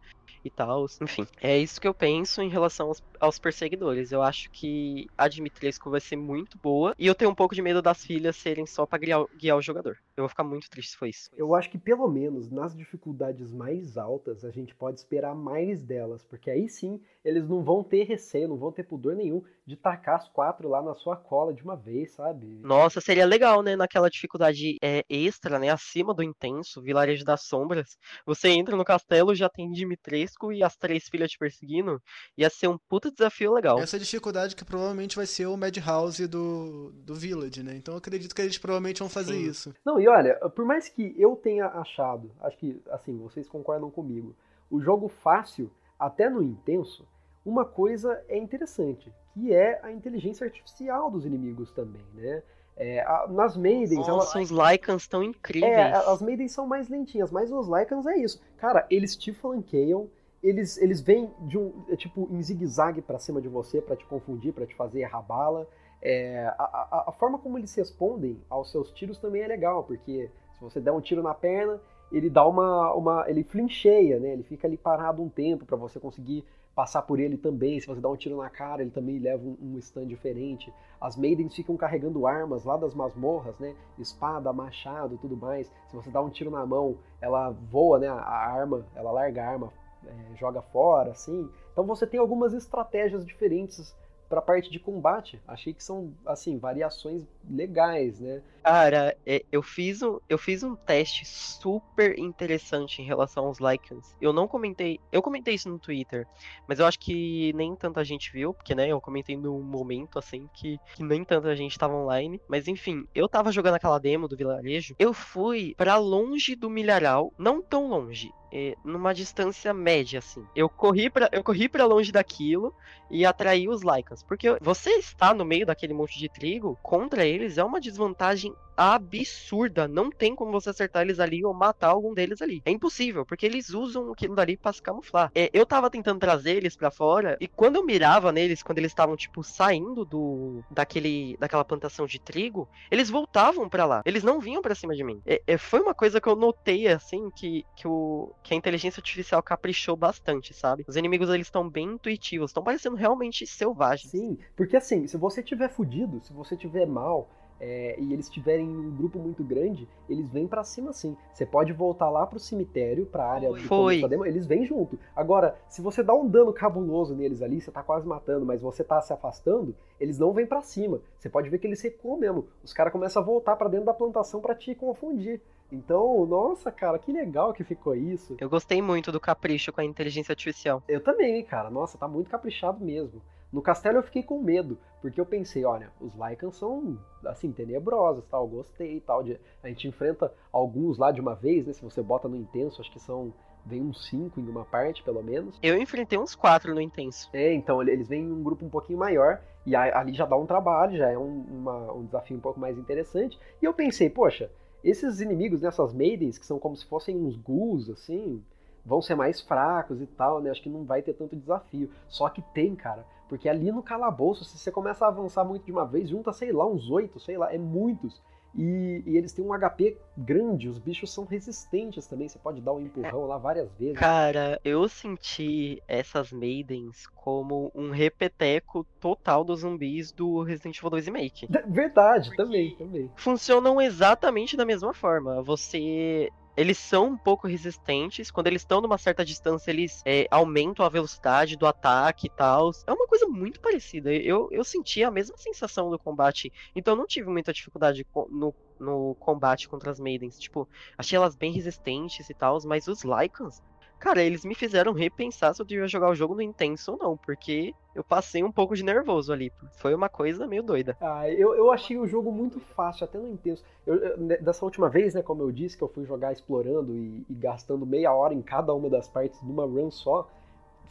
e 0.45 0.51
tal. 0.51 0.87
Enfim, 1.01 1.27
é 1.41 1.59
isso 1.59 1.81
que 1.81 1.87
eu 1.87 1.95
penso 1.95 2.43
em 2.43 2.49
relação 2.49 2.89
aos, 2.89 3.03
aos, 3.21 3.39
perseguidores. 3.39 4.13
Eu 4.13 4.23
acho 4.23 4.51
que 4.51 5.07
a 5.17 5.29
Dimitrescu 5.29 5.91
vai 5.91 6.01
ser 6.01 6.17
muito 6.17 6.59
boa 6.59 6.95
e 6.99 7.07
eu 7.07 7.15
tenho 7.15 7.31
um 7.31 7.35
pouco 7.35 7.55
de 7.55 7.63
medo 7.63 7.83
das 7.83 8.05
filhas 8.05 8.37
serem 8.37 8.67
só 8.67 8.87
pra 8.87 8.99
guiar, 8.99 9.25
guiar 9.37 9.57
o 9.57 9.63
jogador. 9.63 9.99
Eu 10.17 10.23
vou 10.23 10.29
ficar 10.29 10.45
muito 10.45 10.69
triste 10.69 10.93
se 10.93 10.97
for 10.97 11.07
isso. 11.07 11.31
Eu 11.37 11.55
acho 11.55 11.71
que 11.71 11.79
pelo 11.79 12.09
menos 12.09 12.51
nas 12.51 12.77
dificuldades 12.77 13.53
mais 13.53 13.97
altas 13.97 14.45
a 14.45 14.51
gente 14.51 14.75
pode 14.75 14.99
esperar 14.99 15.35
mais 15.35 15.83
delas, 15.83 16.25
porque 16.25 16.51
aí 16.51 16.69
sim 16.69 17.01
eles 17.25 17.49
não 17.49 17.63
vão 17.63 17.83
ter 17.83 18.05
receio, 18.05 18.49
não 18.49 18.57
vão 18.57 18.73
ter 18.73 18.83
pudor 18.83 19.15
nenhum 19.15 19.43
de 19.65 19.77
tacar 19.77 20.17
as 20.17 20.29
quatro 20.29 20.69
lá 20.69 20.83
na 20.83 20.95
sua 20.95 21.17
cola 21.17 21.55
de 21.55 21.63
uma 21.63 21.77
vez, 21.77 22.13
sabe? 22.13 22.47
Nossa, 22.63 23.01
seria 23.01 23.25
legal, 23.25 23.63
né? 23.63 23.77
Naquela 23.77 24.11
dificuldade 24.11 24.77
é, 24.83 25.05
extra, 25.09 25.59
né? 25.59 25.71
Acima 25.71 26.13
do 26.13 26.23
intenso, 26.23 26.83
Vilarejo 26.83 27.25
das 27.25 27.43
Sombras. 27.43 27.97
Você 28.27 28.49
entra 28.49 28.77
no 28.77 28.85
castelo, 28.85 29.35
já 29.35 29.49
tem 29.49 29.71
Dimitrescu 29.71 30.32
e 30.53 30.63
as 30.63 30.77
três 30.77 31.09
filhas 31.09 31.31
te 31.31 31.39
perseguindo. 31.39 32.01
Ia 32.37 32.51
ser 32.51 32.69
um 32.69 32.79
puta 32.89 33.11
desafio 33.11 33.53
legal. 33.53 33.79
Essa 33.79 33.99
dificuldade 33.99 34.57
que 34.57 34.65
provavelmente 34.65 35.17
vai 35.17 35.27
ser 35.27 35.47
o 35.47 35.57
Madhouse 35.57 36.27
do, 36.27 36.93
do 36.95 37.15
Village, 37.15 37.63
né? 37.63 37.75
Então 37.77 37.95
eu 37.95 37.99
acredito 37.99 38.35
que 38.35 38.43
eles 38.43 38.59
provavelmente 38.59 39.01
vão 39.01 39.09
fazer 39.09 39.35
Sim. 39.35 39.49
isso. 39.49 39.75
Não, 39.85 40.01
e 40.01 40.09
olha, 40.09 40.35
por 40.51 40.65
mais 40.65 40.89
que 40.89 41.15
eu 41.19 41.37
tenha 41.37 41.67
achado, 41.67 42.31
acho 42.41 42.57
que, 42.59 42.81
assim, 42.91 43.17
vocês 43.19 43.49
concordam 43.49 43.91
comigo, 43.91 44.35
o 44.71 44.81
jogo 44.81 45.09
fácil, 45.09 45.71
até 45.99 46.31
no 46.31 46.43
intenso, 46.43 47.07
uma 47.45 47.65
coisa 47.65 48.23
é 48.29 48.39
interessante, 48.39 49.13
que 49.35 49.53
é 49.53 49.81
a 49.83 49.91
inteligência 49.91 50.47
artificial 50.47 51.11
dos 51.11 51.27
inimigos 51.27 51.71
também, 51.73 52.05
né? 52.15 52.43
É, 52.77 53.01
a, 53.01 53.27
nas 53.29 53.57
Maidens. 53.57 54.07
Nossa, 54.07 54.39
elas, 54.39 54.51
os 54.51 54.59
Lycans 54.59 55.03
estão 55.03 55.23
incríveis. 55.23 55.73
É, 55.73 55.93
as 55.93 56.23
Maidens 56.23 56.53
são 56.53 56.67
mais 56.67 56.89
lentinhas, 56.89 57.31
mas 57.31 57.53
os 57.53 57.69
Lycans 57.69 58.07
é 58.07 58.17
isso. 58.17 58.41
Cara, 58.57 58.87
eles 58.91 59.15
te 59.15 59.33
flanqueiam, 59.33 60.09
eles, 60.43 60.77
eles 60.79 61.01
vêm 61.01 61.31
de 61.41 61.57
um. 61.57 61.73
É, 61.89 61.97
tipo, 61.97 62.29
em 62.31 62.43
zigue-zague 62.43 63.01
pra 63.01 63.19
cima 63.19 63.41
de 63.41 63.49
você, 63.49 63.81
para 63.81 63.95
te 63.95 64.05
confundir, 64.05 64.53
para 64.53 64.67
te 64.67 64.75
fazer 64.75 65.01
errar 65.01 65.23
bala. 65.23 65.69
É, 66.01 66.53
a, 66.59 66.65
a, 66.65 67.05
a, 67.09 67.13
forma 67.13 67.39
como 67.39 67.57
eles 67.57 67.73
respondem 67.77 68.41
aos 68.51 68.73
seus 68.73 68.91
tiros 68.91 69.19
também 69.19 69.43
é 69.43 69.47
legal, 69.47 69.85
porque 69.85 70.29
se 70.55 70.61
você 70.61 70.81
der 70.81 70.91
um 70.91 71.01
tiro 71.01 71.23
na 71.23 71.33
perna, 71.33 71.81
ele 72.11 72.29
dá 72.29 72.45
uma. 72.45 72.93
uma 72.93 73.31
ele 73.31 73.45
flincheia, 73.45 74.19
né? 74.19 74.33
Ele 74.33 74.43
fica 74.43 74.67
ali 74.67 74.77
parado 74.77 75.23
um 75.23 75.29
tempo 75.29 75.65
para 75.65 75.77
você 75.77 76.01
conseguir 76.01 76.45
passar 76.75 77.03
por 77.03 77.21
ele 77.21 77.37
também. 77.37 77.79
Se 77.79 77.87
você 77.87 78.01
dá 78.01 78.09
um 78.09 78.17
tiro 78.17 78.37
na 78.37 78.51
cara, 78.51 78.83
ele 78.83 78.91
também 78.91 79.21
leva 79.21 79.47
um, 79.47 79.57
um 79.61 79.79
stand 79.79 80.07
diferente. 80.07 80.73
As 81.01 81.17
Maidens 81.17 81.55
ficam 81.55 81.77
carregando 81.77 82.27
armas 82.27 82.65
lá 82.65 82.77
das 82.77 82.95
masmorras, 82.95 83.57
né? 83.61 83.77
Espada, 83.97 84.53
machado, 84.53 85.19
tudo 85.19 85.37
mais. 85.37 85.71
Se 85.87 85.95
você 85.95 86.11
dá 86.11 86.21
um 86.21 86.31
tiro 86.31 86.51
na 86.51 86.67
mão, 86.67 86.97
ela 87.21 87.51
voa, 87.51 88.01
né? 88.01 88.09
A 88.09 88.19
arma, 88.19 88.85
ela 88.97 89.13
larga 89.13 89.45
a 89.45 89.49
arma 89.49 89.73
é, 90.07 90.37
joga 90.37 90.63
fora, 90.63 91.11
assim. 91.11 91.49
Então 91.73 91.85
você 91.85 92.07
tem 92.07 92.21
algumas 92.21 92.53
estratégias 92.53 93.25
diferentes 93.25 93.95
para 94.33 94.39
a 94.39 94.43
parte 94.43 94.71
de 94.71 94.79
combate. 94.79 95.39
Achei 95.47 95.75
que 95.75 95.85
são, 95.85 96.15
assim, 96.25 96.57
variações 96.57 97.23
legais, 97.51 98.19
né? 98.19 98.41
Cara, 98.65 99.15
é, 99.27 99.45
eu 99.53 99.63
fiz 99.63 100.01
um, 100.01 100.19
eu 100.27 100.39
fiz 100.39 100.63
um 100.63 100.75
teste 100.75 101.27
super 101.27 102.19
interessante 102.19 103.03
em 103.03 103.05
relação 103.05 103.45
aos 103.45 103.59
Lycans. 103.59 104.17
Eu 104.23 104.33
não 104.33 104.49
comentei, 104.49 104.99
eu 105.13 105.21
comentei 105.21 105.53
isso 105.53 105.69
no 105.69 105.79
Twitter, 105.79 106.27
mas 106.67 106.79
eu 106.79 106.87
acho 106.87 106.99
que 106.99 107.53
nem 107.53 107.77
tanta 107.77 108.03
gente 108.03 108.33
viu, 108.33 108.55
porque, 108.55 108.75
né, 108.75 108.89
eu 108.89 109.03
comentei 109.03 109.37
num 109.37 109.61
momento, 109.61 110.19
assim, 110.19 110.49
que, 110.55 110.81
que 110.95 111.05
nem 111.05 111.23
tanta 111.25 111.55
gente 111.55 111.73
estava 111.73 111.93
online. 111.93 112.41
Mas, 112.49 112.67
enfim, 112.67 113.07
eu 113.15 113.29
tava 113.29 113.53
jogando 113.53 113.75
aquela 113.75 113.99
demo 113.99 114.29
do 114.29 114.37
vilarejo, 114.37 114.95
eu 114.99 115.13
fui 115.13 115.75
para 115.77 115.99
longe 115.99 116.57
do 116.57 116.71
milharal, 116.71 117.35
não 117.37 117.61
tão 117.61 117.87
longe, 117.87 118.33
é, 118.53 118.77
numa 118.85 119.15
distância 119.15 119.73
média, 119.73 120.19
assim. 120.19 120.47
Eu 120.55 120.69
corri 120.69 121.09
para 121.09 121.29
eu 121.33 121.43
corri 121.43 121.69
para 121.69 121.87
longe 121.87 122.13
daquilo 122.13 122.75
e 123.11 123.25
atraí 123.25 123.69
os 123.69 123.83
Lycans. 123.83 124.23
Porque 124.23 124.59
você 124.61 124.91
está 124.91 125.33
no 125.33 125.45
meio 125.45 125.65
daquele 125.65 125.95
monte 125.95 126.19
de 126.19 126.29
trigo, 126.29 126.79
contra 126.83 127.25
eles 127.25 127.57
é 127.57 127.65
uma 127.65 127.81
desvantagem 127.81 128.55
absurda. 128.77 129.87
Não 129.89 130.11
tem 130.11 130.35
como 130.35 130.53
você 130.53 130.71
acertar 130.71 131.03
eles 131.03 131.21
ali 131.21 131.45
ou 131.45 131.55
matar 131.55 131.89
algum 131.89 132.15
deles 132.15 132.41
ali. 132.43 132.63
É 132.65 132.71
impossível, 132.71 133.25
porque 133.25 133.47
eles 133.47 133.71
usam 133.71 134.13
aquilo 134.13 134.35
dali 134.35 134.57
pra 134.57 134.73
se 134.73 134.83
camuflar. 134.83 135.31
É, 135.35 135.51
eu 135.53 135.67
tava 135.67 135.91
tentando 135.91 136.21
trazer 136.21 136.57
eles 136.57 136.77
para 136.77 136.91
fora, 136.91 137.37
e 137.41 137.49
quando 137.49 137.77
eu 137.77 137.85
mirava 137.85 138.33
neles, 138.33 138.63
quando 138.63 138.79
eles 138.79 138.91
estavam, 138.91 139.17
tipo, 139.17 139.43
saindo 139.43 140.05
do 140.05 140.63
daquele, 140.71 141.37
daquela 141.39 141.65
plantação 141.65 142.07
de 142.07 142.19
trigo, 142.19 142.69
eles 142.91 143.11
voltavam 143.11 143.69
para 143.69 143.85
lá. 143.85 144.03
Eles 144.05 144.23
não 144.23 144.41
vinham 144.41 144.63
para 144.63 144.75
cima 144.75 144.95
de 144.95 145.05
mim. 145.05 145.21
É, 145.27 145.43
é, 145.47 145.59
foi 145.59 145.81
uma 145.81 145.95
coisa 145.95 146.21
que 146.21 146.29
eu 146.29 146.37
notei, 146.37 146.89
assim, 146.89 147.31
que, 147.31 147.65
que, 147.77 147.87
o, 147.87 148.33
que 148.43 148.55
a 148.55 148.57
inteligência 148.57 149.01
artificial 149.01 149.43
caprichou 149.43 149.97
bastante, 149.97 150.55
sabe? 150.55 150.85
Os 150.87 150.97
inimigos, 150.97 151.29
eles 151.29 151.47
estão 151.47 151.69
bem 151.69 151.93
intuitivos, 151.93 152.51
estão 152.51 152.63
parecendo 152.63 152.97
realmente 152.97 153.47
selvagens. 153.47 154.11
Sim, 154.11 154.39
porque 154.57 154.77
assim, 154.77 155.07
se 155.07 155.17
você 155.17 155.43
tiver 155.43 155.69
fudido, 155.69 156.21
se 156.21 156.33
você 156.33 156.57
tiver 156.57 156.87
mal, 156.87 157.29
é, 157.63 157.95
e 157.97 158.13
eles 158.13 158.29
tiverem 158.29 158.69
um 158.69 158.91
grupo 158.91 159.21
muito 159.21 159.45
grande, 159.45 159.89
eles 160.09 160.29
vêm 160.29 160.49
para 160.49 160.65
cima 160.65 160.93
sim. 160.93 161.17
Você 161.33 161.47
pode 161.47 161.73
voltar 161.73 162.11
lá 162.11 162.27
pro 162.27 162.41
cemitério, 162.41 163.07
pra 163.07 163.25
área 163.25 163.49
do 163.51 163.63
Foi. 163.63 164.03
demo, 164.09 164.27
eles 164.27 164.47
vêm 164.47 164.67
junto. 164.67 164.99
Agora, 165.15 165.57
se 165.69 165.81
você 165.81 166.03
dá 166.03 166.13
um 166.13 166.29
dano 166.29 166.53
cabuloso 166.53 167.15
neles 167.15 167.41
ali, 167.41 167.61
você 167.61 167.71
tá 167.71 167.81
quase 167.81 168.05
matando, 168.05 168.45
mas 168.45 168.61
você 168.61 168.83
tá 168.83 169.01
se 169.01 169.13
afastando, 169.13 169.77
eles 170.01 170.19
não 170.19 170.33
vêm 170.33 170.45
para 170.45 170.61
cima. 170.61 171.01
Você 171.17 171.31
pode 171.31 171.49
ver 171.49 171.59
que 171.59 171.67
eles 171.69 171.81
recuam 171.81 172.19
mesmo. 172.19 172.49
Os 172.65 172.73
caras 172.73 172.93
começam 172.93 173.23
a 173.23 173.25
voltar 173.25 173.55
para 173.55 173.69
dentro 173.69 173.87
da 173.87 173.95
plantação 173.95 174.41
para 174.41 174.57
te 174.57 174.75
confundir. 174.75 175.41
Então, 175.71 176.27
nossa, 176.27 176.71
cara, 176.71 176.99
que 176.99 177.13
legal 177.13 177.53
que 177.55 177.63
ficou 177.63 177.95
isso. 177.95 178.37
Eu 178.41 178.51
gostei 178.51 178.83
muito 178.83 179.13
do 179.13 179.21
capricho 179.21 179.73
com 179.73 179.81
a 179.81 179.85
inteligência 179.85 180.33
artificial. 180.33 180.83
Eu 180.89 181.01
também, 181.01 181.43
cara. 181.45 181.71
Nossa, 181.71 181.97
tá 181.97 182.09
muito 182.09 182.29
caprichado 182.29 182.85
mesmo. 182.85 183.23
No 183.53 183.61
castelo 183.61 183.99
eu 183.99 184.03
fiquei 184.03 184.23
com 184.23 184.41
medo, 184.41 184.79
porque 185.01 185.21
eu 185.21 185.27
pensei, 185.27 185.65
olha, 185.65 185.91
os 186.01 186.15
Lycans 186.15 186.57
são, 186.57 186.99
assim, 187.27 187.53
tenebrosos, 187.53 188.25
tal, 188.31 188.49
gostei 188.49 188.99
tal. 189.01 189.23
De, 189.23 189.39
a 189.63 189.69
gente 189.69 189.87
enfrenta 189.87 190.33
alguns 190.51 190.97
lá 190.97 191.13
de 191.13 191.21
uma 191.21 191.35
vez, 191.35 191.67
né? 191.67 191.73
Se 191.73 191.83
você 191.83 192.03
bota 192.03 192.29
no 192.29 192.37
intenso, 192.37 192.81
acho 192.81 192.91
que 192.91 193.01
são. 193.01 193.33
Vem 193.65 193.81
uns 193.81 194.09
cinco 194.09 194.41
em 194.41 194.49
uma 194.49 194.65
parte, 194.65 195.05
pelo 195.05 195.23
menos. 195.23 195.57
Eu 195.63 195.77
enfrentei 195.81 196.19
uns 196.19 196.35
quatro 196.35 196.75
no 196.75 196.81
intenso. 196.81 197.29
É, 197.33 197.53
então 197.53 197.81
eles 197.81 198.09
vêm 198.09 198.25
em 198.25 198.33
um 198.33 198.43
grupo 198.43 198.65
um 198.65 198.69
pouquinho 198.69 198.99
maior, 198.99 199.41
e 199.65 199.77
ali 199.77 200.13
já 200.13 200.27
dá 200.27 200.37
um 200.37 200.47
trabalho, 200.47 200.97
já 200.97 201.09
é 201.09 201.17
um, 201.17 201.45
uma, 201.49 201.93
um 201.93 202.05
desafio 202.05 202.37
um 202.37 202.41
pouco 202.41 202.59
mais 202.59 202.77
interessante. 202.77 203.39
E 203.61 203.65
eu 203.65 203.73
pensei, 203.73 204.11
poxa, 204.11 204.51
esses 204.83 205.21
inimigos 205.21 205.61
nessas 205.61 205.93
maidens, 205.93 206.39
que 206.39 206.47
são 206.47 206.59
como 206.59 206.77
se 206.77 206.85
fossem 206.87 207.17
uns 207.17 207.37
ghouls, 207.37 207.89
assim, 207.89 208.43
vão 208.85 209.01
ser 209.01 209.15
mais 209.15 209.41
fracos 209.41 210.01
e 210.01 210.07
tal, 210.07 210.41
né? 210.41 210.51
Acho 210.51 210.63
que 210.63 210.69
não 210.69 210.85
vai 210.85 211.03
ter 211.03 211.13
tanto 211.13 211.37
desafio. 211.37 211.89
Só 212.09 212.29
que 212.29 212.43
tem, 212.53 212.75
cara. 212.75 213.07
Porque 213.33 213.49
ali 213.49 213.73
no 213.73 213.83
calabouço, 213.83 214.45
se 214.45 214.59
você 214.59 214.71
começa 214.71 215.07
a 215.07 215.09
avançar 215.09 215.43
muito 215.43 215.65
de 215.65 215.73
uma 215.73 215.87
vez, 215.87 216.11
junta, 216.11 216.35
sei 216.35 216.53
lá, 216.53 216.67
uns 216.67 216.91
oito, 216.91 217.19
sei 217.19 217.39
lá, 217.39 217.51
é 217.51 217.57
muitos. 217.57 218.21
E, 218.55 219.03
e, 219.07 219.17
eles 219.17 219.33
têm 219.33 219.43
um 219.43 219.59
HP 219.59 219.97
grande, 220.19 220.69
os 220.69 220.79
bichos 220.79 221.11
são 221.11 221.25
resistentes 221.25 222.07
também, 222.07 222.29
você 222.29 222.39
pode 222.39 222.61
dar 222.61 222.75
um 222.75 222.81
empurrão 222.81 223.25
lá 223.25 223.39
várias 223.39 223.73
vezes. 223.79 223.97
Cara, 223.99 224.61
eu 224.63 224.87
senti 224.87 225.83
essas 225.89 226.31
Maidens 226.31 227.07
como 227.15 227.73
um 227.75 227.91
repeteco 227.91 228.85
total 229.01 229.45
dos 229.45 229.61
zumbis 229.61 230.13
do 230.13 230.43
Resident 230.43 230.77
Evil 230.77 230.91
2 230.91 231.07
Remake. 231.07 231.49
Verdade, 231.67 232.29
Porque 232.29 232.43
também, 232.43 232.77
também. 232.77 233.11
Funcionam 233.17 233.81
exatamente 233.81 234.59
da 234.59 234.67
mesma 234.67 234.93
forma. 234.93 235.43
Você 235.43 236.29
eles 236.57 236.79
são 236.79 237.09
um 237.09 237.17
pouco 237.17 237.47
resistentes. 237.47 238.31
Quando 238.31 238.47
eles 238.47 238.63
estão 238.63 238.81
numa 238.81 238.99
certa 238.99 239.25
distância, 239.25 239.71
eles 239.71 240.03
é, 240.05 240.27
aumentam 240.31 240.85
a 240.85 240.89
velocidade 240.89 241.57
do 241.57 241.67
ataque 241.67 242.27
e 242.27 242.31
tal. 242.31 242.71
É 242.87 242.93
uma 242.93 243.07
coisa 243.07 243.27
muito 243.27 243.61
parecida. 243.61 244.13
Eu, 244.13 244.49
eu 244.51 244.65
senti 244.65 245.03
a 245.03 245.11
mesma 245.11 245.37
sensação 245.37 245.91
do 245.91 245.99
combate. 245.99 246.53
Então 246.75 246.95
não 246.95 247.07
tive 247.07 247.29
muita 247.31 247.53
dificuldade 247.53 248.07
no, 248.31 248.55
no 248.79 249.15
combate 249.17 249.69
contra 249.69 249.91
as 249.91 249.99
Maidens. 249.99 250.39
Tipo, 250.39 250.69
achei 250.97 251.17
elas 251.17 251.35
bem 251.35 251.53
resistentes 251.53 252.29
e 252.29 252.35
tal. 252.35 252.59
Mas 252.65 252.87
os 252.87 253.03
Lycans, 253.03 253.63
Cara, 254.03 254.21
eles 254.21 254.45
me 254.45 254.53
fizeram 254.53 254.93
repensar 254.93 255.55
se 255.55 255.63
eu 255.63 255.67
devia 255.67 255.87
jogar 255.87 256.11
o 256.11 256.15
jogo 256.15 256.35
no 256.35 256.43
intenso 256.43 256.91
ou 256.91 256.99
não, 256.99 257.17
porque 257.17 257.73
eu 257.95 258.03
passei 258.03 258.43
um 258.43 258.51
pouco 258.51 258.75
de 258.75 258.83
nervoso 258.83 259.33
ali. 259.33 259.53
Foi 259.79 259.95
uma 259.95 260.09
coisa 260.09 260.45
meio 260.45 260.65
doida. 260.65 260.97
Ah, 261.01 261.31
eu, 261.31 261.55
eu 261.55 261.71
achei 261.71 261.97
o 261.97 262.05
jogo 262.05 262.33
muito 262.33 262.59
fácil, 262.59 263.05
até 263.05 263.17
no 263.17 263.29
intenso. 263.29 263.63
Eu, 263.87 263.95
eu, 263.95 264.19
dessa 264.43 264.65
última 264.65 264.91
vez, 264.91 265.15
né, 265.15 265.23
como 265.23 265.45
eu 265.45 265.53
disse, 265.53 265.77
que 265.77 265.85
eu 265.85 265.89
fui 265.89 266.05
jogar 266.05 266.33
explorando 266.33 266.93
e, 266.97 267.25
e 267.31 267.35
gastando 267.35 267.87
meia 267.87 268.13
hora 268.13 268.35
em 268.35 268.43
cada 268.43 268.75
uma 268.75 268.91
das 268.91 269.07
partes 269.07 269.41
numa 269.41 269.65
run 269.65 269.89
só, 269.89 270.29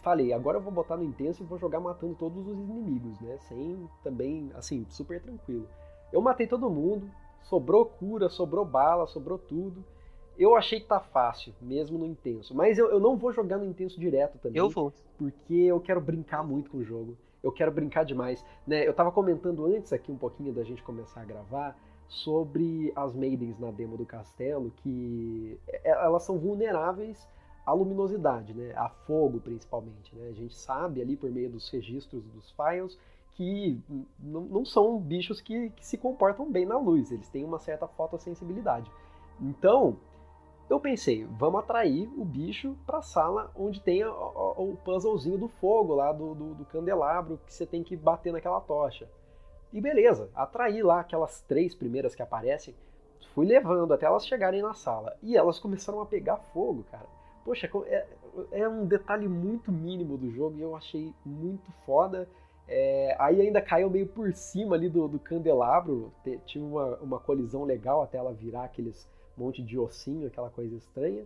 falei, 0.01 0.32
agora 0.32 0.57
eu 0.57 0.62
vou 0.62 0.72
botar 0.72 0.95
no 0.95 1.03
intenso 1.03 1.43
e 1.43 1.45
vou 1.45 1.59
jogar 1.59 1.82
matando 1.82 2.16
todos 2.16 2.47
os 2.47 2.57
inimigos, 2.57 3.20
né? 3.20 3.38
Sem 3.49 3.89
também, 4.01 4.49
assim, 4.55 4.86
super 4.89 5.22
tranquilo. 5.22 5.68
Eu 6.14 6.22
matei 6.22 6.47
todo 6.47 6.70
mundo, 6.70 7.12
sobrou 7.41 7.86
cura, 7.86 8.30
sobrou 8.30 8.64
bala, 8.64 9.05
sobrou 9.05 9.38
tudo. 9.38 9.84
Eu 10.41 10.55
achei 10.55 10.79
que 10.79 10.87
tá 10.87 10.99
fácil, 10.99 11.53
mesmo 11.61 11.99
no 11.99 12.05
intenso. 12.07 12.55
Mas 12.55 12.79
eu, 12.79 12.89
eu 12.89 12.99
não 12.99 13.15
vou 13.15 13.31
jogar 13.31 13.59
no 13.59 13.65
intenso 13.65 13.99
direto 13.99 14.39
também. 14.39 14.57
Eu 14.57 14.71
vou. 14.71 14.91
Porque 15.15 15.53
eu 15.53 15.79
quero 15.79 16.01
brincar 16.01 16.43
muito 16.43 16.71
com 16.71 16.79
o 16.79 16.83
jogo. 16.83 17.15
Eu 17.43 17.51
quero 17.51 17.71
brincar 17.71 18.03
demais. 18.03 18.43
Né? 18.65 18.87
Eu 18.87 18.91
tava 18.91 19.11
comentando 19.11 19.63
antes 19.67 19.93
aqui 19.93 20.11
um 20.11 20.17
pouquinho 20.17 20.51
da 20.51 20.63
gente 20.63 20.81
começar 20.81 21.21
a 21.21 21.25
gravar 21.25 21.77
sobre 22.07 22.91
as 22.95 23.15
Maidens 23.15 23.59
na 23.59 23.69
demo 23.69 23.95
do 23.95 24.03
castelo, 24.03 24.73
que 24.77 25.59
é, 25.67 25.91
elas 25.91 26.23
são 26.23 26.39
vulneráveis 26.39 27.29
à 27.63 27.71
luminosidade, 27.71 28.55
né? 28.55 28.73
A 28.75 28.89
fogo, 28.89 29.39
principalmente. 29.39 30.15
Né? 30.15 30.29
A 30.29 30.33
gente 30.33 30.55
sabe 30.55 31.03
ali 31.03 31.15
por 31.15 31.29
meio 31.29 31.51
dos 31.51 31.69
registros 31.69 32.23
dos 32.25 32.51
files 32.51 32.97
que 33.33 33.79
não, 34.19 34.65
são 34.65 34.99
bichos 34.99 35.39
que, 35.39 35.69
que 35.69 35.85
se 35.85 35.99
comportam 35.99 36.51
bem 36.51 36.65
na 36.65 36.79
luz. 36.79 37.11
Eles 37.11 37.29
têm 37.29 37.45
uma 37.45 37.59
certa 37.59 37.87
fotossensibilidade. 37.87 38.91
Então, 39.39 39.97
eu 40.72 40.80
pensei, 40.80 41.26
vamos 41.26 41.59
atrair 41.59 42.09
o 42.17 42.24
bicho 42.24 42.78
para 42.86 42.99
a 42.99 43.01
sala 43.01 43.51
onde 43.53 43.82
tem 43.82 44.05
o, 44.05 44.11
o, 44.11 44.78
puzzlezinho 44.86 45.38
do 45.38 45.49
fogo 45.49 45.93
lá, 45.95 46.13
do, 46.13 46.34
do, 46.34 46.53
do, 46.53 46.65
candelabro 46.65 47.39
que 47.45 47.53
você 47.53 47.65
tem 47.65 47.84
que 47.84 47.97
bater 47.97 48.32
naquela 48.32 48.61
tocha. 48.61 49.05
E 49.74 49.82
beleza, 49.82 50.30
atraí 50.34 50.82
lá 50.82 51.01
aquelas 51.01 51.41
três 51.41 51.76
primeiras 51.76 52.15
que 52.15 52.22
aparecem, 52.22 52.74
fui 53.34 53.45
levando 53.45 53.93
até 53.93 54.05
elas 54.05 54.26
chegarem 54.26 54.61
na 54.61 54.74
sala. 54.74 55.17
E 55.22 55.36
elas 55.36 55.59
começaram 55.59 55.99
a 55.99 56.05
pegar 56.05 56.38
fogo, 56.38 56.86
cara. 56.89 57.07
Poxa, 57.43 57.69
é, 57.88 58.05
é 58.51 58.67
um 58.69 58.86
detalhe 58.86 59.28
muito 59.28 59.74
mínimo 59.74 60.17
do 60.17 60.32
jogo 60.32 60.57
e 60.57 60.61
eu 60.61 60.74
achei 60.74 61.13
muito 61.26 61.69
foda. 61.86 62.30
É, 62.65 63.13
aí 63.19 63.41
ainda 63.41 63.61
caiu 63.61 63.89
meio 63.89 64.07
por 64.07 64.32
cima 64.34 64.78
ali 64.78 64.88
do, 64.88 65.05
do 65.09 65.19
candelabro, 65.19 66.13
tinha 66.45 66.63
uma, 66.63 66.95
uma 66.97 67.19
colisão 67.19 67.65
legal 67.65 68.01
até 68.01 68.17
ela 68.17 68.32
virar 68.32 68.63
aqueles 68.63 69.09
monte 69.38 69.61
de 69.61 69.77
ossinho, 69.77 70.27
aquela 70.27 70.49
coisa 70.49 70.75
estranha. 70.75 71.23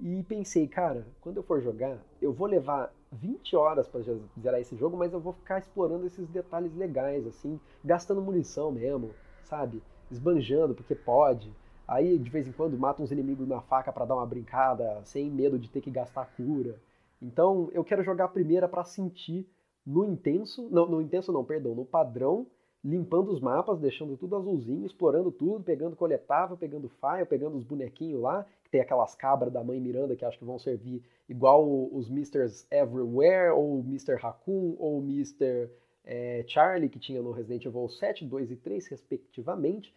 E 0.00 0.22
pensei, 0.22 0.66
cara, 0.66 1.06
quando 1.20 1.36
eu 1.36 1.42
for 1.42 1.60
jogar, 1.60 1.98
eu 2.22 2.32
vou 2.32 2.46
levar 2.46 2.92
20 3.12 3.54
horas 3.54 3.86
para 3.86 4.00
zerar 4.40 4.60
esse 4.60 4.74
jogo, 4.76 4.96
mas 4.96 5.12
eu 5.12 5.20
vou 5.20 5.32
ficar 5.34 5.58
explorando 5.58 6.06
esses 6.06 6.26
detalhes 6.28 6.74
legais, 6.74 7.26
assim, 7.26 7.60
gastando 7.84 8.22
munição 8.22 8.72
mesmo, 8.72 9.10
sabe? 9.44 9.82
Esbanjando, 10.10 10.74
porque 10.74 10.94
pode. 10.94 11.52
Aí, 11.86 12.18
de 12.18 12.30
vez 12.30 12.46
em 12.48 12.52
quando, 12.52 12.78
mata 12.78 13.02
uns 13.02 13.10
inimigos 13.10 13.46
na 13.46 13.60
faca 13.60 13.92
para 13.92 14.06
dar 14.06 14.14
uma 14.14 14.26
brincada, 14.26 15.02
sem 15.04 15.30
medo 15.30 15.58
de 15.58 15.68
ter 15.68 15.80
que 15.80 15.90
gastar 15.90 16.32
cura. 16.36 16.80
Então, 17.20 17.68
eu 17.72 17.84
quero 17.84 18.02
jogar 18.02 18.24
a 18.24 18.28
primeira 18.28 18.68
para 18.68 18.84
sentir 18.84 19.46
no 19.84 20.04
intenso, 20.04 20.68
não, 20.70 20.86
no 20.86 21.02
intenso 21.02 21.32
não, 21.32 21.44
perdão, 21.44 21.74
no 21.74 21.84
padrão 21.84 22.46
limpando 22.82 23.30
os 23.30 23.40
mapas, 23.40 23.78
deixando 23.78 24.16
tudo 24.16 24.36
azulzinho, 24.36 24.86
explorando 24.86 25.30
tudo, 25.30 25.62
pegando 25.62 25.94
coletável, 25.94 26.56
pegando 26.56 26.88
file, 26.88 27.26
pegando 27.26 27.56
os 27.56 27.64
bonequinhos 27.64 28.22
lá, 28.22 28.46
que 28.64 28.70
tem 28.70 28.80
aquelas 28.80 29.14
cabras 29.14 29.52
da 29.52 29.62
mãe 29.62 29.78
Miranda 29.78 30.16
que 30.16 30.24
acho 30.24 30.38
que 30.38 30.44
vão 30.44 30.58
servir 30.58 31.02
igual 31.28 31.64
os 31.92 32.08
Misters 32.08 32.66
Everywhere, 32.70 33.50
ou 33.50 33.80
Mr. 33.80 34.14
Raccoon, 34.14 34.76
ou 34.78 35.00
Mr. 35.02 35.70
É, 36.04 36.44
Charlie, 36.46 36.88
que 36.88 36.98
tinha 36.98 37.20
no 37.20 37.32
Resident 37.32 37.66
Evil 37.66 37.88
7, 37.88 38.24
2 38.24 38.50
e 38.50 38.56
3, 38.56 38.88
respectivamente. 38.88 39.94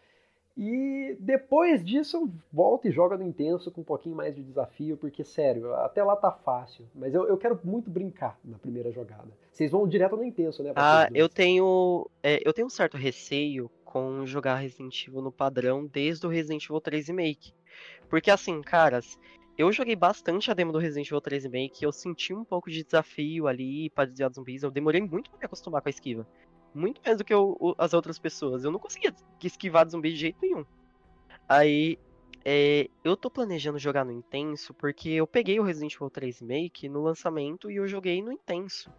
E 0.56 1.18
depois 1.20 1.84
disso 1.84 2.18
eu 2.18 2.30
volto 2.52 2.88
e 2.88 2.92
jogo 2.92 3.18
no 3.18 3.24
intenso 3.24 3.72
com 3.72 3.82
um 3.82 3.84
pouquinho 3.84 4.16
mais 4.16 4.36
de 4.36 4.44
desafio, 4.44 4.96
porque, 4.98 5.24
sério, 5.24 5.74
até 5.76 6.04
lá 6.04 6.16
tá 6.16 6.32
fácil. 6.32 6.86
Mas 6.94 7.14
eu, 7.14 7.28
eu 7.28 7.38
quero 7.38 7.60
muito 7.64 7.90
brincar 7.90 8.40
na 8.44 8.58
primeira 8.60 8.92
jogada. 8.92 9.30
Vocês 9.52 9.72
vão 9.72 9.88
direto 9.88 10.16
no 10.16 10.24
intenso, 10.24 10.62
né? 10.62 10.72
Ah, 10.76 11.10
eu 11.14 11.28
tenho. 11.28 12.08
É, 12.22 12.40
eu 12.48 12.54
tenho 12.54 12.68
um 12.68 12.70
certo 12.70 12.98
receio 12.98 13.70
com 13.84 14.26
jogar 14.26 14.56
Resident 14.56 15.08
Evil 15.08 15.22
no 15.22 15.32
padrão 15.32 15.86
desde 15.86 16.26
o 16.26 16.30
Resident 16.30 16.66
Evil 16.66 16.82
3 16.82 17.08
Remake. 17.08 17.54
Porque 18.08 18.30
assim, 18.30 18.62
caras, 18.62 19.18
eu 19.58 19.72
joguei 19.72 19.96
bastante 19.96 20.50
a 20.50 20.54
demo 20.54 20.72
do 20.72 20.80
Resident 20.80 21.08
Evil 21.08 21.22
3 21.22 21.44
Remake, 21.44 21.84
eu 21.84 21.92
senti 21.92 22.34
um 22.34 22.44
pouco 22.44 22.70
de 22.72 22.84
desafio 22.84 23.48
ali 23.48 23.90
para 23.92 24.06
desviar 24.06 24.30
dos 24.30 24.36
zumbis, 24.36 24.64
eu 24.64 24.72
demorei 24.72 25.02
muito 25.02 25.30
pra 25.30 25.40
me 25.40 25.46
acostumar 25.46 25.82
com 25.82 25.90
a 25.90 25.92
esquiva. 25.92 26.28
Muito 26.74 27.02
mais 27.06 27.18
do 27.18 27.24
que 27.24 27.34
eu, 27.34 27.76
as 27.78 27.94
outras 27.94 28.18
pessoas. 28.18 28.64
Eu 28.64 28.72
não 28.72 28.80
conseguia 28.80 29.14
esquivar 29.44 29.86
de 29.86 29.92
zumbi 29.92 30.12
de 30.12 30.20
jeito 30.20 30.38
nenhum. 30.42 30.66
Aí, 31.48 32.00
é, 32.44 32.90
eu 33.04 33.16
tô 33.16 33.30
planejando 33.30 33.80
jogar 33.80 34.04
no 34.04 34.12
Intenso 34.12 34.74
porque 34.74 35.10
eu 35.10 35.28
peguei 35.28 35.60
o 35.60 35.64
Resident 35.64 35.96
Evil 35.96 36.10
3 36.10 36.40
Remake 36.40 36.90
no 36.90 37.02
lançamento 37.02 37.72
e 37.72 37.76
eu 37.76 37.88
joguei 37.88 38.22
no 38.22 38.32
Intenso. 38.32 38.92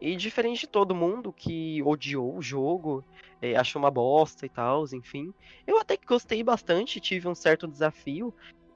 E 0.00 0.14
diferente 0.14 0.60
de 0.60 0.68
todo 0.68 0.94
mundo 0.94 1.32
que 1.32 1.82
odiou 1.82 2.36
o 2.36 2.40
jogo, 2.40 3.04
é, 3.42 3.56
achou 3.56 3.82
uma 3.82 3.90
bosta 3.90 4.46
e 4.46 4.48
tal, 4.48 4.84
enfim. 4.92 5.34
Eu 5.66 5.78
até 5.78 5.96
que 5.96 6.06
gostei 6.06 6.42
bastante, 6.42 7.00
tive 7.00 7.26
um 7.26 7.34
certo 7.34 7.66
desafio. 7.66 8.32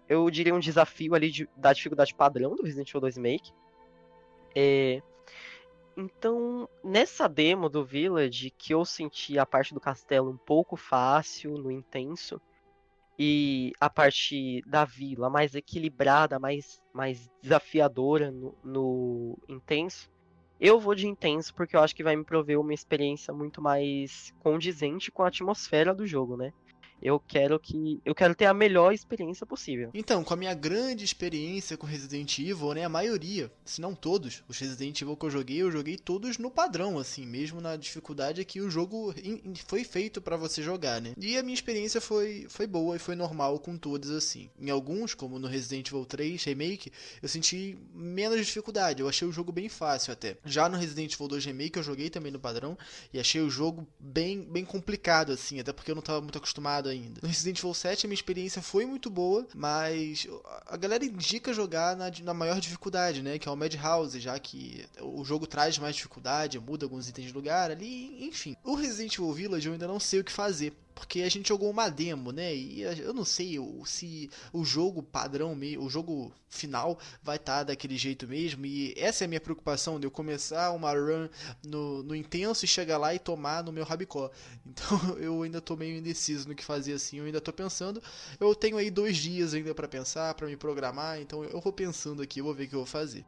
Eu 0.08 0.28
diria 0.28 0.54
um 0.54 0.58
desafio 0.58 1.14
ali 1.14 1.30
de, 1.30 1.48
da 1.56 1.72
dificuldade 1.72 2.12
padrão 2.12 2.56
do 2.56 2.62
Resident 2.64 2.88
Evil 2.88 3.00
2 3.02 3.18
Make. 3.18 3.52
É, 4.54 5.00
então, 5.96 6.68
nessa 6.82 7.28
demo 7.28 7.68
do 7.68 7.84
Village, 7.84 8.50
que 8.50 8.72
eu 8.74 8.84
senti 8.84 9.38
a 9.38 9.46
parte 9.46 9.74
do 9.74 9.80
castelo 9.80 10.30
um 10.30 10.36
pouco 10.36 10.76
fácil, 10.76 11.58
no 11.58 11.70
intenso, 11.70 12.40
e 13.18 13.72
a 13.78 13.90
parte 13.90 14.62
da 14.66 14.84
vila 14.84 15.28
mais 15.28 15.54
equilibrada, 15.54 16.38
mais, 16.38 16.82
mais 16.92 17.30
desafiadora 17.42 18.30
no, 18.30 18.54
no 18.64 19.38
intenso, 19.48 20.10
eu 20.58 20.78
vou 20.80 20.94
de 20.94 21.06
intenso 21.06 21.52
porque 21.54 21.76
eu 21.76 21.80
acho 21.80 21.94
que 21.94 22.04
vai 22.04 22.16
me 22.16 22.24
prover 22.24 22.58
uma 22.58 22.72
experiência 22.72 23.34
muito 23.34 23.60
mais 23.60 24.32
condizente 24.38 25.10
com 25.10 25.22
a 25.22 25.28
atmosfera 25.28 25.94
do 25.94 26.06
jogo, 26.06 26.36
né? 26.36 26.52
Eu 27.02 27.18
quero 27.18 27.58
que 27.58 28.00
eu 28.04 28.14
quero 28.14 28.34
ter 28.34 28.46
a 28.46 28.54
melhor 28.54 28.92
experiência 28.92 29.44
possível. 29.44 29.90
Então, 29.92 30.22
com 30.22 30.32
a 30.32 30.36
minha 30.36 30.54
grande 30.54 31.04
experiência 31.04 31.76
com 31.76 31.86
Resident 31.86 32.38
Evil, 32.38 32.74
né, 32.74 32.84
a 32.84 32.88
maioria, 32.88 33.50
se 33.64 33.80
não 33.80 33.94
todos, 33.94 34.42
os 34.48 34.58
Resident 34.58 35.00
Evil 35.00 35.16
que 35.16 35.26
eu 35.26 35.30
joguei, 35.30 35.62
eu 35.62 35.70
joguei 35.70 35.96
todos 35.96 36.38
no 36.38 36.50
padrão, 36.50 36.98
assim, 36.98 37.26
mesmo 37.26 37.60
na 37.60 37.76
dificuldade 37.76 38.44
que 38.44 38.60
o 38.60 38.70
jogo 38.70 39.12
foi 39.66 39.82
feito 39.84 40.20
para 40.20 40.36
você 40.36 40.62
jogar, 40.62 41.00
né? 41.00 41.14
E 41.18 41.36
a 41.36 41.42
minha 41.42 41.54
experiência 41.54 42.00
foi 42.00 42.46
foi 42.48 42.66
boa 42.66 42.96
e 42.96 42.98
foi 42.98 43.16
normal 43.16 43.58
com 43.58 43.76
todos 43.76 44.10
assim. 44.10 44.48
Em 44.60 44.70
alguns, 44.70 45.14
como 45.14 45.38
no 45.38 45.48
Resident 45.48 45.88
Evil 45.88 46.04
3 46.04 46.44
Remake, 46.44 46.92
eu 47.20 47.28
senti 47.28 47.76
menos 47.92 48.46
dificuldade, 48.46 49.02
eu 49.02 49.08
achei 49.08 49.26
o 49.26 49.32
jogo 49.32 49.50
bem 49.50 49.68
fácil 49.68 50.12
até. 50.12 50.36
Já 50.44 50.68
no 50.68 50.76
Resident 50.76 51.12
Evil 51.12 51.28
2 51.28 51.44
Remake 51.46 51.78
eu 51.78 51.82
joguei 51.82 52.10
também 52.10 52.30
no 52.30 52.38
padrão 52.38 52.78
e 53.12 53.18
achei 53.18 53.40
o 53.40 53.50
jogo 53.50 53.86
bem 53.98 54.42
bem 54.42 54.64
complicado 54.64 55.32
assim, 55.32 55.58
até 55.58 55.72
porque 55.72 55.90
eu 55.90 55.94
não 55.94 56.00
estava 56.00 56.20
muito 56.20 56.38
acostumado 56.38 56.91
ainda. 56.92 57.20
No 57.22 57.28
Resident 57.28 57.58
Evil 57.58 57.74
7 57.74 58.06
a 58.06 58.08
minha 58.08 58.14
experiência 58.14 58.62
foi 58.62 58.86
muito 58.86 59.10
boa, 59.10 59.46
mas 59.54 60.26
a 60.66 60.76
galera 60.76 61.04
indica 61.04 61.52
jogar 61.52 61.96
na, 61.96 62.10
na 62.22 62.34
maior 62.34 62.60
dificuldade, 62.60 63.22
né? 63.22 63.38
Que 63.38 63.48
é 63.48 63.52
o 63.52 63.56
Madhouse, 63.56 64.18
já 64.20 64.38
que 64.38 64.84
o 65.00 65.24
jogo 65.24 65.46
traz 65.46 65.78
mais 65.78 65.96
dificuldade, 65.96 66.58
muda 66.58 66.86
alguns 66.86 67.08
itens 67.08 67.28
de 67.28 67.32
lugar 67.32 67.70
ali, 67.70 68.26
enfim. 68.26 68.56
O 68.64 68.74
Resident 68.74 69.14
Evil 69.14 69.32
Village 69.32 69.66
eu 69.66 69.72
ainda 69.72 69.88
não 69.88 70.00
sei 70.00 70.20
o 70.20 70.24
que 70.24 70.32
fazer 70.32 70.72
porque 70.94 71.22
a 71.22 71.28
gente 71.30 71.48
jogou 71.48 71.70
uma 71.70 71.88
demo, 71.88 72.32
né? 72.32 72.54
E 72.54 72.82
eu 72.82 73.12
não 73.12 73.24
sei 73.24 73.58
se 73.84 74.30
o 74.52 74.64
jogo 74.64 75.02
padrão, 75.02 75.58
o 75.78 75.88
jogo 75.88 76.32
final 76.48 76.98
vai 77.22 77.36
estar 77.36 77.58
tá 77.58 77.64
daquele 77.64 77.96
jeito 77.96 78.26
mesmo. 78.28 78.66
E 78.66 78.94
essa 78.96 79.24
é 79.24 79.26
a 79.26 79.28
minha 79.28 79.40
preocupação 79.40 79.98
de 79.98 80.06
eu 80.06 80.10
começar 80.10 80.70
uma 80.72 80.92
run 80.92 81.28
no, 81.64 82.02
no 82.02 82.14
intenso 82.14 82.64
e 82.64 82.68
chegar 82.68 82.98
lá 82.98 83.14
e 83.14 83.18
tomar 83.18 83.64
no 83.64 83.72
meu 83.72 83.84
rabicó. 83.84 84.30
Então 84.64 85.18
eu 85.18 85.42
ainda 85.42 85.60
tô 85.60 85.76
meio 85.76 85.96
indeciso 85.96 86.48
no 86.48 86.54
que 86.54 86.64
fazer 86.64 86.94
assim. 86.94 87.18
Eu 87.18 87.24
ainda 87.24 87.40
tô 87.40 87.52
pensando. 87.52 88.02
Eu 88.40 88.54
tenho 88.54 88.76
aí 88.76 88.90
dois 88.90 89.16
dias 89.16 89.54
ainda 89.54 89.74
para 89.74 89.88
pensar, 89.88 90.34
para 90.34 90.46
me 90.46 90.56
programar. 90.56 91.20
Então 91.20 91.44
eu 91.44 91.60
vou 91.60 91.72
pensando 91.72 92.22
aqui, 92.22 92.40
eu 92.40 92.44
vou 92.44 92.54
ver 92.54 92.64
o 92.64 92.68
que 92.68 92.74
eu 92.74 92.80
vou 92.80 92.86
fazer. 92.86 93.24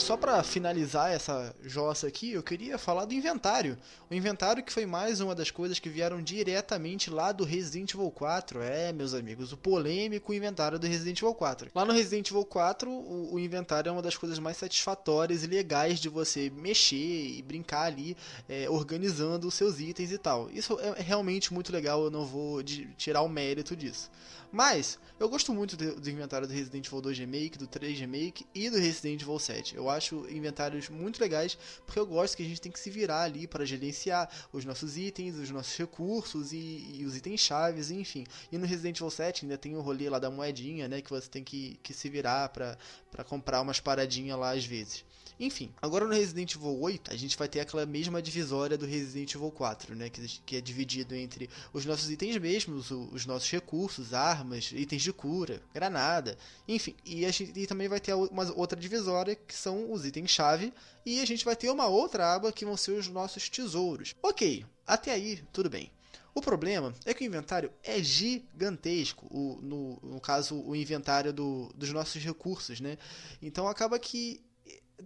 Só 0.00 0.16
para 0.16 0.42
finalizar 0.42 1.12
essa 1.12 1.54
jossa 1.62 2.06
aqui, 2.06 2.32
eu 2.32 2.42
queria 2.42 2.78
falar 2.78 3.04
do 3.04 3.12
inventário. 3.12 3.76
O 4.10 4.14
inventário 4.14 4.62
que 4.62 4.72
foi 4.72 4.86
mais 4.86 5.20
uma 5.20 5.34
das 5.34 5.50
coisas 5.50 5.78
que 5.78 5.88
vieram 5.88 6.22
diretamente 6.22 7.10
lá 7.10 7.32
do 7.32 7.44
Resident 7.44 7.92
Evil 7.92 8.10
4. 8.10 8.62
É, 8.62 8.92
meus 8.92 9.12
amigos, 9.12 9.52
o 9.52 9.56
polêmico 9.56 10.32
inventário 10.32 10.78
do 10.78 10.86
Resident 10.86 11.18
Evil 11.18 11.34
4. 11.34 11.70
Lá 11.74 11.84
no 11.84 11.92
Resident 11.92 12.30
Evil 12.30 12.44
4, 12.44 12.90
o, 12.90 13.34
o 13.34 13.38
inventário 13.38 13.90
é 13.90 13.92
uma 13.92 14.02
das 14.02 14.16
coisas 14.16 14.38
mais 14.38 14.56
satisfatórias 14.56 15.44
e 15.44 15.46
legais 15.46 16.00
de 16.00 16.08
você 16.08 16.50
mexer 16.50 16.96
e 16.96 17.42
brincar 17.42 17.82
ali, 17.82 18.16
é, 18.48 18.68
organizando 18.70 19.46
os 19.46 19.54
seus 19.54 19.80
itens 19.80 20.10
e 20.10 20.18
tal. 20.18 20.50
Isso 20.50 20.78
é 20.80 21.02
realmente 21.02 21.52
muito 21.52 21.70
legal, 21.70 22.02
eu 22.04 22.10
não 22.10 22.24
vou 22.24 22.62
tirar 22.96 23.20
o 23.20 23.28
mérito 23.28 23.76
disso. 23.76 24.10
Mas, 24.52 24.98
eu 25.18 25.28
gosto 25.28 25.54
muito 25.54 25.76
do, 25.76 26.10
inventário 26.10 26.46
do 26.46 26.52
Resident 26.52 26.84
Evil 26.86 27.00
2 27.00 27.18
Remake, 27.18 27.58
do 27.58 27.68
3 27.68 28.00
Remake 28.00 28.44
e 28.52 28.68
do 28.68 28.78
Resident 28.78 29.22
Evil 29.22 29.38
7. 29.38 29.76
Eu 29.76 29.88
acho 29.88 30.26
inventários 30.28 30.88
muito 30.88 31.20
legais, 31.20 31.56
porque 31.86 32.00
eu 32.00 32.06
gosto 32.06 32.36
que 32.36 32.42
a 32.42 32.46
gente 32.46 32.60
tem 32.60 32.72
que 32.72 32.80
se 32.80 32.90
virar 32.90 33.22
ali 33.22 33.46
para 33.46 33.64
gerenciar 33.64 34.28
os 34.52 34.64
nossos 34.64 34.96
itens, 34.96 35.36
os 35.36 35.50
nossos 35.50 35.76
recursos 35.76 36.52
e, 36.52 36.96
e 36.98 37.04
os 37.04 37.16
itens 37.16 37.40
chaves, 37.40 37.90
enfim. 37.92 38.24
E 38.50 38.58
no 38.58 38.66
Resident 38.66 38.96
Evil 38.96 39.10
7 39.10 39.44
ainda 39.44 39.56
tem 39.56 39.76
o 39.76 39.80
rolê 39.80 40.10
lá 40.10 40.18
da 40.18 40.30
moedinha, 40.30 40.88
né, 40.88 41.00
que 41.00 41.10
você 41.10 41.28
tem 41.28 41.44
que, 41.44 41.78
que 41.82 41.94
se 41.94 42.08
virar 42.08 42.48
para 42.48 42.76
comprar 43.24 43.60
umas 43.60 43.78
paradinhas 43.78 44.38
lá 44.38 44.50
às 44.50 44.64
vezes. 44.64 45.04
Enfim, 45.40 45.72
agora 45.80 46.06
no 46.06 46.12
Resident 46.12 46.54
Evil 46.54 46.78
8, 46.78 47.10
a 47.10 47.16
gente 47.16 47.34
vai 47.38 47.48
ter 47.48 47.60
aquela 47.60 47.86
mesma 47.86 48.20
divisória 48.20 48.76
do 48.76 48.84
Resident 48.84 49.34
Evil 49.34 49.50
4, 49.50 49.96
né? 49.96 50.10
Que, 50.10 50.28
que 50.44 50.56
é 50.56 50.60
dividido 50.60 51.14
entre 51.14 51.48
os 51.72 51.86
nossos 51.86 52.10
itens 52.10 52.36
mesmos, 52.36 52.90
os, 52.90 53.12
os 53.12 53.26
nossos 53.26 53.50
recursos, 53.50 54.12
armas, 54.12 54.70
itens 54.70 55.00
de 55.00 55.14
cura, 55.14 55.62
granada, 55.72 56.36
enfim. 56.68 56.94
E, 57.06 57.24
a 57.24 57.30
gente, 57.30 57.58
e 57.58 57.66
também 57.66 57.88
vai 57.88 57.98
ter 57.98 58.12
uma 58.12 58.52
outra 58.52 58.78
divisória 58.78 59.34
que 59.34 59.54
são 59.54 59.90
os 59.90 60.04
itens-chave. 60.04 60.74
E 61.06 61.22
a 61.22 61.24
gente 61.24 61.42
vai 61.42 61.56
ter 61.56 61.70
uma 61.70 61.86
outra 61.86 62.34
aba 62.34 62.52
que 62.52 62.66
vão 62.66 62.76
ser 62.76 62.92
os 62.92 63.08
nossos 63.08 63.48
tesouros. 63.48 64.14
Ok, 64.22 64.66
até 64.86 65.12
aí 65.12 65.42
tudo 65.54 65.70
bem. 65.70 65.90
O 66.34 66.42
problema 66.42 66.94
é 67.06 67.14
que 67.14 67.24
o 67.24 67.26
inventário 67.26 67.72
é 67.82 68.02
gigantesco, 68.02 69.26
o, 69.30 69.58
no, 69.62 69.98
no 70.02 70.20
caso, 70.20 70.62
o 70.62 70.76
inventário 70.76 71.32
do, 71.32 71.72
dos 71.74 71.90
nossos 71.92 72.22
recursos, 72.22 72.78
né? 72.78 72.98
Então 73.40 73.66
acaba 73.66 73.98
que 73.98 74.40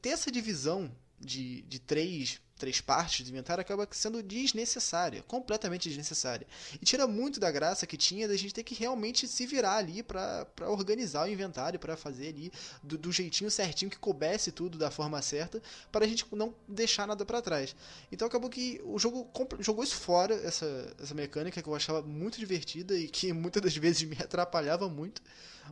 ter 0.01 0.11
essa 0.11 0.31
divisão 0.31 0.91
de, 1.25 1.63
de 1.63 1.79
três, 1.79 2.41
três 2.57 2.81
partes 2.81 3.25
do 3.25 3.31
inventário 3.31 3.61
acaba 3.61 3.89
sendo 3.91 4.23
desnecessária, 4.23 5.23
completamente 5.23 5.89
desnecessária. 5.89 6.47
E 6.81 6.85
tira 6.85 7.07
muito 7.07 7.41
da 7.41 7.51
graça 7.51 7.87
que 7.87 7.97
tinha 7.97 8.29
da 8.29 8.37
gente 8.37 8.55
ter 8.55 8.63
que 8.63 8.75
realmente 8.75 9.27
se 9.27 9.47
virar 9.47 9.77
ali 9.77 10.03
para 10.03 10.47
organizar 10.67 11.27
o 11.27 11.31
inventário, 11.31 11.79
para 11.79 11.97
fazer 11.97 12.29
ali 12.29 12.53
do, 12.83 12.99
do, 12.99 13.11
jeitinho 13.11 13.51
certinho 13.51 13.91
que 13.91 13.99
coubesse 13.99 14.53
tudo 14.53 14.77
da 14.79 14.91
forma 14.91 15.21
certa, 15.23 15.63
para 15.91 16.05
a 16.05 16.09
gente 16.09 16.27
não 16.33 16.55
deixar 16.69 17.07
nada 17.07 17.25
para 17.25 17.43
trás. 17.43 17.75
Então 18.13 18.27
acabou 18.29 18.51
que 18.51 18.81
o 18.85 18.99
jogo 18.99 19.31
jogou 19.61 19.83
isso 19.83 19.97
fora, 19.97 20.35
essa, 20.35 20.95
essa 21.01 21.15
mecânica 21.15 21.63
que 21.63 21.69
eu 21.69 21.75
achava 21.75 22.03
muito 22.03 22.39
divertida 22.39 22.97
e 22.97 23.09
que 23.09 23.33
muitas 23.35 23.63
das 23.63 23.77
vezes 23.77 24.03
me 24.03 24.17
atrapalhava 24.17 24.89
muito. 24.89 25.23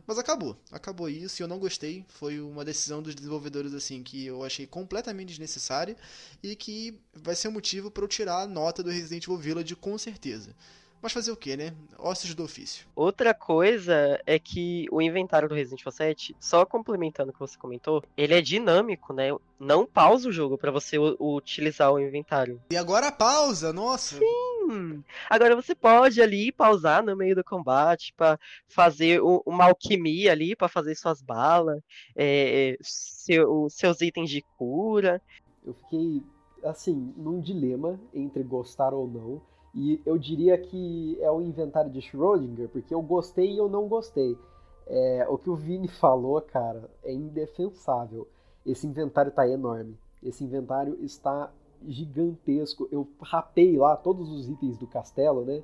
Mas 0.05 0.17
acabou, 0.17 0.57
acabou 0.71 1.09
isso 1.09 1.41
e 1.41 1.43
eu 1.43 1.47
não 1.47 1.59
gostei. 1.59 2.05
Foi 2.09 2.39
uma 2.39 2.65
decisão 2.65 3.01
dos 3.01 3.15
desenvolvedores 3.15 3.73
assim 3.73 4.03
que 4.03 4.25
eu 4.25 4.43
achei 4.43 4.67
completamente 4.67 5.29
desnecessária 5.29 5.95
e 6.41 6.55
que 6.55 6.99
vai 7.13 7.35
ser 7.35 7.47
um 7.47 7.51
motivo 7.51 7.89
para 7.89 8.03
eu 8.03 8.07
tirar 8.07 8.41
a 8.41 8.47
nota 8.47 8.83
do 8.83 8.89
Resident 8.89 9.23
Evil 9.23 9.37
Village 9.37 9.75
com 9.75 9.97
certeza. 9.97 10.55
Mas 11.03 11.11
fazer 11.11 11.33
o 11.33 11.35
que, 11.35 11.57
né? 11.57 11.75
Ossos 11.99 12.33
do 12.33 12.45
ofício. 12.45 12.87
Outra 12.95 13.33
coisa 13.33 14.17
é 14.25 14.39
que 14.39 14.87
o 14.89 15.01
inventário 15.01 15.49
do 15.49 15.53
Resident 15.53 15.81
Evil 15.81 15.91
7, 15.91 16.33
só 16.39 16.65
complementando 16.65 17.29
o 17.29 17.33
que 17.33 17.41
você 17.41 17.57
comentou, 17.57 18.01
ele 18.15 18.33
é 18.33 18.39
dinâmico, 18.39 19.11
né? 19.11 19.27
Não 19.59 19.85
pausa 19.85 20.29
o 20.29 20.31
jogo 20.31 20.57
para 20.57 20.71
você 20.71 20.97
utilizar 20.97 21.91
o 21.91 21.99
inventário. 21.99 22.61
E 22.71 22.77
agora 22.77 23.11
pausa, 23.11 23.73
nossa. 23.73 24.17
Sim. 24.17 25.03
Agora 25.29 25.57
você 25.57 25.75
pode 25.75 26.21
ali 26.21 26.53
pausar 26.53 27.03
no 27.03 27.17
meio 27.17 27.35
do 27.35 27.43
combate 27.43 28.13
para 28.15 28.39
fazer 28.65 29.19
uma 29.45 29.65
alquimia 29.65 30.31
ali, 30.31 30.55
para 30.55 30.69
fazer 30.69 30.95
suas 30.95 31.21
balas, 31.21 31.83
é, 32.15 32.77
seu, 32.79 33.67
seus 33.69 33.99
itens 33.99 34.29
de 34.29 34.41
cura. 34.57 35.21
Eu 35.65 35.73
fiquei 35.73 36.23
assim 36.63 37.13
num 37.17 37.41
dilema 37.41 37.99
entre 38.13 38.41
gostar 38.41 38.93
ou 38.93 39.05
não 39.05 39.52
E 39.73 40.01
eu 40.05 40.17
diria 40.17 40.57
que 40.57 41.17
é 41.19 41.31
o 41.31 41.41
inventário 41.41 41.89
de 41.89 41.99
Schrödinger, 41.99 42.69
porque 42.69 42.93
eu 42.93 43.01
gostei 43.01 43.53
e 43.53 43.57
eu 43.57 43.67
não 43.67 43.87
gostei. 43.87 44.37
É, 44.85 45.25
o 45.29 45.37
que 45.37 45.49
o 45.49 45.55
Vini 45.55 45.87
falou, 45.99 46.39
cara, 46.41 46.89
é 47.03 47.11
indefensável. 47.11 48.27
Esse 48.65 48.85
inventário 48.85 49.31
tá 49.31 49.47
enorme. 49.47 49.97
Esse 50.21 50.43
inventário 50.43 50.97
está 51.03 51.51
gigantesco. 51.85 52.87
Eu 52.91 53.07
rapei 53.21 53.77
lá 53.77 53.95
todos 53.95 54.29
os 54.31 54.47
itens 54.47 54.77
do 54.77 54.87
castelo, 54.87 55.43
né? 55.43 55.63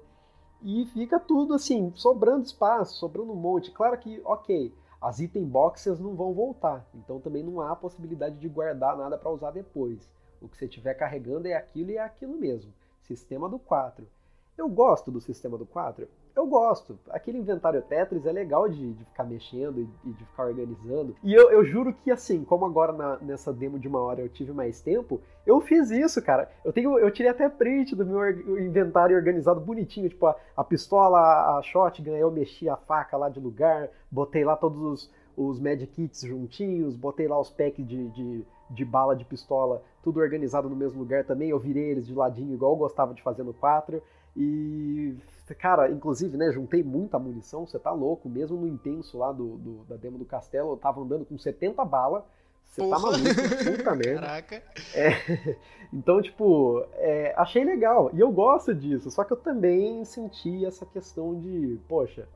E 0.61 0.85
fica 0.87 1.19
tudo 1.19 1.53
assim, 1.53 1.91
sobrando 1.95 2.45
espaço, 2.45 2.97
sobrando 2.97 3.31
um 3.31 3.35
monte. 3.35 3.71
Claro 3.71 3.97
que, 3.97 4.21
ok, 4.25 4.73
as 5.01 5.19
item 5.19 5.45
boxes 5.45 5.99
não 5.99 6.15
vão 6.15 6.33
voltar, 6.33 6.85
então 6.93 7.21
também 7.21 7.41
não 7.41 7.61
há 7.61 7.73
possibilidade 7.73 8.35
de 8.37 8.49
guardar 8.49 8.97
nada 8.97 9.17
para 9.17 9.31
usar 9.31 9.51
depois. 9.51 10.09
O 10.41 10.49
que 10.49 10.57
você 10.57 10.65
estiver 10.65 10.93
carregando 10.93 11.47
é 11.47 11.53
aquilo 11.53 11.91
e 11.91 11.95
é 11.95 12.01
aquilo 12.01 12.37
mesmo. 12.37 12.73
Sistema 13.09 13.49
do 13.49 13.57
4. 13.57 14.07
Eu 14.55 14.69
gosto 14.69 15.09
do 15.09 15.19
sistema 15.19 15.57
do 15.57 15.65
4? 15.65 16.07
eu 16.39 16.47
gosto. 16.47 16.97
Aquele 17.09 17.37
inventário 17.37 17.81
Tetris 17.81 18.25
é 18.25 18.31
legal 18.31 18.67
de, 18.69 18.93
de 18.93 19.05
ficar 19.05 19.25
mexendo 19.25 19.81
e, 20.05 20.09
de 20.09 20.25
ficar 20.25 20.45
organizando. 20.45 21.15
E 21.21 21.33
eu, 21.33 21.51
eu 21.51 21.65
juro 21.65 21.93
que, 21.93 22.09
assim, 22.09 22.43
como 22.45 22.65
agora 22.65 22.93
na, 22.93 23.17
nessa 23.17 23.51
demo 23.51 23.77
de 23.77 23.87
uma 23.87 23.99
hora 23.99 24.21
eu 24.21 24.29
tive 24.29 24.53
mais 24.53 24.81
tempo, 24.81 25.21
eu 25.45 25.59
fiz 25.59 25.91
isso, 25.91 26.21
cara. 26.21 26.49
Eu 26.63 26.71
tenho, 26.71 26.97
eu 26.97 27.11
tirei 27.11 27.29
até 27.29 27.49
print 27.49 27.95
do 27.95 28.05
meu 28.05 28.29
inventário 28.59 29.17
organizado 29.17 29.59
bonitinho, 29.59 30.07
tipo 30.07 30.25
a, 30.25 30.35
a 30.55 30.63
pistola, 30.63 31.57
a 31.57 31.61
shotgun, 31.61 32.15
eu 32.15 32.31
mexi 32.31 32.69
a 32.69 32.77
faca 32.77 33.17
lá 33.17 33.27
de 33.27 33.39
lugar, 33.39 33.89
botei 34.09 34.45
lá 34.45 34.55
todos 34.55 34.81
os, 34.81 35.11
os 35.35 35.59
Magic 35.59 35.87
Kits 35.87 36.21
juntinhos, 36.21 36.95
botei 36.95 37.27
lá 37.27 37.39
os 37.39 37.49
packs 37.49 37.85
de, 37.85 38.09
de, 38.09 38.45
de 38.69 38.85
bala 38.85 39.15
de 39.15 39.25
pistola, 39.25 39.83
tudo 40.03 40.19
organizado 40.19 40.69
no 40.69 40.75
mesmo 40.75 40.99
lugar 40.99 41.25
também. 41.25 41.49
Eu 41.49 41.59
virei 41.59 41.91
eles 41.91 42.07
de 42.07 42.13
ladinho, 42.13 42.53
igual 42.53 42.73
eu 42.73 42.77
gostava 42.77 43.13
de 43.13 43.21
fazer 43.21 43.43
no 43.43 43.53
4. 43.53 44.01
E 44.35 45.15
Cara, 45.55 45.89
inclusive, 45.89 46.37
né, 46.37 46.51
juntei 46.51 46.83
muita 46.83 47.17
munição, 47.17 47.65
você 47.65 47.79
tá 47.79 47.91
louco, 47.91 48.29
mesmo 48.29 48.57
no 48.57 48.67
intenso 48.67 49.17
lá 49.17 49.31
do, 49.31 49.57
do 49.57 49.85
da 49.85 49.95
demo 49.95 50.17
do 50.17 50.25
castelo, 50.25 50.71
eu 50.71 50.77
tava 50.77 51.01
andando 51.01 51.25
com 51.25 51.37
70 51.37 51.83
balas. 51.85 52.23
Você 52.65 52.87
tá 52.87 52.99
maluco, 52.99 53.23
puta 53.23 53.95
merda. 53.95 54.21
Caraca. 54.21 54.63
É, 54.93 55.57
então, 55.91 56.21
tipo, 56.21 56.85
é, 56.93 57.33
achei 57.35 57.63
legal. 57.63 58.11
E 58.13 58.19
eu 58.19 58.31
gosto 58.31 58.75
disso. 58.75 59.09
Só 59.09 59.23
que 59.23 59.33
eu 59.33 59.37
também 59.37 60.05
senti 60.05 60.63
essa 60.63 60.85
questão 60.85 61.39
de, 61.39 61.79
poxa, 61.87 62.27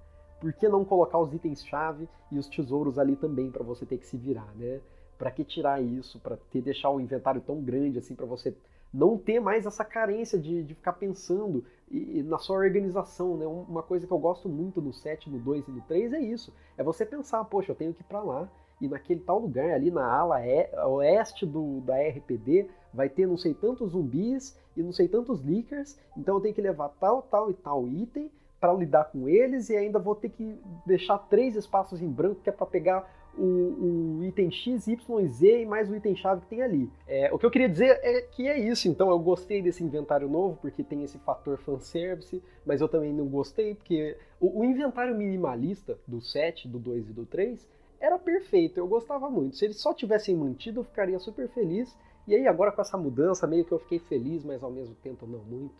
por 0.43 0.51
que 0.51 0.67
não 0.67 0.83
colocar 0.83 1.17
os 1.19 1.33
itens-chave 1.33 2.09
e 2.29 2.37
os 2.37 2.49
tesouros 2.49 2.99
ali 2.99 3.15
também 3.15 3.49
para 3.49 3.63
você 3.63 3.85
ter 3.85 3.97
que 3.97 4.05
se 4.05 4.17
virar, 4.17 4.53
né? 4.57 4.81
Para 5.17 5.31
que 5.31 5.41
tirar 5.41 5.81
isso? 5.81 6.19
Para 6.19 6.35
ter 6.51 6.61
deixar 6.61 6.89
o 6.89 6.99
inventário 6.99 7.39
tão 7.39 7.61
grande 7.61 7.97
assim 7.97 8.13
para 8.13 8.25
você 8.25 8.53
não 8.93 9.17
ter 9.17 9.39
mais 9.39 9.65
essa 9.65 9.85
carência 9.85 10.37
de, 10.37 10.61
de 10.61 10.75
ficar 10.75 10.93
pensando 10.93 11.63
e, 11.89 12.19
e 12.19 12.23
na 12.23 12.37
sua 12.37 12.57
organização, 12.57 13.37
né? 13.37 13.45
Uma 13.47 13.81
coisa 13.81 14.05
que 14.05 14.11
eu 14.11 14.19
gosto 14.19 14.49
muito 14.49 14.81
no 14.81 14.91
7, 14.91 15.29
no 15.29 15.39
2 15.39 15.65
e 15.69 15.71
no 15.71 15.81
3 15.83 16.11
é 16.11 16.19
isso. 16.19 16.53
É 16.77 16.83
você 16.83 17.05
pensar, 17.05 17.41
poxa, 17.45 17.71
eu 17.71 17.75
tenho 17.75 17.93
que 17.93 18.01
ir 18.01 18.05
para 18.05 18.21
lá 18.21 18.49
e 18.81 18.87
naquele 18.89 19.21
tal 19.21 19.39
lugar 19.39 19.71
ali 19.71 19.89
na 19.89 20.05
ala 20.05 20.41
oeste 20.89 21.45
do, 21.45 21.79
da 21.79 21.95
RPD 21.95 22.69
vai 22.93 23.07
ter 23.07 23.25
não 23.25 23.37
sei 23.37 23.53
tantos 23.53 23.91
zumbis 23.91 24.59
e 24.75 24.83
não 24.83 24.91
sei 24.91 25.07
tantos 25.07 25.41
leakers, 25.41 25.97
então 26.17 26.35
eu 26.35 26.41
tenho 26.41 26.53
que 26.53 26.61
levar 26.61 26.89
tal, 26.99 27.21
tal 27.21 27.49
e 27.49 27.53
tal 27.53 27.87
item 27.87 28.29
para 28.63 28.71
lidar 28.75 29.11
com 29.11 29.27
eles 29.27 29.69
e 29.69 29.75
ainda 29.75 29.99
vou 29.99 30.15
ter 30.15 30.29
que 30.29 30.57
deixar 30.85 31.17
três 31.17 31.53
espaços 31.53 32.01
em 32.01 32.07
branco 32.09 32.39
que 32.41 32.47
é 32.49 32.53
para 32.53 32.65
pegar 32.65 33.13
o, 33.37 33.43
o, 33.43 34.23
item 34.23 34.49
X, 34.49 34.87
Y, 34.87 35.27
Z 35.27 35.63
e 35.63 35.65
mais 35.65 35.89
o 35.89 35.95
item 35.97 36.15
chave 36.15 36.39
que 36.39 36.47
tem 36.47 36.61
ali. 36.61 36.89
É, 37.05 37.29
o 37.33 37.37
que 37.37 37.45
eu 37.45 37.51
queria 37.51 37.67
dizer 37.67 37.99
é 38.01 38.21
que 38.21 38.47
é 38.47 38.57
isso, 38.57 38.87
então 38.87 39.09
eu 39.09 39.19
gostei 39.19 39.61
desse 39.61 39.83
inventário 39.83 40.29
novo 40.29 40.57
porque 40.61 40.81
tem 40.81 41.03
esse 41.03 41.19
fator 41.19 41.57
fanservice, 41.57 42.41
mas 42.65 42.79
eu 42.79 42.87
também 42.87 43.11
não 43.11 43.27
gostei 43.27 43.75
porque 43.75 44.17
o, 44.39 44.61
o 44.61 44.63
inventário 44.63 45.13
minimalista 45.13 45.99
do 46.07 46.21
7, 46.21 46.65
do 46.69 46.79
2 46.79 47.09
e 47.09 47.11
do 47.11 47.25
3 47.25 47.67
era 47.99 48.17
perfeito, 48.17 48.77
eu 48.77 48.87
gostava 48.87 49.29
muito. 49.29 49.57
Se 49.57 49.65
eles 49.65 49.81
só 49.81 49.93
tivessem 49.93 50.37
mantido, 50.37 50.79
eu 50.79 50.85
ficaria 50.85 51.19
super 51.19 51.49
feliz. 51.49 51.93
E 52.25 52.33
aí 52.33 52.47
agora 52.47 52.71
com 52.71 52.79
essa 52.79 52.97
mudança, 52.97 53.45
meio 53.45 53.65
que 53.65 53.73
eu 53.73 53.79
fiquei 53.79 53.99
feliz, 53.99 54.45
mas 54.45 54.63
ao 54.63 54.71
mesmo 54.71 54.95
tempo 54.95 55.27
não 55.27 55.39
muito. 55.39 55.75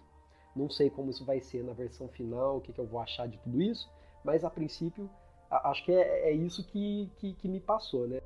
Não 0.56 0.70
sei 0.70 0.90
como 0.90 1.10
isso 1.10 1.26
vai 1.26 1.40
ser 1.40 1.64
na 1.64 1.74
versão 1.74 2.08
final, 2.08 2.58
o 2.58 2.62
que, 2.62 2.72
que 2.72 2.80
eu 2.80 2.86
vou 2.86 3.00
achar 3.00 3.28
de 3.28 3.38
tudo 3.40 3.62
isso, 3.62 3.90
mas 4.24 4.44
a 4.44 4.50
princípio 4.50 5.10
acho 5.50 5.84
que 5.86 5.92
é, 5.92 6.30
é 6.30 6.32
isso 6.32 6.64
que, 6.66 7.12
que, 7.18 7.34
que 7.34 7.48
me 7.48 7.60
passou, 7.60 8.08
né? 8.08 8.20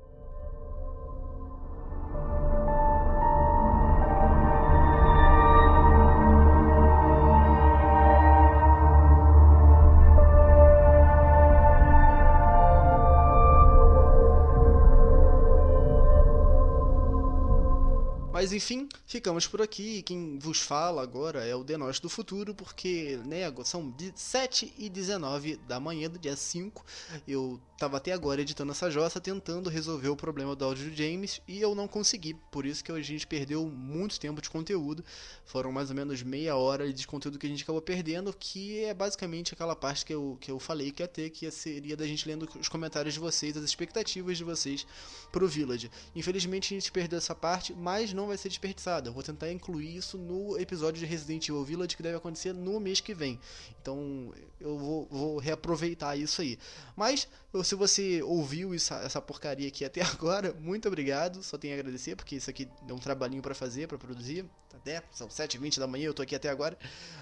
Ficamos 19.08 19.46
por 19.46 19.62
aqui. 19.62 20.02
Quem 20.02 20.38
vos 20.38 20.60
fala 20.60 21.02
agora 21.02 21.44
é 21.44 21.56
o 21.56 21.64
Denos 21.64 21.98
do 21.98 22.10
Futuro, 22.10 22.54
porque 22.54 23.18
né, 23.24 23.52
são 23.64 23.92
7 24.14 24.74
e 24.76 24.88
19 24.90 25.56
da 25.66 25.80
manhã 25.80 26.10
do 26.10 26.18
dia 26.18 26.36
5. 26.36 26.84
Eu 27.26 27.58
tava 27.78 27.96
até 27.96 28.12
agora 28.12 28.42
editando 28.42 28.72
essa 28.72 28.90
jossa, 28.90 29.20
tentando 29.20 29.70
resolver 29.70 30.08
o 30.08 30.16
problema 30.16 30.54
do 30.54 30.64
áudio 30.64 30.90
do 30.90 30.96
James, 30.96 31.40
e 31.48 31.60
eu 31.60 31.74
não 31.74 31.88
consegui. 31.88 32.34
Por 32.50 32.66
isso 32.66 32.84
que 32.84 32.92
a 32.92 33.00
gente 33.00 33.26
perdeu 33.26 33.66
muito 33.66 34.20
tempo 34.20 34.42
de 34.42 34.50
conteúdo. 34.50 35.02
Foram 35.44 35.72
mais 35.72 35.88
ou 35.88 35.96
menos 35.96 36.22
meia 36.22 36.56
hora 36.56 36.92
de 36.92 37.06
conteúdo 37.06 37.38
que 37.38 37.46
a 37.46 37.50
gente 37.50 37.62
acabou 37.62 37.80
perdendo, 37.80 38.34
que 38.38 38.84
é 38.84 38.92
basicamente 38.92 39.54
aquela 39.54 39.74
parte 39.74 40.04
que 40.04 40.12
eu, 40.12 40.36
que 40.38 40.50
eu 40.50 40.58
falei 40.58 40.90
que 40.90 41.02
ia 41.02 41.08
ter, 41.08 41.30
que 41.30 41.50
seria 41.50 41.96
da 41.96 42.06
gente 42.06 42.28
lendo 42.28 42.46
os 42.60 42.68
comentários 42.68 43.14
de 43.14 43.20
vocês, 43.20 43.56
as 43.56 43.64
expectativas 43.64 44.36
de 44.36 44.44
vocês 44.44 44.86
pro 45.32 45.48
Village. 45.48 45.90
Infelizmente 46.14 46.74
a 46.74 46.76
gente 46.76 46.92
perdeu 46.92 47.16
essa 47.16 47.34
parte, 47.34 47.72
mas 47.72 48.12
não 48.12 48.26
vai 48.26 48.36
ser 48.36 48.50
desperdiçada. 48.98 49.08
Eu 49.08 49.12
vou 49.12 49.22
tentar 49.22 49.50
incluir 49.50 49.96
isso 49.96 50.18
no 50.18 50.58
episódio 50.58 51.00
de 51.00 51.06
Resident 51.06 51.48
Evil 51.48 51.64
Village 51.64 51.96
que 51.96 52.02
deve 52.02 52.16
acontecer 52.16 52.52
no 52.52 52.78
mês 52.80 53.00
que 53.00 53.14
vem. 53.14 53.38
Então 53.80 54.32
eu 54.60 54.76
vou, 54.76 55.08
vou 55.10 55.38
reaproveitar 55.38 56.16
isso 56.16 56.42
aí. 56.42 56.58
Mas 56.96 57.28
se 57.64 57.74
você 57.74 58.22
ouviu 58.22 58.74
essa, 58.74 58.96
essa 58.96 59.20
porcaria 59.20 59.68
aqui 59.68 59.84
até 59.84 60.02
agora, 60.12 60.52
muito 60.60 60.88
obrigado. 60.88 61.42
Só 61.42 61.56
tenho 61.56 61.74
a 61.74 61.78
agradecer 61.78 62.16
porque 62.16 62.36
isso 62.36 62.50
aqui 62.50 62.68
deu 62.86 62.96
um 62.96 63.00
trabalhinho 63.00 63.42
para 63.42 63.54
fazer, 63.54 63.86
para 63.86 63.98
produzir. 63.98 64.44
Até 64.78 65.02
são 65.10 65.28
7h20 65.28 65.78
da 65.78 65.86
manhã, 65.86 66.06
eu 66.06 66.14
tô 66.14 66.22
aqui 66.22 66.34
até 66.34 66.48
agora. 66.48 66.78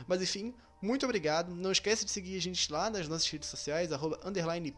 Mas 0.06 0.22
enfim, 0.22 0.54
muito 0.80 1.06
obrigado. 1.06 1.54
Não 1.54 1.72
esquece 1.72 2.04
de 2.04 2.10
seguir 2.10 2.36
a 2.36 2.40
gente 2.40 2.70
lá 2.70 2.90
nas 2.90 3.08
nossas 3.08 3.28
redes 3.28 3.48
sociais, 3.48 3.90
arroba 3.92 4.20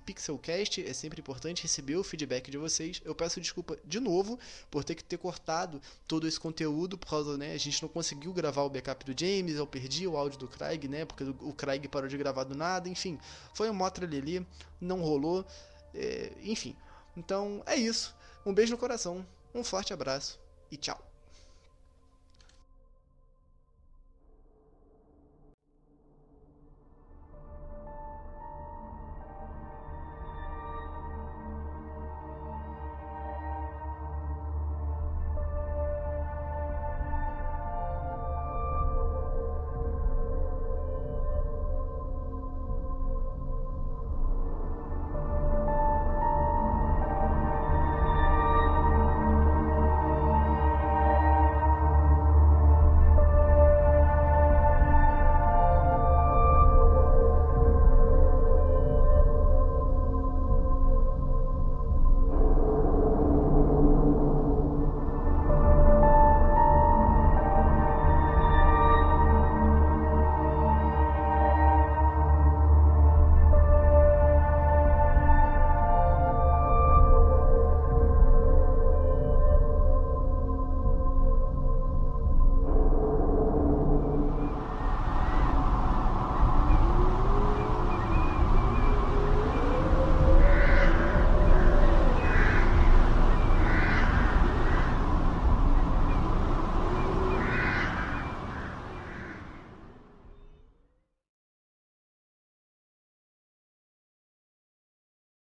pixelcast. 0.06 0.86
É 0.86 0.92
sempre 0.92 1.20
importante 1.20 1.64
receber 1.64 1.96
o 1.96 2.04
feedback 2.04 2.50
de 2.50 2.56
vocês. 2.56 3.02
Eu 3.04 3.14
peço 3.14 3.40
desculpa 3.40 3.76
de 3.84 3.98
novo 3.98 4.38
por 4.70 4.84
ter 4.84 4.94
que 4.94 5.02
ter 5.02 5.18
cortado 5.18 5.82
todo 6.06 6.28
esse 6.28 6.38
conteúdo, 6.38 6.96
por 6.96 7.08
causa, 7.08 7.36
né, 7.36 7.52
a 7.52 7.58
gente 7.58 7.82
não 7.82 7.88
conseguiu 7.88 8.32
gravar 8.32 8.62
o 8.62 8.70
backup 8.70 9.04
do 9.04 9.18
James, 9.18 9.56
eu 9.56 9.66
perdi 9.66 10.06
o 10.06 10.16
áudio 10.16 10.38
do 10.38 10.46
Craig, 10.46 10.86
né, 10.88 11.04
porque 11.04 11.24
o 11.24 11.52
Craig 11.52 11.88
parou 11.88 12.08
de 12.08 12.16
gravar 12.16 12.44
do 12.44 12.54
nada, 12.54 12.88
enfim. 12.88 13.18
Foi 13.52 13.68
um 13.68 13.74
motra 13.74 14.06
ali, 14.06 14.46
não 14.80 15.00
rolou, 15.00 15.44
é, 15.94 16.32
enfim. 16.42 16.76
Então, 17.16 17.62
é 17.66 17.74
isso. 17.74 18.14
Um 18.46 18.54
beijo 18.54 18.70
no 18.72 18.78
coração, 18.78 19.26
um 19.52 19.64
forte 19.64 19.92
abraço 19.92 20.38
e 20.70 20.76
tchau. 20.76 21.07